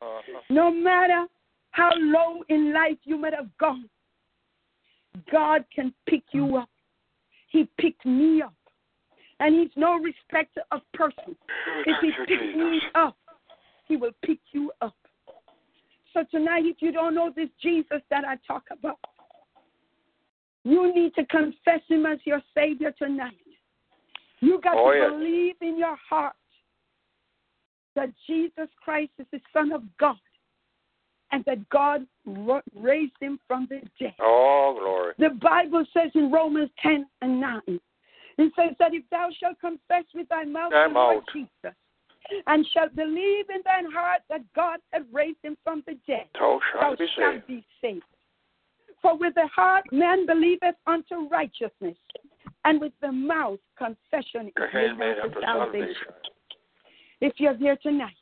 Uh-huh. 0.00 0.40
no 0.50 0.70
matter 0.70 1.26
how 1.70 1.90
low 1.96 2.44
in 2.48 2.72
life 2.72 2.98
you 3.04 3.16
might 3.16 3.34
have 3.34 3.50
gone, 3.58 3.88
God 5.32 5.64
can 5.74 5.92
pick 6.06 6.22
you 6.32 6.56
up. 6.56 6.68
He 7.48 7.68
picked 7.78 8.04
me 8.04 8.42
up. 8.42 8.54
And 9.40 9.54
He's 9.54 9.76
no 9.76 9.98
respecter 9.98 10.62
of 10.70 10.80
persons. 10.92 11.36
If 11.86 11.96
He 12.00 12.12
picks 12.26 12.56
me 12.56 12.80
up, 12.94 13.16
He 13.86 13.96
will 13.96 14.12
pick 14.24 14.38
you 14.52 14.72
up. 14.80 14.94
So 16.14 16.24
tonight, 16.30 16.62
if 16.64 16.76
you 16.78 16.92
don't 16.92 17.14
know 17.14 17.32
this 17.34 17.48
Jesus 17.60 18.00
that 18.08 18.24
I 18.24 18.36
talk 18.46 18.62
about, 18.70 19.00
you 20.62 20.94
need 20.94 21.14
to 21.16 21.26
confess 21.26 21.80
Him 21.88 22.06
as 22.06 22.18
your 22.24 22.40
Savior 22.54 22.94
tonight. 22.96 23.34
You 24.40 24.60
got 24.60 24.76
Oh, 24.76 24.92
to 24.92 24.96
yes. 24.96 25.10
believe 25.10 25.56
in 25.60 25.76
your 25.76 25.96
heart 26.08 26.36
that 27.96 28.10
Jesus 28.26 28.68
Christ 28.82 29.12
is 29.18 29.26
the 29.32 29.40
Son 29.52 29.72
of 29.72 29.82
God 29.98 30.16
and 31.32 31.44
that 31.46 31.68
God 31.68 32.06
raised 32.74 33.14
him 33.20 33.40
from 33.48 33.66
the 33.68 33.80
dead. 33.98 34.14
Oh, 34.20 34.76
glory. 34.78 35.14
The 35.18 35.30
Bible 35.30 35.84
says 35.92 36.10
in 36.14 36.30
Romans 36.30 36.70
10 36.80 37.06
and 37.22 37.40
9, 37.40 37.60
it 37.66 38.52
says 38.56 38.74
that 38.78 38.94
if 38.94 39.04
thou 39.10 39.30
shalt 39.40 39.58
confess 39.60 40.04
with 40.14 40.28
thy 40.28 40.44
mouth 40.44 40.70
the 40.70 40.92
Lord. 40.92 41.24
Jesus 41.32 41.74
and 42.46 42.66
shall 42.72 42.88
believe 42.88 43.46
in 43.50 43.60
thine 43.64 43.90
heart 43.92 44.22
that 44.28 44.40
God 44.54 44.80
hath 44.92 45.02
raised 45.12 45.38
him 45.42 45.56
from 45.62 45.82
the 45.86 45.96
dead, 46.06 46.26
Thou 46.34 46.58
shalt 46.72 46.98
be 46.98 47.06
saved. 47.16 47.46
be 47.46 47.64
saved. 47.80 48.02
For 49.02 49.16
with 49.18 49.34
the 49.34 49.46
heart 49.54 49.84
man 49.92 50.26
believeth 50.26 50.76
unto 50.86 51.28
righteousness, 51.28 51.96
and 52.64 52.80
with 52.80 52.92
the 53.02 53.12
mouth 53.12 53.58
confession 53.76 54.48
is 54.56 54.98
made 54.98 55.16
unto 55.22 55.40
salvation. 55.42 55.94
If 57.20 57.34
you're 57.38 57.56
here 57.56 57.76
tonight, 57.82 58.14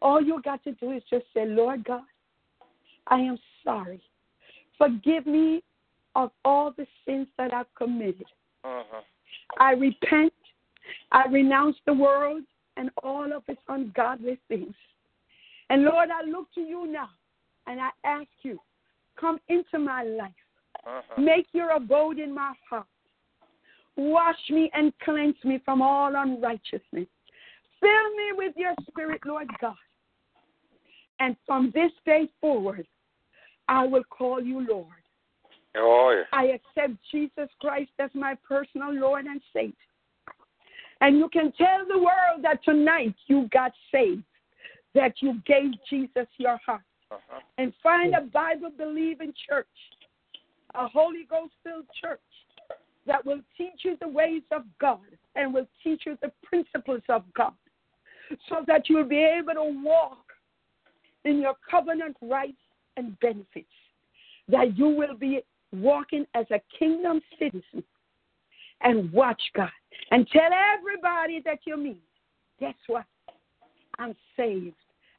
all 0.00 0.22
you 0.22 0.40
got 0.42 0.62
to 0.64 0.72
do 0.72 0.92
is 0.92 1.02
just 1.10 1.24
say, 1.34 1.46
Lord 1.46 1.84
God, 1.84 2.02
I 3.08 3.18
am 3.18 3.38
sorry. 3.64 4.00
Forgive 4.78 5.26
me 5.26 5.62
of 6.14 6.30
all 6.44 6.72
the 6.76 6.86
sins 7.04 7.26
that 7.38 7.52
I've 7.52 7.72
committed. 7.76 8.26
Uh-huh. 8.64 9.00
I 9.58 9.72
repent. 9.72 10.32
I 11.12 11.26
renounce 11.26 11.76
the 11.86 11.94
world 11.94 12.42
and 12.76 12.90
all 13.02 13.32
of 13.32 13.42
its 13.48 13.60
ungodly 13.68 14.38
things. 14.48 14.74
And 15.70 15.82
Lord, 15.82 16.10
I 16.10 16.28
look 16.28 16.52
to 16.54 16.60
you 16.60 16.86
now 16.86 17.08
and 17.66 17.80
I 17.80 17.90
ask 18.04 18.28
you, 18.42 18.58
come 19.18 19.38
into 19.48 19.78
my 19.78 20.02
life. 20.02 20.30
Uh-huh. 20.86 21.20
Make 21.20 21.46
your 21.52 21.70
abode 21.70 22.18
in 22.18 22.34
my 22.34 22.52
heart. 22.68 22.86
Wash 23.96 24.36
me 24.50 24.70
and 24.74 24.92
cleanse 25.02 25.42
me 25.42 25.60
from 25.64 25.80
all 25.80 26.14
unrighteousness. 26.14 27.08
Fill 27.80 28.10
me 28.16 28.32
with 28.34 28.54
your 28.56 28.74
spirit, 28.88 29.20
Lord 29.24 29.48
God. 29.60 29.74
And 31.18 31.34
from 31.46 31.72
this 31.74 31.90
day 32.04 32.28
forward, 32.40 32.86
I 33.68 33.86
will 33.86 34.04
call 34.04 34.40
you 34.42 34.66
Lord. 34.68 34.86
Oh, 35.76 36.14
yes. 36.16 36.26
I 36.32 36.56
accept 36.56 36.98
Jesus 37.10 37.48
Christ 37.60 37.90
as 37.98 38.10
my 38.14 38.36
personal 38.46 38.94
Lord 38.94 39.24
and 39.24 39.40
Savior. 39.52 39.74
And 41.00 41.18
you 41.18 41.28
can 41.28 41.52
tell 41.52 41.86
the 41.86 41.98
world 41.98 42.42
that 42.42 42.64
tonight 42.64 43.14
you 43.26 43.48
got 43.52 43.72
saved, 43.92 44.22
that 44.94 45.14
you 45.20 45.40
gave 45.46 45.72
Jesus 45.90 46.26
your 46.38 46.58
heart. 46.64 46.80
Uh-huh. 47.10 47.40
And 47.58 47.72
find 47.82 48.14
a 48.14 48.22
Bible 48.22 48.70
believing 48.76 49.32
church, 49.48 49.66
a 50.74 50.88
Holy 50.88 51.26
Ghost 51.28 51.52
filled 51.62 51.86
church 52.00 52.20
that 53.06 53.24
will 53.24 53.40
teach 53.56 53.84
you 53.84 53.96
the 54.00 54.08
ways 54.08 54.42
of 54.50 54.62
God 54.80 54.98
and 55.36 55.54
will 55.54 55.68
teach 55.84 56.02
you 56.06 56.18
the 56.20 56.32
principles 56.44 57.02
of 57.08 57.22
God 57.34 57.52
so 58.48 58.64
that 58.66 58.88
you'll 58.88 59.04
be 59.04 59.22
able 59.22 59.54
to 59.54 59.82
walk 59.84 60.18
in 61.24 61.40
your 61.40 61.54
covenant 61.70 62.16
rights 62.20 62.56
and 62.96 63.18
benefits, 63.20 63.66
that 64.48 64.76
you 64.76 64.88
will 64.88 65.16
be 65.16 65.40
walking 65.72 66.26
as 66.34 66.46
a 66.50 66.60
kingdom 66.78 67.20
citizen 67.38 67.84
and 68.82 69.12
watch 69.12 69.42
God 69.54 69.70
and 70.10 70.28
tell 70.28 70.50
everybody 70.78 71.42
that 71.44 71.60
you 71.64 71.76
meet, 71.76 72.02
guess 72.60 72.74
what? 72.86 73.04
I'm 73.98 74.14
saved. 74.36 74.74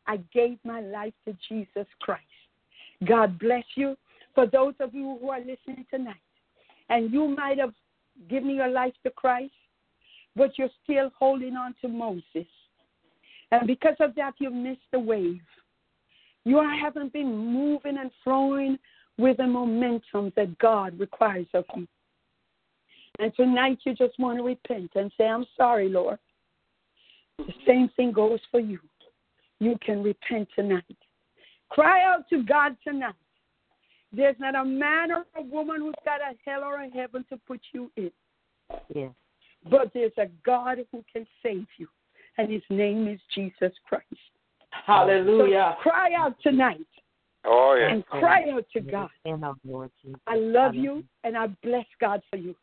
I 0.07 0.17
gave 0.33 0.57
my 0.63 0.81
life 0.81 1.13
to 1.25 1.35
Jesus 1.49 1.87
Christ. 1.99 2.23
God 3.05 3.37
bless 3.39 3.65
you. 3.75 3.97
For 4.35 4.45
those 4.45 4.75
of 4.79 4.93
you 4.93 5.17
who 5.19 5.29
are 5.29 5.39
listening 5.39 5.85
tonight, 5.89 6.15
and 6.89 7.11
you 7.11 7.27
might 7.27 7.59
have 7.59 7.73
given 8.29 8.51
your 8.51 8.69
life 8.69 8.93
to 9.03 9.09
Christ, 9.09 9.51
but 10.35 10.57
you're 10.57 10.69
still 10.83 11.11
holding 11.17 11.55
on 11.55 11.73
to 11.81 11.87
Moses. 11.87 12.47
And 13.51 13.65
because 13.65 13.95
of 13.99 14.13
that, 14.15 14.35
you've 14.39 14.53
missed 14.53 14.79
the 14.91 14.99
wave. 14.99 15.41
You 16.45 16.57
haven't 16.81 17.13
been 17.13 17.35
moving 17.35 17.97
and 17.97 18.11
flowing 18.23 18.77
with 19.17 19.37
the 19.37 19.47
momentum 19.47 20.31
that 20.35 20.57
God 20.59 20.97
requires 20.99 21.47
of 21.53 21.65
you. 21.75 21.87
And 23.19 23.33
tonight 23.35 23.79
you 23.83 23.93
just 23.95 24.17
want 24.19 24.37
to 24.37 24.43
repent 24.43 24.91
and 24.95 25.11
say, 25.17 25.25
I'm 25.25 25.45
sorry, 25.55 25.89
Lord. 25.89 26.19
The 27.37 27.53
same 27.65 27.89
thing 27.95 28.11
goes 28.11 28.39
for 28.51 28.59
you. 28.59 28.79
You 29.59 29.77
can 29.83 30.03
repent 30.03 30.47
tonight. 30.55 30.83
Cry 31.69 32.03
out 32.03 32.29
to 32.29 32.43
God 32.43 32.77
tonight. 32.83 33.13
There's 34.13 34.35
not 34.39 34.55
a 34.55 34.63
man 34.63 35.11
or 35.11 35.25
a 35.35 35.41
woman 35.41 35.81
who's 35.81 35.93
got 36.05 36.21
a 36.21 36.35
hell 36.45 36.63
or 36.63 36.81
a 36.81 36.89
heaven 36.89 37.25
to 37.29 37.37
put 37.47 37.59
you 37.73 37.91
in. 37.97 38.11
Yes. 38.93 39.11
But 39.69 39.91
there's 39.93 40.13
a 40.17 40.27
God 40.45 40.77
who 40.91 41.03
can 41.11 41.25
save 41.43 41.67
you, 41.77 41.87
and 42.37 42.51
his 42.51 42.61
name 42.69 43.07
is 43.07 43.19
Jesus 43.33 43.73
Christ. 43.85 44.05
Hallelujah. 44.85 45.75
So 45.77 45.89
cry 45.89 46.13
out 46.17 46.35
tonight 46.41 46.85
Oh, 47.45 47.77
yeah. 47.79 47.93
and 47.93 48.05
cry 48.05 48.43
out 48.51 48.65
to 48.73 48.81
God. 48.81 49.09
And 49.25 49.43
our 49.43 49.55
Lord 49.65 49.89
I 50.27 50.35
love 50.35 50.75
you 50.75 51.03
and 51.23 51.37
I 51.37 51.47
bless 51.63 51.85
God 51.99 52.21
for 52.29 52.37
you. 52.37 52.55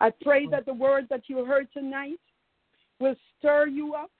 I 0.00 0.12
pray 0.22 0.46
that 0.48 0.66
the 0.66 0.74
word 0.74 1.06
that 1.10 1.22
you 1.28 1.44
heard 1.44 1.68
tonight 1.72 2.20
will 3.00 3.16
stir 3.38 3.66
you 3.66 3.94
up. 3.94 4.10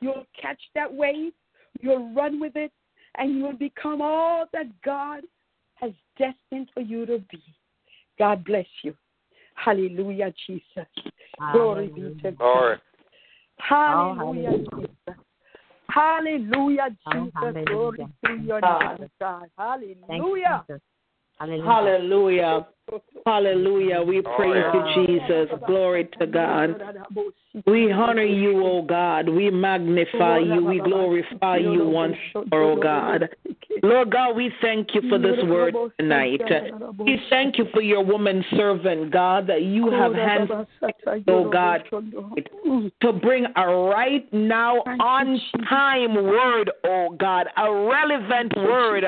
You'll 0.00 0.26
catch 0.40 0.60
that 0.74 0.92
wave, 0.92 1.32
you'll 1.80 2.12
run 2.14 2.40
with 2.40 2.56
it, 2.56 2.72
and 3.16 3.38
you'll 3.38 3.56
become 3.56 4.02
all 4.02 4.46
that 4.52 4.66
God 4.82 5.22
has 5.76 5.92
destined 6.18 6.68
for 6.74 6.80
you 6.80 7.06
to 7.06 7.18
be. 7.30 7.42
God 8.18 8.44
bless 8.44 8.66
you. 8.82 8.94
Hallelujah, 9.54 10.32
Jesus. 10.46 10.86
Glory 11.52 11.88
be 11.88 12.16
to 12.22 12.32
God. 12.32 12.80
Hallelujah. 13.58 14.58
Jesus. 14.76 15.20
Hallelujah, 15.88 16.96
Oh, 17.06 17.12
Jesus. 17.12 17.64
Glory 17.66 18.08
to 18.26 18.42
your 18.42 18.60
God. 18.60 19.00
name, 19.00 19.10
God. 19.20 19.50
Hallelujah. 19.58 20.64
Jesus. 21.40 21.66
Hallelujah. 21.66 21.66
Hallelujah. 21.66 22.66
Hallelujah. 23.26 24.02
We 24.02 24.20
oh, 24.20 24.36
praise 24.36 24.64
you, 24.74 25.06
Jesus. 25.06 25.48
Glory 25.66 26.08
to 26.18 26.26
God. 26.26 26.80
We 27.66 27.90
honor 27.90 28.24
you, 28.24 28.64
O 28.64 28.82
God. 28.82 29.28
We 29.28 29.50
magnify 29.50 30.38
you. 30.40 30.64
We 30.64 30.80
glorify 30.80 31.58
you 31.58 31.86
once 31.86 32.16
more, 32.50 32.62
O 32.62 32.76
God. 32.76 33.30
Lord 33.82 34.10
God, 34.10 34.36
we 34.36 34.52
thank 34.60 34.94
you 34.94 35.02
for 35.08 35.18
this 35.18 35.36
word 35.44 35.74
tonight. 35.98 36.40
We 36.98 37.20
thank 37.30 37.58
you 37.58 37.66
for 37.72 37.82
your 37.82 38.04
woman 38.04 38.44
servant, 38.56 39.10
God, 39.10 39.46
that 39.48 39.62
you 39.62 39.90
have 39.90 40.14
hands, 40.14 40.50
oh 41.28 41.50
God, 41.50 41.84
to 43.02 43.12
bring 43.12 43.46
a 43.56 43.66
right 43.66 44.32
now 44.32 44.76
on 44.78 45.40
time 45.68 46.14
word, 46.14 46.70
oh 46.84 47.16
God, 47.18 47.46
a 47.56 47.72
relevant 47.72 48.56
word 48.56 49.04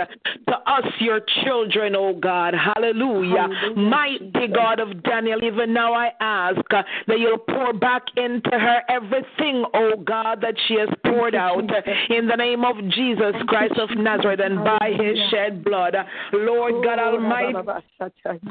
to 0.49 0.55
us, 0.67 0.85
your 1.01 1.21
children, 1.45 1.95
oh 1.97 2.15
God. 2.15 2.55
Hallelujah. 2.55 3.49
Mighty 3.77 4.49
God 4.55 4.81
of 4.81 5.03
Daniel, 5.03 5.43
even 5.43 5.73
now 5.73 5.93
I 5.93 6.11
ask 6.21 6.61
that 6.71 7.19
you'll 7.19 7.39
pour 7.39 7.73
back 7.73 8.03
into 8.17 8.51
her 8.51 8.83
everything, 8.89 9.65
oh 9.75 9.93
God, 10.05 10.41
that 10.43 10.55
she 10.67 10.75
has 10.75 10.89
poured 11.05 11.35
out 11.35 11.63
in 12.11 12.27
the 12.27 12.37
name 12.37 12.65
of 12.65 12.77
Jesus 12.91 13.35
Christ 13.47 13.75
of 13.79 13.91
Nazareth 13.97 14.41
and 14.43 14.56
by 14.65 14.91
his 14.91 15.19
shed 15.31 15.65
blood. 15.65 15.95
Lord 16.33 16.85
God 16.85 16.99
Almighty, 16.99 17.55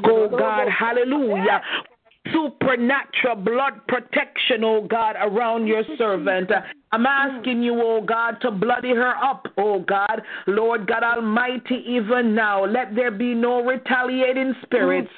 Oh 0.04 0.28
God, 0.28 0.68
hallelujah. 0.68 1.60
Supernatural 2.32 3.36
blood 3.36 3.86
protection, 3.86 4.64
oh 4.64 4.82
God, 4.82 5.14
around 5.20 5.66
your 5.66 5.84
servant. 5.96 6.50
I'm 6.92 7.04
asking 7.04 7.62
you, 7.62 7.80
oh 7.82 8.00
God, 8.00 8.36
to 8.42 8.50
bloody 8.50 8.94
her 8.94 9.14
up, 9.22 9.46
oh 9.58 9.80
God. 9.80 10.22
Lord 10.46 10.86
God 10.86 11.02
Almighty, 11.02 11.84
even 11.86 12.34
now, 12.34 12.64
let 12.64 12.94
there 12.94 13.10
be 13.10 13.34
no 13.34 13.62
retaliating 13.64 14.54
spirits. 14.62 15.10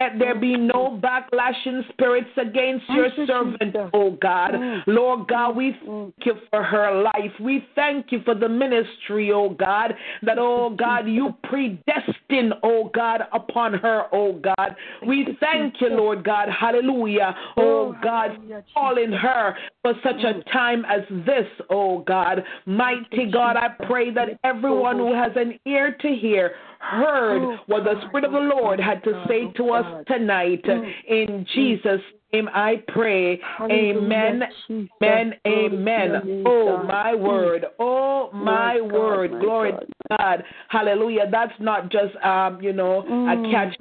Let 0.00 0.18
there 0.18 0.34
be 0.34 0.56
no 0.56 1.00
backlashing 1.02 1.88
spirits 1.92 2.30
against 2.36 2.84
your 2.90 3.08
servant, 3.26 3.76
oh 3.94 4.18
God. 4.20 4.54
Lord 4.86 5.28
God, 5.28 5.56
we 5.56 5.76
thank 5.86 6.14
you 6.24 6.34
for 6.50 6.62
her 6.62 7.02
life. 7.02 7.32
We 7.40 7.66
thank 7.74 8.10
you 8.10 8.20
for 8.24 8.34
the 8.34 8.48
ministry, 8.48 9.30
oh 9.32 9.50
God, 9.50 9.94
that, 10.22 10.38
oh 10.38 10.70
God, 10.70 11.06
you 11.06 11.34
predestined, 11.44 12.54
oh 12.62 12.90
God, 12.94 13.22
upon 13.32 13.74
her, 13.74 14.04
oh 14.12 14.40
God. 14.40 14.74
We 15.06 15.36
thank 15.38 15.80
you, 15.80 15.88
Lord 15.88 16.24
God, 16.24 16.48
hallelujah, 16.48 17.34
oh, 17.56 17.62
oh 17.62 17.96
God, 18.02 18.38
calling 18.74 19.12
her 19.12 19.56
for 19.82 19.94
such 20.02 20.22
a 20.24 20.42
time 20.50 20.84
as 20.84 21.02
this, 21.26 21.46
oh 21.70 22.00
God. 22.00 22.42
Mighty 22.66 23.30
God, 23.30 23.56
I 23.56 23.68
pray 23.86 24.12
that 24.12 24.38
everyone 24.44 24.96
who 24.96 25.14
has 25.14 25.32
an 25.36 25.58
ear 25.66 25.96
to 26.00 26.08
hear 26.08 26.52
heard 26.82 27.58
what 27.66 27.84
the 27.84 27.94
Spirit 28.06 28.24
of 28.24 28.32
the 28.32 28.38
Lord 28.38 28.80
had 28.80 29.02
to 29.04 29.24
say 29.28 29.50
to 29.56 29.70
us 29.70 30.04
tonight. 30.06 30.64
In 31.08 31.46
Jesus' 31.54 32.00
name 32.32 32.48
I 32.52 32.82
pray. 32.88 33.40
Amen. 33.60 34.42
Amen. 35.02 35.34
Amen. 35.46 36.44
Oh, 36.46 36.82
my 36.86 37.14
word. 37.14 37.66
Oh, 37.78 38.30
my 38.32 38.80
word. 38.80 39.30
Glory 39.40 39.72
to 39.72 39.86
God. 40.18 40.44
Hallelujah. 40.68 41.28
That's 41.30 41.52
not 41.60 41.90
just, 41.90 42.16
um, 42.24 42.60
you 42.60 42.72
know, 42.72 43.00
a 43.02 43.50
catch 43.50 43.76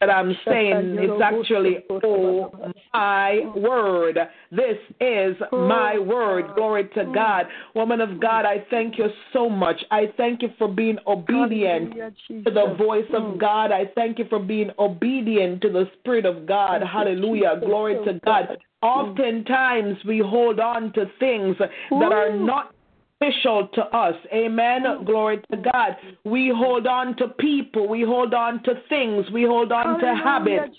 that 0.00 0.10
I'm 0.10 0.36
saying. 0.46 0.96
It's 0.98 1.22
actually, 1.22 1.84
oh, 2.04 2.50
my 2.92 3.40
word. 3.56 4.18
This 4.50 4.78
is 5.00 5.36
my 5.52 5.98
word. 5.98 6.54
Glory 6.54 6.88
to 6.94 7.04
God. 7.14 7.46
Woman 7.74 8.00
of 8.00 8.20
God, 8.20 8.44
I 8.44 8.64
thank 8.70 8.98
you 8.98 9.06
so 9.32 9.48
much. 9.48 9.82
I 9.90 10.12
thank 10.16 10.42
you 10.42 10.50
for 10.58 10.68
being 10.68 10.98
obedient 11.06 11.94
to 12.44 12.50
the 12.50 12.74
voice 12.76 13.06
of 13.14 13.38
God. 13.38 13.72
I 13.72 13.86
thank 13.94 14.18
you 14.18 14.26
for 14.28 14.38
being 14.38 14.70
obedient 14.78 15.60
to 15.62 15.70
the 15.70 15.88
Spirit 15.98 16.24
of 16.26 16.46
God. 16.46 16.82
Hallelujah. 16.82 17.60
Glory 17.60 17.96
to 18.04 18.20
God. 18.24 18.58
Oftentimes 18.82 19.96
we 20.06 20.18
hold 20.18 20.58
on 20.58 20.92
to 20.94 21.06
things 21.20 21.56
that 21.58 22.12
are 22.12 22.36
not 22.36 22.74
beneficial 23.22 23.68
to 23.74 23.82
us. 23.96 24.14
Amen. 24.32 24.82
Glory 25.04 25.40
to 25.50 25.56
God. 25.56 25.96
We 26.24 26.52
hold 26.54 26.86
on 26.86 27.16
to 27.16 27.28
people. 27.28 27.88
We 27.88 28.02
hold 28.02 28.34
on 28.34 28.62
to 28.64 28.74
things. 28.88 29.26
We 29.32 29.42
hold 29.42 29.72
on 29.72 30.00
to 30.00 30.14
habits. 30.14 30.76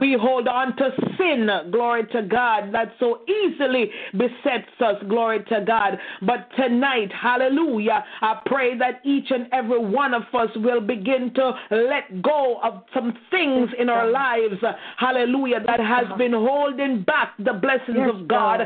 We 0.00 0.16
hold 0.20 0.48
on 0.48 0.76
to 0.76 0.90
sin, 1.18 1.48
glory 1.70 2.06
to 2.12 2.22
God, 2.22 2.72
that 2.72 2.94
so 2.98 3.20
easily 3.28 3.90
besets 4.12 4.68
us, 4.80 4.96
glory 5.08 5.44
to 5.48 5.64
God. 5.66 5.98
But 6.22 6.48
tonight, 6.56 7.10
hallelujah, 7.12 8.04
I 8.20 8.40
pray 8.46 8.76
that 8.78 9.00
each 9.04 9.30
and 9.30 9.46
every 9.52 9.78
one 9.78 10.14
of 10.14 10.22
us 10.34 10.48
will 10.56 10.80
begin 10.80 11.32
to 11.34 11.52
let 11.70 12.22
go 12.22 12.58
of 12.62 12.82
some 12.94 13.16
things 13.30 13.70
in 13.78 13.88
our 13.88 14.10
lives, 14.10 14.62
hallelujah, 14.96 15.60
that 15.66 15.80
has 15.80 16.06
been 16.18 16.32
holding 16.32 17.02
back 17.02 17.34
the 17.38 17.52
blessings 17.52 18.08
of 18.12 18.28
God. 18.28 18.60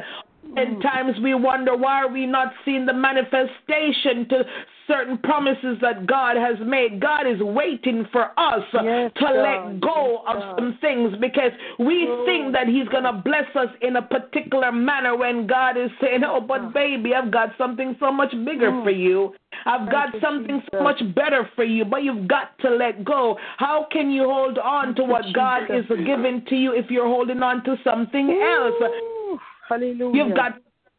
And 0.57 0.81
times 0.83 1.17
we 1.23 1.35
wonder 1.35 1.77
why 1.77 2.03
are 2.03 2.09
we 2.09 2.27
not 2.27 2.53
seeing 2.65 2.87
the 2.87 2.93
manifestation 2.95 4.29
to 4.29 4.45
certain 4.87 5.19
promises 5.19 5.77
that 5.81 6.07
God 6.07 6.37
has 6.37 6.57
made. 6.65 7.01
God 7.01 7.27
is 7.27 7.41
waiting 7.41 8.07
for 8.13 8.31
us 8.39 8.63
Yes, 8.73 9.11
to 9.17 9.21
God. 9.21 9.35
let 9.35 9.81
go 9.81 10.23
Yes, 10.25 10.35
of 10.35 10.37
God. 10.37 10.57
some 10.59 10.79
things 10.81 11.15
because 11.21 11.53
we 11.79 12.07
think 12.25 12.53
that 12.53 12.69
He's 12.69 12.89
going 12.89 13.05
to 13.05 13.13
bless 13.13 13.55
us 13.57 13.69
in 13.83 13.97
a 13.97 14.03
particular 14.03 14.73
manner 14.73 15.17
when 15.17 15.47
God 15.47 15.77
is 15.77 15.91
saying, 16.01 16.23
Oh, 16.25 16.41
but 16.41 16.73
baby, 16.73 17.15
I've 17.15 17.31
got 17.33 17.51
something 17.59 17.97
so 17.99 18.13
much 18.13 18.31
bigger 18.45 18.71
for 18.83 18.91
you. 18.91 19.35
I've 19.65 19.91
got 19.91 20.11
something 20.21 20.63
so 20.71 20.83
much 20.83 21.03
better 21.15 21.49
for 21.57 21.65
you, 21.65 21.85
but 21.85 22.03
you've 22.05 22.29
got 22.29 22.57
to 22.61 22.71
let 22.71 23.05
go. 23.05 23.37
How 23.57 23.87
can 23.91 24.11
you 24.11 24.25
hold 24.25 24.59
on 24.59 24.95
to 24.97 25.05
what 25.05 25.25
God 25.35 25.63
is 25.71 25.85
giving 25.89 26.45
to 26.49 26.55
you 26.55 26.73
if 26.73 26.91
you're 26.91 27.07
holding 27.09 27.43
on 27.43 27.65
to 27.65 27.77
something 27.83 28.31
else? 28.31 28.75
Hallelujah. 29.69 30.25
You've 30.25 30.37
got 30.37 30.59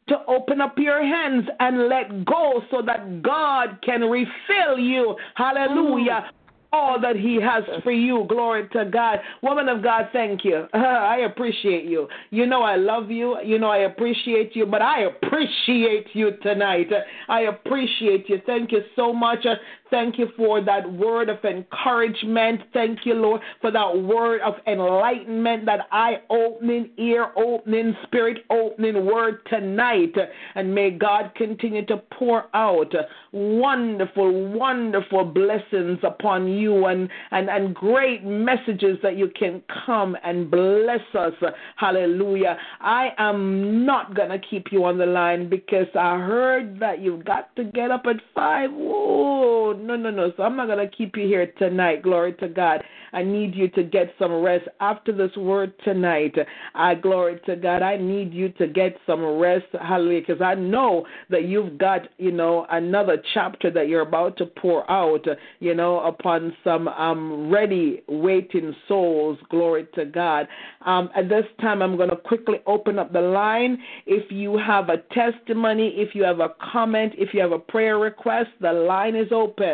to 0.10 0.18
open 0.28 0.62
up 0.62 0.78
your 0.78 1.02
hands 1.04 1.48
and 1.60 1.90
let 1.90 2.26
go 2.26 2.62
so 2.72 2.82
that 2.86 3.22
God 3.22 3.80
can 3.84 4.02
refill 4.02 4.80
you. 4.80 5.16
Hallelujah. 5.36 6.26
Mm. 6.26 6.30
All 6.74 7.00
that 7.00 7.16
He 7.16 7.40
has 7.42 7.64
for 7.82 7.92
you. 7.92 8.26
Glory 8.28 8.68
to 8.74 8.86
God. 8.86 9.20
Woman 9.42 9.70
of 9.70 9.82
God, 9.82 10.10
thank 10.12 10.44
you. 10.44 10.68
I 10.74 11.20
appreciate 11.20 11.86
you. 11.86 12.08
You 12.30 12.46
know 12.46 12.62
I 12.62 12.76
love 12.76 13.10
you. 13.10 13.38
You 13.42 13.58
know 13.58 13.70
I 13.70 13.80
appreciate 13.80 14.54
you, 14.54 14.66
but 14.66 14.82
I 14.82 15.04
appreciate 15.04 16.08
you 16.14 16.32
tonight. 16.44 16.90
I 17.30 17.42
appreciate 17.42 18.30
you. 18.30 18.42
Thank 18.46 18.74
you 18.74 18.82
so 18.98 19.14
much. 19.14 19.46
Thank 19.90 20.18
you 20.18 20.28
for 20.36 20.62
that 20.62 20.92
word 20.92 21.30
of 21.30 21.44
encouragement. 21.46 22.62
Thank 22.74 23.06
you, 23.06 23.14
Lord, 23.14 23.42
for 23.62 23.72
that 23.72 23.98
word 24.04 24.42
of 24.42 24.56
enlightenment, 24.68 25.66
that 25.66 25.88
eye 25.92 26.18
opening, 26.30 26.90
ear 26.98 27.32
opening, 27.38 27.96
spirit 28.04 28.40
opening 28.50 29.06
word 29.06 29.40
tonight. 29.48 30.14
And 30.56 30.74
may 30.74 30.92
God 30.92 31.32
continue 31.36 31.86
to 31.86 31.98
pour 32.18 32.46
out 32.54 32.94
wonderful, 33.32 34.52
wonderful 34.52 35.24
blessings 35.24 36.00
upon 36.04 36.48
you 36.48 36.86
and, 36.86 37.10
and, 37.32 37.50
and 37.50 37.74
great 37.74 38.26
messages 38.26 38.98
that 39.04 39.18
you 39.18 39.32
can 39.40 39.62
come 39.86 40.18
and 40.24 40.52
bless 40.52 41.00
us. 41.18 41.34
Hallelujah. 41.78 42.58
I 42.82 43.10
am 43.18 43.86
not 43.86 44.16
going 44.16 44.30
to 44.30 44.40
keep 44.40 44.68
you 44.72 44.84
on 44.84 44.98
the 44.98 45.06
line 45.06 45.50
because 45.50 45.88
I 45.96 46.18
heard 46.18 46.80
that 46.80 47.00
you've 47.00 47.24
got 47.24 47.56
to 47.56 47.64
get 47.64 47.92
up 47.92 48.04
at 48.06 48.18
5. 48.36 48.72
Whoa 48.72 49.77
no, 49.78 49.96
no, 49.96 50.12
no. 50.12 50.32
So 50.36 50.44
I'm 50.44 50.56
not 50.56 50.68
going 50.68 50.90
to 50.90 50.96
keep 50.96 51.16
you 51.16 51.28
here 51.28 51.52
tonight. 51.58 52.04
Glory 52.04 52.34
to 52.34 52.48
God. 52.48 52.84
I 53.14 53.24
need 53.24 53.56
you 53.56 53.70
to 53.70 53.84
get 53.84 54.14
some 54.20 54.32
rest 54.42 54.68
after 54.80 55.12
this 55.12 55.36
word 55.38 55.74
tonight. 55.84 56.36
I 56.76 56.96
glory 56.96 57.40
to 57.46 57.56
God. 57.56 57.82
I 57.82 57.98
need 57.98 58.34
you 58.34 58.50
to 58.54 58.68
get 58.68 58.98
some 59.06 59.24
rest. 59.24 59.66
Hallelujah. 59.80 60.22
Because 60.28 60.42
I 60.42 60.56
know 60.56 61.06
that 61.30 61.46
you've 61.46 61.78
got, 61.78 62.02
you 62.18 62.32
know, 62.32 62.66
another 62.70 63.18
chapter 63.34 63.72
that 63.72 63.88
you're 63.88 64.02
about 64.02 64.38
to 64.38 64.46
pour 64.46 64.90
out, 64.92 65.26
you 65.60 65.74
know, 65.74 66.00
upon 66.02 66.56
some 66.64 66.88
um, 66.90 67.52
ready, 67.52 68.04
waiting 68.08 68.76
souls. 68.88 69.38
Glory 69.50 69.88
to 69.96 70.06
God. 70.06 70.48
Um, 70.86 71.10
at 71.16 71.30
this 71.30 71.46
time, 71.62 71.82
I'm 71.82 71.98
going 71.98 72.10
to 72.10 72.16
quickly 72.16 72.58
open 72.66 73.00
up 73.00 73.14
the 73.14 73.22
line. 73.22 73.78
If 74.06 74.32
you 74.32 74.58
have 74.58 74.90
a 74.90 74.98
testimony, 75.14 75.94
if 75.96 76.14
you 76.14 76.24
have 76.24 76.40
a 76.40 76.50
comment, 76.72 77.14
if 77.18 77.34
you 77.34 77.42
have 77.42 77.52
a 77.52 77.60
prayer 77.60 77.98
request, 77.98 78.50
the 78.62 78.72
line 78.72 79.16
is 79.16 79.32
open. 79.32 79.67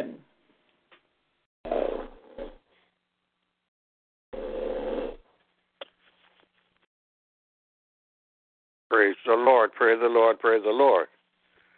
Praise 8.90 9.16
the 9.26 9.34
Lord. 9.34 9.72
Praise 9.74 10.00
the 10.02 10.08
Lord. 10.08 10.40
Praise 10.40 10.62
the 10.64 10.70
Lord. 10.70 11.08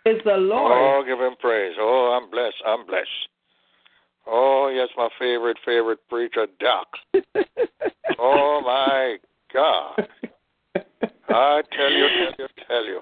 Is 0.05 0.21
the 0.23 0.37
Lord. 0.37 0.71
Oh, 0.73 1.03
give 1.05 1.19
him 1.19 1.35
praise. 1.39 1.73
Oh, 1.79 2.19
I'm 2.21 2.29
blessed. 2.29 2.55
I'm 2.65 2.85
blessed. 2.85 3.09
Oh, 4.27 4.71
yes, 4.73 4.89
my 4.97 5.09
favorite, 5.19 5.57
favorite 5.65 5.99
preacher, 6.09 6.47
Doc. 6.59 6.87
oh, 8.19 8.61
my 8.63 9.17
God. 9.53 10.07
I 11.29 11.61
tell 11.71 11.91
you, 11.91 12.07
tell 12.07 12.33
you, 12.37 12.47
tell 12.67 12.85
you. 12.85 13.01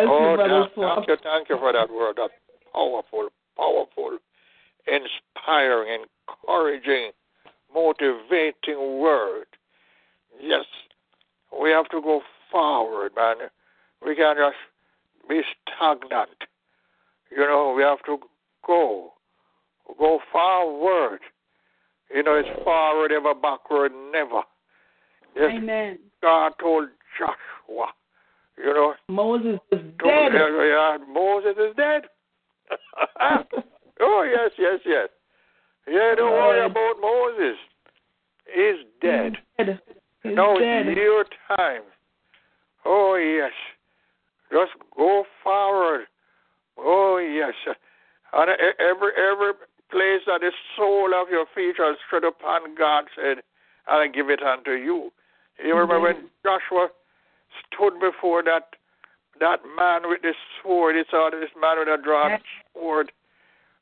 Oh, 0.00 0.36
Doc, 0.36 0.70
thank 0.74 1.08
you, 1.08 1.16
thank 1.22 1.48
you 1.48 1.58
for 1.58 1.72
that 1.72 1.90
word. 1.90 2.16
That 2.16 2.30
powerful, 2.72 3.28
powerful, 3.56 4.18
inspiring, 4.86 6.04
encouraging, 6.28 7.10
motivating 7.74 8.98
word. 8.98 9.46
Yes, 10.40 10.64
we 11.60 11.70
have 11.70 11.88
to 11.90 12.00
go 12.00 12.22
forward, 12.50 13.12
man. 13.16 13.36
We 14.04 14.16
can't 14.16 14.38
just 14.38 14.56
be 15.28 15.42
stagnant. 15.76 16.30
You 17.30 17.38
know, 17.46 17.72
we 17.76 17.82
have 17.82 18.02
to 18.06 18.18
go, 18.66 19.12
go 19.98 20.20
forward. 20.30 21.20
You 22.14 22.22
know, 22.22 22.34
it's 22.34 22.62
forward 22.62 23.12
ever, 23.12 23.34
backward 23.34 23.92
never. 24.12 24.42
Yes, 25.34 25.50
Amen. 25.54 25.98
God 26.20 26.52
told 26.60 26.88
Joshua, 27.18 27.86
you 28.58 28.72
know, 28.74 28.94
Moses 29.08 29.58
is 29.70 29.80
dead. 29.98 30.32
yeah, 30.34 30.64
yeah, 30.64 30.96
Moses 31.10 31.54
is 31.58 31.74
dead. 31.76 32.02
oh, 34.00 34.22
yes, 34.22 34.50
yes, 34.58 34.80
yes. 34.84 35.08
Yeah, 35.86 36.14
don't 36.16 36.32
worry 36.32 36.64
about 36.64 36.94
Moses. 37.00 37.58
He's 38.46 38.86
dead. 39.00 39.36
Dead. 39.58 39.80
He's 40.22 40.36
Now 40.36 40.56
dead. 40.58 40.86
it's 40.88 40.96
your 40.96 41.24
time. 41.56 41.82
Oh, 42.84 43.14
yes. 43.16 43.52
Just 44.50 44.72
go 44.96 45.24
forward. 45.42 46.06
Oh, 46.78 47.18
yes. 47.18 47.54
And 48.34 48.50
every 48.80 49.12
every 49.18 49.52
place 49.90 50.24
that 50.26 50.40
the 50.40 50.50
sole 50.76 51.12
of 51.14 51.28
your 51.28 51.44
feet 51.54 51.74
shall 51.76 51.94
tread 52.08 52.24
upon, 52.24 52.74
God 52.76 53.04
said, 53.14 53.42
I'll 53.86 54.10
give 54.10 54.30
it 54.30 54.42
unto 54.42 54.70
you. 54.72 55.12
You 55.62 55.74
remember 55.74 56.00
when 56.00 56.30
Joshua 56.42 56.88
stood 57.68 58.00
before 58.00 58.42
that 58.44 58.68
that 59.42 59.58
man 59.76 60.08
with 60.08 60.22
the 60.22 60.32
sword, 60.62 60.94
he 60.94 61.02
saw 61.10 61.28
this 61.30 61.50
man 61.60 61.78
with 61.78 61.88
a 61.88 61.98
drawn 62.02 62.38
sword. 62.72 63.10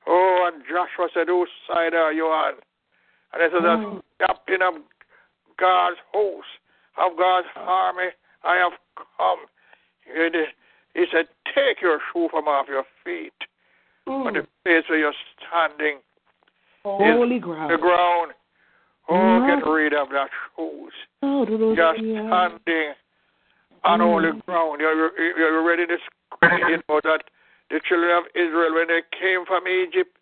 Oh, 0.06 0.48
and 0.50 0.64
Joshua 0.64 1.08
said, 1.12 1.28
Whose 1.28 1.48
side 1.68 1.92
are 1.94 2.12
you 2.12 2.24
on? 2.24 2.54
And 3.32 3.42
he 3.42 3.48
said, 3.52 3.62
Mm. 3.62 4.00
The 4.18 4.26
captain 4.26 4.62
of 4.62 4.74
God's 5.58 6.00
host, 6.12 6.48
of 6.96 7.16
God's 7.18 7.46
army, 7.56 8.08
I 8.42 8.56
have 8.56 8.72
come. 9.16 9.40
He 10.04 10.44
he 10.94 11.04
said, 11.12 11.26
Take 11.54 11.80
your 11.82 12.00
shoe 12.12 12.28
from 12.30 12.48
off 12.48 12.66
your 12.68 12.84
feet. 13.04 13.32
On 14.06 14.32
the 14.32 14.46
place 14.64 14.84
where 14.88 14.98
you're 14.98 15.14
standing, 15.38 15.98
Holy 16.82 17.38
the 17.38 17.46
ground. 17.46 17.80
ground. 17.80 18.32
Oh, 19.08 19.14
Mhm. 19.14 19.60
get 19.60 19.70
rid 19.70 19.92
of 19.92 20.08
that 20.10 20.30
shoes. 20.56 20.92
Oh, 21.22 21.46
You're 21.46 21.94
standing 21.94 22.94
on 23.84 24.00
Mm. 24.00 24.10
holy 24.12 24.40
ground. 24.46 24.80
You're, 24.80 25.10
you're 25.38 25.62
ready 25.62 25.86
to 25.86 25.96
you 26.68 26.82
know 26.88 27.00
that 27.04 27.22
the 27.70 27.80
children 27.88 28.16
of 28.16 28.24
Israel, 28.34 28.74
when 28.74 28.88
they 28.88 29.02
came 29.18 29.44
from 29.46 29.66
Egypt, 29.68 30.16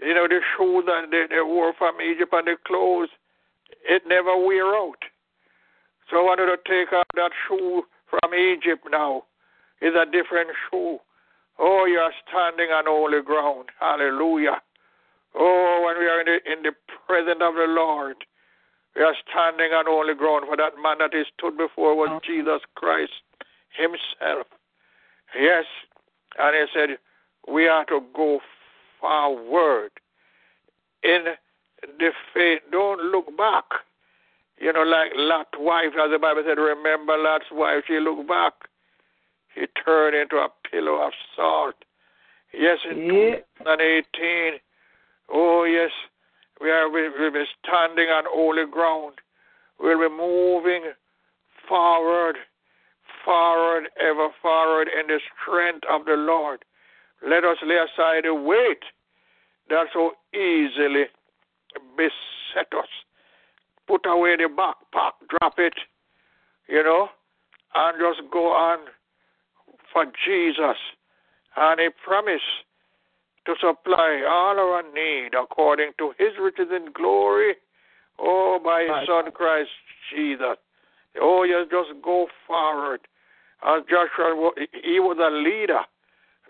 you 0.00 0.14
know, 0.14 0.28
the 0.28 0.40
shoes 0.56 0.84
that 0.86 1.10
they, 1.10 1.26
they 1.34 1.40
wore 1.42 1.72
from 1.78 2.00
Egypt 2.00 2.32
and 2.32 2.46
the 2.46 2.56
clothes, 2.66 3.08
it 3.88 4.02
never 4.06 4.36
wear 4.36 4.74
out. 4.76 5.02
So 6.10 6.18
I 6.18 6.22
wanted 6.22 6.46
to 6.46 6.58
take 6.68 6.92
off 6.92 7.06
that 7.14 7.32
shoe 7.48 7.82
from 8.08 8.34
Egypt 8.34 8.86
now. 8.90 9.24
It's 9.80 9.96
a 9.96 10.04
different 10.10 10.50
shoe. 10.70 10.98
Oh, 11.58 11.86
you're 11.86 12.12
standing 12.28 12.70
on 12.70 12.84
holy 12.86 13.22
ground. 13.22 13.70
Hallelujah. 13.80 14.60
Oh, 15.34 15.82
when 15.84 15.98
we 15.98 16.06
are 16.06 16.20
in 16.20 16.26
the, 16.26 16.52
in 16.52 16.62
the 16.62 16.72
presence 17.06 17.40
of 17.42 17.54
the 17.54 17.66
Lord, 17.68 18.16
we 18.96 19.02
are 19.02 19.14
standing 19.28 19.72
on 19.72 19.84
holy 19.86 20.14
ground 20.14 20.46
for 20.48 20.56
that 20.56 20.72
man 20.82 20.98
that 20.98 21.12
he 21.12 21.24
stood 21.36 21.56
before 21.56 21.94
was 21.94 22.20
Jesus 22.26 22.62
Christ 22.74 23.12
himself. 23.76 24.46
Yes. 25.38 25.64
And 26.38 26.56
he 26.56 26.64
said, 26.72 26.98
we 27.46 27.68
are 27.68 27.84
to 27.86 28.00
go 28.14 28.40
forward 29.00 29.90
in 31.02 31.24
the 31.98 32.10
faith. 32.32 32.60
Don't 32.72 33.00
look 33.12 33.36
back. 33.36 33.64
You 34.58 34.72
know, 34.72 34.82
like 34.82 35.12
Lot's 35.14 35.50
wife, 35.58 35.92
as 36.02 36.10
the 36.10 36.18
Bible 36.18 36.42
said, 36.46 36.58
remember 36.58 37.16
Lot's 37.18 37.44
wife, 37.52 37.84
she 37.86 38.00
looked 38.00 38.26
back. 38.26 38.54
He 39.54 39.66
turned 39.84 40.16
into 40.16 40.36
a 40.36 40.48
pillow 40.70 41.06
of 41.06 41.12
salt. 41.34 41.74
Yes, 42.52 42.78
in 42.90 42.98
Yeah. 43.04 43.36
2018, 43.58 44.60
oh 45.30 45.64
yes, 45.64 45.90
we 46.60 46.70
are 46.70 46.88
we 46.90 47.08
will 47.08 47.32
be 47.32 47.44
standing 47.62 48.08
on 48.08 48.24
holy 48.28 48.64
ground. 48.70 49.14
We'll 49.78 50.08
be 50.08 50.14
moving 50.14 50.92
forward, 51.68 52.36
forward, 53.24 53.88
ever 54.00 54.28
forward 54.40 54.88
in 54.88 55.06
the 55.08 55.20
strength 55.42 55.84
of 55.90 56.06
the 56.06 56.14
Lord. 56.14 56.64
Let 57.26 57.44
us 57.44 57.58
lay 57.64 57.76
aside 57.76 58.24
the 58.24 58.34
weight 58.34 58.82
that 59.68 59.86
so 59.92 60.12
easily 60.32 61.06
beset 61.96 62.72
us. 62.78 62.88
Put 63.86 64.06
away 64.06 64.36
the 64.36 64.48
backpack, 64.48 65.12
drop 65.28 65.54
it, 65.58 65.74
you 66.68 66.82
know, 66.82 67.08
and 67.74 67.98
just 68.00 68.30
go 68.32 68.48
on 68.48 68.78
for 69.92 70.04
Jesus. 70.24 70.76
And 71.56 71.80
He 71.80 71.88
promised 72.04 72.42
to 73.46 73.54
supply 73.60 74.22
all 74.28 74.58
our 74.58 74.82
need 74.92 75.30
according 75.34 75.92
to 75.98 76.12
His 76.18 76.32
riches 76.40 76.68
in 76.74 76.92
glory, 76.92 77.54
oh, 78.18 78.60
by 78.62 78.82
His 78.82 78.90
Right. 78.90 79.06
Son 79.06 79.32
Christ 79.32 79.70
Jesus. 80.14 80.56
Oh, 81.20 81.44
yes, 81.44 81.66
just 81.70 82.02
go 82.02 82.28
forward. 82.46 83.00
As 83.66 83.82
Joshua, 83.88 84.50
he 84.84 85.00
was 85.00 85.16
a 85.18 85.30
leader. 85.34 85.80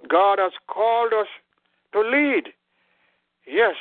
God 0.09 0.39
has 0.39 0.53
called 0.67 1.13
us 1.13 1.29
to 1.93 2.01
lead. 2.01 2.53
Yes, 3.47 3.75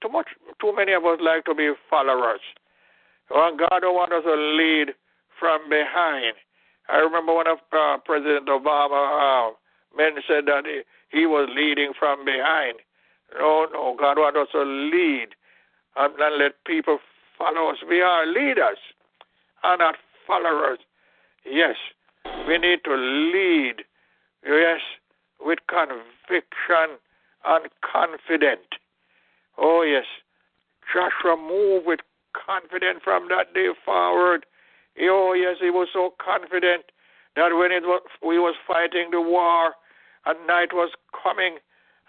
too 0.00 0.08
much, 0.08 0.28
too 0.60 0.74
many 0.74 0.92
of 0.92 1.04
us 1.04 1.18
like 1.20 1.44
to 1.44 1.54
be 1.54 1.70
followers. 1.90 2.40
And 3.30 3.58
God 3.58 3.80
don't 3.80 3.94
want 3.94 4.12
us 4.12 4.24
to 4.24 4.34
lead 4.34 4.94
from 5.38 5.68
behind. 5.68 6.34
I 6.88 6.98
remember 6.98 7.34
when 7.34 7.46
uh, 7.46 7.98
President 8.04 8.48
Obama 8.48 9.52
men 9.96 10.12
said 10.26 10.46
that 10.46 10.64
he, 10.66 10.82
he 11.18 11.26
was 11.26 11.48
leading 11.54 11.92
from 11.98 12.24
behind. 12.24 12.78
No, 13.38 13.66
no, 13.72 13.96
God 13.98 14.18
wants 14.18 14.38
us 14.38 14.48
to 14.52 14.62
lead 14.62 15.28
and 15.96 16.14
not 16.18 16.38
let 16.38 16.64
people 16.66 16.98
follow 17.38 17.70
us. 17.70 17.78
We 17.88 18.00
are 18.00 18.26
leaders 18.26 18.78
and 19.64 19.78
not 19.78 19.96
followers. 20.26 20.78
Yes, 21.44 21.76
we 22.46 22.58
need 22.58 22.80
to 22.84 22.94
lead. 22.94 23.84
Yes, 24.46 24.80
with 25.40 25.58
conviction 25.68 26.98
and 27.44 27.68
confident. 27.80 28.60
Oh, 29.58 29.82
yes. 29.82 30.04
Joshua 30.92 31.36
moved 31.36 31.86
with 31.86 32.00
confidence 32.34 33.00
from 33.04 33.28
that 33.28 33.54
day 33.54 33.68
forward. 33.84 34.46
Oh, 35.00 35.32
yes, 35.32 35.56
he 35.60 35.70
was 35.70 35.88
so 35.92 36.14
confident 36.24 36.84
that 37.36 37.54
when 37.56 37.72
it 37.72 37.82
was, 37.82 38.02
we 38.24 38.38
was 38.38 38.54
fighting 38.66 39.10
the 39.10 39.20
war 39.20 39.74
and 40.26 40.46
night 40.46 40.72
was 40.72 40.90
coming 41.22 41.58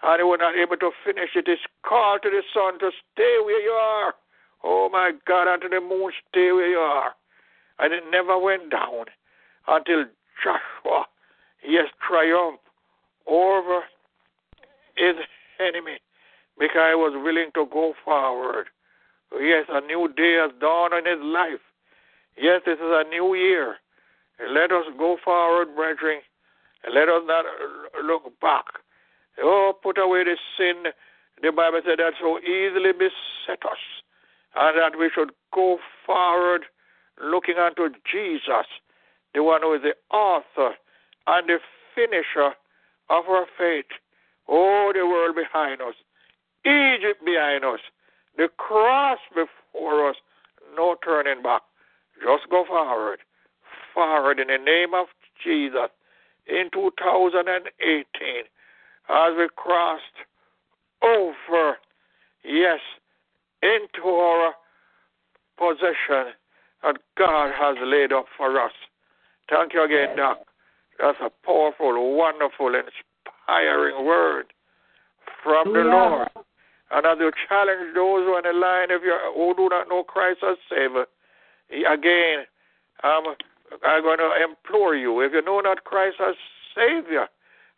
and 0.02 0.20
he 0.20 0.24
was 0.24 0.38
not 0.40 0.56
able 0.56 0.76
to 0.76 0.90
finish 1.04 1.30
it, 1.34 1.46
he 1.46 1.56
called 1.82 2.22
to 2.22 2.30
the 2.30 2.42
sun 2.52 2.78
to 2.80 2.90
stay 3.12 3.38
where 3.44 3.60
you 3.62 3.70
are. 3.70 4.14
Oh, 4.62 4.88
my 4.90 5.12
God, 5.26 5.48
and 5.48 5.62
to 5.62 5.68
the 5.68 5.80
moon, 5.80 6.12
stay 6.28 6.52
where 6.52 6.68
you 6.68 6.78
are. 6.78 7.12
And 7.78 7.92
it 7.92 8.04
never 8.10 8.38
went 8.38 8.70
down 8.70 9.06
until 9.66 10.04
Joshua, 10.42 11.04
yes, 11.66 11.86
triumphed 12.06 12.60
over 13.26 13.80
his 14.96 15.16
enemy 15.58 15.98
because 16.58 16.90
he 16.90 16.94
was 16.94 17.12
willing 17.24 17.50
to 17.54 17.66
go 17.72 17.94
forward. 18.04 18.66
Yes, 19.40 19.66
a 19.68 19.80
new 19.80 20.08
day 20.16 20.38
has 20.40 20.52
dawned 20.60 20.94
in 20.94 21.06
his 21.06 21.24
life. 21.24 21.64
Yes, 22.36 22.60
this 22.66 22.78
is 22.78 22.92
a 22.92 23.04
new 23.08 23.34
year. 23.34 23.76
Let 24.50 24.70
us 24.72 24.84
go 24.98 25.16
forward, 25.24 25.74
brethren. 25.74 26.20
Let 26.92 27.08
us 27.08 27.22
not 27.26 27.44
look 28.04 28.24
back. 28.40 28.64
Oh, 29.42 29.72
put 29.82 29.98
away 29.98 30.24
the 30.24 30.36
sin. 30.56 30.92
The 31.42 31.50
Bible 31.50 31.80
said 31.84 31.98
that 31.98 32.14
so 32.20 32.38
easily 32.38 32.92
beset 32.92 33.64
us, 33.64 33.78
and 34.54 34.78
that 34.78 34.98
we 34.98 35.10
should 35.14 35.32
go 35.52 35.78
forward 36.06 36.62
looking 37.22 37.56
unto 37.56 37.88
Jesus, 38.10 38.66
the 39.34 39.42
one 39.42 39.62
who 39.62 39.74
is 39.74 39.82
the 39.82 39.94
author 40.14 40.74
and 41.26 41.48
the 41.48 41.58
finisher 41.94 42.54
of 43.10 43.24
our 43.28 43.46
faith. 43.58 43.86
Oh, 44.48 44.92
the 44.94 45.06
world 45.06 45.34
behind 45.34 45.80
us, 45.80 45.94
Egypt 46.64 47.24
behind 47.24 47.64
us, 47.64 47.80
the 48.36 48.48
cross 48.56 49.18
before 49.34 50.08
us, 50.08 50.16
no 50.76 50.96
turning 51.04 51.42
back. 51.42 51.62
Just 52.22 52.48
go 52.50 52.64
forward, 52.66 53.20
forward 53.92 54.38
in 54.38 54.48
the 54.48 54.58
name 54.58 54.94
of 54.94 55.06
Jesus 55.42 55.90
in 56.46 56.70
2018 56.72 58.44
as 59.08 59.32
we 59.36 59.48
crossed 59.56 60.02
over, 61.02 61.76
yes, 62.44 62.80
into 63.62 64.08
our 64.08 64.54
possession 65.58 66.32
that 66.82 66.96
God 67.16 67.52
has 67.56 67.76
laid 67.82 68.12
up 68.12 68.26
for 68.36 68.60
us. 68.60 68.72
Thank 69.48 69.74
you 69.74 69.84
again, 69.84 70.16
Doc. 70.16 70.38
That's 70.98 71.18
a 71.20 71.30
powerful, 71.44 72.16
wonderful, 72.16 72.74
inspiring 72.74 74.04
word 74.04 74.52
from 75.42 75.72
the 75.72 75.80
Yeah. 75.80 75.94
Lord. 75.94 76.28
And 76.90 77.06
as 77.06 77.18
you 77.18 77.32
challenge 77.48 77.94
those 77.94 78.24
who 78.24 78.34
are 78.34 78.38
in 78.38 78.44
the 78.44 78.52
line, 78.52 78.90
if 78.90 79.02
you 79.02 79.16
who 79.34 79.54
do 79.54 79.68
not 79.68 79.88
know 79.88 80.04
Christ 80.04 80.42
as 80.42 80.56
Savior, 80.68 81.06
again, 81.70 82.46
um, 83.02 83.36
I'm 83.82 84.02
going 84.02 84.18
to 84.18 84.30
implore 84.42 84.94
you, 84.94 85.20
if 85.20 85.32
you 85.32 85.42
know 85.42 85.60
not 85.60 85.84
Christ 85.84 86.16
as 86.20 86.34
Savior, 86.74 87.26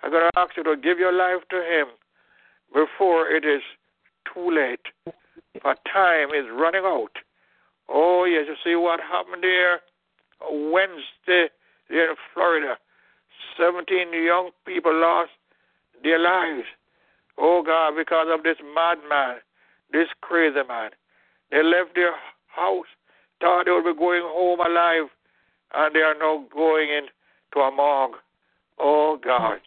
I'm 0.02 0.10
going 0.10 0.28
to 0.32 0.40
ask 0.40 0.56
you 0.56 0.64
to 0.64 0.76
give 0.76 0.98
your 0.98 1.12
life 1.12 1.42
to 1.50 1.56
Him 1.56 1.86
before 2.72 3.28
it 3.28 3.44
is 3.44 3.62
too 4.32 4.50
late. 4.50 4.80
For 5.62 5.74
time 5.92 6.30
is 6.30 6.46
running 6.52 6.84
out. 6.84 7.12
Oh, 7.88 8.24
yes, 8.24 8.44
you 8.48 8.56
see 8.64 8.76
what 8.76 9.00
happened 9.00 9.42
there 9.42 9.80
Wednesday 10.50 11.48
there 11.88 12.10
in 12.10 12.16
Florida. 12.34 12.76
17 13.56 14.12
young 14.12 14.50
people 14.66 14.92
lost 14.94 15.30
their 16.02 16.18
lives. 16.18 16.66
Oh, 17.38 17.62
God, 17.64 17.94
because 17.96 18.26
of 18.30 18.42
this 18.42 18.56
madman, 18.74 19.36
this 19.92 20.08
crazy 20.20 20.60
man. 20.68 20.90
They 21.50 21.62
left 21.62 21.94
their 21.94 22.12
house, 22.48 22.86
thought 23.40 23.64
they 23.66 23.70
would 23.70 23.84
be 23.84 23.98
going 23.98 24.22
home 24.24 24.60
alive, 24.60 25.08
and 25.76 25.94
they 25.94 26.00
are 26.00 26.14
now 26.18 26.44
going 26.52 26.88
into 26.90 27.60
a 27.64 27.70
morgue. 27.70 28.16
Oh, 28.78 29.18
God. 29.22 29.60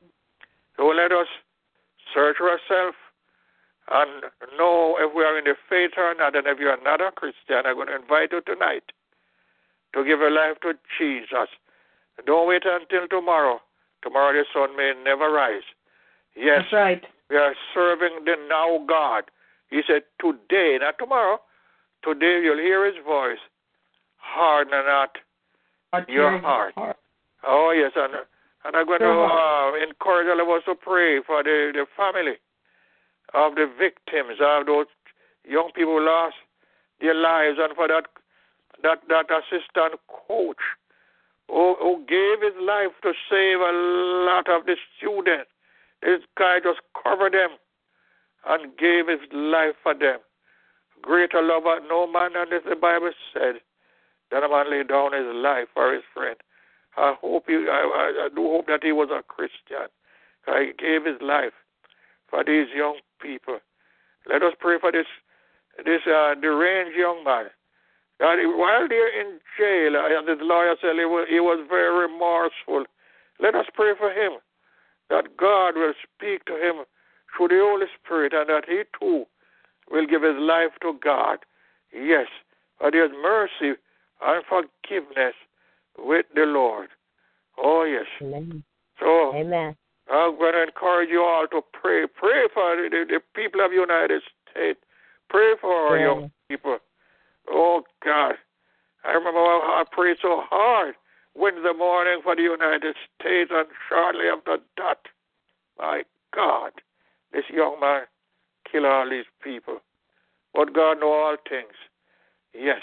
So 0.78 0.88
let 0.88 1.12
us 1.12 1.28
search 2.14 2.38
ourselves 2.42 2.98
and 3.92 4.24
know 4.58 4.98
if 5.00 5.14
we 5.16 5.24
are 5.24 5.38
in 5.38 5.46
the 5.46 5.56
faith 5.70 5.92
or 5.98 6.14
not. 6.16 6.36
And 6.36 6.48
if 6.48 6.60
you 6.60 6.68
are 6.68 6.82
not 6.84 7.02
a 7.02 7.12
Christian, 7.12 7.66
I'm 7.66 7.76
going 7.76 7.88
to 7.88 7.96
invite 7.96 8.32
you 8.32 8.42
tonight 8.42 8.84
to 9.94 10.04
give 10.04 10.20
your 10.20 10.32
life 10.32 10.58
to 10.62 10.74
Jesus. 10.98 11.50
Don't 12.26 12.48
wait 12.48 12.64
until 12.66 13.08
tomorrow. 13.08 13.60
Tomorrow 14.04 14.34
the 14.34 14.46
sun 14.54 14.78
may 14.78 14.94
never 15.04 15.32
rise. 15.32 15.64
Yes, 16.36 16.64
That's 16.72 16.74
right. 16.74 17.04
we 17.30 17.38
are 17.38 17.56
serving 17.74 18.26
the 18.26 18.36
now 18.50 18.84
God. 18.88 19.26
He 19.70 19.82
said, 19.86 20.04
Today, 20.22 20.78
not 20.80 20.96
tomorrow, 20.98 21.40
today 22.04 22.42
you'll 22.44 22.58
hear 22.58 22.86
his 22.86 23.04
voice. 23.06 23.40
Harden 24.18 24.72
not 24.72 25.18
your 26.08 26.40
heart. 26.40 26.74
Oh, 27.46 27.72
yes, 27.76 27.92
and, 27.96 28.14
and 28.66 28.76
I'm 28.76 28.86
going 28.86 29.00
to 29.00 29.08
uh, 29.08 29.72
encourage 29.82 30.28
all 30.28 30.42
of 30.42 30.50
us 30.50 30.64
to 30.66 30.76
pray 30.76 31.22
for 31.26 31.44
the, 31.44 31.72
the 31.74 31.86
family 31.96 32.38
of 33.34 33.56
the 33.56 33.72
victims, 33.80 34.40
of 34.42 34.66
those 34.66 34.88
young 35.48 35.72
people 35.74 35.94
who 35.94 36.06
lost 36.06 36.36
their 37.00 37.16
lives, 37.16 37.58
and 37.60 37.76
for 37.76 37.88
that 37.88 38.06
that, 38.84 39.00
that 39.10 39.26
assistant 39.30 40.00
coach 40.08 40.64
who, 41.48 41.76
who 41.80 42.06
gave 42.08 42.42
his 42.42 42.56
life 42.62 42.96
to 43.04 43.12
save 43.30 43.60
a 43.60 43.74
lot 44.26 44.48
of 44.50 44.66
the 44.66 44.76
students. 44.98 45.50
This 46.02 46.22
guy 46.38 46.60
just 46.64 46.80
covered 46.96 47.34
them 47.34 47.58
and 48.48 48.78
gave 48.78 49.08
his 49.08 49.20
life 49.34 49.76
for 49.84 49.94
them. 49.94 50.20
Greater 51.02 51.42
love 51.42 51.64
had 51.64 51.88
no 51.90 52.08
man, 52.08 52.32
and 52.36 52.54
as 52.54 52.62
the 52.68 52.76
Bible 52.76 53.12
said, 53.34 53.56
that 54.32 54.44
a 54.44 54.50
man 54.50 54.70
lay 54.70 54.84
down 54.84 55.14
his 55.14 55.28
life 55.34 55.68
for 55.74 55.94
his 55.94 56.04
friend. 56.14 56.38
I 56.98 57.16
hope 57.22 57.46
he, 57.48 57.54
I, 57.54 58.26
I, 58.26 58.30
do 58.34 58.44
hope 58.44 58.68
that 58.68 58.84
he 58.84 58.92
was 58.92 59.10
a 59.12 59.24
Christian. 59.24 59.88
He 60.46 60.74
gave 60.78 61.06
his 61.06 61.22
life 61.22 61.54
for 62.30 62.44
these 62.44 62.68
young 62.76 63.00
people. 63.22 63.60
Let 64.28 64.44
us 64.44 64.54
pray 64.60 64.78
for 64.80 64.92
this 64.92 65.06
this 65.86 66.02
uh, 66.08 66.36
deranged 66.36 66.98
young 66.98 67.24
man. 67.24 67.46
While 68.20 68.88
they're 68.90 69.22
in 69.22 69.40
jail, 69.58 69.96
and 69.96 70.28
the 70.28 70.44
lawyer 70.44 70.76
said 70.82 70.96
he 70.96 71.06
was, 71.06 71.28
he 71.30 71.40
was 71.40 71.66
very 71.70 72.08
remorseful. 72.08 72.84
Let 73.40 73.56
us 73.56 73.66
pray 73.74 73.94
for 73.98 74.12
him 74.12 74.40
that 75.10 75.38
God 75.38 75.76
will 75.76 75.94
speak 76.04 76.44
to 76.46 76.54
him 76.54 76.84
through 77.36 77.48
the 77.48 77.60
Holy 77.62 77.86
Spirit 77.96 78.34
and 78.34 78.50
that 78.50 78.66
he 78.68 78.84
too 79.00 79.26
will 79.90 80.06
give 80.06 80.22
his 80.22 80.36
life 80.38 80.76
to 80.82 81.00
God. 81.02 81.40
Yes, 81.94 82.28
but 82.80 82.92
there's 82.92 83.12
mercy 83.12 83.80
and 84.22 84.44
forgiveness 84.46 85.34
with 85.98 86.26
the 86.36 86.44
Lord. 86.44 86.90
Oh, 87.58 87.84
yes. 87.84 88.06
Amen. 88.22 88.64
So 89.00 89.34
Amen. 89.36 89.76
I'm 90.12 90.38
going 90.38 90.54
to 90.54 90.64
encourage 90.64 91.10
you 91.10 91.22
all 91.22 91.48
to 91.52 91.62
pray. 91.74 92.06
Pray 92.08 92.48
for 92.54 92.76
the, 92.76 93.06
the, 93.08 93.20
people 93.36 93.64
of 93.64 93.72
the 93.72 93.78
United 93.78 94.22
States. 94.50 94.80
Pray 95.30 95.54
for 95.62 95.72
our 95.72 95.98
Yeah. 95.98 96.06
young 96.06 96.32
people. 96.50 96.78
Oh, 97.50 97.84
God. 98.04 98.36
I 99.04 99.12
remember 99.12 99.40
how 99.40 99.82
I 99.82 99.96
prayed 99.96 100.18
so 100.22 100.42
hard 100.50 100.96
Wednesday 101.36 101.74
morning 101.78 102.20
for 102.24 102.36
the 102.36 102.42
United 102.42 102.96
States, 103.20 103.52
and 103.54 103.68
shortly 103.88 104.28
after 104.28 104.58
that, 104.78 104.98
my 105.78 106.04
God, 106.36 106.72
this 107.32 107.46
young 107.50 107.80
man 107.80 108.04
killed 108.70 108.86
all 108.86 109.10
these 109.10 109.30
people. 109.42 109.80
But 110.54 110.74
God 110.74 111.00
knows 111.00 111.04
all 111.04 111.38
things. 111.48 111.76
Yes. 112.54 112.82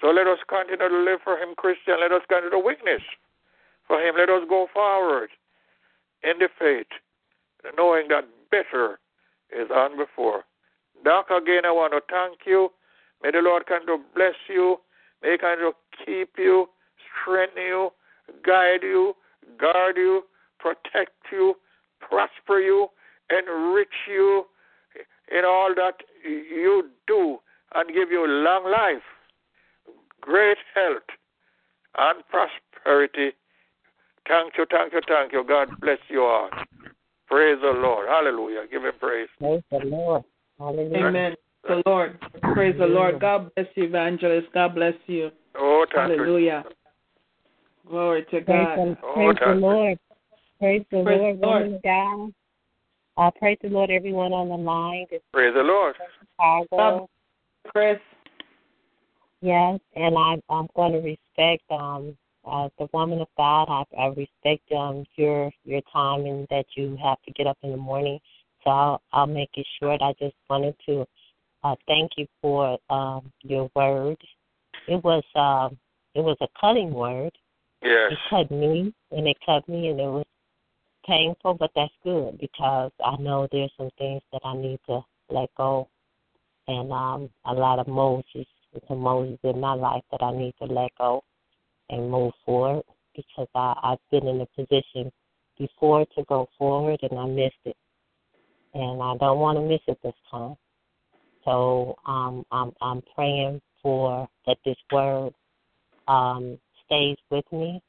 So 0.00 0.08
let 0.08 0.26
us 0.26 0.38
continue 0.48 0.76
to 0.76 1.04
live 1.04 1.20
for 1.22 1.36
Him, 1.38 1.54
Christian. 1.56 2.00
Let 2.00 2.12
us 2.12 2.22
continue 2.28 2.50
to 2.50 2.58
witness 2.58 3.02
for 3.86 4.00
Him. 4.00 4.14
Let 4.18 4.28
us 4.28 4.42
go 4.48 4.66
forward 4.72 5.30
in 6.22 6.38
the 6.38 6.48
faith, 6.58 6.90
knowing 7.76 8.08
that 8.08 8.24
better 8.50 8.98
is 9.50 9.70
on 9.70 9.96
before. 9.96 10.44
Doc, 11.04 11.26
again, 11.30 11.64
I 11.64 11.72
want 11.72 11.92
to 11.92 12.00
thank 12.10 12.40
you. 12.46 12.70
May 13.22 13.30
the 13.30 13.38
Lord 13.38 13.66
continue 13.66 13.98
to 13.98 14.04
bless 14.14 14.34
you. 14.48 14.78
May 15.22 15.32
He 15.32 15.38
continue 15.38 15.72
to 15.72 16.04
keep 16.04 16.30
you, 16.38 16.66
strengthen 17.22 17.62
you, 17.62 17.90
guide 18.44 18.82
you, 18.82 19.14
guard 19.58 19.96
you, 19.96 20.22
protect 20.58 21.12
you, 21.30 21.54
prosper 22.00 22.58
you, 22.60 22.88
enrich 23.30 23.88
you 24.08 24.44
in 25.30 25.44
all 25.44 25.72
that 25.74 25.94
you 26.24 26.90
do, 27.06 27.38
and 27.74 27.88
give 27.94 28.10
you 28.10 28.26
long 28.26 28.70
life, 28.70 29.02
great 30.24 30.58
health, 30.74 31.08
and 31.96 32.22
prosperity 32.28 33.32
thank 34.26 34.54
you. 34.56 34.66
Thank 34.70 34.92
you, 34.92 35.00
thank 35.06 35.32
you. 35.32 35.44
God 35.46 35.68
bless 35.80 35.98
you 36.08 36.22
all. 36.22 36.50
Praise 37.26 37.58
the 37.60 37.70
Lord. 37.70 38.08
Hallelujah. 38.08 38.64
Give 38.70 38.84
him 38.84 38.92
praise. 38.98 39.28
Praise 39.38 39.62
the 39.70 39.78
Lord. 39.84 40.24
Hallelujah. 40.58 41.06
Amen. 41.06 41.34
The 41.66 41.82
Lord. 41.86 42.18
Praise 42.52 42.76
the 42.78 42.86
Lord. 42.86 43.20
God 43.20 43.50
bless 43.54 43.66
you, 43.74 43.84
evangelist. 43.84 44.48
God 44.52 44.74
bless 44.74 44.94
you. 45.06 45.30
Oh, 45.56 45.86
thank 45.94 46.10
you. 46.10 46.16
Hallelujah. 46.16 46.64
Glory 47.88 48.24
to 48.24 48.30
Praise, 48.30 48.44
God. 48.46 48.76
the, 48.76 48.96
Oh, 49.02 49.14
praise 49.14 49.36
the. 49.44 49.54
Lord. 49.54 49.98
Praise 50.60 50.84
the 50.90 51.02
Praise 51.02 51.20
Lord, 51.20 51.40
the 51.40 51.46
Lord. 51.46 51.62
woman 51.62 51.74
of 51.74 51.82
God. 51.82 52.32
Uh, 53.16 53.30
praise 53.38 53.58
the 53.62 53.68
Lord, 53.68 53.90
everyone 53.90 54.32
on 54.32 54.48
the 54.48 54.56
line. 54.56 55.06
This 55.10 55.20
Praise 55.32 55.54
the 55.54 55.62
Lord. 55.62 55.94
Chicago. 56.36 57.08
Chris. 57.68 57.98
Yes, 59.44 59.78
and 59.94 60.16
I, 60.16 60.40
I'm 60.48 60.68
going 60.74 60.92
to 60.92 61.00
respect 61.00 61.70
um, 61.70 62.16
uh, 62.46 62.70
the 62.78 62.88
woman 62.94 63.20
of 63.20 63.28
God. 63.36 63.66
I, 63.68 63.84
I 64.00 64.06
respect 64.06 64.72
um, 64.72 65.04
your 65.16 65.50
your 65.64 65.82
time 65.92 66.24
and 66.24 66.46
that 66.48 66.64
you 66.78 66.96
have 67.02 67.20
to 67.26 67.32
get 67.32 67.46
up 67.46 67.58
in 67.62 67.70
the 67.70 67.76
morning. 67.76 68.18
So 68.62 68.70
I'll, 68.70 69.02
I'll 69.12 69.26
make 69.26 69.50
it 69.56 69.66
short. 69.78 70.00
I 70.00 70.14
just 70.18 70.34
wanted 70.48 70.74
to 70.86 71.04
uh, 71.62 71.74
thank 71.86 72.12
you 72.16 72.26
for 72.40 72.78
um, 72.88 73.30
your 73.42 73.70
word. 73.76 74.16
It 74.88 75.04
was 75.04 75.22
um, 75.34 75.76
it 76.14 76.24
was 76.24 76.38
a 76.40 76.48
cutting 76.58 76.94
word. 76.94 77.32
Yes. 77.82 78.12
It 78.12 78.18
cut 78.30 78.50
me, 78.50 78.94
and 79.10 79.28
it 79.28 79.36
cut 79.44 79.68
me, 79.68 79.88
and 79.88 80.00
it 80.00 80.04
was 80.04 80.24
painful, 81.06 81.52
but 81.52 81.70
that's 81.76 81.92
good 82.02 82.38
because 82.38 82.92
I 83.04 83.16
know 83.20 83.46
there's 83.52 83.72
some 83.76 83.90
things 83.98 84.22
that 84.32 84.40
I 84.42 84.56
need 84.56 84.80
to 84.86 85.02
let 85.28 85.50
go, 85.54 85.86
and 86.66 86.90
um, 86.90 87.28
a 87.44 87.52
lot 87.52 87.78
of 87.78 87.88
Moses, 87.88 88.46
some 88.88 89.00
Moses 89.00 89.38
in 89.42 89.60
my 89.60 89.74
life 89.74 90.02
that 90.10 90.22
I 90.22 90.32
need 90.32 90.54
to 90.60 90.66
let 90.66 90.90
go 90.98 91.22
and 91.90 92.10
move 92.10 92.32
forward 92.44 92.82
because 93.14 93.48
I, 93.54 93.74
I've 93.82 93.98
been 94.10 94.26
in 94.26 94.40
a 94.40 94.46
position 94.46 95.12
before 95.58 96.04
to 96.16 96.24
go 96.24 96.48
forward, 96.58 96.98
and 97.02 97.18
I 97.18 97.26
missed 97.26 97.54
it, 97.64 97.76
and 98.74 99.00
I 99.02 99.16
don't 99.18 99.38
want 99.38 99.58
to 99.58 99.62
miss 99.62 99.80
it 99.86 99.98
this 100.02 100.14
time. 100.30 100.56
So 101.44 101.96
um, 102.06 102.44
I'm 102.50 102.72
I'm 102.80 103.02
praying 103.14 103.60
for 103.82 104.28
that 104.46 104.56
this 104.64 104.76
word 104.90 105.32
um, 106.08 106.58
stays 106.86 107.16
with 107.30 107.44
me, 107.52 107.80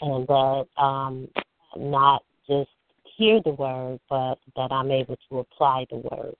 and 0.00 0.26
that 0.26 0.66
um, 0.76 1.28
not 1.76 2.22
just 2.48 2.70
hear 3.16 3.40
the 3.44 3.50
word, 3.50 3.98
but 4.08 4.36
that 4.56 4.70
I'm 4.70 4.90
able 4.90 5.16
to 5.30 5.38
apply 5.38 5.86
the 5.90 5.96
word. 5.96 6.34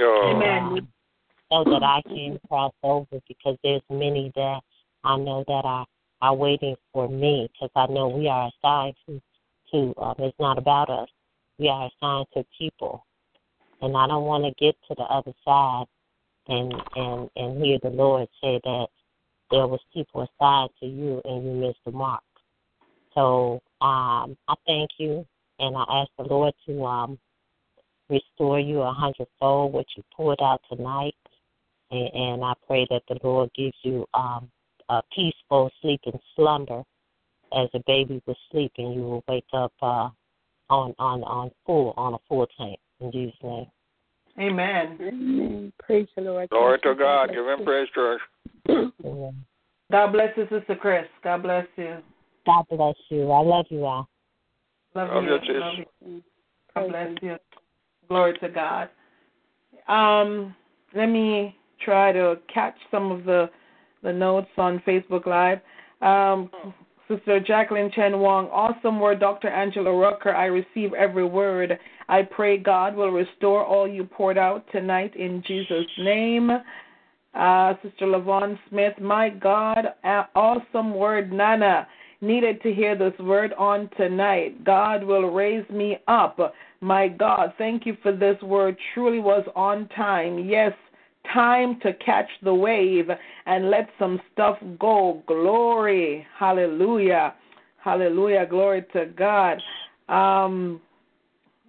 Oh, 0.00 0.32
Amen. 0.36 0.88
So 1.50 1.64
that 1.64 1.82
I 1.82 2.02
can 2.06 2.38
cross 2.46 2.72
over 2.82 3.20
because 3.26 3.56
there's 3.64 3.82
many 3.88 4.30
that 4.34 4.60
I 5.04 5.16
know 5.16 5.44
that 5.46 5.64
are 5.64 5.86
are 6.20 6.34
waiting 6.34 6.76
for 6.92 7.08
me 7.08 7.48
because 7.52 7.70
I 7.74 7.92
know 7.92 8.08
we 8.08 8.28
are 8.28 8.50
assigned 8.50 8.96
to 9.06 9.20
to 9.72 9.94
um, 10.00 10.14
it's 10.18 10.38
not 10.38 10.58
about 10.58 10.90
us. 10.90 11.08
We 11.58 11.68
are 11.68 11.88
assigned 11.88 12.26
to 12.34 12.44
people, 12.58 13.06
and 13.80 13.96
I 13.96 14.06
don't 14.06 14.24
want 14.24 14.44
to 14.44 14.64
get 14.64 14.76
to 14.88 14.94
the 14.94 15.04
other 15.04 15.32
side 15.44 15.86
and 16.48 16.74
and 16.96 17.30
and 17.36 17.64
hear 17.64 17.78
the 17.82 17.90
Lord 17.90 18.28
say 18.42 18.60
that 18.64 18.88
there 19.50 19.66
was 19.66 19.80
people 19.94 20.22
assigned 20.22 20.70
to 20.80 20.86
you 20.86 21.22
and 21.24 21.44
you 21.44 21.52
missed 21.52 21.80
the 21.84 21.92
mark. 21.92 22.22
So 23.14 23.62
um, 23.80 24.36
I 24.48 24.54
thank 24.66 24.90
you, 24.98 25.26
and 25.58 25.76
I 25.76 25.84
ask 25.88 26.10
the 26.18 26.24
Lord 26.24 26.54
to 26.66 26.84
um, 26.84 27.18
restore 28.08 28.60
you 28.60 28.80
a 28.80 28.92
hundredfold 28.92 29.72
what 29.72 29.86
you 29.96 30.02
poured 30.14 30.40
out 30.42 30.60
tonight, 30.70 31.14
and, 31.90 32.10
and 32.14 32.44
I 32.44 32.52
pray 32.66 32.86
that 32.90 33.02
the 33.08 33.18
Lord 33.22 33.50
gives 33.56 33.76
you 33.82 34.06
um, 34.14 34.50
a 34.88 35.02
peaceful 35.14 35.70
sleep 35.80 36.00
and 36.06 36.18
slumber 36.36 36.82
as 37.52 37.68
a 37.74 37.80
baby 37.86 38.22
would 38.26 38.36
sleep, 38.50 38.72
and 38.78 38.94
you 38.94 39.02
will 39.02 39.24
wake 39.28 39.44
up 39.52 39.72
uh, 39.82 40.08
on 40.70 40.94
on 40.98 41.22
on 41.24 41.50
full 41.66 41.94
on 41.96 42.14
a 42.14 42.18
full 42.28 42.46
tank 42.58 42.78
in 43.00 43.12
Jesus' 43.12 43.34
name. 43.42 43.66
Amen. 44.38 44.98
Amen. 45.00 45.72
Praise 45.82 46.06
the 46.14 46.22
Lord. 46.22 46.48
Glory 46.50 46.78
to. 46.80 46.94
God. 46.94 47.30
Give 47.30 47.46
him 47.46 47.64
praise, 47.64 47.88
church. 47.94 48.20
God 49.90 50.12
bless 50.12 50.36
you, 50.36 50.46
Sister 50.50 50.76
Chris. 50.76 51.06
God 51.24 51.42
bless 51.42 51.66
you. 51.76 51.96
God 52.46 52.64
bless 52.70 52.94
you. 53.08 53.30
I 53.30 53.40
love 53.40 53.66
you 53.68 53.84
all. 53.84 54.08
Love, 54.94 55.08
Love 55.10 55.24
you. 55.24 55.54
you. 55.54 55.60
Love 55.60 55.74
you. 56.04 56.22
God 56.74 56.88
bless 56.88 57.10
you. 57.22 57.36
Glory 58.08 58.38
to 58.38 58.48
God. 58.48 58.88
Um, 59.88 60.54
let 60.94 61.06
me 61.06 61.56
try 61.84 62.12
to 62.12 62.38
catch 62.52 62.76
some 62.90 63.10
of 63.10 63.24
the 63.24 63.50
the 64.02 64.12
notes 64.12 64.50
on 64.56 64.80
Facebook 64.86 65.26
Live. 65.26 65.58
Um, 66.00 66.50
Sister 67.08 67.40
Jacqueline 67.40 67.90
Chen 67.94 68.20
Wong, 68.20 68.48
awesome 68.48 69.00
word, 69.00 69.18
Dr. 69.18 69.48
Angela 69.48 69.92
Rucker. 69.96 70.34
I 70.34 70.44
receive 70.44 70.92
every 70.92 71.24
word. 71.24 71.78
I 72.08 72.22
pray 72.22 72.58
God 72.58 72.94
will 72.94 73.10
restore 73.10 73.64
all 73.64 73.88
you 73.88 74.04
poured 74.04 74.36
out 74.38 74.64
tonight 74.72 75.16
in 75.16 75.42
Jesus' 75.46 75.86
name. 75.98 76.50
Uh, 77.34 77.74
Sister 77.82 78.06
Lavon 78.06 78.58
Smith, 78.68 78.94
my 79.00 79.30
God, 79.30 79.86
awesome 80.34 80.94
word, 80.94 81.32
Nana. 81.32 81.86
Needed 82.20 82.60
to 82.62 82.74
hear 82.74 82.96
this 82.96 83.16
word 83.20 83.52
on 83.56 83.88
tonight. 83.96 84.64
God 84.64 85.04
will 85.04 85.30
raise 85.30 85.68
me 85.70 85.98
up. 86.08 86.38
My 86.80 87.08
God, 87.08 87.52
thank 87.58 87.86
you 87.86 87.96
for 88.02 88.12
this 88.12 88.40
word. 88.42 88.76
Truly 88.92 89.20
was 89.20 89.46
on 89.54 89.88
time. 89.88 90.38
Yes, 90.38 90.72
time 91.32 91.78
to 91.80 91.92
catch 91.94 92.28
the 92.42 92.54
wave 92.54 93.08
and 93.46 93.70
let 93.70 93.88
some 93.98 94.20
stuff 94.32 94.58
go. 94.78 95.22
Glory. 95.26 96.26
Hallelujah. 96.38 97.34
Hallelujah. 97.78 98.46
Glory 98.46 98.84
to 98.92 99.06
God. 99.16 99.60
Um, 100.08 100.80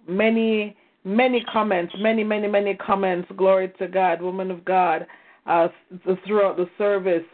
many, 0.08 0.76
many 1.04 1.44
comments, 1.52 1.94
many, 1.98 2.24
many, 2.24 2.48
many 2.48 2.74
comments. 2.74 3.30
Glory 3.36 3.72
to 3.78 3.88
God, 3.88 4.20
woman 4.20 4.50
of 4.50 4.64
God, 4.64 5.06
uh, 5.46 5.68
throughout 6.26 6.56
the 6.56 6.68
service. 6.78 7.24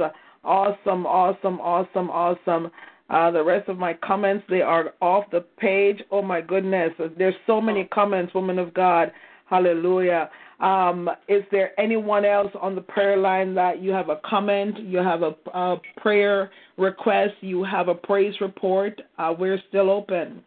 Awesome, 0.44 1.06
awesome, 1.06 1.60
awesome, 1.60 2.10
awesome. 2.10 2.70
Uh, 3.08 3.30
the 3.30 3.42
rest 3.42 3.68
of 3.68 3.78
my 3.78 3.94
comments, 3.94 4.44
they 4.48 4.62
are 4.62 4.94
off 5.00 5.24
the 5.30 5.40
page. 5.58 6.02
Oh 6.10 6.22
my 6.22 6.40
goodness, 6.40 6.92
there's 7.16 7.34
so 7.46 7.60
many 7.60 7.84
comments, 7.84 8.34
woman 8.34 8.58
of 8.58 8.74
God. 8.74 9.12
Hallelujah. 9.48 10.28
Um, 10.60 11.10
is 11.28 11.42
there 11.50 11.78
anyone 11.78 12.24
else 12.24 12.50
on 12.60 12.74
the 12.74 12.80
prayer 12.80 13.16
line 13.16 13.54
that 13.54 13.82
you 13.82 13.90
have 13.90 14.08
a 14.08 14.16
comment, 14.24 14.78
you 14.80 14.98
have 14.98 15.22
a, 15.22 15.34
a 15.52 15.76
prayer 15.98 16.50
request, 16.78 17.34
you 17.40 17.62
have 17.62 17.88
a 17.88 17.94
praise 17.94 18.34
report? 18.40 19.00
Uh, 19.18 19.34
we're 19.38 19.60
still 19.68 19.90
open. 19.90 20.42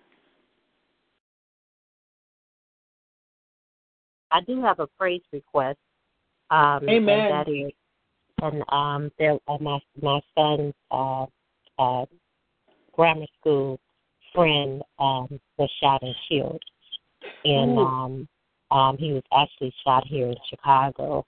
I 4.32 4.42
do 4.42 4.62
have 4.62 4.80
a 4.80 4.88
praise 4.88 5.22
request. 5.32 5.78
Um, 6.52 6.90
Amen. 6.90 7.20
And 7.20 7.48
that 7.48 7.52
is, 7.52 7.72
and 8.42 8.64
um, 8.70 9.12
there, 9.20 9.38
uh, 9.48 9.58
my 9.60 9.80
my 10.02 10.20
son's 10.36 10.74
uh, 10.90 11.26
uh, 11.78 12.06
grammar 12.94 13.26
school 13.40 13.80
friend 14.34 14.82
um, 14.98 15.40
was 15.58 15.70
shot 15.82 16.02
and 16.02 16.16
killed, 16.28 16.62
and 17.44 17.78
Ooh. 17.78 17.82
um, 17.82 18.28
um, 18.72 18.98
he 18.98 19.14
was 19.14 19.24
actually 19.34 19.74
shot 19.84 20.06
here 20.08 20.28
in 20.28 20.36
Chicago, 20.50 21.24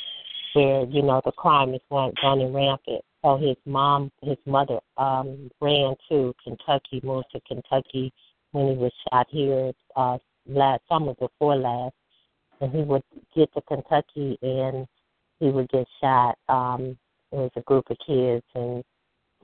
where 0.53 0.85
you 0.85 1.01
know 1.01 1.22
the 1.23 1.31
crime 1.31 1.73
is 1.73 1.81
run, 1.89 2.13
running 2.23 2.53
rampant. 2.53 3.03
So 3.23 3.38
his 3.38 3.57
mom, 3.65 4.11
his 4.23 4.38
mother, 4.45 4.80
um, 4.97 5.49
ran 5.61 5.95
to 6.09 6.34
Kentucky, 6.43 7.01
moved 7.03 7.27
to 7.34 7.39
Kentucky 7.41 8.11
when 8.51 8.68
he 8.68 8.73
was 8.76 8.91
shot 9.09 9.27
here 9.30 9.72
uh, 9.95 10.18
last 10.47 10.81
summer 10.89 11.13
before 11.13 11.55
last 11.55 11.93
and 12.61 12.72
he 12.72 12.81
would 12.81 13.03
get 13.35 13.51
to 13.53 13.61
Kentucky 13.61 14.38
and 14.41 14.88
he 15.39 15.49
would 15.49 15.68
get 15.69 15.88
shot. 15.99 16.38
Um, 16.47 16.97
it 17.31 17.38
was 17.38 17.51
a 17.55 17.61
group 17.61 17.89
of 17.89 17.97
kids 18.05 18.45
and 18.55 18.84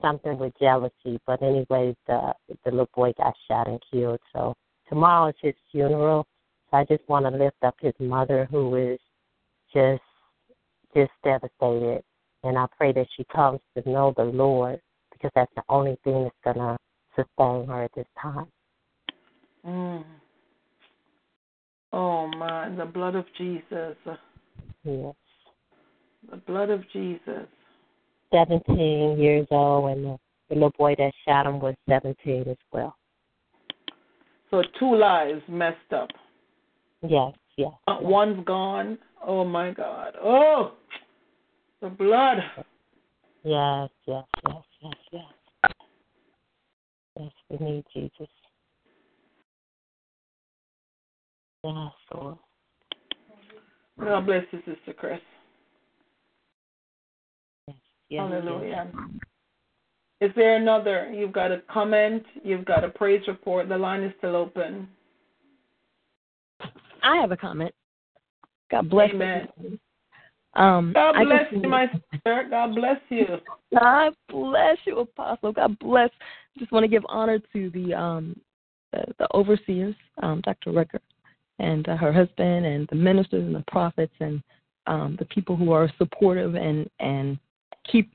something 0.00 0.38
with 0.38 0.52
jealousy. 0.60 1.20
But 1.26 1.42
anyway, 1.42 1.96
the 2.06 2.32
the 2.64 2.70
little 2.70 2.88
boy 2.94 3.12
got 3.18 3.34
shot 3.48 3.68
and 3.68 3.82
killed. 3.90 4.20
So 4.32 4.54
tomorrow 4.88 5.28
is 5.28 5.34
his 5.42 5.54
funeral. 5.70 6.26
So 6.70 6.76
I 6.76 6.84
just 6.84 7.08
want 7.08 7.24
to 7.26 7.30
lift 7.30 7.56
up 7.62 7.76
his 7.80 7.94
mother 7.98 8.46
who 8.50 8.74
is 8.76 8.98
just 9.72 10.02
just 10.94 11.12
devastated. 11.22 12.02
And 12.44 12.56
I 12.56 12.66
pray 12.76 12.92
that 12.92 13.06
she 13.16 13.24
comes 13.24 13.60
to 13.76 13.88
know 13.88 14.14
the 14.16 14.24
Lord 14.24 14.80
because 15.12 15.30
that's 15.34 15.52
the 15.56 15.62
only 15.68 15.98
thing 16.04 16.24
that's 16.24 16.56
gonna 16.56 16.76
sustain 17.16 17.66
her 17.66 17.84
at 17.84 17.90
this 17.94 18.06
time. 18.20 18.46
Mm. 19.66 20.04
Oh 21.92 22.28
my, 22.28 22.68
the 22.68 22.84
blood 22.84 23.14
of 23.14 23.24
Jesus. 23.36 23.96
Yes. 24.84 25.14
The 26.30 26.36
blood 26.46 26.70
of 26.70 26.82
Jesus. 26.92 27.46
17 28.32 29.18
years 29.18 29.46
old, 29.50 29.90
and 29.90 30.04
the, 30.04 30.18
the 30.48 30.54
little 30.54 30.72
boy 30.78 30.94
that 30.98 31.12
shot 31.26 31.46
him 31.46 31.60
was 31.60 31.74
17 31.88 32.44
as 32.48 32.56
well. 32.72 32.94
So 34.50 34.62
two 34.78 34.94
lives 34.94 35.42
messed 35.48 35.92
up. 35.92 36.10
Yes, 37.02 37.32
yes. 37.56 37.70
Uh, 37.86 37.98
One's 38.00 38.44
gone. 38.44 38.98
Oh 39.24 39.44
my 39.44 39.70
God. 39.72 40.14
Oh, 40.22 40.72
the 41.80 41.88
blood. 41.88 42.38
Yes, 43.44 43.88
yes, 44.06 44.24
yes, 44.46 44.62
yes, 44.82 44.94
yes. 45.12 45.72
Yes, 47.18 47.30
we 47.50 47.66
need 47.66 47.84
Jesus. 47.94 48.28
Yes, 51.64 51.92
Lord. 52.14 52.36
God 54.00 54.26
bless 54.26 54.44
you, 54.52 54.58
Sister 54.58 54.92
Chris. 54.96 55.20
Yes, 57.66 57.76
yes, 58.10 58.20
Hallelujah. 58.20 58.90
Is 60.20 60.30
there 60.34 60.56
another? 60.56 61.12
You've 61.12 61.32
got 61.32 61.52
a 61.52 61.62
comment. 61.72 62.24
You've 62.42 62.64
got 62.64 62.84
a 62.84 62.88
praise 62.88 63.22
report. 63.28 63.68
The 63.68 63.78
line 63.78 64.02
is 64.02 64.12
still 64.18 64.34
open. 64.34 64.88
I 67.02 67.16
have 67.16 67.32
a 67.32 67.36
comment. 67.36 67.74
God 68.70 68.90
bless 68.90 69.10
Amen. 69.10 69.48
everybody. 69.58 69.80
Um, 70.54 70.92
God 70.94 71.14
bless 71.24 71.52
you, 71.52 71.68
my 71.68 71.86
sister. 71.86 72.46
God 72.50 72.74
bless 72.74 73.00
you. 73.08 73.26
God 73.78 74.14
bless 74.28 74.76
you, 74.84 74.98
Apostle. 75.00 75.52
God 75.52 75.78
bless. 75.78 76.10
Just 76.58 76.72
want 76.72 76.84
to 76.84 76.88
give 76.88 77.04
honor 77.08 77.38
to 77.52 77.70
the 77.70 77.94
um 77.94 78.36
the, 78.92 79.04
the 79.18 79.28
overseers, 79.34 79.94
um, 80.22 80.40
Dr. 80.42 80.72
Rucker, 80.72 81.00
and 81.58 81.86
uh, 81.88 81.96
her 81.96 82.12
husband, 82.12 82.64
and 82.66 82.88
the 82.88 82.96
ministers 82.96 83.44
and 83.44 83.54
the 83.54 83.64
prophets, 83.70 84.14
and 84.20 84.42
um, 84.86 85.16
the 85.18 85.26
people 85.26 85.56
who 85.56 85.72
are 85.72 85.90
supportive 85.98 86.54
and 86.54 86.88
and 86.98 87.38
keep 87.90 88.10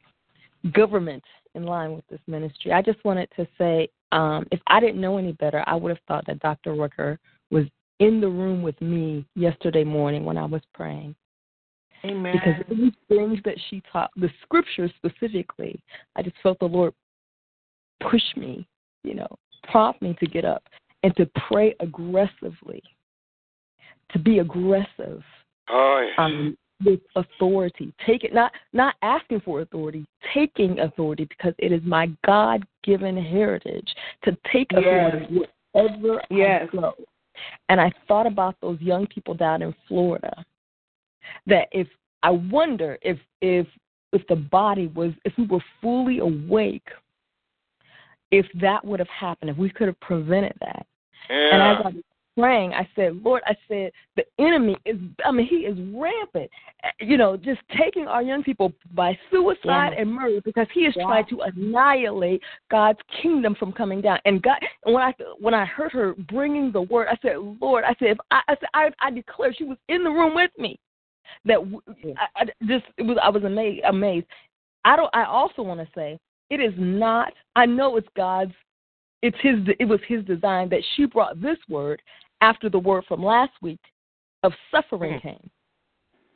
government 0.74 1.24
in 1.56 1.64
line 1.64 1.94
with 1.94 2.06
this 2.08 2.22
ministry. 2.28 2.72
I 2.72 2.82
just 2.82 3.04
wanted 3.06 3.30
to 3.36 3.48
say, 3.58 3.90
um, 4.12 4.48
if 4.52 4.60
I 4.68 4.80
didn't 4.80 5.02
know 5.02 5.18
any 5.18 5.34
better, 5.34 5.64
I 5.68 5.76
would 5.76 5.90
have 5.90 6.04
thought 6.08 6.26
that 6.28 6.40
Dr. 6.40 6.74
Rucker 6.74 7.20
was 7.52 7.66
in 8.00 8.20
the 8.20 8.28
room 8.28 8.62
with 8.62 8.80
me 8.82 9.26
yesterday 9.36 9.84
morning 9.84 10.26
when 10.26 10.38
I 10.38 10.46
was 10.46 10.62
praying 10.74 11.16
Amen. 12.06 12.34
because 12.34 12.78
these 12.78 12.94
things 13.08 13.40
that 13.46 13.56
she 13.70 13.82
taught, 13.92 14.12
the 14.16 14.30
scriptures 14.42 14.92
specifically, 14.98 15.80
I 16.16 16.22
just 16.22 16.36
felt 16.44 16.60
the 16.60 16.66
Lord 16.66 16.94
push 18.02 18.24
me, 18.36 18.68
you 19.04 19.14
know, 19.16 19.28
prompt 19.72 20.02
me 20.02 20.16
to 20.20 20.26
get 20.26 20.44
up 20.44 20.64
and 21.04 21.16
to 21.16 21.30
pray 21.48 21.76
aggressively, 21.80 22.82
to 24.12 24.20
be 24.20 24.40
aggressive 24.40 25.24
Oh, 25.70 26.06
yes. 26.06 26.16
um, 26.18 26.58
with 26.84 27.00
authority. 27.16 27.94
Take 28.06 28.26
it, 28.26 28.34
not 28.34 28.52
not 28.74 28.96
asking 29.02 29.42
for 29.42 29.62
authority, 29.62 30.06
taking 30.34 30.80
authority 30.80 31.26
because 31.26 31.54
it 31.58 31.72
is 31.72 31.82
my 31.86 32.10
God 32.26 32.66
given 32.84 33.16
heritage 33.16 33.88
to 34.26 34.36
take 34.52 34.68
Yes. 34.72 34.84
authority 34.84 35.46
wherever 35.74 36.22
Yes. 36.30 36.68
I 36.74 36.76
go. 36.76 36.94
And 37.70 37.80
I 37.80 37.92
thought 38.08 38.28
about 38.28 38.56
those 38.62 38.80
young 38.82 39.08
people 39.08 39.34
down 39.34 39.62
in 39.62 39.74
Florida. 39.88 40.46
That 41.48 41.68
if 41.72 41.88
I 42.22 42.32
wonder 42.32 42.98
if 43.02 43.18
if 43.42 43.68
if 44.12 44.26
the 44.28 44.36
body 44.36 44.88
was 44.88 45.14
if 45.26 45.34
we 45.38 45.46
were 45.46 45.64
fully 45.82 46.20
awake, 46.20 46.88
if 48.32 48.46
that 48.62 48.84
would 48.84 49.00
have 49.00 49.10
happened, 49.10 49.52
if 49.52 49.58
we 49.58 49.70
could 49.70 49.88
have 49.88 50.00
prevented 50.00 50.54
that. 50.62 50.86
And 51.30 51.62
as 51.62 51.78
I 51.84 51.90
was 51.90 52.04
praying, 52.38 52.74
I 52.74 52.88
said, 52.96 53.22
Lord, 53.24 53.42
I 53.46 53.56
said, 53.68 53.92
the 54.16 54.24
enemy 54.40 54.76
is, 54.86 54.98
I 55.26 55.32
mean, 55.32 55.48
he 55.48 55.58
is 55.58 55.78
rampant, 55.94 56.50
you 57.00 57.18
know, 57.18 57.38
just 57.38 57.62
taking 57.78 58.08
our 58.08 58.22
young 58.22 58.44
people 58.44 58.74
by 58.94 59.18
suicide 59.32 59.94
Yeah. 59.94 60.02
and 60.02 60.12
murder 60.12 60.42
because 60.44 60.68
he 60.74 60.82
is 60.86 60.96
Yeah. 60.96 61.06
trying 61.06 61.26
to 61.28 61.42
annihilate 61.42 62.42
God's 62.70 63.00
kingdom 63.22 63.56
from 63.56 63.72
coming 63.72 64.02
down. 64.02 64.20
And 64.26 64.42
God, 64.42 64.58
when 64.84 65.04
I 65.04 65.14
when 65.40 65.54
I 65.54 65.66
heard 65.66 65.92
her 65.92 66.14
bringing 66.14 66.72
the 66.72 66.82
word, 66.82 67.08
I 67.10 67.18
said, 67.22 67.38
Lord, 67.62 67.84
I 67.84 67.96
said, 68.00 68.10
if 68.10 68.18
I, 68.32 68.42
I 68.48 68.56
said, 68.56 68.70
I, 68.74 68.90
I 69.00 69.12
declare 69.12 69.54
she 69.54 69.66
was 69.66 69.78
in 69.90 70.04
the 70.04 70.12
room 70.12 70.36
with 70.36 70.52
me. 70.58 70.80
That 71.46 71.60
I 72.18 72.42
I 72.42 72.46
just 72.66 72.86
it 72.98 73.04
was 73.04 73.18
I 73.22 73.30
was 73.30 73.44
amazed. 73.44 73.84
Amazed. 73.86 74.28
I 74.86 74.96
don't. 74.96 75.10
I 75.14 75.26
also 75.26 75.62
want 75.62 75.80
to 75.80 75.88
say 75.96 76.20
it 76.50 76.60
is 76.60 76.74
not. 76.78 77.34
I 77.56 77.66
know 77.66 77.98
it's 77.98 78.08
God's 78.16 78.54
it's 79.24 79.38
his 79.42 79.56
it 79.80 79.86
was 79.86 80.02
his 80.08 80.24
design 80.26 80.70
that 80.70 80.84
she 80.96 81.06
brought 81.06 81.42
this 81.42 81.58
word 81.70 82.02
after 82.44 82.70
the 82.70 82.78
word 82.78 83.06
from 83.08 83.24
last 83.24 83.54
week 83.62 83.80
of 84.44 84.52
suffering 84.70 85.18
came 85.22 85.50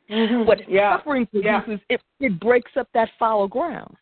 Mhm. 0.08 0.46
what 0.46 0.66
yeah. 0.68 0.96
suffering 0.96 1.28
Yeah. 1.32 1.60
produces 1.60 1.84
it 1.90 2.00
it 2.18 2.40
breaks 2.40 2.74
up 2.78 2.88
that 2.94 3.10
fallow 3.18 3.46
ground 3.46 3.94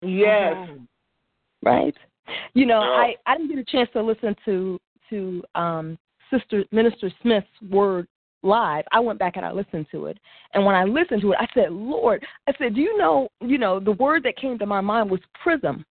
Yes. 0.00 0.70
right 1.62 1.94
you 2.54 2.64
know 2.64 2.80
Yeah. 2.80 3.02
i 3.04 3.16
i 3.26 3.36
didn't 3.36 3.50
get 3.50 3.58
a 3.58 3.64
chance 3.64 3.90
to 3.92 4.02
listen 4.02 4.34
to 4.46 4.80
to 5.10 5.44
um 5.54 5.98
sister 6.30 6.64
minister 6.72 7.10
smith's 7.20 7.46
word 7.70 8.08
live 8.42 8.84
i 8.92 8.98
went 9.00 9.18
back 9.18 9.36
and 9.36 9.44
i 9.44 9.52
listened 9.52 9.86
to 9.90 10.06
it 10.06 10.16
and 10.54 10.64
when 10.64 10.74
i 10.74 10.84
listened 10.84 11.20
to 11.20 11.32
it 11.32 11.38
i 11.40 11.46
said 11.52 11.70
lord 11.72 12.24
i 12.48 12.52
said 12.56 12.74
do 12.74 12.80
you 12.80 12.96
know 12.96 13.28
you 13.42 13.58
know 13.58 13.78
the 13.78 13.92
word 13.92 14.22
that 14.22 14.36
came 14.38 14.58
to 14.58 14.64
my 14.66 14.80
mind 14.80 15.10
was 15.10 15.20
prism 15.42 15.84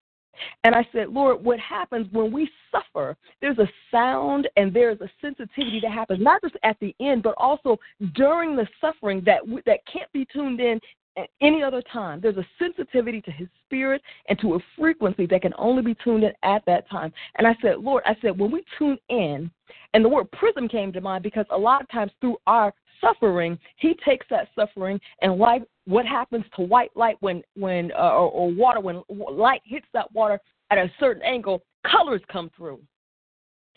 and 0.63 0.73
I 0.75 0.87
said, 0.91 1.09
Lord, 1.09 1.43
what 1.43 1.59
happens 1.59 2.07
when 2.11 2.31
we 2.31 2.49
suffer? 2.71 3.15
There's 3.41 3.57
a 3.59 3.67
sound 3.91 4.47
and 4.55 4.73
there's 4.73 5.01
a 5.01 5.09
sensitivity 5.21 5.79
that 5.81 5.91
happens, 5.91 6.21
not 6.21 6.41
just 6.41 6.55
at 6.63 6.77
the 6.79 6.95
end, 6.99 7.23
but 7.23 7.35
also 7.37 7.77
during 8.15 8.55
the 8.55 8.67
suffering 8.79 9.21
that 9.25 9.41
that 9.65 9.79
can't 9.91 10.11
be 10.13 10.25
tuned 10.33 10.59
in 10.59 10.79
at 11.17 11.29
any 11.41 11.61
other 11.61 11.81
time. 11.91 12.19
There's 12.21 12.37
a 12.37 12.47
sensitivity 12.57 13.21
to 13.21 13.31
His 13.31 13.47
Spirit 13.65 14.01
and 14.29 14.39
to 14.39 14.55
a 14.55 14.59
frequency 14.77 15.25
that 15.27 15.41
can 15.41 15.53
only 15.57 15.81
be 15.81 15.95
tuned 16.03 16.23
in 16.23 16.31
at 16.43 16.63
that 16.65 16.89
time. 16.89 17.11
And 17.35 17.45
I 17.45 17.55
said, 17.61 17.79
Lord, 17.79 18.03
I 18.05 18.15
said, 18.21 18.37
when 18.37 18.51
we 18.51 18.63
tune 18.77 18.97
in, 19.09 19.51
and 19.93 20.05
the 20.05 20.09
word 20.09 20.31
prism 20.31 20.67
came 20.67 20.93
to 20.93 21.01
mind 21.01 21.23
because 21.23 21.45
a 21.49 21.57
lot 21.57 21.81
of 21.81 21.89
times 21.89 22.11
through 22.21 22.37
our 22.47 22.73
suffering, 23.01 23.57
He 23.77 23.95
takes 24.05 24.25
that 24.29 24.47
suffering 24.55 24.99
and 25.21 25.37
light. 25.37 25.63
What 25.85 26.05
happens 26.05 26.45
to 26.55 26.61
white 26.61 26.95
light 26.95 27.17
when 27.19 27.43
when 27.55 27.91
uh, 27.91 28.11
or, 28.11 28.29
or 28.31 28.51
water 28.51 28.79
when 28.79 29.01
light 29.09 29.61
hits 29.65 29.87
that 29.93 30.11
water 30.13 30.39
at 30.69 30.77
a 30.77 30.91
certain 30.99 31.23
angle? 31.23 31.63
Colors 31.85 32.21
come 32.31 32.51
through. 32.55 32.79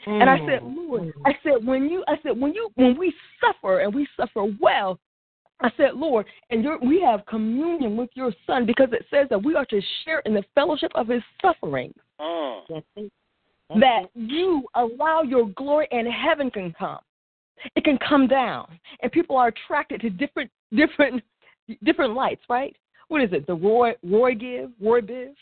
And 0.07 0.29
I 0.29 0.39
said, 0.47 0.61
Lord, 0.63 1.15
I 1.25 1.33
said 1.43 1.65
when 1.65 1.89
you, 1.89 2.05
I 2.07 2.17
said 2.23 2.39
when 2.39 2.53
you, 2.53 2.69
when 2.75 2.99
we 2.99 3.15
suffer 3.41 3.81
and 3.81 3.95
we 3.95 4.07
suffer 4.19 4.45
well, 4.61 4.99
I 5.61 5.71
said, 5.77 5.95
Lord, 5.95 6.27
and 6.51 6.63
you're, 6.63 6.79
we 6.81 7.01
have 7.01 7.25
communion 7.27 7.97
with 7.97 8.11
your 8.15 8.33
Son 8.47 8.67
because 8.67 8.89
it 8.93 9.07
says 9.11 9.29
that 9.31 9.43
we 9.43 9.55
are 9.55 9.65
to 9.67 9.81
share 10.05 10.19
in 10.21 10.35
the 10.35 10.45
fellowship 10.55 10.91
of 10.95 11.09
His 11.09 11.23
suffering. 11.41 11.95
Mm. 12.21 12.83
That 13.81 14.03
you 14.15 14.65
allow 14.75 15.23
your 15.23 15.49
glory 15.57 15.89
and 15.91 16.07
heaven 16.07 16.51
can 16.51 16.75
come. 16.79 16.99
It 17.77 17.85
can 17.85 17.99
come 17.99 18.27
down, 18.27 18.79
and 19.01 19.11
people 19.11 19.37
are 19.37 19.49
attracted 19.49 20.01
to 20.03 20.11
different, 20.11 20.51
different, 20.75 21.23
different 21.83 22.15
lights. 22.15 22.43
Right? 22.49 22.77
What 23.09 23.23
is 23.23 23.33
it? 23.33 23.47
The 23.47 23.55
Roy, 23.55 23.95
Roy 24.03 24.35
give, 24.35 24.71
Roy 24.81 25.01
Biv, 25.01 25.35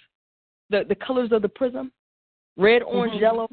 the 0.71 0.85
the 0.89 0.95
colors 0.95 1.33
of 1.33 1.43
the 1.43 1.49
prism, 1.49 1.93
red, 2.57 2.83
orange, 2.83 3.15
Mhm. 3.15 3.21
yellow. 3.21 3.49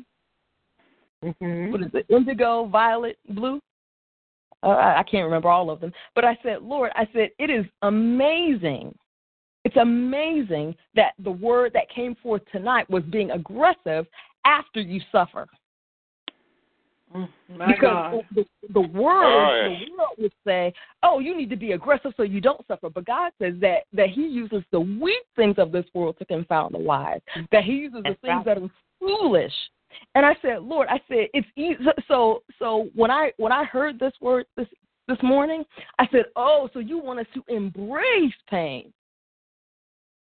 Mhm. 1.24 1.72
what 1.72 1.82
is 1.82 1.94
it, 1.94 2.06
indigo, 2.10 2.66
violet, 2.66 3.18
blue. 3.30 3.60
Uh, 4.64 4.70
I 4.70 5.00
I 5.00 5.04
can't 5.04 5.26
remember 5.26 5.50
all 5.50 5.70
of 5.70 5.80
them. 5.82 5.94
But 6.16 6.26
I 6.26 6.38
said, 6.44 6.62
Lord, 6.62 6.92
I 6.96 7.08
said, 7.14 7.32
it 7.38 7.50
is 7.50 7.66
amazing. 7.82 8.98
It's 9.66 9.76
amazing 9.76 10.76
that 10.96 11.14
the 11.20 11.32
word 11.32 11.74
that 11.74 11.90
came 11.90 12.16
forth 12.16 12.42
tonight 12.52 12.90
was 12.90 13.04
being 13.06 13.32
aggressive 13.32 14.08
after 14.46 14.80
you 14.80 15.02
suffer. 15.12 15.48
Mm, 17.16 17.28
My 17.58 17.68
because 17.68 17.82
God. 17.82 18.26
the, 18.36 18.46
the 18.74 18.82
word, 18.82 19.24
Oh, 19.26 19.70
yes. 19.70 19.82
the 19.88 19.98
world 19.98 20.16
would 20.20 20.34
say, 20.46 20.74
"Oh, 21.02 21.20
you 21.20 21.36
need 21.36 21.50
to 21.50 21.56
be 21.56 21.72
aggressive 21.72 22.14
so 22.16 22.24
you 22.24 22.40
don't 22.40 22.66
suffer." 22.68 22.90
But 22.90 23.06
God 23.06 23.32
says 23.42 23.54
that 23.62 23.84
that 23.94 24.10
He 24.10 24.28
uses 24.28 24.64
the 24.72 24.80
weak 24.80 25.24
things 25.36 25.56
of 25.58 25.72
this 25.72 25.86
world 25.94 26.18
to 26.20 26.26
confound 26.26 26.76
the 26.76 26.80
wise. 26.80 27.22
That 27.52 27.64
He 27.64 27.74
uses 27.74 28.04
the 28.04 28.16
things 28.22 28.46
right. 28.46 28.46
that 28.46 28.58
are 28.60 28.70
foolish. 29.00 29.54
And 30.14 30.24
I 30.26 30.36
said, 30.42 30.62
Lord, 30.62 30.88
I 30.88 31.00
said 31.08 31.28
it's 31.34 31.48
easy. 31.56 31.78
So 32.08 32.44
so 32.60 32.90
when 32.94 33.10
I 33.10 33.32
when 33.38 33.52
I 33.52 33.64
heard 33.64 34.00
this 34.00 34.14
word 34.22 34.46
this 34.56 34.68
this 35.08 35.18
morning, 35.24 35.64
I 35.98 36.08
said, 36.12 36.26
"Oh, 36.36 36.70
so 36.74 36.80
you 36.80 37.00
want 37.00 37.20
us 37.20 37.28
to 37.34 37.44
embrace 37.48 38.34
pain." 38.50 38.94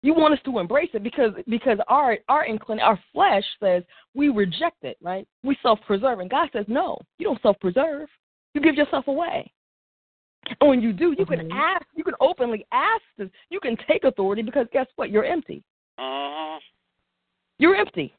You 0.05 0.13
want 0.13 0.35
us 0.35 0.41
to 0.45 0.59
embrace 0.59 0.91
it 0.93 1.03
because 1.03 1.33
because 1.49 1.79
our 1.89 2.19
our 2.29 2.47
inclin 2.47 2.79
our 2.79 3.01
flesh 3.15 3.43
says 3.59 3.83
we 4.15 4.29
reject 4.29 4.85
it, 4.85 4.99
right? 5.01 5.27
We 5.43 5.57
self 5.63 5.79
preserve, 5.87 6.21
and 6.21 6.29
God 6.29 6.51
says 6.53 6.67
no, 6.69 6.99
you 7.19 7.25
don't 7.25 7.41
self 7.41 7.59
preserve. 7.59 8.11
You 8.53 8.61
give 8.61 8.75
yourself 8.75 9.09
away. 9.09 9.51
And 10.61 10.69
when 10.69 10.83
you 10.83 10.93
do, 10.93 11.15
you 11.19 11.25
can 11.25 11.49
Mhm. 11.49 11.53
ask, 11.55 11.87
you 11.95 12.05
can 12.05 12.13
openly 12.21 12.67
ask, 12.71 13.03
this, 13.17 13.31
you 13.49 13.61
can 13.61 13.79
take 13.89 14.05
authority 14.05 14.43
because 14.43 14.67
guess 14.75 14.87
what? 14.97 15.09
You're 15.09 15.25
empty. 15.25 15.65
Mhm. 15.99 16.61
You're 17.57 17.75
empty. 17.75 18.13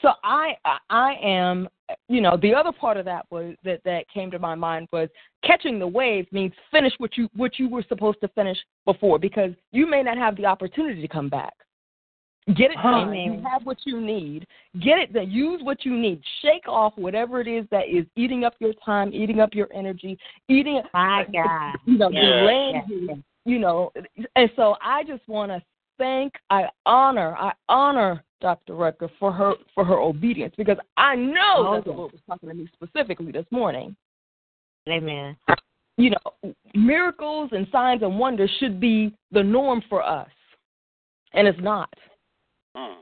So 0.00 0.14
I- 0.22 0.56
I 0.90 1.14
am 1.14 1.68
you 2.08 2.20
know 2.20 2.36
the 2.40 2.54
other 2.54 2.72
part 2.72 2.96
of 2.96 3.04
that 3.04 3.26
was 3.30 3.54
that 3.64 3.80
that 3.84 4.08
came 4.12 4.30
to 4.30 4.38
my 4.38 4.54
mind 4.54 4.88
was 4.92 5.08
catching 5.44 5.78
the 5.78 5.86
wave 5.86 6.26
means 6.32 6.52
finish 6.70 6.92
what 6.98 7.16
you 7.16 7.28
what 7.36 7.58
you 7.58 7.68
were 7.68 7.84
supposed 7.88 8.20
to 8.20 8.28
finish 8.28 8.58
before 8.84 9.18
because 9.18 9.50
you 9.72 9.86
may 9.86 10.02
not 10.02 10.16
have 10.16 10.36
the 10.36 10.46
opportunity 10.46 11.00
to 11.00 11.08
come 11.08 11.28
back. 11.28 11.52
Get 12.56 12.70
it 12.70 12.76
done. 12.82 13.08
Amen. 13.08 13.34
You 13.34 13.44
have 13.50 13.64
what 13.64 13.78
you 13.86 14.02
need. 14.02 14.46
Get 14.82 14.98
it 14.98 15.14
done. 15.14 15.30
Use 15.30 15.62
what 15.62 15.86
you 15.86 15.96
need. 15.96 16.20
Shake 16.42 16.68
off 16.68 16.92
whatever 16.96 17.40
it 17.40 17.48
is 17.48 17.64
that 17.70 17.88
is 17.88 18.04
eating 18.16 18.44
up 18.44 18.54
your 18.58 18.74
time, 18.84 19.14
eating 19.14 19.40
up 19.40 19.54
your 19.54 19.68
energy, 19.72 20.18
eating 20.50 20.82
My 20.92 21.24
God. 21.32 21.76
you 21.86 21.96
know, 21.96 22.10
Yes, 22.10 22.22
delaying 22.22 22.82
you 22.88 23.22
you 23.46 23.58
know, 23.58 23.92
and 24.36 24.50
so 24.56 24.76
I 24.82 25.04
just 25.04 25.26
want 25.28 25.52
to 25.52 25.62
thank, 25.98 26.34
I 26.50 26.64
honor, 26.86 27.36
I 27.36 27.52
honor 27.68 28.24
Dr. 28.40 28.74
Rucker 28.74 29.10
for 29.18 29.32
her 29.32 29.54
for 29.74 29.84
her 29.84 29.98
obedience 29.98 30.54
because 30.56 30.76
I 30.96 31.14
know 31.16 31.54
Oh, 31.56 31.74
that 31.76 31.84
the 31.84 31.90
yes. 31.90 31.96
Lord 31.96 32.12
was 32.12 32.20
talking 32.28 32.48
to 32.50 32.54
me 32.54 32.68
specifically 32.74 33.32
this 33.32 33.46
morning. 33.50 33.96
Amen. 34.88 35.36
You 35.96 36.10
know, 36.10 36.54
miracles 36.74 37.50
and 37.52 37.66
signs 37.72 38.02
and 38.02 38.18
wonders 38.18 38.50
should 38.58 38.80
be 38.80 39.14
the 39.30 39.42
norm 39.42 39.82
for 39.88 40.02
us, 40.02 40.28
and 41.32 41.48
it's 41.48 41.60
not. 41.62 41.88
Mm. 42.76 42.96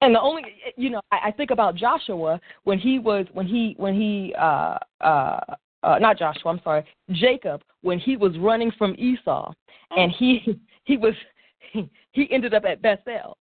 And 0.00 0.14
the 0.16 0.20
only, 0.20 0.42
you 0.76 0.90
know, 0.90 1.00
I, 1.12 1.28
I 1.28 1.30
think 1.30 1.52
about 1.52 1.76
Joshua 1.76 2.40
when 2.64 2.80
he 2.80 2.98
was 2.98 3.26
when 3.32 3.46
he 3.46 3.74
when 3.76 3.94
he 3.94 4.34
uh 4.38 4.78
uh. 5.00 5.40
Uh, 5.84 5.98
not 5.98 6.16
Joshua, 6.16 6.52
I'm 6.52 6.60
sorry, 6.62 6.84
Jacob, 7.10 7.60
when 7.80 7.98
he 7.98 8.16
was 8.16 8.38
running 8.38 8.70
from 8.78 8.94
Esau, 8.96 9.52
and 9.90 10.12
he 10.12 10.60
he 10.84 10.96
was 10.96 11.12
he, 11.72 11.90
he 12.12 12.28
ended 12.30 12.54
up 12.54 12.64
at 12.64 12.82
Bethel. 12.82 13.36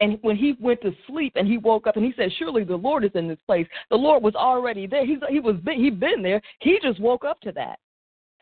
And 0.00 0.18
when 0.22 0.36
he 0.36 0.56
went 0.60 0.80
to 0.82 0.92
sleep 1.06 1.34
and 1.36 1.46
he 1.46 1.56
woke 1.56 1.86
up 1.86 1.96
and 1.96 2.04
he 2.04 2.12
said, 2.16 2.30
"Surely 2.38 2.64
the 2.64 2.74
Lord 2.74 3.04
is 3.04 3.12
in 3.14 3.28
this 3.28 3.38
place." 3.46 3.66
The 3.90 3.96
Lord 3.96 4.24
was 4.24 4.34
already 4.34 4.88
there. 4.88 5.06
He's 5.06 5.18
he 5.28 5.38
was 5.38 5.56
he'd 5.64 6.00
been 6.00 6.20
there. 6.20 6.40
He 6.60 6.78
just 6.82 6.98
woke 6.98 7.24
up 7.24 7.40
to 7.42 7.52
that. 7.52 7.78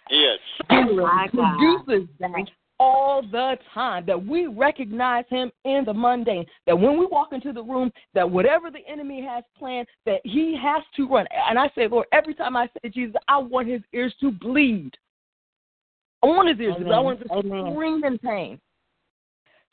Yes. 0.09 0.39
Oh 0.71 0.97
my 0.97 1.29
God. 1.35 1.59
produces 1.59 2.09
that 2.21 2.49
all 2.83 3.23
the 3.23 3.57
time 3.73 4.05
that 4.07 4.27
we 4.27 4.47
recognize 4.47 5.25
him 5.29 5.53
in 5.65 5.85
the 5.85 5.95
mundane 5.95 6.45
that 6.67 6.77
when 6.77 6.99
we 6.99 7.07
walk 7.07 7.33
into 7.33 7.53
the 7.53 7.63
room 7.63 7.93
that 8.13 8.29
whatever 8.29 8.73
the 8.73 8.81
enemy 8.91 9.23
has 9.25 9.45
planned 9.57 9.87
that 10.05 10.21
he 10.25 10.59
has 10.61 10.83
to 10.97 11.07
run 11.07 11.25
and 11.49 11.57
i 11.59 11.71
say 11.77 11.87
lord 11.87 12.07
every 12.13 12.35
time 12.35 12.57
i 12.57 12.67
say 12.67 12.89
jesus 12.89 13.15
i 13.29 13.39
want 13.39 13.69
his 13.69 13.83
ears 13.93 14.13
to 14.19 14.33
bleed 14.33 14.91
i 16.25 16.27
want 16.27 16.49
his 16.49 16.59
ears 16.59 16.75
to 16.77 16.83
bleed 16.83 16.93
i 16.93 16.99
want 16.99 17.21
him 17.21 17.29
to 17.29 17.35
Amen. 17.35 17.73
scream 17.73 18.03
in 18.03 18.19
pain 18.19 18.61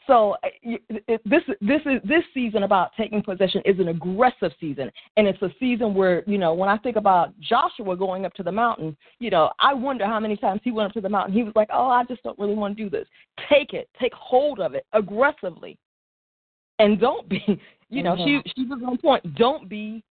so 0.10 0.36
uh, 0.44 0.49
it- 0.64 1.22
this 1.23 1.44
this 1.61 1.81
is 1.86 2.02
this 2.03 2.23
season 2.34 2.64
about 2.64 2.91
taking 2.98 3.22
possession 3.22 3.61
is 3.64 3.80
an 3.80 3.88
aggressive 3.88 4.52
season, 4.60 4.91
and 5.15 5.26
it's 5.27 5.41
a 5.41 5.49
season 5.60 5.94
where 5.94 6.23
you 6.27 6.38
know 6.38 6.53
when 6.53 6.68
I 6.68 6.77
think 6.80 6.98
about 6.98 7.40
Joshua 7.40 7.95
going 7.95 8.26
up 8.26 8.34
to 8.34 8.44
the 8.44 8.52
mountain, 8.52 8.98
you 9.19 9.30
know 9.30 9.49
I 9.60 9.73
wonder 9.73 10.06
how 10.06 10.19
many 10.19 10.36
times 10.36 10.60
he 10.64 10.72
went 10.72 10.88
up 10.88 10.94
to 10.95 11.02
the 11.02 11.07
mountain. 11.10 11.34
He 11.34 11.44
was 11.44 11.53
like, 11.56 11.69
"Oh, 11.72 11.88
I 11.88 12.03
just 12.03 12.23
don't 12.23 12.38
really 12.38 12.56
want 12.56 12.76
to 12.76 12.84
do 12.84 12.90
this." 12.90 13.07
Take 13.49 13.73
it, 13.73 13.88
take 13.98 14.14
hold 14.14 14.60
of 14.60 14.73
it 14.73 14.86
aggressively, 14.91 15.77
and 16.80 16.99
don't 16.99 17.30
be. 17.30 17.40
You 17.91 18.03
know, 18.03 18.15
Mhm. 18.15 18.44
she 18.45 18.52
she 18.56 18.65
was 18.68 18.84
on 18.86 18.99
point. 18.99 19.34
Don't 19.34 19.68
be, 19.68 20.03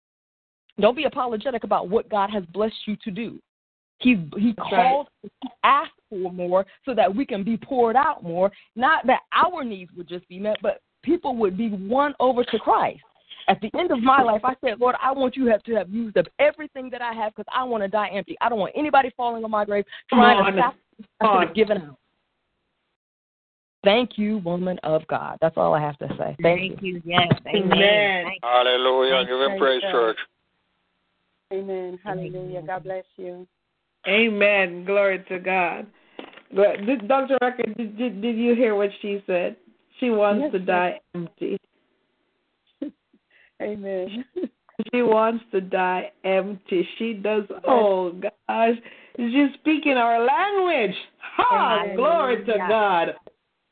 don't 0.79 0.95
be 0.95 1.03
apologetic 1.03 1.63
about 1.63 1.89
what 1.89 2.09
God 2.09 2.31
has 2.31 2.43
blessed 2.45 2.87
you 2.87 2.95
to 3.03 3.11
do. 3.11 3.39
He 3.99 4.29
he 4.37 4.53
That's 4.55 4.69
called 4.69 5.07
us 5.23 5.31
to 5.43 5.49
ask 5.63 5.91
for 6.09 6.31
more 6.31 6.65
so 6.85 6.93
that 6.93 7.13
we 7.13 7.25
can 7.25 7.43
be 7.43 7.57
poured 7.57 7.95
out 7.95 8.23
more. 8.23 8.51
Not 8.75 9.05
that 9.07 9.21
our 9.33 9.63
needs 9.63 9.91
would 9.95 10.07
just 10.07 10.27
be 10.29 10.39
met, 10.39 10.57
but 10.61 10.81
people 11.01 11.35
would 11.37 11.57
be 11.57 11.69
won 11.69 12.13
over 12.19 12.43
to 12.43 12.59
Christ. 12.59 13.01
At 13.49 13.61
the 13.61 13.71
end 13.79 13.91
of 13.91 14.03
my 14.03 14.21
life, 14.21 14.41
I 14.43 14.55
said, 14.61 14.79
Lord, 14.79 14.95
I 15.01 15.11
want 15.13 15.37
you 15.37 15.45
to 15.45 15.51
have, 15.51 15.63
to 15.63 15.75
have 15.75 15.89
used 15.89 16.17
up 16.17 16.25
everything 16.37 16.89
that 16.89 17.01
I 17.01 17.13
have 17.13 17.33
because 17.33 17.51
I 17.55 17.63
want 17.63 17.81
to 17.81 17.87
die 17.87 18.09
empty. 18.09 18.35
I 18.41 18.49
don't 18.49 18.59
want 18.59 18.73
anybody 18.75 19.09
falling 19.15 19.43
on 19.43 19.51
my 19.51 19.63
grave 19.63 19.85
trying 20.09 20.37
on. 20.37 20.53
to 20.53 20.59
stop. 20.59 20.75
I 20.99 21.25
Come 21.25 21.31
should 21.31 21.39
on. 21.39 21.47
have 21.47 21.55
given 21.55 21.77
out. 21.77 21.97
Thank 23.85 24.17
you, 24.17 24.39
woman 24.39 24.77
of 24.83 25.07
God. 25.07 25.37
That's 25.39 25.55
all 25.55 25.73
I 25.73 25.79
have 25.79 25.97
to 25.99 26.09
say. 26.17 26.35
Thank, 26.41 26.77
Thank 26.77 26.81
you. 26.81 27.01
Yes. 27.05 27.31
Amen. 27.47 27.71
Amen. 27.71 28.25
Thank 28.25 28.43
Hallelujah. 28.43 29.25
Give 29.25 29.39
him 29.39 29.49
Praise 29.51 29.59
praise, 29.59 29.81
God. 29.83 29.91
church. 29.91 30.17
Amen. 31.53 31.99
Hallelujah. 32.03 32.61
God 32.63 32.83
bless 32.83 33.05
you. 33.15 33.47
Amen. 34.07 34.85
Glory 34.85 35.23
to 35.29 35.39
God. 35.39 35.87
Dr. 36.55 37.37
Rucker, 37.41 37.63
did, 37.77 37.97
did, 37.97 38.21
did 38.21 38.37
you 38.37 38.55
hear 38.55 38.75
what 38.75 38.89
she 39.01 39.21
said? 39.27 39.57
She 39.99 40.09
wants 40.09 40.43
Yes, 40.43 40.51
to 40.53 40.57
yes. 40.59 40.67
die 40.67 40.99
empty. 41.13 41.57
Amen. 43.61 44.25
She 44.93 45.01
wants 45.01 45.43
to 45.51 45.59
die 45.59 46.11
empty. 46.23 46.87
She 46.97 47.13
does. 47.13 47.43
Oh 47.67 48.11
gosh, 48.13 48.75
she's 49.17 49.53
speaking 49.55 49.93
our 49.93 50.23
language. 50.23 50.95
Ha! 51.19 51.79
Hallelujah. 51.79 51.95
Glory 51.97 52.45
to 52.45 52.57
God. 52.69 53.15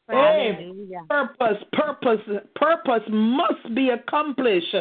Hey, 0.10 0.72
purpose, 1.10 1.64
purpose, 1.74 2.22
purpose 2.56 3.02
must 3.10 3.74
be 3.74 3.90
accomplished 3.90 4.76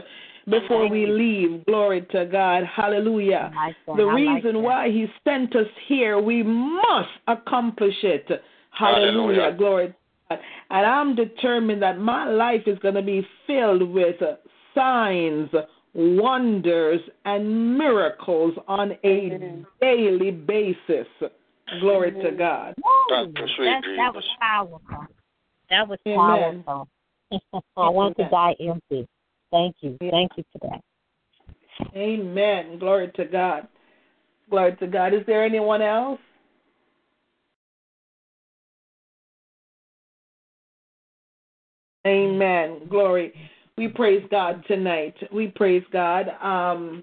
before 0.49 0.89
we 0.89 1.07
leave. 1.07 1.65
Glory 1.67 2.07
to 2.13 2.27
God. 2.27 2.65
Hallelujah. 2.65 3.53
I 3.55 3.67
like 3.67 3.77
that. 3.87 3.97
The 3.97 4.05
reason 4.05 4.63
why 4.63 4.89
He 4.91 5.07
sent 5.25 5.55
us 5.57 5.67
here, 5.87 6.21
we 6.21 6.43
must 6.43 7.11
accomplish 7.29 7.95
it. 8.03 8.27
Hallelujah. 8.71 9.41
Hallelujah. 9.41 9.57
Glory 9.57 9.87
to 9.89 9.95
God. 10.31 10.39
And 10.71 10.87
I'm 10.87 11.15
determined 11.15 11.83
that 11.83 11.99
my 11.99 12.29
life 12.29 12.63
is 12.67 12.79
going 12.81 12.95
to 12.95 13.03
be 13.03 13.27
filled 13.47 13.83
with 13.91 14.17
signs, 14.75 15.51
wonders, 15.95 17.01
and 17.25 17.79
miracles 17.79 18.55
on 18.67 18.93
a 19.05 19.07
Amen. 19.07 19.67
daily 19.81 20.31
basis. 20.31 21.07
Glory 21.81 22.13
to 22.13 22.31
God. 22.33 22.75
Woo! 22.83 22.93
That's 23.11 23.33
the 23.35 23.49
sweet 23.57 23.67
That, 23.67 23.83
that 23.97 24.15
was 24.15 24.25
powerful. 24.41 25.07
That 25.71 25.89
was 25.89 25.99
Amen. 26.07 26.65
powerful. 26.67 26.89
I 27.77 27.89
want 27.89 28.17
to 28.17 28.29
die 28.29 28.55
empty. 28.61 29.09
Thank 29.51 29.77
you. 29.81 29.97
Thank 30.11 30.33
you 30.37 30.45
for 30.53 30.69
that. 30.69 30.81
Amen. 31.97 32.79
Glory 32.79 33.11
to 33.17 33.25
God. 33.25 33.69
Glory 34.51 34.77
to 34.77 34.87
God. 34.87 35.15
Is 35.15 35.23
there 35.27 35.45
anyone 35.45 35.83
else? 35.83 36.21
Amen. 42.07 42.83
Glory. 42.89 43.33
We 43.77 43.89
praise 43.89 44.23
God 44.31 44.65
tonight. 44.69 45.15
We 45.33 45.49
praise 45.49 45.83
God. 45.93 46.29
Um, 46.43 47.03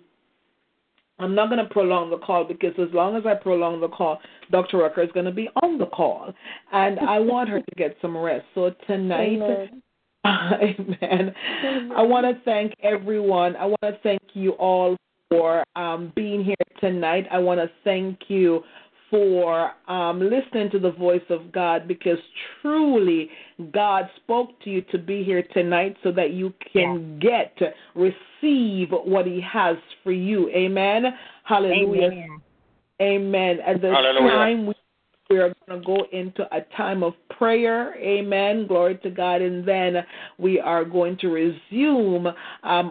I'm 1.20 1.36
not 1.36 1.50
going 1.50 1.64
to 1.64 1.72
prolong 1.72 2.10
the 2.10 2.18
call 2.18 2.44
because 2.46 2.74
as 2.80 2.94
long 2.94 3.16
as 3.16 3.26
I 3.26 3.36
prolong 3.36 3.80
the 3.80 3.90
call, 3.90 4.20
Dr. 4.52 4.78
Rucker 4.78 5.04
is 5.04 5.12
going 5.14 5.26
to 5.26 5.32
be 5.32 5.50
on 5.62 5.78
the 5.78 5.88
call. 5.88 6.34
And 6.72 7.00
I 7.00 7.20
want 7.20 7.50
her 7.50 7.60
to 7.60 7.76
get 7.76 7.96
some 8.02 8.18
rest. 8.18 8.46
So 8.56 8.72
tonight, 8.88 9.40
Amen. 9.42 9.82
Amen. 10.26 11.34
I 11.96 12.02
want 12.04 12.26
to 12.26 12.42
thank 12.44 12.74
everyone. 12.84 13.56
I 13.56 13.66
want 13.66 13.82
to 13.82 13.98
thank 14.04 14.22
you 14.34 14.52
all 14.52 14.96
for 15.30 15.64
um, 15.76 16.12
being 16.16 16.44
here 16.44 16.56
tonight. 16.80 17.26
I 17.32 17.40
want 17.40 17.60
to 17.60 17.70
thank 17.84 18.20
you 18.28 18.64
for 19.10 19.72
um, 19.88 20.22
listening 20.22 20.72
to 20.72 20.80
the 20.80 20.92
voice 20.92 21.24
of 21.30 21.52
God 21.52 21.88
because 21.88 22.18
truly 22.62 23.30
God 23.74 24.10
spoke 24.24 24.50
to 24.64 24.70
you 24.70 24.82
to 24.92 24.98
be 24.98 25.24
here 25.24 25.44
tonight 25.54 25.98
so 26.02 26.12
that 26.14 26.32
you 26.32 26.54
can 26.72 27.20
get, 27.20 27.58
receive 27.94 28.90
what 28.92 29.26
He 29.26 29.42
has 29.42 29.76
for 30.04 30.12
you. 30.12 30.50
Amen. 30.50 31.04
Hallelujah. 31.44 32.06
Amen. 32.06 32.42
Amen. 33.02 33.60
At 33.66 33.82
this 33.82 33.92
Hallelujah. 33.92 34.30
time, 34.30 34.66
we, 34.68 34.74
we 35.32 35.40
are 35.40 35.54
going 35.68 35.80
to 35.80 35.86
go 35.86 36.06
into 36.12 36.44
a 36.54 36.62
time 36.76 37.04
of 37.04 37.14
prayer. 37.30 37.96
Amen. 37.96 38.68
Glory 38.68 38.98
to 38.98 39.10
God. 39.10 39.42
And 39.42 39.66
then 39.66 40.04
we 40.38 40.60
are 40.60 40.84
going 40.84 41.18
to 41.20 41.30
resume 41.30 42.28
um, 42.28 42.36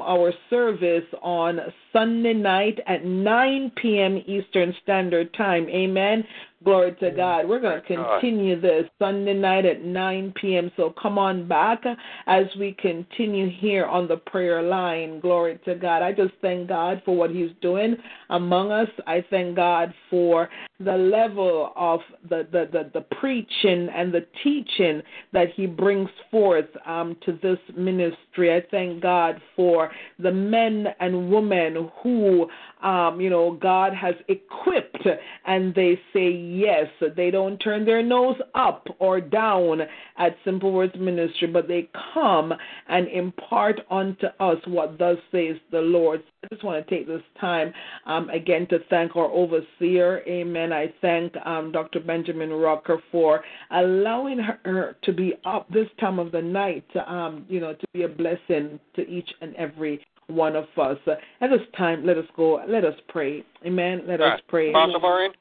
our 0.02 0.32
service 0.48 1.04
on 1.22 1.60
Sunday 1.92 2.32
night 2.32 2.78
at 2.86 3.04
9 3.04 3.72
p.m. 3.76 4.22
Eastern 4.26 4.74
Standard 4.82 5.32
Time. 5.34 5.68
Amen. 5.68 6.24
Glory 6.62 6.94
to 7.00 7.10
God. 7.10 7.48
We're 7.48 7.58
going 7.58 7.80
to 7.80 7.86
continue 7.86 8.60
this 8.60 8.84
Sunday 8.98 9.32
night 9.32 9.64
at 9.64 9.82
9 9.82 10.34
p.m. 10.38 10.70
So 10.76 10.94
come 11.00 11.16
on 11.16 11.48
back 11.48 11.82
as 12.26 12.44
we 12.58 12.76
continue 12.78 13.48
here 13.48 13.86
on 13.86 14.06
the 14.06 14.18
prayer 14.18 14.60
line. 14.62 15.20
Glory 15.20 15.58
to 15.64 15.74
God. 15.74 16.02
I 16.02 16.12
just 16.12 16.34
thank 16.42 16.68
God 16.68 17.00
for 17.06 17.16
what 17.16 17.30
He's 17.30 17.48
doing 17.62 17.96
among 18.28 18.72
us. 18.72 18.88
I 19.06 19.24
thank 19.30 19.56
God 19.56 19.94
for 20.10 20.50
the 20.80 20.92
level 20.92 21.72
of 21.76 22.00
the, 22.28 22.46
the, 22.52 22.68
the, 22.70 22.90
the 22.92 23.06
preaching 23.16 23.88
and 23.94 24.12
the 24.12 24.26
teaching 24.44 25.00
that 25.32 25.48
He 25.56 25.64
brings 25.64 26.10
forth 26.30 26.68
um, 26.84 27.16
to 27.24 27.38
this 27.42 27.58
ministry. 27.74 28.54
I 28.54 28.62
thank 28.70 29.02
God 29.02 29.40
for 29.56 29.90
the 30.18 30.32
men 30.32 30.88
and 31.00 31.30
women 31.30 31.88
who, 32.02 32.50
um, 32.82 33.18
you 33.18 33.30
know, 33.30 33.52
God 33.52 33.94
has 33.94 34.14
equipped 34.28 35.08
and 35.46 35.74
they 35.74 35.98
say 36.12 36.49
yes. 36.50 36.86
They 37.16 37.30
don't 37.30 37.58
turn 37.58 37.84
their 37.84 38.02
nose 38.02 38.36
up 38.54 38.86
or 38.98 39.20
down 39.20 39.80
at 40.18 40.36
Simple 40.44 40.72
Words 40.72 40.94
Ministry, 40.98 41.48
but 41.48 41.68
they 41.68 41.88
come 42.14 42.52
and 42.88 43.08
impart 43.08 43.80
unto 43.90 44.26
us 44.38 44.58
what 44.66 44.98
thus 44.98 45.16
says 45.30 45.56
the 45.70 45.80
Lord. 45.80 46.22
I 46.42 46.48
just 46.48 46.64
want 46.64 46.86
to 46.86 46.94
take 46.94 47.06
this 47.06 47.22
time 47.40 47.72
um, 48.06 48.30
again 48.30 48.66
to 48.68 48.78
thank 48.88 49.16
our 49.16 49.26
overseer. 49.26 50.22
Amen. 50.26 50.72
I 50.72 50.92
thank 51.00 51.34
um, 51.44 51.70
Dr. 51.72 52.00
Benjamin 52.00 52.50
Rucker 52.50 53.02
for 53.12 53.42
allowing 53.70 54.38
her, 54.38 54.96
to 55.02 55.12
be 55.12 55.34
up 55.44 55.68
this 55.70 55.88
time 56.00 56.18
of 56.18 56.32
the 56.32 56.42
night, 56.42 56.86
um, 57.06 57.44
you 57.48 57.60
know, 57.60 57.74
to 57.74 57.86
be 57.92 58.02
a 58.02 58.08
blessing 58.08 58.80
to 58.96 59.06
each 59.08 59.28
and 59.40 59.54
every 59.56 60.04
one 60.28 60.56
of 60.56 60.64
us. 60.78 60.98
At 61.40 61.50
this 61.50 61.60
time, 61.76 62.06
let 62.06 62.16
us 62.16 62.24
go. 62.36 62.62
Let 62.66 62.84
us 62.84 62.94
pray. 63.08 63.44
Amen. 63.66 64.02
Let 64.06 64.20
us 64.20 64.40
pray. 64.48 64.72
Pastor 64.72 64.98
Maureen, 65.00 65.32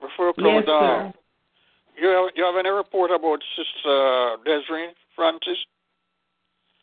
before 0.00 0.28
we 0.28 0.42
close 0.42 0.64
Yes, 0.64 0.66
down, 0.66 1.14
you 2.00 2.08
have, 2.08 2.30
you 2.36 2.44
have 2.44 2.56
any 2.58 2.70
report 2.70 3.10
about 3.10 3.40
Sister 3.56 4.36
Desiree 4.44 4.88
Francis? 5.16 5.58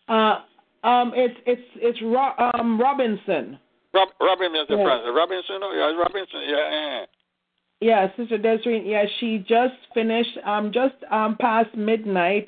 Uh, 0.07 0.41
um, 0.83 1.13
it's 1.15 1.35
it's 1.47 1.61
it's 1.77 1.99
Ro- 2.01 2.35
um, 2.53 2.79
Robinson. 2.79 3.57
Rob, 3.93 4.09
Robin, 4.21 4.51
Mr. 4.51 4.71
Yeah. 4.77 4.83
Francis. 4.83 5.11
Robinson, 5.15 5.59
oh, 5.63 5.71
yeah, 5.73 5.97
Robinson, 5.99 6.41
yeah. 6.47 7.01
eh. 7.01 7.05
Yeah, 7.81 8.07
Sister 8.15 8.37
Desiree. 8.37 8.89
Yeah, 8.89 9.05
she 9.19 9.39
just 9.39 9.73
finished. 9.93 10.37
Um, 10.45 10.71
just 10.71 10.95
um 11.11 11.37
past 11.39 11.73
midnight, 11.75 12.47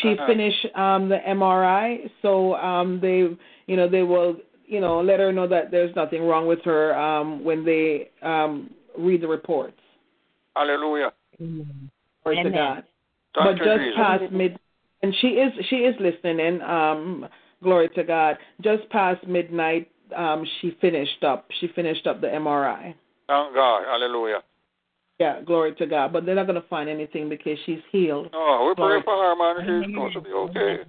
she 0.00 0.08
Uh-huh. 0.08 0.26
finished 0.26 0.66
um 0.76 1.08
the 1.08 1.18
MRI. 1.26 2.08
So 2.22 2.54
um 2.56 3.00
they, 3.00 3.18
you 3.66 3.76
know, 3.76 3.88
they 3.88 4.02
will, 4.02 4.36
you 4.66 4.80
know, 4.80 5.00
let 5.00 5.18
her 5.18 5.32
know 5.32 5.48
that 5.48 5.70
there's 5.70 5.94
nothing 5.96 6.22
wrong 6.26 6.46
with 6.46 6.62
her 6.64 6.94
um 6.96 7.42
when 7.42 7.64
they 7.64 8.10
um 8.22 8.70
read 8.96 9.20
the 9.22 9.28
reports. 9.28 9.81
Hallelujah. 10.56 11.12
Glory 11.38 12.36
to 12.36 12.40
Amen. 12.40 12.52
God. 12.52 12.84
But 13.34 13.56
just 13.58 13.80
Jesus. 13.80 13.96
past 13.96 14.32
mid, 14.32 14.58
and 15.02 15.14
she 15.20 15.28
is 15.28 15.52
she 15.68 15.76
is 15.76 15.94
listening. 15.98 16.40
And 16.40 16.62
um, 16.62 17.28
glory 17.62 17.88
to 17.94 18.04
God. 18.04 18.36
Just 18.60 18.88
past 18.90 19.26
midnight, 19.26 19.90
um, 20.16 20.46
she 20.60 20.76
finished 20.80 21.24
up. 21.24 21.48
She 21.60 21.68
finished 21.68 22.06
up 22.06 22.20
the 22.20 22.26
MRI. 22.28 22.94
Thank 23.28 23.54
God. 23.54 23.84
Hallelujah. 23.86 24.42
Yeah, 25.18 25.40
glory 25.42 25.74
to 25.76 25.86
God. 25.86 26.12
But 26.12 26.26
they're 26.26 26.34
not 26.34 26.46
going 26.46 26.60
to 26.60 26.68
find 26.68 26.88
anything 26.88 27.28
because 27.28 27.56
she's 27.64 27.78
healed. 27.90 28.28
Oh, 28.32 28.66
we 28.68 28.74
pray 28.74 28.82
Glory. 28.82 29.02
for 29.04 29.16
her, 29.16 29.36
man. 29.36 29.84
She's 29.84 29.94
supposed 29.94 30.14
to 30.14 30.20
be 30.20 30.30
okay. 30.30 30.84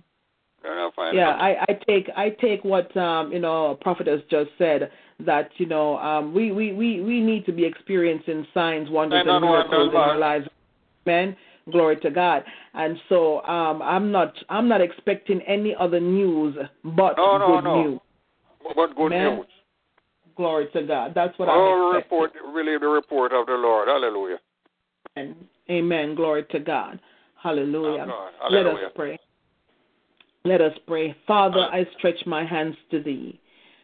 They're 0.63 0.75
not 0.75 0.95
finding 0.95 1.21
Yeah, 1.21 1.31
nothing. 1.31 1.41
I, 1.41 1.65
I 1.69 1.79
take 1.85 2.09
I 2.15 2.29
take 2.29 2.63
what 2.63 2.95
um 2.97 3.31
you 3.31 3.39
know 3.39 3.77
prophet 3.81 4.07
has 4.07 4.21
just 4.29 4.49
said 4.57 4.91
that 5.19 5.49
you 5.57 5.65
know 5.65 5.97
um 5.97 6.33
we 6.33 6.51
we 6.51 6.73
we 6.73 7.01
we 7.01 7.19
need 7.21 7.45
to 7.45 7.51
be 7.51 7.65
experiencing 7.65 8.45
signs, 8.53 8.89
wonders, 8.89 9.25
and 9.27 9.41
miracles 9.41 9.91
in 9.93 9.99
our 9.99 10.17
lives. 10.17 10.47
Amen. 11.07 11.35
Glory 11.71 11.97
to 11.97 12.09
God. 12.09 12.43
And 12.73 12.97
so 13.09 13.41
um 13.43 13.81
I'm 13.81 14.11
not 14.11 14.33
I'm 14.49 14.67
not 14.67 14.81
expecting 14.81 15.41
any 15.41 15.75
other 15.79 15.99
news 15.99 16.55
but 16.83 17.17
No, 17.17 17.37
no, 17.37 17.61
good 17.61 17.63
no. 17.63 17.83
news. 17.83 17.99
But 18.75 18.95
good 18.95 19.13
Amen. 19.13 19.37
news. 19.37 19.47
Glory 20.35 20.67
to 20.73 20.83
God. 20.83 21.11
That's 21.13 21.37
what 21.37 21.47
Oh, 21.49 21.91
I'm 21.91 21.97
expecting. 21.99 22.19
report, 22.19 22.31
really 22.53 22.77
the 22.77 22.87
report 22.87 23.33
of 23.33 23.45
the 23.45 23.53
Lord. 23.53 23.87
Hallelujah. 23.87 24.39
Amen. 25.17 25.35
Amen. 25.69 26.15
Glory 26.15 26.45
to 26.51 26.59
God. 26.59 26.99
Hallelujah. 27.41 28.07
God. 28.07 28.31
Let 28.49 28.65
us 28.65 28.79
pray. 28.95 29.19
Let 30.45 30.61
us 30.61 30.73
pray. 30.87 31.15
Father, 31.27 31.59
I 31.59 31.85
stretch 31.97 32.25
my 32.25 32.45
hands 32.45 32.75
to 32.91 33.01
thee. 33.01 33.39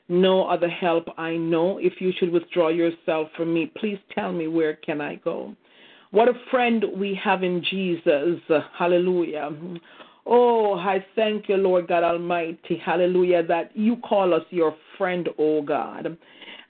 No 0.10 0.48
other 0.48 0.68
help 0.68 1.08
I 1.18 1.38
know. 1.38 1.78
If 1.78 2.02
you 2.02 2.12
should 2.18 2.32
withdraw 2.32 2.70
yourself 2.70 3.30
from 3.38 3.54
me, 3.54 3.72
please 3.78 4.00
tell 4.14 4.34
me 4.34 4.48
where 4.48 4.76
can 4.76 5.00
I 5.02 5.16
go. 5.16 5.56
What 6.12 6.28
a 6.28 6.34
friend 6.50 6.84
we 6.96 7.20
have 7.24 7.44
in 7.44 7.64
Jesus. 7.70 8.40
Hallelujah. 8.78 9.52
Oh, 10.26 10.74
I 10.74 11.06
thank 11.16 11.48
you, 11.48 11.58
Lord 11.58 11.88
God 11.88 12.04
Almighty. 12.04 12.82
Hallelujah, 12.84 13.44
that 13.44 13.72
you 13.76 13.98
call 13.98 14.34
us 14.34 14.44
your 14.50 14.76
friend, 14.98 15.30
oh 15.38 15.62
God. 15.62 16.18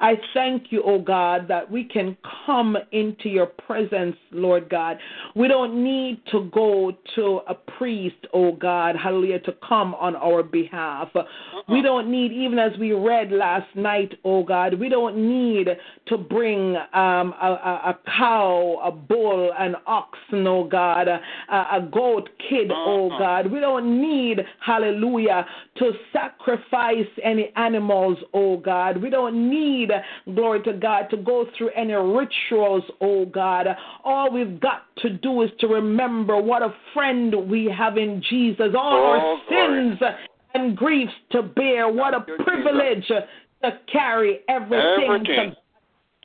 I 0.01 0.13
thank 0.33 0.71
you, 0.71 0.81
oh 0.85 0.99
God, 0.99 1.47
that 1.49 1.69
we 1.69 1.83
can 1.83 2.15
come 2.45 2.77
into 2.91 3.27
your 3.27 3.47
presence, 3.47 4.15
Lord 4.31 4.69
God. 4.69 4.97
We 5.35 5.47
don't 5.47 5.83
need 5.83 6.21
to 6.31 6.49
go 6.53 6.93
to 7.15 7.41
a 7.47 7.53
priest, 7.53 8.15
oh 8.33 8.53
God, 8.53 8.95
hallelujah, 8.95 9.39
to 9.41 9.53
come 9.67 9.93
on 9.95 10.15
our 10.15 10.41
behalf. 10.41 11.09
We 11.67 11.81
don't 11.81 12.09
need, 12.09 12.31
even 12.31 12.57
as 12.59 12.71
we 12.79 12.93
read 12.93 13.31
last 13.31 13.75
night, 13.75 14.13
oh 14.23 14.43
God, 14.43 14.79
we 14.79 14.89
don't 14.89 15.17
need 15.17 15.67
to 16.07 16.17
bring 16.17 16.75
um, 16.93 17.33
a, 17.41 17.81
a, 17.85 17.99
cow, 18.17 18.79
a 18.83 18.91
bull, 18.91 19.51
an 19.57 19.75
oxen, 19.85 20.47
oh 20.47 20.63
God, 20.63 21.07
a, 21.07 21.19
a 21.51 21.87
goat 21.91 22.29
kid, 22.49 22.71
oh 22.71 23.09
God. 23.09 23.51
We 23.51 23.59
don't 23.59 24.01
need, 24.01 24.39
hallelujah, 24.65 25.45
to 25.77 25.91
sacrifice 26.13 27.07
any 27.23 27.51
animals, 27.55 28.17
oh 28.33 28.57
God. 28.57 29.01
We 29.01 29.09
don't 29.09 29.49
need, 29.49 29.88
Uh, 29.91 30.31
glory 30.33 30.61
to 30.63 30.73
God, 30.73 31.07
to 31.11 31.17
go 31.17 31.45
through 31.57 31.69
any 31.75 31.93
rituals, 31.93 32.83
oh 33.01 33.25
God. 33.25 33.67
All 34.03 34.31
we've 34.31 34.59
got 34.59 34.83
to 34.97 35.09
do 35.09 35.41
is 35.41 35.49
to 35.59 35.67
remember 35.67 36.39
what 36.41 36.61
a 36.61 36.73
friend 36.93 37.33
we 37.49 37.65
have 37.65 37.97
in 37.97 38.21
Jesus. 38.29 38.73
All 38.77 38.97
Oh, 38.97 39.05
our 39.11 39.41
glory. 39.49 39.97
sins 39.97 40.01
and 40.53 40.75
griefs 40.75 41.13
to 41.31 41.43
bear. 41.43 41.87
What 41.91 42.13
a 42.13 42.21
privilege 42.21 43.07
to 43.07 43.79
carry 43.91 44.39
everything, 44.47 45.05
Everything. 45.09 45.51
to 45.51 45.55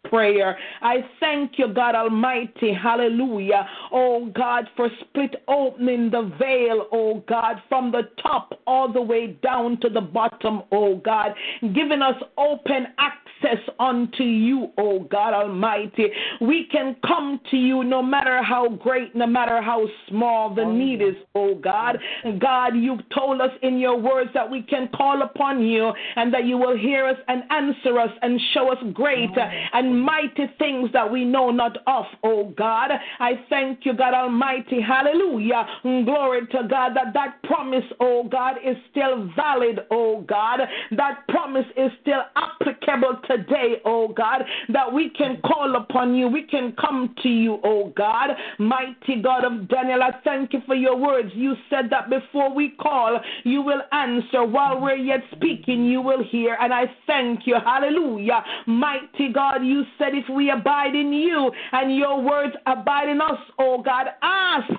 prayer. 0.05 0.59
I 0.83 0.97
thank 1.21 1.59
you, 1.59 1.73
God 1.73 1.95
Almighty. 1.95 2.73
Hallelujah. 2.73 3.67
Oh 3.93 4.31
God, 4.35 4.69
for 4.77 4.89
split 5.01 5.37
opening 5.49 6.11
the 6.11 6.33
veil, 6.39 6.87
oh 6.93 7.23
God, 7.29 7.57
from 7.69 7.91
the 7.91 8.03
top 8.23 8.61
all 8.67 8.93
the 8.93 9.01
way 9.01 9.39
down 9.43 9.81
to 9.81 9.89
the 9.89 10.01
bottom, 10.01 10.63
oh 10.73 10.97
God, 10.97 11.33
giving 11.75 12.03
us 12.03 12.17
open 12.39 12.87
access 12.99 13.63
unto 13.79 14.23
you, 14.23 14.69
oh 14.79 15.01
God 15.01 15.35
Almighty. 15.35 16.09
We 16.41 16.67
can 16.71 16.97
come 17.07 17.41
to 17.51 17.57
you 17.57 17.85
no 17.85 18.03
matter 18.03 18.43
how 18.43 18.69
great, 18.69 19.15
no 19.15 19.27
matter 19.27 19.61
how 19.61 19.87
small 20.09 20.55
the 20.55 20.63
oh, 20.63 20.73
need 20.73 21.03
is, 21.03 21.15
oh 21.35 21.55
God. 21.55 21.99
God, 22.39 22.75
you've 22.77 23.09
told 23.11 23.41
us 23.41 23.51
in 23.63 23.79
your 23.79 23.99
words 23.99 24.31
that 24.35 24.51
we 24.51 24.63
can 24.63 24.89
call 24.95 25.23
upon 25.23 25.63
you 25.63 25.93
and 26.17 26.33
that 26.33 26.45
you 26.45 26.57
will 26.57 26.77
hear 26.77 27.07
us 27.07 27.17
and 27.29 27.43
answer 27.51 27.99
us 27.99 28.11
and 28.23 28.41
show 28.53 28.73
us 28.73 28.79
great 28.93 29.31
oh, 29.37 29.49
and 29.73 29.94
mighty 29.95 30.47
things 30.59 30.91
that 30.93 31.11
we 31.11 31.25
know 31.25 31.51
not 31.51 31.79
of, 31.87 32.05
oh 32.23 32.53
God. 32.57 32.91
I 33.21 33.33
thank 33.49 33.85
you, 33.85 33.95
God 33.95 34.15
Almighty. 34.15 34.81
Hallelujah. 34.81 35.67
Mm, 35.85 36.05
glory 36.05 36.47
to 36.49 36.69
God 36.69 36.95
that 36.97 37.15
that 37.15 37.43
promise, 37.45 37.85
oh 38.01 38.29
God, 38.31 38.57
is 38.65 38.77
still 38.91 39.31
valid, 39.37 39.81
oh 39.91 40.23
God. 40.23 40.61
That 40.93 41.27
promise 41.29 41.67
is 41.77 41.91
still 42.03 42.23
applicable 42.37 43.21
today, 43.29 43.81
oh 43.85 44.09
God, 44.09 44.43
that 44.69 44.93
we 44.93 45.11
can 45.11 45.41
call 45.43 45.77
upon 45.77 46.15
you. 46.15 46.29
We 46.29 46.43
can 46.43 46.75
come 46.81 47.15
to 47.23 47.29
you, 47.29 47.59
oh 47.65 47.93
God. 47.97 48.31
Mighty 48.59 49.21
God 49.23 49.45
of 49.45 49.69
Daniel, 49.69 50.03
I 50.03 50.13
thank 50.25 50.53
you 50.53 50.61
for 50.67 50.75
your 50.75 50.97
words. 50.97 51.31
You 51.35 51.55
said 51.71 51.91
that 51.91 52.11
before 52.11 52.55
we 52.55 52.71
call, 52.71 53.21
you 53.45 53.63
will 53.63 53.83
answer. 53.93 54.45
While 54.45 54.81
we're 54.81 54.97
yet 54.97 55.21
speaking, 55.33 55.87
you 55.87 56.01
will 56.01 56.23
hear. 56.23 56.57
And 56.61 56.73
I 56.73 56.85
thank 57.07 57.47
you. 57.47 57.57
Hallelujah. 57.65 58.43
Mighty 58.67 59.33
God, 59.33 59.65
you 59.65 59.84
said 59.99 60.15
if 60.15 60.29
we 60.35 60.51
abide 60.51 60.95
in 60.95 61.13
you 61.13 61.51
and 61.73 61.97
your 61.97 62.21
words 62.21 62.55
abide 62.67 63.09
in 63.09 63.21
us, 63.21 63.39
oh 63.59 63.83
God, 63.83 64.07
ask 64.23 64.71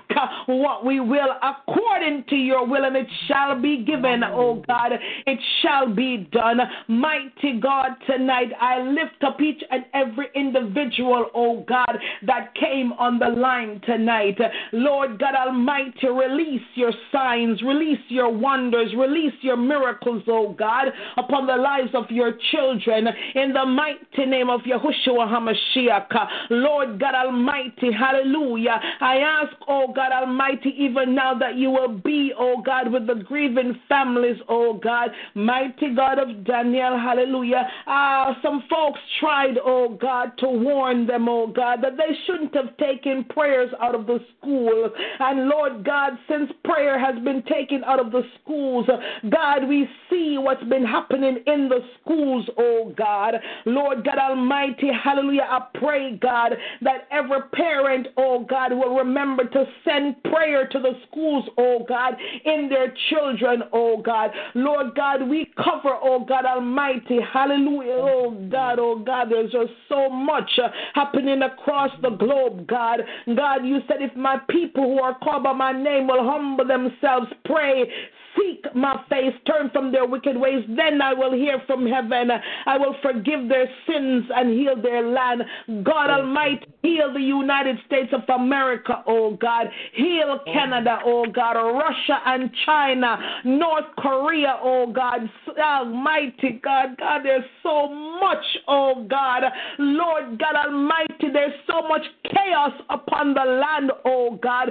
what 0.46 0.84
we 0.84 1.00
will 1.00 1.28
according 1.42 2.24
to 2.28 2.36
your 2.36 2.66
will, 2.66 2.84
and 2.84 2.96
it 2.96 3.06
shall 3.28 3.60
be 3.60 3.84
given, 3.84 4.22
oh 4.24 4.62
God. 4.66 4.92
It 5.26 5.38
shall 5.62 5.92
be 5.92 6.28
done. 6.32 6.58
Mighty 6.88 7.60
God, 7.60 7.90
tonight 8.06 8.50
I 8.60 8.80
lift 8.82 9.22
up 9.24 9.40
each 9.40 9.62
and 9.70 9.84
every 9.94 10.28
individual, 10.34 11.26
oh 11.34 11.64
God, 11.68 11.98
that 12.26 12.54
came 12.54 12.92
on 12.94 13.18
the 13.18 13.28
line 13.28 13.80
tonight. 13.84 14.38
Lord 14.72 15.18
God 15.18 15.34
Almighty, 15.34 16.08
release 16.08 16.62
your 16.74 16.92
signs, 17.12 17.62
release 17.62 18.00
your 18.08 18.32
wonders, 18.32 18.92
release 18.96 19.34
your 19.42 19.56
miracles, 19.56 20.22
oh 20.28 20.52
God, 20.52 20.88
upon 21.16 21.46
the 21.46 21.56
lives 21.56 21.90
of 21.94 22.04
your 22.10 22.32
children 22.50 23.06
in 23.34 23.52
the 23.52 23.64
mighty 23.64 24.26
name 24.26 24.50
of 24.50 24.60
Yahushua 24.62 24.95
HaMashiach. 25.06 26.28
Lord 26.50 27.00
God 27.00 27.14
Almighty, 27.14 27.92
hallelujah. 27.92 28.80
I 29.00 29.18
ask, 29.18 29.52
oh 29.68 29.92
God 29.94 30.12
Almighty, 30.12 30.74
even 30.78 31.14
now 31.14 31.34
that 31.34 31.56
you 31.56 31.70
will 31.70 31.98
be, 31.98 32.32
oh 32.38 32.62
God, 32.64 32.92
with 32.92 33.06
the 33.06 33.14
grieving 33.14 33.78
families, 33.88 34.36
oh 34.48 34.74
God, 34.74 35.10
mighty 35.34 35.94
God 35.94 36.18
of 36.18 36.44
Daniel, 36.44 36.98
hallelujah. 36.98 37.68
Ah, 37.86 38.36
some 38.42 38.64
folks 38.68 39.00
tried, 39.20 39.58
oh 39.64 39.96
God, 40.00 40.32
to 40.38 40.48
warn 40.48 41.06
them, 41.06 41.28
oh 41.28 41.46
God, 41.46 41.82
that 41.82 41.96
they 41.96 42.14
shouldn't 42.26 42.54
have 42.54 42.76
taken 42.76 43.24
prayers 43.24 43.70
out 43.80 43.94
of 43.94 44.06
the 44.06 44.18
school. 44.38 44.90
And 45.20 45.48
Lord 45.48 45.84
God, 45.84 46.12
since 46.28 46.50
prayer 46.64 46.98
has 46.98 47.22
been 47.24 47.42
taken 47.44 47.82
out 47.84 48.00
of 48.00 48.12
the 48.12 48.22
schools, 48.42 48.86
God, 49.30 49.68
we 49.68 49.88
see 50.10 50.38
what's 50.38 50.62
been 50.64 50.84
happening 50.84 51.38
in 51.46 51.68
the 51.68 51.80
schools, 52.00 52.48
oh 52.58 52.92
God. 52.96 53.34
Lord 53.64 54.04
God 54.04 54.18
Almighty, 54.18 54.85
hallelujah. 54.92 55.46
I 55.48 55.66
pray, 55.78 56.16
God, 56.16 56.52
that 56.82 57.08
every 57.10 57.42
parent, 57.52 58.08
oh 58.16 58.44
God, 58.48 58.72
will 58.72 58.96
remember 58.96 59.44
to 59.44 59.64
send 59.84 60.22
prayer 60.24 60.66
to 60.66 60.78
the 60.78 60.92
schools, 61.08 61.48
oh 61.58 61.84
God, 61.88 62.14
in 62.44 62.68
their 62.68 62.94
children, 63.10 63.62
oh 63.72 64.02
God. 64.02 64.30
Lord 64.54 64.94
God, 64.94 65.28
we 65.28 65.52
cover, 65.56 65.96
oh 66.02 66.24
God 66.24 66.44
Almighty, 66.44 67.18
hallelujah, 67.32 67.92
oh 67.92 68.48
God, 68.50 68.78
oh 68.78 68.98
God, 68.98 69.30
there's 69.30 69.52
just 69.52 69.72
so 69.88 70.08
much 70.08 70.50
uh, 70.62 70.68
happening 70.94 71.42
across 71.42 71.90
the 72.02 72.10
globe, 72.10 72.66
God. 72.66 73.00
God, 73.34 73.64
you 73.64 73.78
said 73.88 73.98
if 74.00 74.14
my 74.16 74.38
people 74.48 74.84
who 74.84 75.00
are 75.00 75.18
called 75.18 75.44
by 75.44 75.52
my 75.52 75.72
name 75.72 76.06
will 76.06 76.24
humble 76.24 76.66
themselves, 76.66 77.26
pray, 77.44 77.90
seek 78.36 78.64
my 78.74 79.02
face, 79.08 79.32
turn 79.46 79.70
from 79.70 79.92
their 79.92 80.06
wicked 80.06 80.36
ways, 80.36 80.64
then 80.76 81.00
I 81.00 81.12
will 81.12 81.32
hear 81.32 81.62
from 81.66 81.86
heaven. 81.86 82.30
I 82.66 82.78
will 82.78 82.94
forgive 83.02 83.48
their 83.48 83.68
sins 83.86 84.24
and 84.34 84.50
heal 84.50 84.80
their 84.80 85.06
land. 85.06 85.42
God 85.84 86.10
Almighty, 86.10 86.66
heal 86.82 87.12
the 87.12 87.20
United 87.20 87.76
States 87.86 88.12
of 88.12 88.22
America, 88.28 89.02
oh 89.06 89.36
God. 89.36 89.66
Heal 89.94 90.40
Canada, 90.52 90.98
oh 91.04 91.26
God. 91.26 91.54
Russia 91.56 92.20
and 92.26 92.50
China, 92.64 93.40
North 93.44 93.86
Korea, 93.98 94.58
oh 94.62 94.92
God. 94.92 95.28
Almighty 95.58 96.60
God, 96.62 96.96
God, 96.98 97.22
there's 97.24 97.44
so 97.62 97.88
much, 97.88 98.44
oh 98.68 99.06
God. 99.08 99.44
Lord 99.78 100.38
God 100.38 100.66
Almighty, 100.66 101.30
there's 101.32 101.54
so 101.66 101.86
much 101.88 102.02
chaos 102.24 102.72
upon 102.90 103.34
the 103.34 103.44
land, 103.44 103.90
oh 104.04 104.38
God. 104.42 104.70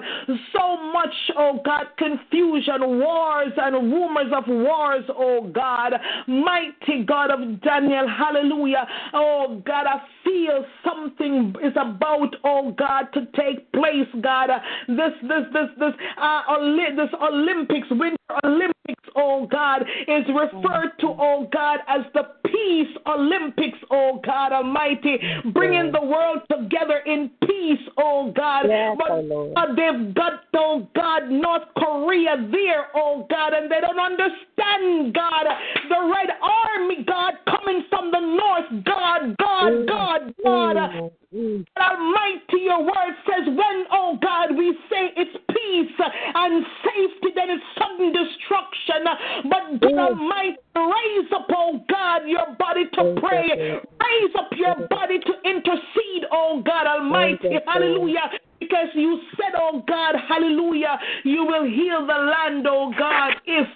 So 0.54 0.78
much, 0.92 1.14
oh 1.38 1.60
God, 1.64 1.86
confusion, 1.98 3.00
wars 3.00 3.55
and 3.58 3.92
rumors 3.92 4.32
of 4.36 4.44
wars, 4.48 5.04
oh 5.10 5.50
God. 5.54 5.94
Mighty 6.28 7.04
God 7.06 7.32
of 7.32 7.62
Daniel, 7.62 8.08
hallelujah. 8.08 8.88
Oh 9.14 9.62
God, 9.66 9.86
I 9.88 10.02
feel 10.24 10.66
something 10.84 11.56
is 11.64 11.74
about, 11.74 12.36
oh 12.44 12.72
God, 12.72 13.08
to 13.14 13.28
take 13.36 13.72
place, 13.72 14.08
God. 14.22 14.50
This, 14.88 15.14
this, 15.22 15.46
this, 15.54 15.70
this, 15.80 15.94
uh, 16.22 16.42
this 16.96 17.10
Olympics, 17.22 17.88
Winter 17.92 18.18
Olympics, 18.44 19.04
oh 19.16 19.48
God, 19.48 19.84
is 20.08 20.26
referred 20.28 20.92
to, 21.00 21.08
oh 21.08 21.48
God, 21.52 21.80
as 21.88 22.02
the 22.14 22.24
Peace 22.46 22.98
Olympics, 23.08 23.78
oh 23.92 24.20
God 24.26 24.52
Almighty, 24.52 25.18
bringing 25.54 25.92
the 25.92 26.02
world 26.02 26.40
together 26.50 27.00
in 27.06 27.30
peace, 27.42 27.80
oh 27.98 28.32
God. 28.36 28.66
Yes, 28.68 28.98
but 28.98 29.12
oh 29.12 29.54
they've 29.76 30.14
got, 30.14 30.44
oh 30.56 30.88
God, 30.96 31.30
North 31.30 31.64
Korea 31.78 32.36
there, 32.52 32.88
oh 32.96 33.26
God, 33.30 33.45
and 33.54 33.72
they 33.72 33.82
don't 33.82 34.00
understand, 34.00 35.14
God, 35.14 35.46
the 35.90 36.02
Red 36.14 36.30
Army, 36.42 37.04
God, 37.06 37.34
coming 37.46 37.84
from 37.90 38.12
the 38.12 38.20
north, 38.20 38.86
God, 38.86 39.36
God, 39.38 39.88
God, 39.88 40.34
God. 40.44 40.76
Mm, 40.78 41.12
mm. 41.34 41.66
Almighty, 41.78 42.64
your 42.64 42.82
word 42.84 43.14
says, 43.28 43.46
when, 43.48 43.86
oh 43.92 44.18
God, 44.22 44.56
we 44.56 44.72
say 44.90 45.12
it's 45.18 45.38
peace 45.50 46.08
and 46.36 46.66
safety, 46.84 47.30
then 47.36 47.50
it's 47.50 47.64
sudden 47.78 48.14
destruction. 48.14 49.04
But 49.50 49.82
God 49.82 49.92
Mm. 49.92 50.00
Almighty, 50.00 50.58
raise 50.76 51.32
up, 51.34 51.48
oh 51.50 51.84
God, 51.90 52.28
your 52.28 52.56
body 52.58 52.86
to 52.94 53.16
pray. 53.18 53.80
Raise 54.04 54.36
up 54.36 54.50
your 54.56 54.76
body 54.90 55.20
to 55.20 55.34
intercede, 55.44 56.26
oh 56.32 56.62
God 56.66 56.88
Almighty. 56.88 57.38
Thank 57.42 57.44
you, 57.44 57.50
Lord. 57.52 57.64
Hallelujah. 57.68 58.32
Because 58.60 58.88
you 58.96 59.20
said, 59.38 59.54
oh 59.58 59.84
God, 59.88 60.16
hallelujah, 60.28 60.98
you 61.24 61.46
will 61.46 61.66
heal 61.66 62.06
the 62.06 62.14
land, 62.14 62.66
oh 62.68 62.94
God, 62.98 63.34
if 63.46 63.68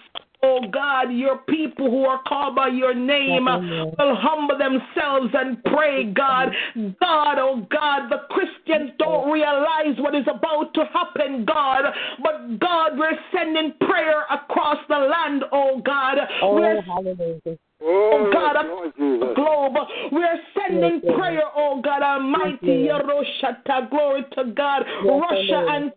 Oh 0.42 0.62
God, 0.72 1.12
your 1.12 1.40
people 1.50 1.92
who 1.92 2.06
are 2.06 2.22
called 2.26 2.56
by 2.56 2.70
your 2.70 2.94
name 2.94 3.46
will 3.46 4.16
humble 4.16 4.58
themselves 4.58 5.34
and 5.34 5.62
pray, 5.66 6.06
God. 6.06 6.54
God, 7.02 7.40
oh 7.40 7.68
God, 7.70 8.10
the 8.10 8.22
Christians 8.30 8.92
don't 8.98 9.30
realize 9.30 9.98
what 9.98 10.16
is 10.16 10.26
about 10.34 10.74
to 10.76 10.86
happen, 10.94 11.44
God. 11.44 11.84
But 12.24 12.58
God, 12.58 12.98
we're 12.98 13.20
sending 13.36 13.74
prayer 13.82 14.24
across 14.32 14.78
the 14.88 14.98
land, 14.98 15.44
oh 15.52 15.82
God. 15.86 16.18
Oh, 16.42 16.56
We're 16.56 16.82
hallelujah. 16.84 17.58
Oh, 17.82 18.30
God, 18.32 18.66
Lord 18.66 18.94
Jesus. 18.98 19.36
globe. 19.36 19.78
We're 20.12 20.40
sending 20.58 21.02
Yes, 21.04 21.16
prayer, 21.16 21.44
oh 21.56 21.82
God 21.82 22.02
Almighty. 22.02 22.60
Yes, 22.62 23.02
Yeroshata, 23.02 23.90
glory 23.90 24.26
to 24.34 24.46
God. 24.46 24.84
Yes, 25.04 25.22
Russia 25.30 25.52
Lord. 25.52 25.70
and 25.70 25.94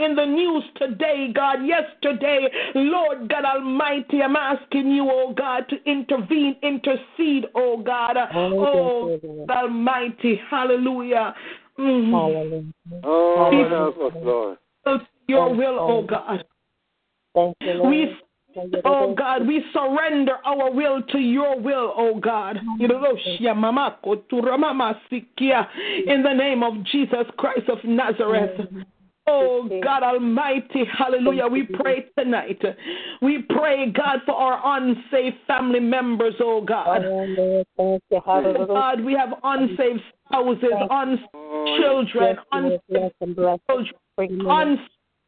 in 0.00 0.14
the 0.14 0.24
news 0.24 0.62
today, 0.76 1.32
God, 1.34 1.64
yesterday, 1.66 2.48
Lord 2.74 3.28
God 3.28 3.44
Almighty, 3.44 4.22
I'm 4.22 4.36
asking 4.36 4.90
you, 4.92 5.08
oh 5.10 5.34
God, 5.36 5.68
to 5.70 5.76
intervene, 5.90 6.56
intercede, 6.62 7.46
oh 7.56 7.82
God, 7.82 8.16
oh 8.32 9.08
yes, 9.10 9.20
God 9.48 9.64
Almighty, 9.64 10.40
hallelujah. 10.48 11.34
Mhm. 11.78 12.12
Hallelujah. 12.12 12.72
Oh, 13.02 13.36
Hallelujah. 13.38 13.76
help 13.76 13.98
us, 13.98 14.22
Lord. 14.22 14.58
Your 15.26 15.54
will, 15.54 15.78
oh 15.80 16.02
God. 16.02 16.44
Thank 17.34 17.56
you, 17.62 17.72
Lord. 17.74 17.90
We 17.90 18.16
Oh 18.84 19.14
God, 19.14 19.46
we 19.46 19.64
surrender 19.72 20.36
our 20.44 20.70
will 20.70 21.02
to 21.02 21.18
your 21.18 21.58
will, 21.58 21.92
oh 21.96 22.18
God. 22.18 22.58
In 22.78 22.88
the 26.22 26.32
name 26.34 26.62
of 26.62 26.82
Jesus 26.84 27.26
Christ 27.36 27.68
of 27.68 27.78
Nazareth. 27.84 28.60
Oh 29.28 29.68
God 29.82 30.02
Almighty, 30.02 30.84
hallelujah. 30.98 31.46
We 31.46 31.62
pray 31.62 32.06
tonight. 32.18 32.60
We 33.20 33.42
pray, 33.42 33.90
God, 33.90 34.18
for 34.26 34.34
our 34.34 34.78
unsaved 34.78 35.36
family 35.46 35.80
members, 35.80 36.34
oh 36.40 36.60
God. 36.60 37.02
God, 37.78 39.00
we 39.00 39.12
have 39.14 39.34
unsaved 39.44 40.00
spouses, 40.26 40.72
unsafe 40.90 41.28
Oh, 41.64 41.76
children, 41.80 42.36
unsaved 42.50 43.14
children, 43.20 43.58
unsafe 43.68 44.30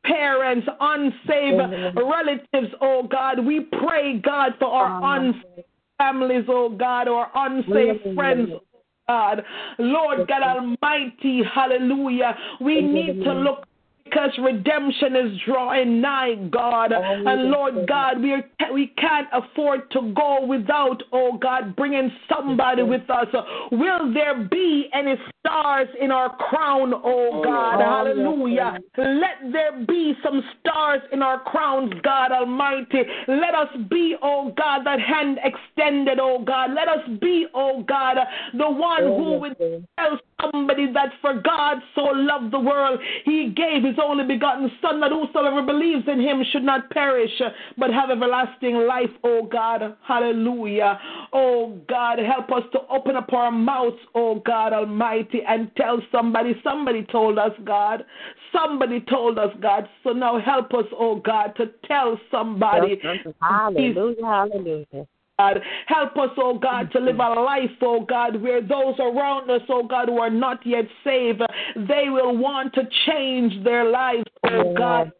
parents, 0.05 0.67
unsaved 0.81 1.61
Amen. 1.61 1.95
relatives, 1.97 2.75
oh 2.81 3.07
God. 3.11 3.45
We 3.45 3.61
pray, 3.61 4.19
God, 4.19 4.53
for 4.59 4.69
our 4.69 4.99
Amen. 5.03 5.35
unsaved 5.35 5.69
families, 5.99 6.45
oh 6.49 6.71
God, 6.71 7.09
or 7.09 7.27
unsaved 7.35 7.69
Amen. 7.71 8.15
friends. 8.15 8.51
oh 8.53 8.61
God, 9.07 9.45
Lord 9.79 10.27
God 10.29 10.43
Almighty, 10.43 11.43
hallelujah. 11.55 12.35
We 12.61 12.81
need 12.81 13.23
to 13.23 13.33
look 13.33 13.65
because 14.05 14.31
redemption 14.39 15.17
is 15.17 15.39
drawing 15.45 16.01
nigh, 16.01 16.37
God. 16.51 16.93
Oh, 16.93 17.25
and 17.27 17.51
Lord 17.51 17.89
God, 17.89 18.23
we 18.23 18.33
are, 18.33 18.45
we 18.73 18.89
can't 18.99 19.27
afford 19.33 19.91
to 19.91 20.13
go 20.15 20.47
without, 20.47 21.03
oh 21.13 21.37
God, 21.37 21.75
bringing 21.75 22.13
somebody 22.33 22.83
with 22.83 23.09
us. 23.11 23.27
Will 23.73 24.13
there 24.13 24.45
be 24.45 24.89
any 24.93 25.17
stars 25.45 25.89
in 26.01 26.11
our 26.11 26.35
crown, 26.37 26.95
oh 26.95 27.43
God? 27.45 27.77
Oh, 27.77 27.85
Hallelujah. 27.85 28.79
Let 28.97 29.53
there 29.53 29.85
be 29.87 30.15
some 30.23 30.43
stars 30.61 31.01
in 31.13 31.23
our 31.23 31.41
crowns, 31.41 31.93
God 32.03 32.33
Almighty. 32.33 33.03
Let 33.29 33.55
us 33.55 33.69
be, 33.91 34.17
oh 34.23 34.53
God, 34.57 34.85
that 34.85 35.01
hand 35.01 35.39
extended, 35.45 36.19
oh 36.21 36.43
God. 36.45 36.71
Let 36.75 36.89
us 36.89 37.07
be, 37.21 37.47
oh 37.55 37.83
God, 37.83 38.17
the 38.55 38.71
one 38.71 39.05
oh, 39.05 39.17
who 39.17 39.39
would 39.41 39.57
tell 39.99 40.19
somebody 40.41 40.93
that 40.93 41.11
for 41.21 41.35
God 41.35 41.79
so 41.95 42.03
loved 42.03 42.53
the 42.53 42.59
world, 42.59 42.99
he 43.25 43.53
gave 43.55 43.85
his 43.85 43.97
only 44.03 44.25
begotten 44.25 44.71
Son, 44.81 45.01
that 45.01 45.11
whosoever 45.11 45.63
believes 45.63 46.05
in 46.09 46.21
him 46.21 46.43
should 46.53 46.65
not 46.65 46.91
perish, 46.91 47.31
but 47.79 47.91
have 47.91 48.11
everlasting 48.11 48.87
life, 48.87 49.11
oh 49.23 49.47
God. 49.51 49.97
Hallelujah. 50.07 50.99
Oh 51.33 51.79
God, 51.89 52.19
help 52.19 52.51
us 52.51 52.65
to 52.73 52.81
open 52.91 53.17
up 53.17 53.33
our 53.33 53.51
mouths, 53.51 53.97
oh 54.15 54.43
God 54.47 54.73
Almighty, 54.73 55.34
and 55.47 55.71
tell 55.77 56.01
somebody. 56.13 56.55
Somebody 56.63 57.05
told 57.11 57.39
us, 57.39 57.53
God. 57.65 58.05
Somebody 58.53 59.01
told 59.01 59.39
us, 59.39 59.51
God. 59.61 59.89
So 60.03 60.11
now 60.11 60.39
help 60.41 60.73
us, 60.75 60.87
oh 60.93 61.17
God, 61.17 61.55
to 61.57 61.71
tell 61.87 62.19
somebody. 62.31 63.01
Hallelujah. 63.41 64.23
Hallelujah. 64.23 65.07
God. 65.39 65.61
Help 65.87 66.17
us, 66.17 66.31
oh 66.37 66.59
God, 66.59 66.93
to 66.93 67.01
live 67.01 67.19
a 67.19 67.41
life, 67.41 67.71
oh 67.83 68.05
God, 68.05 68.41
where 68.41 68.61
those 68.61 68.95
around 69.01 69.51
us, 69.51 69.63
oh 69.69 69.83
God, 69.83 70.09
who 70.09 70.19
are 70.19 70.31
not 70.31 70.65
yet 70.65 70.85
saved, 71.03 71.43
they 71.77 72.09
will 72.09 72.37
want 72.37 72.73
to 72.75 72.83
change 73.07 73.65
their 73.65 73.91
lives, 73.91 74.25
oh 74.45 74.75
God, 74.77 75.13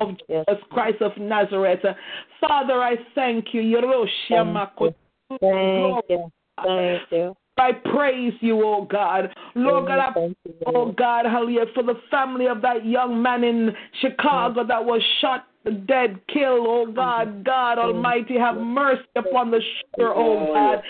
of 0.00 0.16
Jesus 0.26 0.62
Christ 0.70 1.02
of 1.02 1.12
Nazareth. 1.18 1.80
Father, 2.40 2.80
I 2.82 2.96
thank 3.14 3.52
you. 3.52 3.60
Yeroshia 3.60 4.08
Thank 5.40 6.04
you. 6.08 6.32
Thank 6.64 7.02
you. 7.10 7.36
I 7.58 7.72
praise 7.72 8.34
you, 8.40 8.62
oh 8.64 8.84
God. 8.84 9.34
Lord 9.54 9.86
God, 9.88 9.98
I 9.98 10.12
Thank 10.14 10.36
you, 10.44 10.54
Oh 10.66 10.92
God, 10.92 11.24
hallelujah, 11.24 11.66
for 11.74 11.82
the 11.82 11.94
family 12.10 12.46
of 12.46 12.62
that 12.62 12.84
young 12.84 13.22
man 13.22 13.44
in 13.44 13.74
Chicago 14.00 14.64
that 14.66 14.84
was 14.84 15.02
shot 15.20 15.46
dead, 15.86 16.20
killed, 16.28 16.66
oh 16.68 16.86
God, 16.90 17.44
God 17.44 17.78
Almighty, 17.78 18.38
have 18.38 18.56
mercy 18.56 19.02
upon 19.16 19.50
the 19.50 19.60
shooter, 19.60 20.12
oh 20.14 20.52
God. 20.54 20.82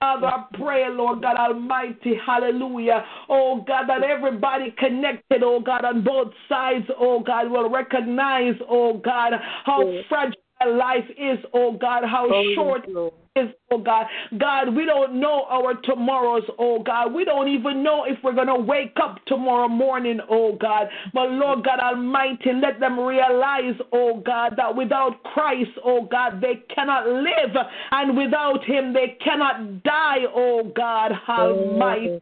Father, 0.00 0.26
I 0.26 0.44
pray, 0.54 0.88
Lord 0.90 1.22
God 1.22 1.36
Almighty, 1.36 2.14
hallelujah. 2.26 3.04
Oh 3.28 3.64
God, 3.66 3.86
that 3.88 4.02
everybody 4.02 4.74
connected, 4.78 5.42
oh 5.42 5.60
God, 5.60 5.84
on 5.84 6.04
both 6.04 6.32
sides, 6.48 6.86
oh 6.98 7.20
God, 7.20 7.50
will 7.50 7.70
recognize, 7.70 8.54
oh 8.68 8.98
God, 8.98 9.32
how 9.64 9.90
fragile 10.08 10.76
life 10.76 11.08
is, 11.16 11.38
oh 11.54 11.72
God, 11.72 12.04
how 12.04 12.28
short 12.54 12.88
Lord. 12.88 13.14
Is, 13.36 13.48
oh 13.70 13.78
God. 13.78 14.06
God, 14.38 14.74
we 14.74 14.84
don't 14.84 15.18
know 15.18 15.44
our 15.48 15.74
tomorrows, 15.82 16.44
oh 16.58 16.82
God. 16.82 17.12
We 17.12 17.24
don't 17.24 17.48
even 17.48 17.82
know 17.82 18.04
if 18.04 18.16
we're 18.22 18.34
going 18.34 18.46
to 18.46 18.54
wake 18.54 18.96
up 19.02 19.18
tomorrow 19.26 19.68
morning, 19.68 20.20
oh 20.30 20.56
God. 20.56 20.88
But 21.12 21.30
Lord 21.30 21.64
God 21.64 21.80
Almighty, 21.80 22.52
let 22.52 22.78
them 22.78 22.98
realize, 22.98 23.74
oh 23.92 24.22
God, 24.24 24.54
that 24.56 24.76
without 24.76 25.22
Christ, 25.24 25.70
oh 25.84 26.06
God, 26.10 26.40
they 26.40 26.62
cannot 26.74 27.06
live. 27.08 27.56
And 27.90 28.16
without 28.16 28.64
Him, 28.64 28.92
they 28.92 29.16
cannot 29.24 29.82
die, 29.82 30.24
oh 30.34 30.72
God 30.74 31.12
Almighty. 31.28 32.20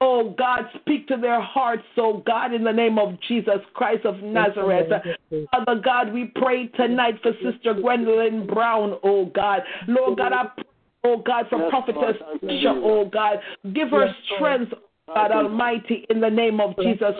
Oh 0.00 0.34
God, 0.36 0.68
speak 0.80 1.06
to 1.08 1.16
their 1.16 1.40
hearts, 1.40 1.84
oh 1.96 2.22
God, 2.26 2.52
in 2.52 2.64
the 2.64 2.72
name 2.72 2.98
of 2.98 3.14
Jesus 3.26 3.60
Christ 3.74 4.04
of 4.04 4.20
Nazareth. 4.22 4.90
Father 5.50 5.80
God, 5.82 6.12
we 6.12 6.32
pray 6.34 6.66
tonight 6.68 7.14
for 7.22 7.32
Sister 7.42 7.74
Gwendolyn 7.74 8.46
Brown, 8.46 8.98
oh 9.02 9.26
God. 9.26 9.62
Lord 9.86 10.18
God, 10.18 10.32
I 10.32 10.43
oh 11.04 11.18
God, 11.18 11.46
for 11.48 11.68
Prophetess 11.68 12.16
Tisha, 12.42 12.80
oh 12.82 13.04
God. 13.04 13.38
Give 13.72 13.90
her 13.90 14.08
strength, 14.34 14.72
God 15.06 15.30
Almighty, 15.30 16.06
in 16.10 16.20
the 16.20 16.30
name 16.30 16.60
of 16.60 16.76
Jesus. 16.76 17.14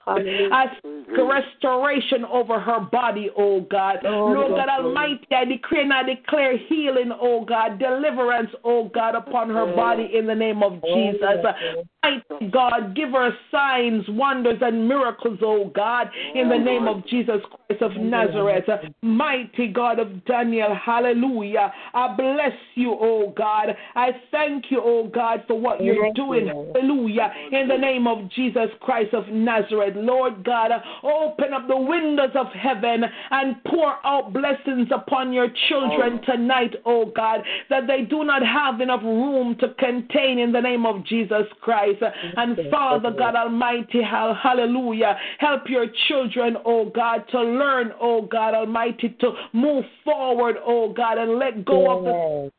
Christ 0.00 0.26
I 0.52 0.66
speak 0.78 1.06
restoration 1.18 2.24
over 2.24 2.58
her 2.58 2.80
body, 2.80 3.30
oh 3.36 3.60
God. 3.60 3.98
Lord 4.04 4.52
God 4.52 4.68
Almighty, 4.68 5.26
I 5.30 5.44
decree 5.44 5.82
and 5.82 5.92
I 5.92 6.02
declare 6.02 6.56
healing, 6.56 7.12
oh 7.20 7.44
God, 7.44 7.78
deliverance, 7.78 8.50
oh 8.64 8.88
God, 8.88 9.14
upon 9.14 9.50
her 9.50 9.74
body 9.74 10.10
in 10.14 10.26
the 10.26 10.34
name 10.34 10.62
of 10.62 10.80
Jesus. 10.82 11.44
Mighty 12.02 12.50
God, 12.50 12.96
give 12.96 13.10
her 13.10 13.30
signs, 13.50 14.04
wonders, 14.08 14.58
and 14.62 14.88
miracles, 14.88 15.38
oh 15.42 15.70
God, 15.74 16.10
in 16.34 16.48
the 16.48 16.58
name 16.58 16.88
of 16.88 17.06
Jesus 17.06 17.40
Christ 17.48 17.59
of 17.80 17.92
Nazareth. 17.96 18.64
Mighty 19.02 19.68
God 19.68 19.98
of 19.98 20.24
Daniel, 20.24 20.74
hallelujah. 20.74 21.72
I 21.94 22.14
bless 22.14 22.52
you, 22.74 22.96
oh 23.00 23.32
God. 23.36 23.76
I 23.94 24.10
thank 24.30 24.70
you, 24.70 24.80
oh 24.82 25.08
God, 25.12 25.44
for 25.46 25.58
what 25.58 25.82
you're 25.82 26.12
doing, 26.14 26.46
hallelujah, 26.46 27.32
in 27.52 27.68
the 27.68 27.76
name 27.76 28.06
of 28.06 28.30
Jesus 28.30 28.70
Christ 28.80 29.14
of 29.14 29.28
Nazareth. 29.28 29.94
Lord 29.96 30.44
God, 30.44 30.70
open 31.02 31.52
up 31.52 31.68
the 31.68 31.76
windows 31.76 32.30
of 32.34 32.46
heaven 32.48 33.04
and 33.30 33.62
pour 33.64 33.94
out 34.04 34.32
blessings 34.32 34.88
upon 34.94 35.32
your 35.32 35.48
children 35.68 36.20
tonight, 36.24 36.74
oh 36.84 37.06
God, 37.06 37.40
that 37.68 37.86
they 37.86 38.02
do 38.02 38.24
not 38.24 38.44
have 38.44 38.80
enough 38.80 39.02
room 39.02 39.56
to 39.60 39.74
contain 39.74 40.38
in 40.38 40.52
the 40.52 40.60
name 40.60 40.86
of 40.86 41.04
Jesus 41.06 41.46
Christ. 41.60 42.02
And 42.36 42.56
Father 42.70 43.10
God 43.10 43.34
Almighty, 43.34 44.02
hallelujah, 44.02 45.16
help 45.38 45.68
your 45.68 45.86
children, 46.08 46.56
oh 46.64 46.90
God, 46.94 47.24
to 47.30 47.40
learn, 47.60 47.92
oh 48.00 48.22
God 48.22 48.54
Almighty, 48.54 49.16
to 49.20 49.32
move 49.52 49.84
forward, 50.04 50.56
oh 50.64 50.92
God, 50.92 51.18
and 51.18 51.38
let 51.38 51.64
go 51.64 51.90
of 51.90 52.04
the 52.04 52.50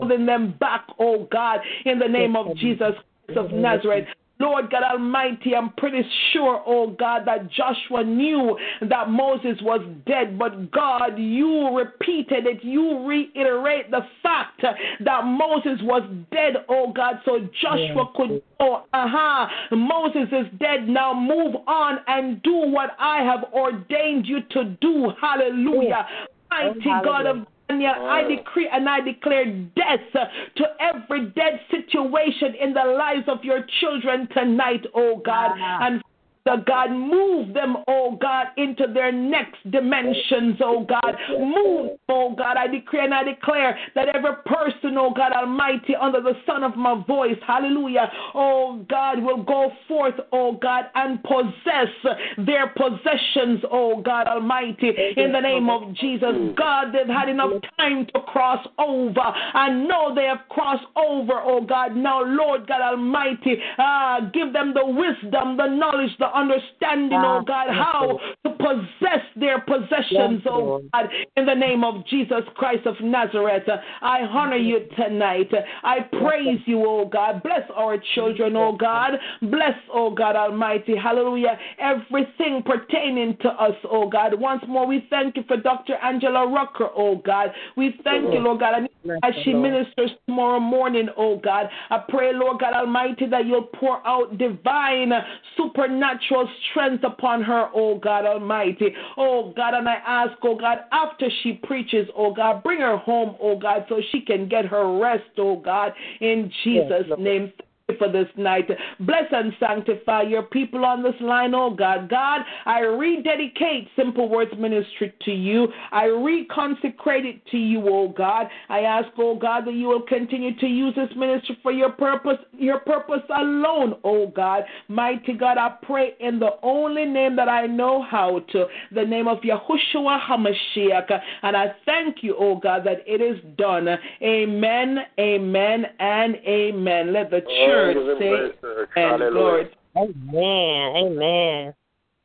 holding 0.00 0.26
them 0.26 0.54
back, 0.58 0.86
oh 0.98 1.28
God, 1.30 1.60
in 1.84 1.98
the 1.98 2.08
name 2.08 2.36
of 2.36 2.56
Jesus 2.56 2.94
Christ 3.26 3.38
of 3.38 3.52
Nazareth. 3.52 4.06
Lord 4.38 4.70
God 4.70 4.82
Almighty, 4.82 5.54
I'm 5.54 5.70
pretty 5.78 6.02
sure, 6.32 6.62
oh 6.66 6.88
God, 6.90 7.22
that 7.26 7.50
Joshua 7.50 8.04
knew 8.04 8.58
that 8.88 9.08
Moses 9.08 9.58
was 9.62 9.80
dead, 10.06 10.38
but 10.38 10.70
God, 10.72 11.18
you 11.18 11.76
repeated 11.76 12.46
it. 12.46 12.62
You 12.62 13.06
reiterate 13.06 13.90
the 13.90 14.02
fact 14.22 14.62
that 14.62 15.24
Moses 15.24 15.80
was 15.82 16.02
dead, 16.30 16.54
oh 16.68 16.92
God, 16.92 17.20
so 17.24 17.48
Joshua 17.62 18.12
could 18.14 18.42
Oh, 18.58 18.84
aha, 18.94 19.50
uh-huh. 19.50 19.76
Moses 19.76 20.28
is 20.32 20.58
dead. 20.58 20.88
Now 20.88 21.12
move 21.12 21.56
on 21.66 21.98
and 22.06 22.42
do 22.42 22.54
what 22.54 22.90
I 22.98 23.22
have 23.22 23.52
ordained 23.52 24.26
you 24.26 24.38
to 24.52 24.76
do. 24.80 25.10
Hallelujah. 25.20 26.06
Mighty 26.50 26.80
God 27.04 27.26
of 27.26 27.46
I 27.68 28.22
oh. 28.24 28.36
decree 28.36 28.68
and 28.72 28.88
I 28.88 29.00
declare 29.00 29.44
death 29.76 30.28
to 30.56 30.64
every 30.80 31.30
dead 31.30 31.60
situation 31.70 32.54
in 32.60 32.72
the 32.72 32.84
lives 32.96 33.28
of 33.28 33.44
your 33.44 33.64
children 33.80 34.28
tonight, 34.32 34.84
oh 34.94 35.20
God. 35.24 35.52
And 35.58 36.02
the 36.46 36.62
God, 36.64 36.92
move 36.92 37.52
them, 37.52 37.76
oh 37.88 38.16
God, 38.20 38.46
into 38.56 38.86
their 38.92 39.10
next 39.10 39.68
dimensions, 39.70 40.56
oh 40.62 40.86
God. 40.88 41.16
Move, 41.38 41.98
oh 42.08 42.34
God. 42.36 42.56
I 42.56 42.68
decree 42.68 43.04
and 43.04 43.12
I 43.12 43.24
declare 43.24 43.76
that 43.96 44.14
every 44.14 44.30
person, 44.46 44.96
oh 44.96 45.12
God 45.14 45.32
Almighty, 45.32 45.94
under 46.00 46.20
the 46.20 46.34
sound 46.46 46.64
of 46.64 46.76
my 46.76 47.02
voice, 47.04 47.36
hallelujah, 47.46 48.10
oh 48.34 48.84
God, 48.88 49.22
will 49.22 49.42
go 49.42 49.72
forth, 49.88 50.14
oh 50.32 50.52
God, 50.52 50.84
and 50.94 51.20
possess 51.24 52.16
their 52.38 52.68
possessions, 52.68 53.60
oh 53.70 54.00
God 54.00 54.28
Almighty, 54.28 54.92
in 55.16 55.32
the 55.32 55.40
name 55.40 55.68
of 55.68 55.92
Jesus. 55.94 56.54
God, 56.56 56.92
they've 56.92 57.12
had 57.12 57.28
enough 57.28 57.60
time 57.76 58.06
to 58.14 58.20
cross 58.20 58.64
over. 58.78 59.20
I 59.20 59.68
know 59.70 60.14
they 60.14 60.26
have 60.26 60.48
crossed 60.48 60.86
over, 60.96 61.40
oh 61.42 61.60
God. 61.60 61.96
Now, 61.96 62.22
Lord 62.22 62.68
God 62.68 62.82
Almighty, 62.82 63.60
uh, 63.78 64.20
give 64.32 64.52
them 64.52 64.74
the 64.74 64.86
wisdom, 64.86 65.56
the 65.56 65.66
knowledge, 65.66 66.10
the 66.20 66.35
understanding, 66.36 67.18
oh 67.18 67.42
God, 67.46 67.68
how 67.70 68.18
to 68.44 68.50
possess 68.50 69.24
their 69.36 69.60
possessions, 69.60 70.42
oh 70.46 70.82
God, 70.92 71.06
in 71.36 71.46
the 71.46 71.54
name 71.54 71.82
of 71.82 72.06
Jesus 72.06 72.42
Christ 72.54 72.86
of 72.86 72.94
Nazareth. 73.00 73.68
I 74.02 74.20
honor 74.20 74.56
you 74.56 74.80
tonight. 74.96 75.50
I 75.82 76.00
praise 76.20 76.60
you, 76.66 76.84
oh 76.86 77.06
God. 77.06 77.42
Bless 77.42 77.62
our 77.74 77.96
children, 78.14 78.54
oh 78.56 78.76
God. 78.76 79.12
Bless, 79.42 79.78
oh 79.92 80.10
God 80.10 80.36
Almighty. 80.36 80.94
Hallelujah. 80.96 81.58
Everything 81.78 82.62
pertaining 82.64 83.36
to 83.40 83.48
us, 83.48 83.76
oh 83.90 84.08
God. 84.08 84.38
Once 84.38 84.62
more, 84.68 84.86
we 84.86 85.06
thank 85.08 85.36
you 85.36 85.44
for 85.48 85.56
Dr. 85.56 85.94
Angela 86.02 86.46
Rucker, 86.46 86.88
oh 86.94 87.16
God. 87.16 87.50
We 87.76 87.94
thank 88.04 88.32
you, 88.32 88.40
Lord 88.40 88.60
God, 88.60 88.88
as 89.22 89.34
she 89.44 89.52
ministers 89.54 90.10
tomorrow 90.26 90.60
morning, 90.60 91.08
oh 91.16 91.38
God. 91.38 91.68
I 91.90 91.98
pray, 92.08 92.32
Lord 92.34 92.60
God 92.60 92.74
Almighty, 92.74 93.26
that 93.26 93.46
you'll 93.46 93.62
pour 93.62 94.06
out 94.06 94.36
divine, 94.36 95.12
supernatural 95.56 96.25
supernatural 96.28 96.48
strength 96.70 97.04
upon 97.04 97.42
her, 97.42 97.68
oh 97.74 97.98
God 97.98 98.24
Almighty. 98.24 98.94
Oh 99.16 99.52
God, 99.56 99.74
and 99.74 99.88
I 99.88 99.96
ask, 100.06 100.32
oh 100.42 100.56
God, 100.56 100.78
after 100.92 101.28
she 101.42 101.54
preaches, 101.64 102.08
oh 102.16 102.32
God, 102.32 102.62
bring 102.62 102.80
her 102.80 102.96
home, 102.96 103.36
oh 103.40 103.58
God, 103.58 103.86
so 103.88 104.00
she 104.12 104.20
can 104.20 104.48
get 104.48 104.66
her 104.66 104.98
rest, 104.98 105.24
oh 105.38 105.56
God, 105.56 105.92
in 106.20 106.50
Jesus' 106.64 107.06
yes, 107.08 107.18
name 107.18 107.52
for 107.98 108.10
this 108.10 108.26
night. 108.36 108.68
Bless 108.98 109.24
and 109.30 109.52
sanctify 109.60 110.22
your 110.22 110.42
people 110.42 110.84
on 110.84 111.04
this 111.04 111.14
line, 111.20 111.54
oh 111.54 111.70
God. 111.70 112.08
God, 112.08 112.40
I 112.64 112.80
rededicate 112.80 113.88
Simple 113.94 114.28
Words 114.28 114.50
Ministry 114.58 115.14
to 115.24 115.30
you. 115.30 115.68
I 115.92 116.06
reconsecrate 116.06 117.24
it 117.24 117.46
to 117.52 117.56
you, 117.56 117.88
oh 117.88 118.08
God. 118.08 118.48
I 118.68 118.80
ask, 118.80 119.08
oh 119.18 119.36
God, 119.36 119.66
that 119.66 119.74
you 119.74 119.86
will 119.86 120.02
continue 120.02 120.56
to 120.58 120.66
use 120.66 120.96
this 120.96 121.10
ministry 121.16 121.58
for 121.62 121.70
your 121.70 121.90
purpose, 121.90 122.38
your 122.52 122.80
purpose 122.80 123.22
alone, 123.36 123.94
oh 124.02 124.26
God. 124.34 124.64
Mighty 124.88 125.34
God, 125.34 125.56
I 125.56 125.76
pray 125.82 126.16
in 126.18 126.40
the 126.40 126.56
only 126.64 127.04
name 127.04 127.36
that 127.36 127.48
I 127.48 127.66
know 127.66 128.02
how 128.02 128.40
to, 128.50 128.66
the 128.90 129.04
name 129.04 129.28
of 129.28 129.38
Yahushua 129.42 130.26
HaMashiach. 130.26 131.20
And 131.42 131.56
I 131.56 131.76
thank 131.84 132.16
you, 132.22 132.34
oh 132.36 132.56
God, 132.56 132.82
that 132.84 133.04
it 133.06 133.20
is 133.20 133.40
done. 133.56 133.86
Amen, 134.22 134.98
amen, 135.20 135.86
and 136.00 136.34
amen. 136.34 137.12
Let 137.12 137.30
the 137.30 137.42
church 137.42 137.75
church 137.76 137.96
say, 138.18 139.02
and 139.02 139.34
Lord. 139.34 139.76
Amen. 139.96 140.96
Amen. 140.96 141.74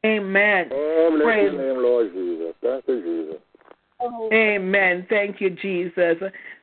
Amen. 0.04 0.70
Oh, 0.72 1.20
Praise. 1.22 1.54
your 1.54 1.74
name, 1.74 1.84
Lord 1.84 2.12
Jesus. 2.14 2.56
Thank 2.62 2.88
you, 2.88 3.02
Jesus. 3.02 3.42
Amen. 4.34 5.06
Thank 5.10 5.40
you, 5.40 5.52
Jesus. 5.52 6.18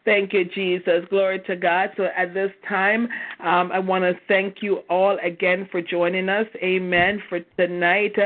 Thank 0.05 0.32
you, 0.32 0.44
Jesus. 0.47 1.05
Glory 1.09 1.40
to 1.47 1.55
God. 1.55 1.90
So 1.97 2.09
at 2.16 2.35
this 2.35 2.51
time, 2.69 3.09
um, 3.40 3.70
I 3.73 3.78
want 3.78 4.02
to 4.02 4.15
thank 4.27 4.56
you 4.60 4.78
all 4.90 5.19
again 5.23 5.69
for 5.70 5.81
joining 5.81 6.28
us. 6.28 6.47
Amen. 6.62 7.23
For 7.28 7.40
tonight, 7.56 8.16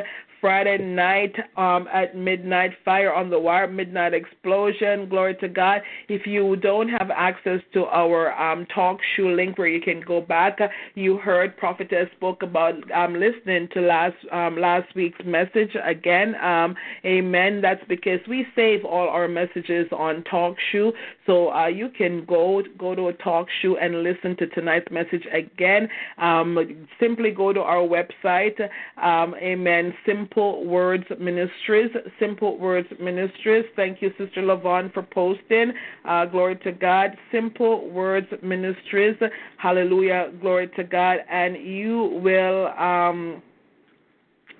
Friday 0.43 0.77
night 0.77 1.36
um, 1.56 1.89
at 1.93 2.16
midnight, 2.16 2.73
Fire 2.85 3.14
on 3.14 3.31
the 3.31 3.39
Wire, 3.39 3.69
Midnight 3.69 4.12
Explosion. 4.12 5.09
Glory 5.09 5.36
to 5.36 5.48
God. 5.48 5.82
If 6.09 6.27
you 6.27 6.56
don't 6.56 6.89
have 6.89 7.12
access 7.14 7.60
to 7.74 7.85
our 7.86 8.32
um, 8.32 8.66
talk 8.66 8.98
show 9.16 9.28
link 9.28 9.56
where 9.56 9.69
you 9.69 9.81
can 9.81 10.01
go 10.01 10.20
back, 10.20 10.59
you 10.97 11.16
heard 11.16 11.56
Prophetess 11.56 12.09
spoke 12.16 12.43
about 12.43 12.74
um, 12.90 13.14
listening 13.14 13.69
to 13.73 13.82
last 13.82 14.16
um, 14.32 14.59
last 14.59 14.93
week's 14.97 15.24
message 15.24 15.77
again. 15.85 16.35
Um, 16.43 16.74
amen. 17.05 17.60
That's 17.60 17.85
because 17.89 18.19
we 18.28 18.44
save 18.56 18.85
all 18.85 19.09
our 19.09 19.28
messages 19.28 19.86
on 19.93 20.24
talk 20.24 20.56
show, 20.73 20.93
so 21.24 21.52
uh, 21.52 21.69
you 21.69 21.89
can 21.89 22.24
go 22.24 22.64
go 22.78 22.97
to 22.97 23.09
a 23.09 23.12
talk 23.12 23.47
show 23.60 23.77
and 23.77 24.02
listen 24.02 24.36
to 24.39 24.48
tonight's 24.48 24.90
message 24.90 25.24
again. 25.32 25.89
Um, 26.19 26.89
simply 26.98 27.31
go 27.31 27.52
to 27.52 27.60
our 27.60 27.86
website. 27.86 28.59
Um, 29.01 29.36
amen. 29.36 29.94
Simple 30.05 30.32
Simple 30.33 30.65
Words 30.65 31.05
Ministries. 31.21 31.91
Simple 32.19 32.59
Words 32.59 32.89
Ministries. 32.99 33.67
Thank 33.77 34.01
you, 34.01 34.11
Sister 34.17 34.41
Lavon, 34.41 34.91
for 34.95 35.03
posting. 35.03 35.73
Uh, 36.07 36.25
glory 36.25 36.57
to 36.65 36.73
God. 36.73 37.11
Simple 37.31 37.91
Words 37.91 38.29
Ministries. 38.43 39.17
Hallelujah. 39.59 40.33
Glory 40.41 40.69
to 40.77 40.85
God. 40.85 41.19
And 41.31 41.57
you 41.57 42.19
will. 42.23 42.69
Um, 42.79 43.43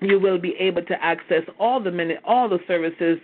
you 0.03 0.19
will 0.19 0.37
be 0.37 0.55
able 0.59 0.83
to 0.83 1.03
access 1.03 1.43
all 1.59 1.81
the 1.81 1.91
minute, 1.91 2.19
all 2.25 2.49
the 2.49 2.59
services 2.67 3.17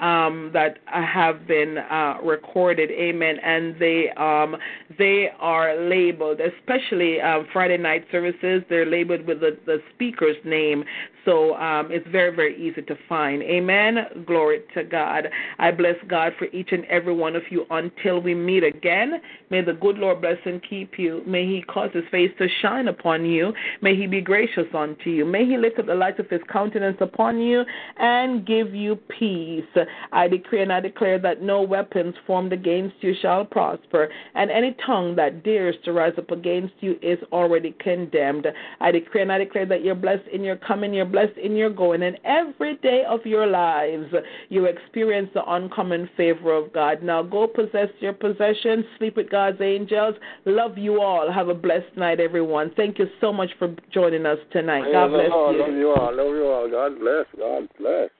um, 0.00 0.50
that 0.52 0.78
have 0.86 1.46
been 1.46 1.78
uh, 1.78 2.18
recorded. 2.22 2.90
Amen. 2.90 3.36
And 3.42 3.78
they 3.78 4.10
um, 4.16 4.56
they 4.98 5.28
are 5.38 5.76
labeled, 5.80 6.40
especially 6.40 7.20
um, 7.20 7.46
Friday 7.52 7.76
night 7.76 8.06
services. 8.10 8.62
They're 8.68 8.86
labeled 8.86 9.26
with 9.26 9.40
the, 9.40 9.58
the 9.66 9.78
speaker's 9.94 10.36
name, 10.44 10.84
so 11.24 11.54
um, 11.56 11.90
it's 11.90 12.06
very 12.08 12.34
very 12.34 12.56
easy 12.56 12.82
to 12.82 12.96
find. 13.08 13.42
Amen. 13.42 14.24
Glory 14.26 14.60
to 14.74 14.84
God. 14.84 15.28
I 15.58 15.70
bless 15.70 15.96
God 16.08 16.32
for 16.38 16.46
each 16.46 16.72
and 16.72 16.84
every 16.86 17.14
one 17.14 17.36
of 17.36 17.42
you 17.50 17.66
until 17.70 18.20
we 18.20 18.34
meet 18.34 18.64
again. 18.64 19.20
May 19.50 19.62
the 19.62 19.74
good 19.74 19.98
Lord 19.98 20.20
bless 20.20 20.38
and 20.44 20.62
keep 20.68 20.98
you. 20.98 21.22
May 21.26 21.46
He 21.46 21.62
cause 21.62 21.90
His 21.92 22.04
face 22.10 22.30
to 22.38 22.48
shine 22.62 22.88
upon 22.88 23.24
you. 23.24 23.52
May 23.80 23.96
He 23.96 24.06
be 24.06 24.20
gracious 24.20 24.66
unto 24.74 25.10
you. 25.10 25.24
May 25.24 25.44
He 25.44 25.56
lift 25.56 25.78
up 25.78 25.86
the 25.86 25.94
light 25.94 26.18
of 26.18 26.25
His 26.30 26.40
countenance 26.50 26.98
upon 27.00 27.40
you 27.40 27.64
and 27.98 28.46
give 28.46 28.74
you 28.74 28.96
peace. 29.18 29.64
I 30.12 30.28
decree 30.28 30.62
and 30.62 30.72
I 30.72 30.80
declare 30.80 31.18
that 31.20 31.42
no 31.42 31.62
weapons 31.62 32.14
formed 32.26 32.52
against 32.52 32.96
you 33.00 33.14
shall 33.20 33.44
prosper, 33.44 34.08
and 34.34 34.50
any 34.50 34.76
tongue 34.84 35.16
that 35.16 35.42
dares 35.42 35.76
to 35.84 35.92
rise 35.92 36.12
up 36.18 36.30
against 36.30 36.74
you 36.80 36.96
is 37.02 37.18
already 37.32 37.74
condemned. 37.80 38.46
I 38.80 38.90
decree 38.90 39.22
and 39.22 39.32
I 39.32 39.38
declare 39.38 39.66
that 39.66 39.84
you're 39.84 39.94
blessed 39.94 40.28
in 40.32 40.42
your 40.42 40.56
coming, 40.56 40.92
you're 40.94 41.04
blessed 41.04 41.38
in 41.38 41.56
your 41.56 41.70
going, 41.70 42.02
and 42.02 42.18
every 42.24 42.76
day 42.76 43.04
of 43.08 43.24
your 43.24 43.46
lives 43.46 44.06
you 44.48 44.66
experience 44.66 45.30
the 45.34 45.42
uncommon 45.46 46.08
favor 46.16 46.54
of 46.54 46.72
God. 46.72 47.02
Now 47.02 47.22
go 47.22 47.46
possess 47.46 47.88
your 48.00 48.12
possessions, 48.12 48.84
sleep 48.98 49.16
with 49.16 49.30
God's 49.30 49.60
angels. 49.60 50.14
Love 50.44 50.78
you 50.78 51.00
all. 51.00 51.30
Have 51.32 51.48
a 51.48 51.54
blessed 51.54 51.96
night, 51.96 52.20
everyone. 52.20 52.72
Thank 52.76 52.98
you 52.98 53.06
so 53.20 53.32
much 53.32 53.50
for 53.58 53.74
joining 53.92 54.26
us 54.26 54.38
tonight. 54.52 54.84
God 54.92 55.08
bless 55.08 55.26
you. 55.26 55.58
Love 55.58 55.74
you 55.74 55.90
all. 55.90 56.15
Love 56.16 56.34
you 56.34 56.46
all. 56.46 56.70
God 56.70 56.98
bless. 56.98 57.26
God 57.38 57.68
bless. 57.78 58.10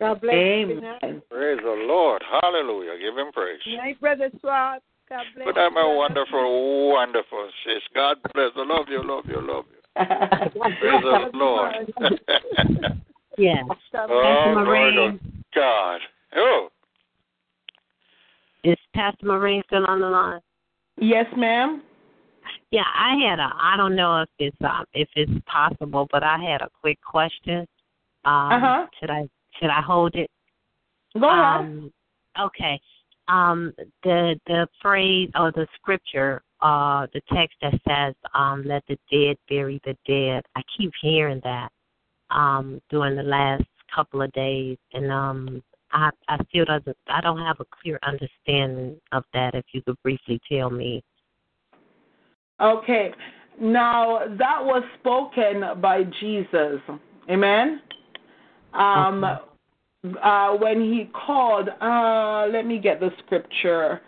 God 0.00 0.20
bless 0.20 0.34
Amen. 0.34 0.98
you. 1.02 1.22
Praise 1.30 1.58
the 1.62 1.84
Lord. 1.86 2.22
Hallelujah. 2.42 2.98
Give 2.98 3.16
him 3.16 3.30
praise. 3.32 3.60
Good 3.64 3.76
night, 3.76 4.00
Brother 4.00 4.30
Swab. 4.40 4.82
God 5.08 5.22
bless 5.36 5.46
But 5.46 5.60
I'm 5.60 5.76
a 5.76 5.88
you. 5.88 5.96
wonderful, 5.96 6.88
wonderful 6.90 7.48
sis. 7.64 7.82
God 7.94 8.16
bless. 8.34 8.50
I 8.56 8.64
love 8.66 8.86
you, 8.88 9.06
love 9.06 9.24
you, 9.28 9.40
love 9.40 9.64
you. 9.70 9.76
Praise 10.80 11.02
the 11.02 11.30
Lord. 11.34 11.72
Yes. 13.38 13.64
oh, 13.94 14.52
glory 14.52 14.54
Maureen. 14.54 15.18
to 15.20 15.30
God. 15.54 16.00
Oh, 16.36 16.68
Is 18.64 18.76
Pastor 18.94 19.24
Maureen 19.24 19.62
still 19.66 19.86
on 19.86 20.00
the 20.00 20.06
line? 20.08 20.40
Yes, 20.98 21.26
ma'am. 21.36 21.82
Yeah, 22.70 22.84
I 22.94 23.16
had 23.16 23.40
a. 23.40 23.50
I 23.60 23.76
don't 23.76 23.96
know 23.96 24.22
if 24.22 24.28
it's 24.38 24.56
um 24.62 24.84
if 24.94 25.08
it's 25.16 25.32
possible, 25.46 26.06
but 26.10 26.22
I 26.22 26.38
had 26.38 26.62
a 26.62 26.68
quick 26.80 26.98
question. 27.02 27.66
Um, 28.24 28.52
Uh-huh. 28.52 28.86
Should 28.98 29.10
I 29.10 29.28
should 29.58 29.70
I 29.70 29.80
hold 29.80 30.14
it? 30.14 30.30
Go 31.18 31.28
ahead. 31.28 31.60
Um, 31.60 31.92
okay. 32.38 32.80
Um, 33.28 33.72
the 34.04 34.38
the 34.46 34.68
phrase 34.80 35.30
or 35.34 35.50
the 35.52 35.66
scripture, 35.74 36.42
uh, 36.60 37.06
the 37.12 37.20
text 37.32 37.56
that 37.62 37.74
says, 37.88 38.14
um, 38.34 38.62
"Let 38.64 38.84
the 38.86 38.98
dead 39.10 39.36
bury 39.48 39.80
the 39.84 39.96
dead." 40.06 40.44
I 40.54 40.62
keep 40.76 40.92
hearing 41.00 41.40
that 41.42 41.70
um, 42.30 42.80
during 42.90 43.16
the 43.16 43.24
last 43.24 43.64
couple 43.94 44.22
of 44.22 44.30
days, 44.32 44.78
and 44.92 45.10
um, 45.10 45.62
I 45.90 46.10
I 46.28 46.38
still 46.48 46.66
doesn't. 46.66 46.96
I 47.08 47.20
don't 47.20 47.40
have 47.40 47.58
a 47.58 47.64
clear 47.64 47.98
understanding 48.04 49.00
of 49.10 49.24
that. 49.32 49.56
If 49.56 49.64
you 49.72 49.82
could 49.82 50.00
briefly 50.04 50.40
tell 50.48 50.70
me. 50.70 51.02
Okay. 52.60 53.12
Now 53.60 54.20
that 54.38 54.64
was 54.64 54.82
spoken 55.00 55.80
by 55.80 56.04
Jesus. 56.20 56.80
Amen. 57.30 57.80
Um 58.72 59.24
uh 60.22 60.50
when 60.56 60.80
he 60.80 61.10
called 61.26 61.68
uh 61.80 62.46
let 62.52 62.66
me 62.66 62.78
get 62.78 63.00
the 63.00 63.10
scripture. 63.24 64.00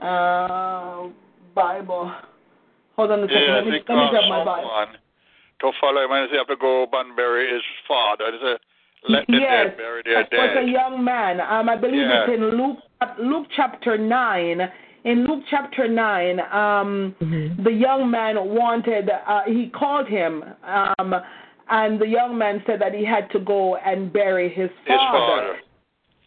Uh 0.00 1.08
Bible. 1.54 2.12
Hold 2.96 3.10
on 3.12 3.20
a 3.20 3.26
second. 3.26 3.40
yes, 3.42 3.50
let 3.54 3.64
me, 3.64 3.70
he 3.72 3.76
let 3.78 3.80
me 3.80 3.84
called 3.86 4.10
grab 4.10 4.28
my 4.28 4.44
Bible. 4.44 4.86
to 5.60 5.72
follow 5.80 6.04
him 6.04 6.12
and 6.12 6.30
he 6.30 6.36
have 6.36 6.46
to 6.48 6.56
go 6.56 6.84
up 6.84 6.90
and 6.94 7.16
bury 7.16 7.52
his 7.52 7.62
father. 7.88 8.30
He 8.32 8.38
said, 8.42 8.58
let 9.08 9.26
the 9.26 9.38
yes, 9.38 9.66
dead 9.68 9.76
bury 9.78 10.02
their 10.04 10.22
that 10.24 10.32
was 10.32 10.56
a 10.66 10.70
young 10.70 11.02
man. 11.02 11.40
Um, 11.40 11.68
I 11.68 11.76
believe 11.76 12.00
Yeah. 12.02 12.24
it's 12.24 12.34
in 12.34 12.50
Luke 12.50 12.78
Luke 13.18 13.46
chapter 13.56 13.96
nine. 13.96 14.70
In 15.04 15.24
Luke 15.26 15.44
chapter 15.50 15.88
nine, 15.88 16.40
um, 16.52 17.14
the 17.64 17.72
young 17.72 18.10
man 18.10 18.36
wanted. 18.36 19.08
Uh, 19.10 19.42
he 19.46 19.68
called 19.68 20.06
him, 20.08 20.44
um, 20.64 21.14
and 21.70 21.98
the 22.00 22.06
young 22.06 22.36
man 22.36 22.62
said 22.66 22.80
that 22.80 22.92
he 22.94 23.04
had 23.04 23.30
to 23.30 23.38
go 23.40 23.76
and 23.76 24.12
bury 24.12 24.48
his 24.48 24.68
His 24.86 24.96
father. 25.10 25.56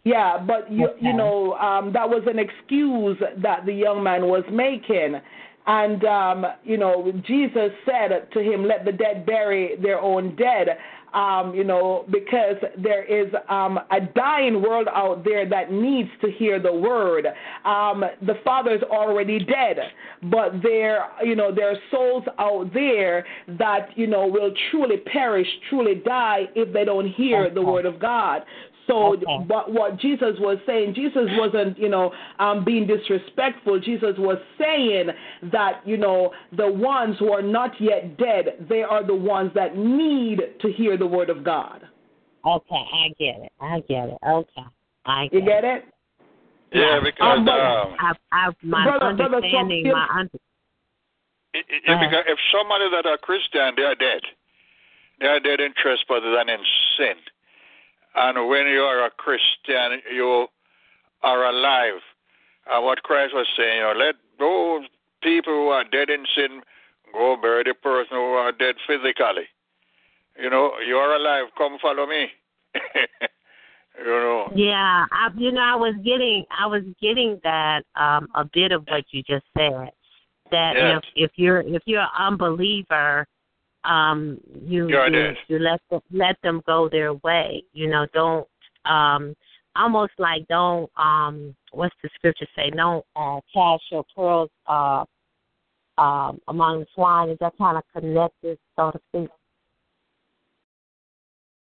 yeah, 0.04 0.38
but 0.38 0.72
you 0.72 0.88
Okay. 0.88 1.06
you 1.08 1.14
know 1.14 1.54
um, 1.56 1.94
that 1.94 2.10
was 2.10 2.24
an 2.28 2.40
excuse 2.40 3.18
that 3.38 3.66
the 3.66 3.74
young 3.74 4.02
man 4.04 4.26
was 4.28 4.44
making, 4.52 5.22
and 5.68 6.04
um, 6.06 6.46
you 6.64 6.78
know 6.78 7.12
Jesus 7.28 7.72
said 7.86 8.28
to 8.32 8.40
him, 8.42 8.66
"Let 8.66 8.86
the 8.86 8.92
dead 8.92 9.26
bury 9.26 9.76
their 9.82 10.00
own 10.00 10.36
dead." 10.36 10.78
Um, 11.14 11.54
you 11.54 11.64
know, 11.64 12.06
because 12.12 12.56
there 12.82 13.04
is 13.04 13.32
um, 13.48 13.80
a 13.92 14.02
dying 14.16 14.62
world 14.62 14.88
out 14.94 15.24
there 15.24 15.48
that 15.48 15.72
needs 15.72 16.10
to 16.22 16.32
hear 16.32 16.60
the 16.60 16.74
word. 16.74 17.28
Um, 17.66 18.04
the 18.22 18.36
father's 18.44 18.82
already 18.84 19.38
dead, 19.38 19.78
but 20.24 20.54
there, 20.64 21.06
you 21.24 21.36
know, 21.36 21.54
there 21.54 21.70
are 21.72 21.78
souls 21.92 22.24
out 22.40 22.74
there 22.74 23.26
that 23.60 23.90
you 23.96 24.08
know 24.08 24.26
will 24.26 24.52
truly 24.72 24.98
perish, 24.98 25.48
truly 25.70 25.96
die 25.96 26.46
if 26.56 26.74
they 26.74 26.84
don't 26.84 27.08
hear 27.08 27.50
the 27.54 27.62
word 27.62 27.86
of 27.86 28.00
God. 28.00 28.42
So 28.88 29.14
Okay. 29.14 29.26
what 29.48 29.72
what 29.72 29.98
Jesus 29.98 30.38
was 30.40 30.58
saying, 30.66 30.94
Jesus 30.94 31.30
wasn't, 31.38 31.78
you 31.80 31.88
know, 31.90 32.12
um, 32.40 32.64
being 32.66 32.86
disrespectful. 32.86 33.80
Jesus 33.80 34.18
was 34.18 34.38
saying 34.58 35.08
that, 35.52 35.82
you 35.86 35.96
know, 35.98 36.34
the 36.52 36.68
ones 36.70 37.18
who 37.20 37.32
are 37.32 37.42
not 37.42 37.80
yet 37.80 38.18
dead, 38.18 38.66
they 38.70 38.84
are 38.84 39.04
the 39.04 39.16
ones 39.16 39.52
that 39.56 39.78
need 39.78 40.42
to 40.60 40.72
hear 40.72 40.98
the 40.98 41.08
word 41.08 41.30
of 41.30 41.44
God. 41.44 41.88
Okay, 42.46 42.76
I 42.94 43.08
get 43.18 43.40
it. 43.42 43.52
I 43.62 43.80
get 43.88 44.10
it. 44.10 44.18
Okay, 44.28 44.64
I 45.06 45.24
You 45.32 45.40
get 45.40 45.46
get 45.46 45.64
it? 45.64 45.86
Yeah, 46.74 47.00
because 47.00 47.38
Um, 47.40 47.46
but- 47.46 47.60
um, 47.60 47.96
I, 48.00 48.14
I, 48.32 48.50
my 48.64 48.84
Brother- 48.84 49.16
brother, 49.16 49.36
understanding, 49.38 49.86
if- 49.86 49.94
my 49.94 50.08
under, 50.10 50.38
it, 51.54 51.66
it, 51.70 51.86
Go 51.86 52.00
because 52.00 52.26
if 52.28 52.40
somebody 52.52 52.90
that 52.90 53.06
are 53.06 53.18
Christian, 53.18 53.76
they 53.78 53.84
are 53.84 53.96
dead. 53.96 54.22
They 55.20 55.28
are 55.28 55.40
dead 55.40 55.62
in 55.62 55.72
trespasses 55.74 56.36
and 56.38 56.50
in 56.50 56.60
sin. 56.98 57.16
And 58.16 58.48
when 58.48 58.68
you 58.68 58.82
are 58.82 59.06
a 59.06 59.12
Christian, 59.12 60.02
you 60.14 60.48
are 61.24 61.46
alive. 61.46 62.02
And 62.70 62.86
what 62.86 63.04
Christ 63.04 63.34
was 63.34 63.48
saying, 63.58 63.78
you 63.78 63.84
know, 63.84 63.94
let 63.98 64.16
those 64.40 64.88
people 65.22 65.54
who 65.54 65.68
are 65.70 65.84
dead 65.84 66.10
in 66.10 66.26
sin 66.36 66.62
go 67.14 67.38
bury 67.42 67.64
the 67.64 67.74
person 67.74 68.18
who 68.18 68.34
are 68.34 68.52
dead 68.52 68.76
physically. 68.88 69.48
You 70.40 70.50
know, 70.50 70.74
you 70.86 70.96
are 70.96 71.16
alive. 71.16 71.46
Come 71.58 71.78
follow 71.82 72.08
me. 72.08 72.28
you 74.00 74.06
know. 74.06 74.52
yeah, 74.56 75.06
I, 75.12 75.30
you 75.38 75.52
know, 75.52 75.62
I 75.62 75.76
was 75.76 75.96
getting, 76.04 76.46
I 76.58 76.66
was 76.66 76.84
getting 77.02 77.40
that 77.44 77.84
um 77.96 78.28
a 78.36 78.46
bit 78.46 78.72
of 78.72 78.86
what 78.88 79.06
you 79.12 79.22
just 79.24 79.46
said. 79.58 79.92
That 80.52 80.74
Yes. 80.76 81.02
if 81.16 81.30
if 81.30 81.32
you're 81.36 81.62
if 81.62 81.84
you're 81.86 82.02
an 82.02 82.08
unbeliever, 82.18 83.28
um, 83.86 84.40
you 84.66 84.90
You're 84.90 85.08
you, 85.08 85.36
you 85.48 85.60
let 85.60 85.82
them 85.90 86.02
let 86.12 86.38
them 86.44 86.62
go 86.66 86.90
their 86.90 87.14
way. 87.16 87.64
You 87.74 87.90
know, 87.90 88.06
don't 88.14 88.48
um 88.86 89.36
almost 89.76 90.14
like 90.18 90.48
don't 90.48 90.90
um 90.98 91.56
what's 91.72 91.96
the 92.04 92.10
scripture 92.16 92.48
say? 92.56 92.70
Don't 92.70 93.06
uh 93.16 93.40
cast 93.54 93.84
your 93.92 94.06
pearls 94.16 94.50
uh 94.68 95.04
um 95.98 96.40
among 96.48 96.82
the 96.82 96.86
swine. 96.96 97.30
Is 97.30 97.38
that 97.40 97.54
kind 97.58 97.78
of 97.78 97.84
connected, 97.94 98.58
so 98.76 98.92
to 98.92 99.00
speak? 99.10 99.30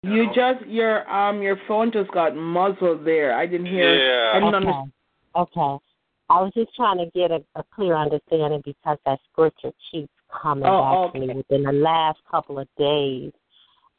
You 0.02 0.28
just 0.28 0.66
your 0.68 1.10
um 1.10 1.42
your 1.42 1.60
phone 1.68 1.92
just 1.92 2.12
got 2.12 2.36
muzzled 2.36 3.06
there. 3.06 3.38
I 3.38 3.46
didn't 3.46 3.68
hear. 3.68 3.98
Yeah. 3.98 4.38
I 4.38 4.40
didn't 4.40 4.56
Okay. 4.56 4.68
understand. 4.68 4.92
Okay. 5.36 5.84
I 6.32 6.42
was 6.42 6.52
just 6.56 6.76
trying 6.76 7.00
to 7.00 7.10
get 7.12 7.32
a, 7.32 7.44
a 7.56 7.64
clear 7.74 7.96
understanding 7.96 8.62
because 8.64 8.98
that 9.06 9.20
scripture 9.32 9.72
keeps 9.92 10.14
coming 10.30 10.66
Oh, 10.66 11.06
back 11.06 11.14
to 11.14 11.20
me 11.20 11.34
within 11.34 11.64
the 11.64 11.72
last 11.72 12.20
couple 12.30 12.60
of 12.60 12.68
days, 12.78 13.32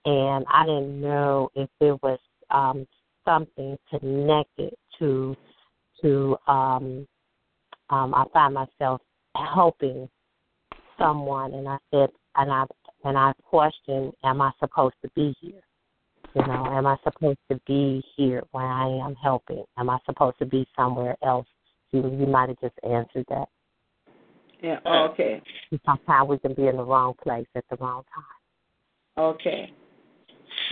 and 0.05 0.44
I 0.52 0.65
didn't 0.65 1.01
know 1.01 1.51
if 1.55 1.69
there 1.81 1.97
was 1.97 2.19
um, 2.51 2.86
something 3.24 3.77
connected 3.89 4.74
to 4.98 5.36
to. 6.02 6.36
Um, 6.47 7.07
um, 7.90 8.15
I 8.15 8.24
find 8.32 8.55
myself 8.55 9.01
helping 9.36 10.09
someone, 10.98 11.55
and 11.55 11.69
I 11.69 11.78
said, 11.90 12.11
and 12.36 12.51
I 12.51 12.65
and 13.05 13.16
I 13.19 13.32
questioned, 13.43 14.12
am 14.24 14.40
I 14.40 14.52
supposed 14.61 14.97
to 15.02 15.11
be 15.15 15.35
here? 15.40 15.61
You 16.35 16.47
know, 16.47 16.66
am 16.66 16.86
I 16.86 16.97
supposed 17.02 17.40
to 17.51 17.61
be 17.66 18.05
here 18.16 18.44
when 18.52 18.65
I 18.65 18.86
am 19.05 19.16
helping? 19.16 19.65
Am 19.77 19.90
I 19.90 19.98
supposed 20.07 20.39
to 20.39 20.47
be 20.47 20.66
somewhere 20.77 21.16
else? 21.24 21.47
You 21.90 22.02
you 22.02 22.27
might 22.27 22.51
have 22.51 22.61
just 22.61 22.78
answered 22.85 23.24
that. 23.28 23.48
Yeah. 24.62 24.78
Oh, 24.85 25.09
okay. 25.12 25.43
Sometimes 25.87 26.28
we 26.28 26.39
can 26.39 26.55
be 26.55 26.66
in 26.66 26.77
the 26.77 26.85
wrong 26.85 27.15
place 27.23 27.47
at 27.55 27.65
the 27.70 27.77
wrong 27.77 28.03
time. 28.15 29.24
Okay. 29.24 29.73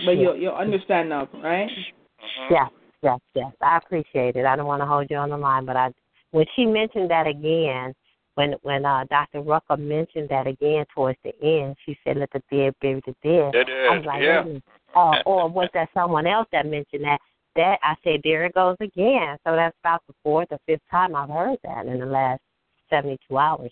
but 0.05 0.11
Yeah. 0.11 0.21
you 0.21 0.35
you 0.35 0.49
understand 0.51 1.09
now, 1.09 1.27
right? 1.43 1.69
Mm-hmm. 1.69 2.53
Yes, 2.53 2.69
yes, 3.01 3.19
yes. 3.33 3.51
I 3.61 3.77
appreciate 3.77 4.35
it. 4.35 4.45
I 4.45 4.55
don't 4.55 4.67
want 4.67 4.81
to 4.81 4.85
hold 4.85 5.07
you 5.09 5.17
on 5.17 5.29
the 5.29 5.37
line, 5.37 5.65
but 5.65 5.75
I 5.75 5.91
when 6.31 6.45
she 6.55 6.65
mentioned 6.65 7.09
that 7.09 7.27
again, 7.27 7.93
when 8.35 8.53
when 8.61 8.85
uh 8.85 9.05
Dr. 9.09 9.41
Rucker 9.41 9.77
mentioned 9.77 10.29
that 10.29 10.47
again 10.47 10.85
towards 10.93 11.19
the 11.23 11.33
end, 11.43 11.75
she 11.85 11.97
said, 12.03 12.17
"Let 12.17 12.31
the 12.31 12.41
dead 12.51 12.73
bury 12.81 13.01
the 13.05 13.15
dead." 13.23 13.55
It 13.55 13.69
I 13.69 13.97
was 13.97 14.05
like, 14.05 14.21
yeah. 14.21 14.45
wait. 14.45 14.63
Uh, 14.95 15.21
or 15.25 15.47
was 15.47 15.69
that 15.73 15.89
someone 15.93 16.25
else 16.27 16.47
that 16.51 16.65
mentioned 16.65 17.03
that? 17.03 17.19
That 17.55 17.79
I 17.83 17.95
said, 18.03 18.21
there 18.23 18.45
it 18.45 18.53
goes 18.53 18.77
again. 18.79 19.37
So 19.45 19.55
that's 19.55 19.75
about 19.83 20.01
the 20.07 20.13
fourth 20.23 20.47
or 20.51 20.59
fifth 20.65 20.81
time 20.89 21.15
I've 21.15 21.29
heard 21.29 21.57
that 21.63 21.87
in 21.87 21.99
the 21.99 22.05
last 22.05 22.41
seventy-two 22.89 23.37
hours. 23.37 23.71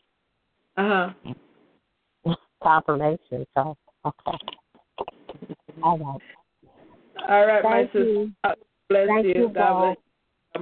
Uh 0.77 1.11
huh. 2.25 2.33
Confirmation. 2.63 3.45
So 3.55 3.77
okay. 4.05 4.37
All 5.83 5.97
right. 5.97 6.21
All 7.29 7.45
right, 7.45 7.63
my 7.63 7.69
Thank 7.71 7.87
sister. 7.91 8.03
you. 8.03 8.31
God 8.43 8.55
bless 8.89 9.07
Thank 9.07 9.25
you. 9.25 9.33
you, 9.33 9.47
God 9.49 9.53
God. 9.53 9.79
bless. 9.81 9.97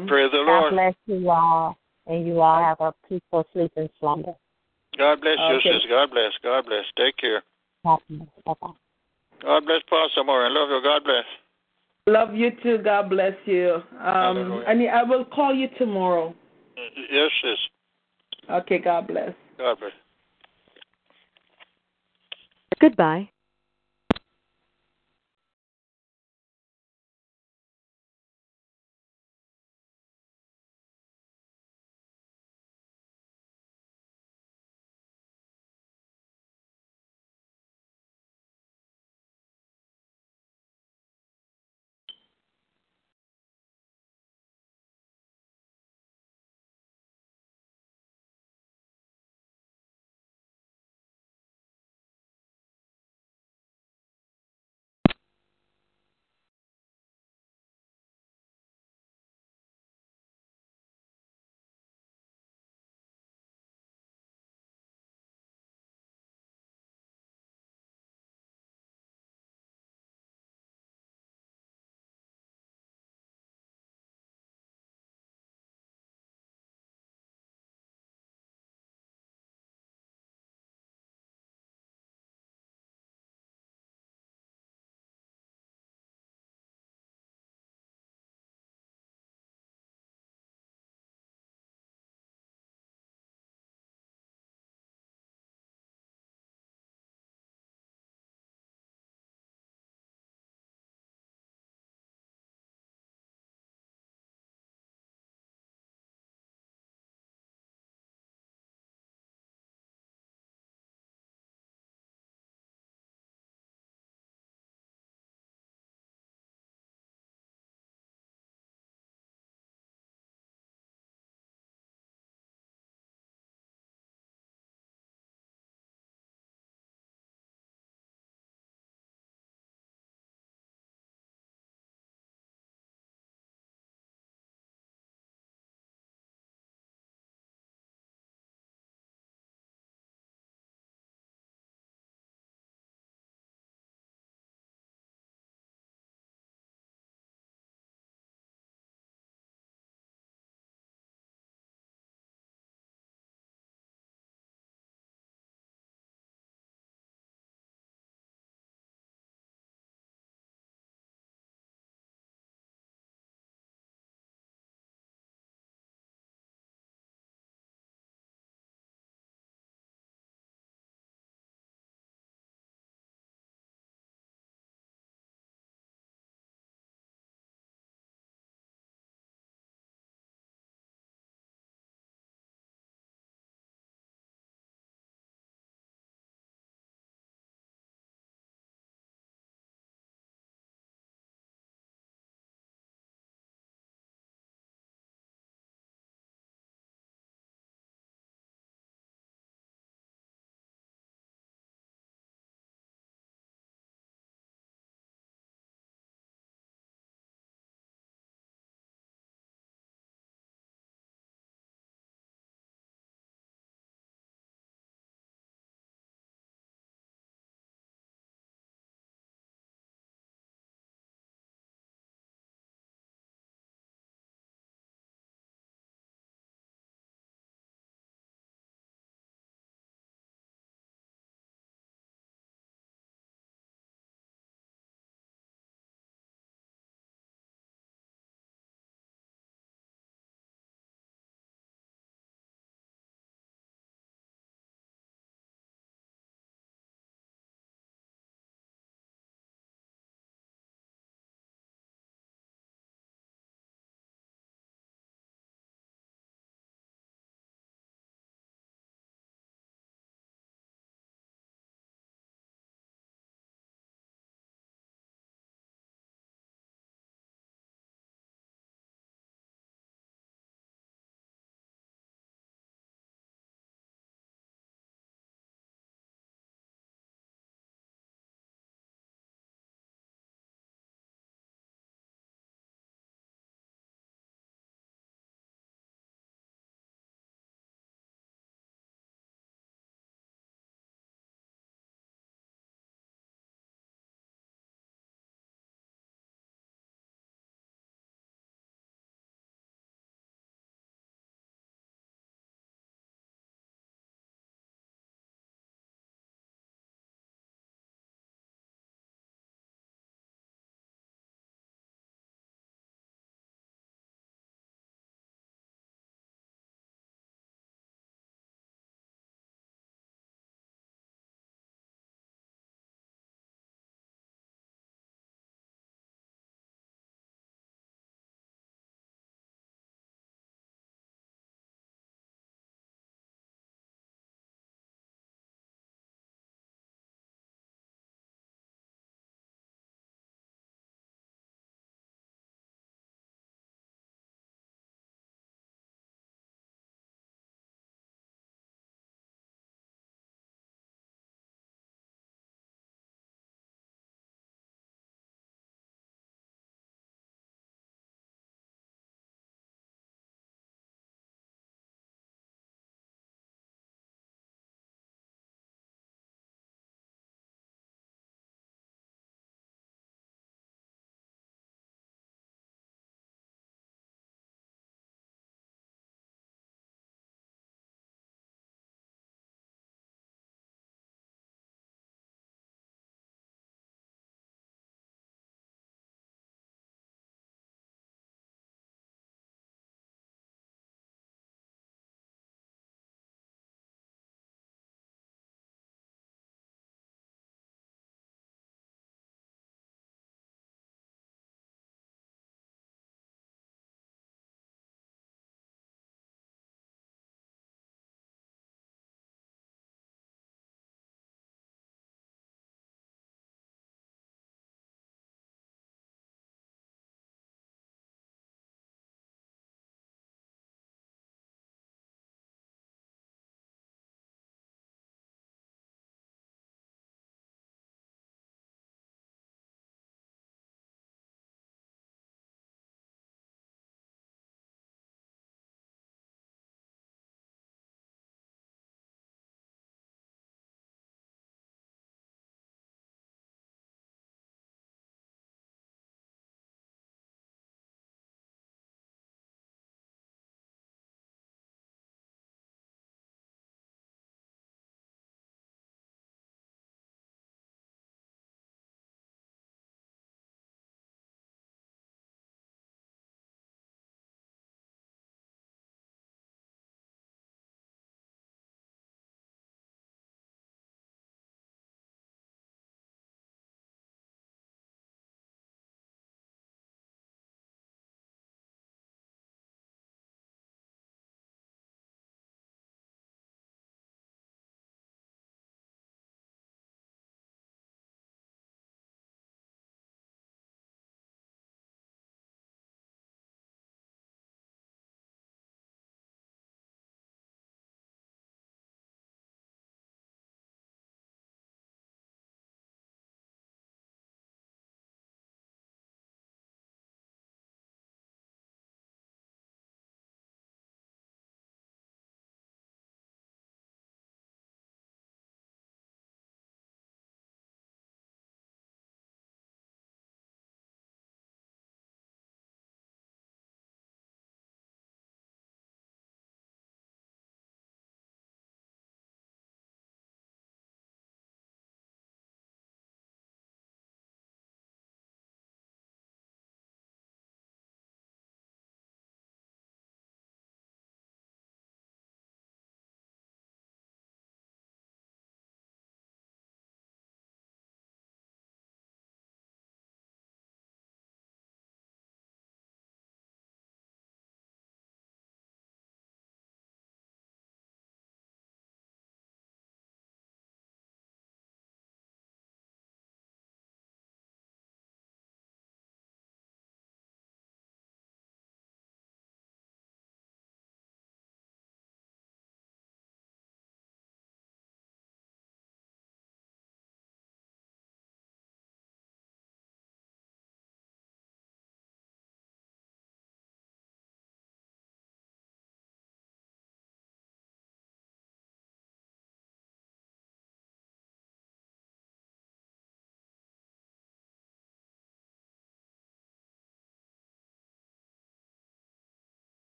you. 0.00 0.06
Praise 0.06 0.30
the 0.32 0.44
God 0.46 0.70
bless 0.70 0.94
you 1.06 1.30
all, 1.30 1.76
and 2.06 2.26
you 2.26 2.40
all 2.40 2.62
have 2.62 2.80
a 2.80 2.92
peaceful 3.08 3.46
sleep 3.52 3.72
and 3.76 3.88
slumber. 4.00 4.34
God 4.96 5.20
bless 5.20 5.38
you, 5.38 5.56
Okay. 5.56 5.70
sis. 5.72 5.82
God 5.88 6.10
bless. 6.10 6.32
God 6.42 6.66
bless. 6.66 6.84
Take 6.96 7.16
care. 7.16 7.42
Bye 7.84 7.96
bye. 8.46 8.70
God 9.42 9.66
bless 9.66 9.82
Pastor 9.90 10.24
Moore. 10.24 10.46
I 10.46 10.48
love 10.48 10.70
you. 10.70 10.80
God 10.82 11.04
bless. 11.04 11.24
Love 12.06 12.34
you 12.34 12.50
too. 12.62 12.78
God 12.78 13.10
bless 13.10 13.34
you. 13.46 13.74
Um, 13.92 14.00
Hallelujah. 14.00 14.64
and 14.66 14.90
I 14.90 15.02
will 15.02 15.24
call 15.24 15.54
you 15.54 15.68
tomorrow. 15.78 16.34
Yes, 16.76 17.30
sis. 17.42 17.58
Okay. 18.50 18.78
God 18.78 19.06
bless. 19.06 19.32
God 19.58 19.78
bless. 19.78 19.92
Goodbye. 22.80 23.30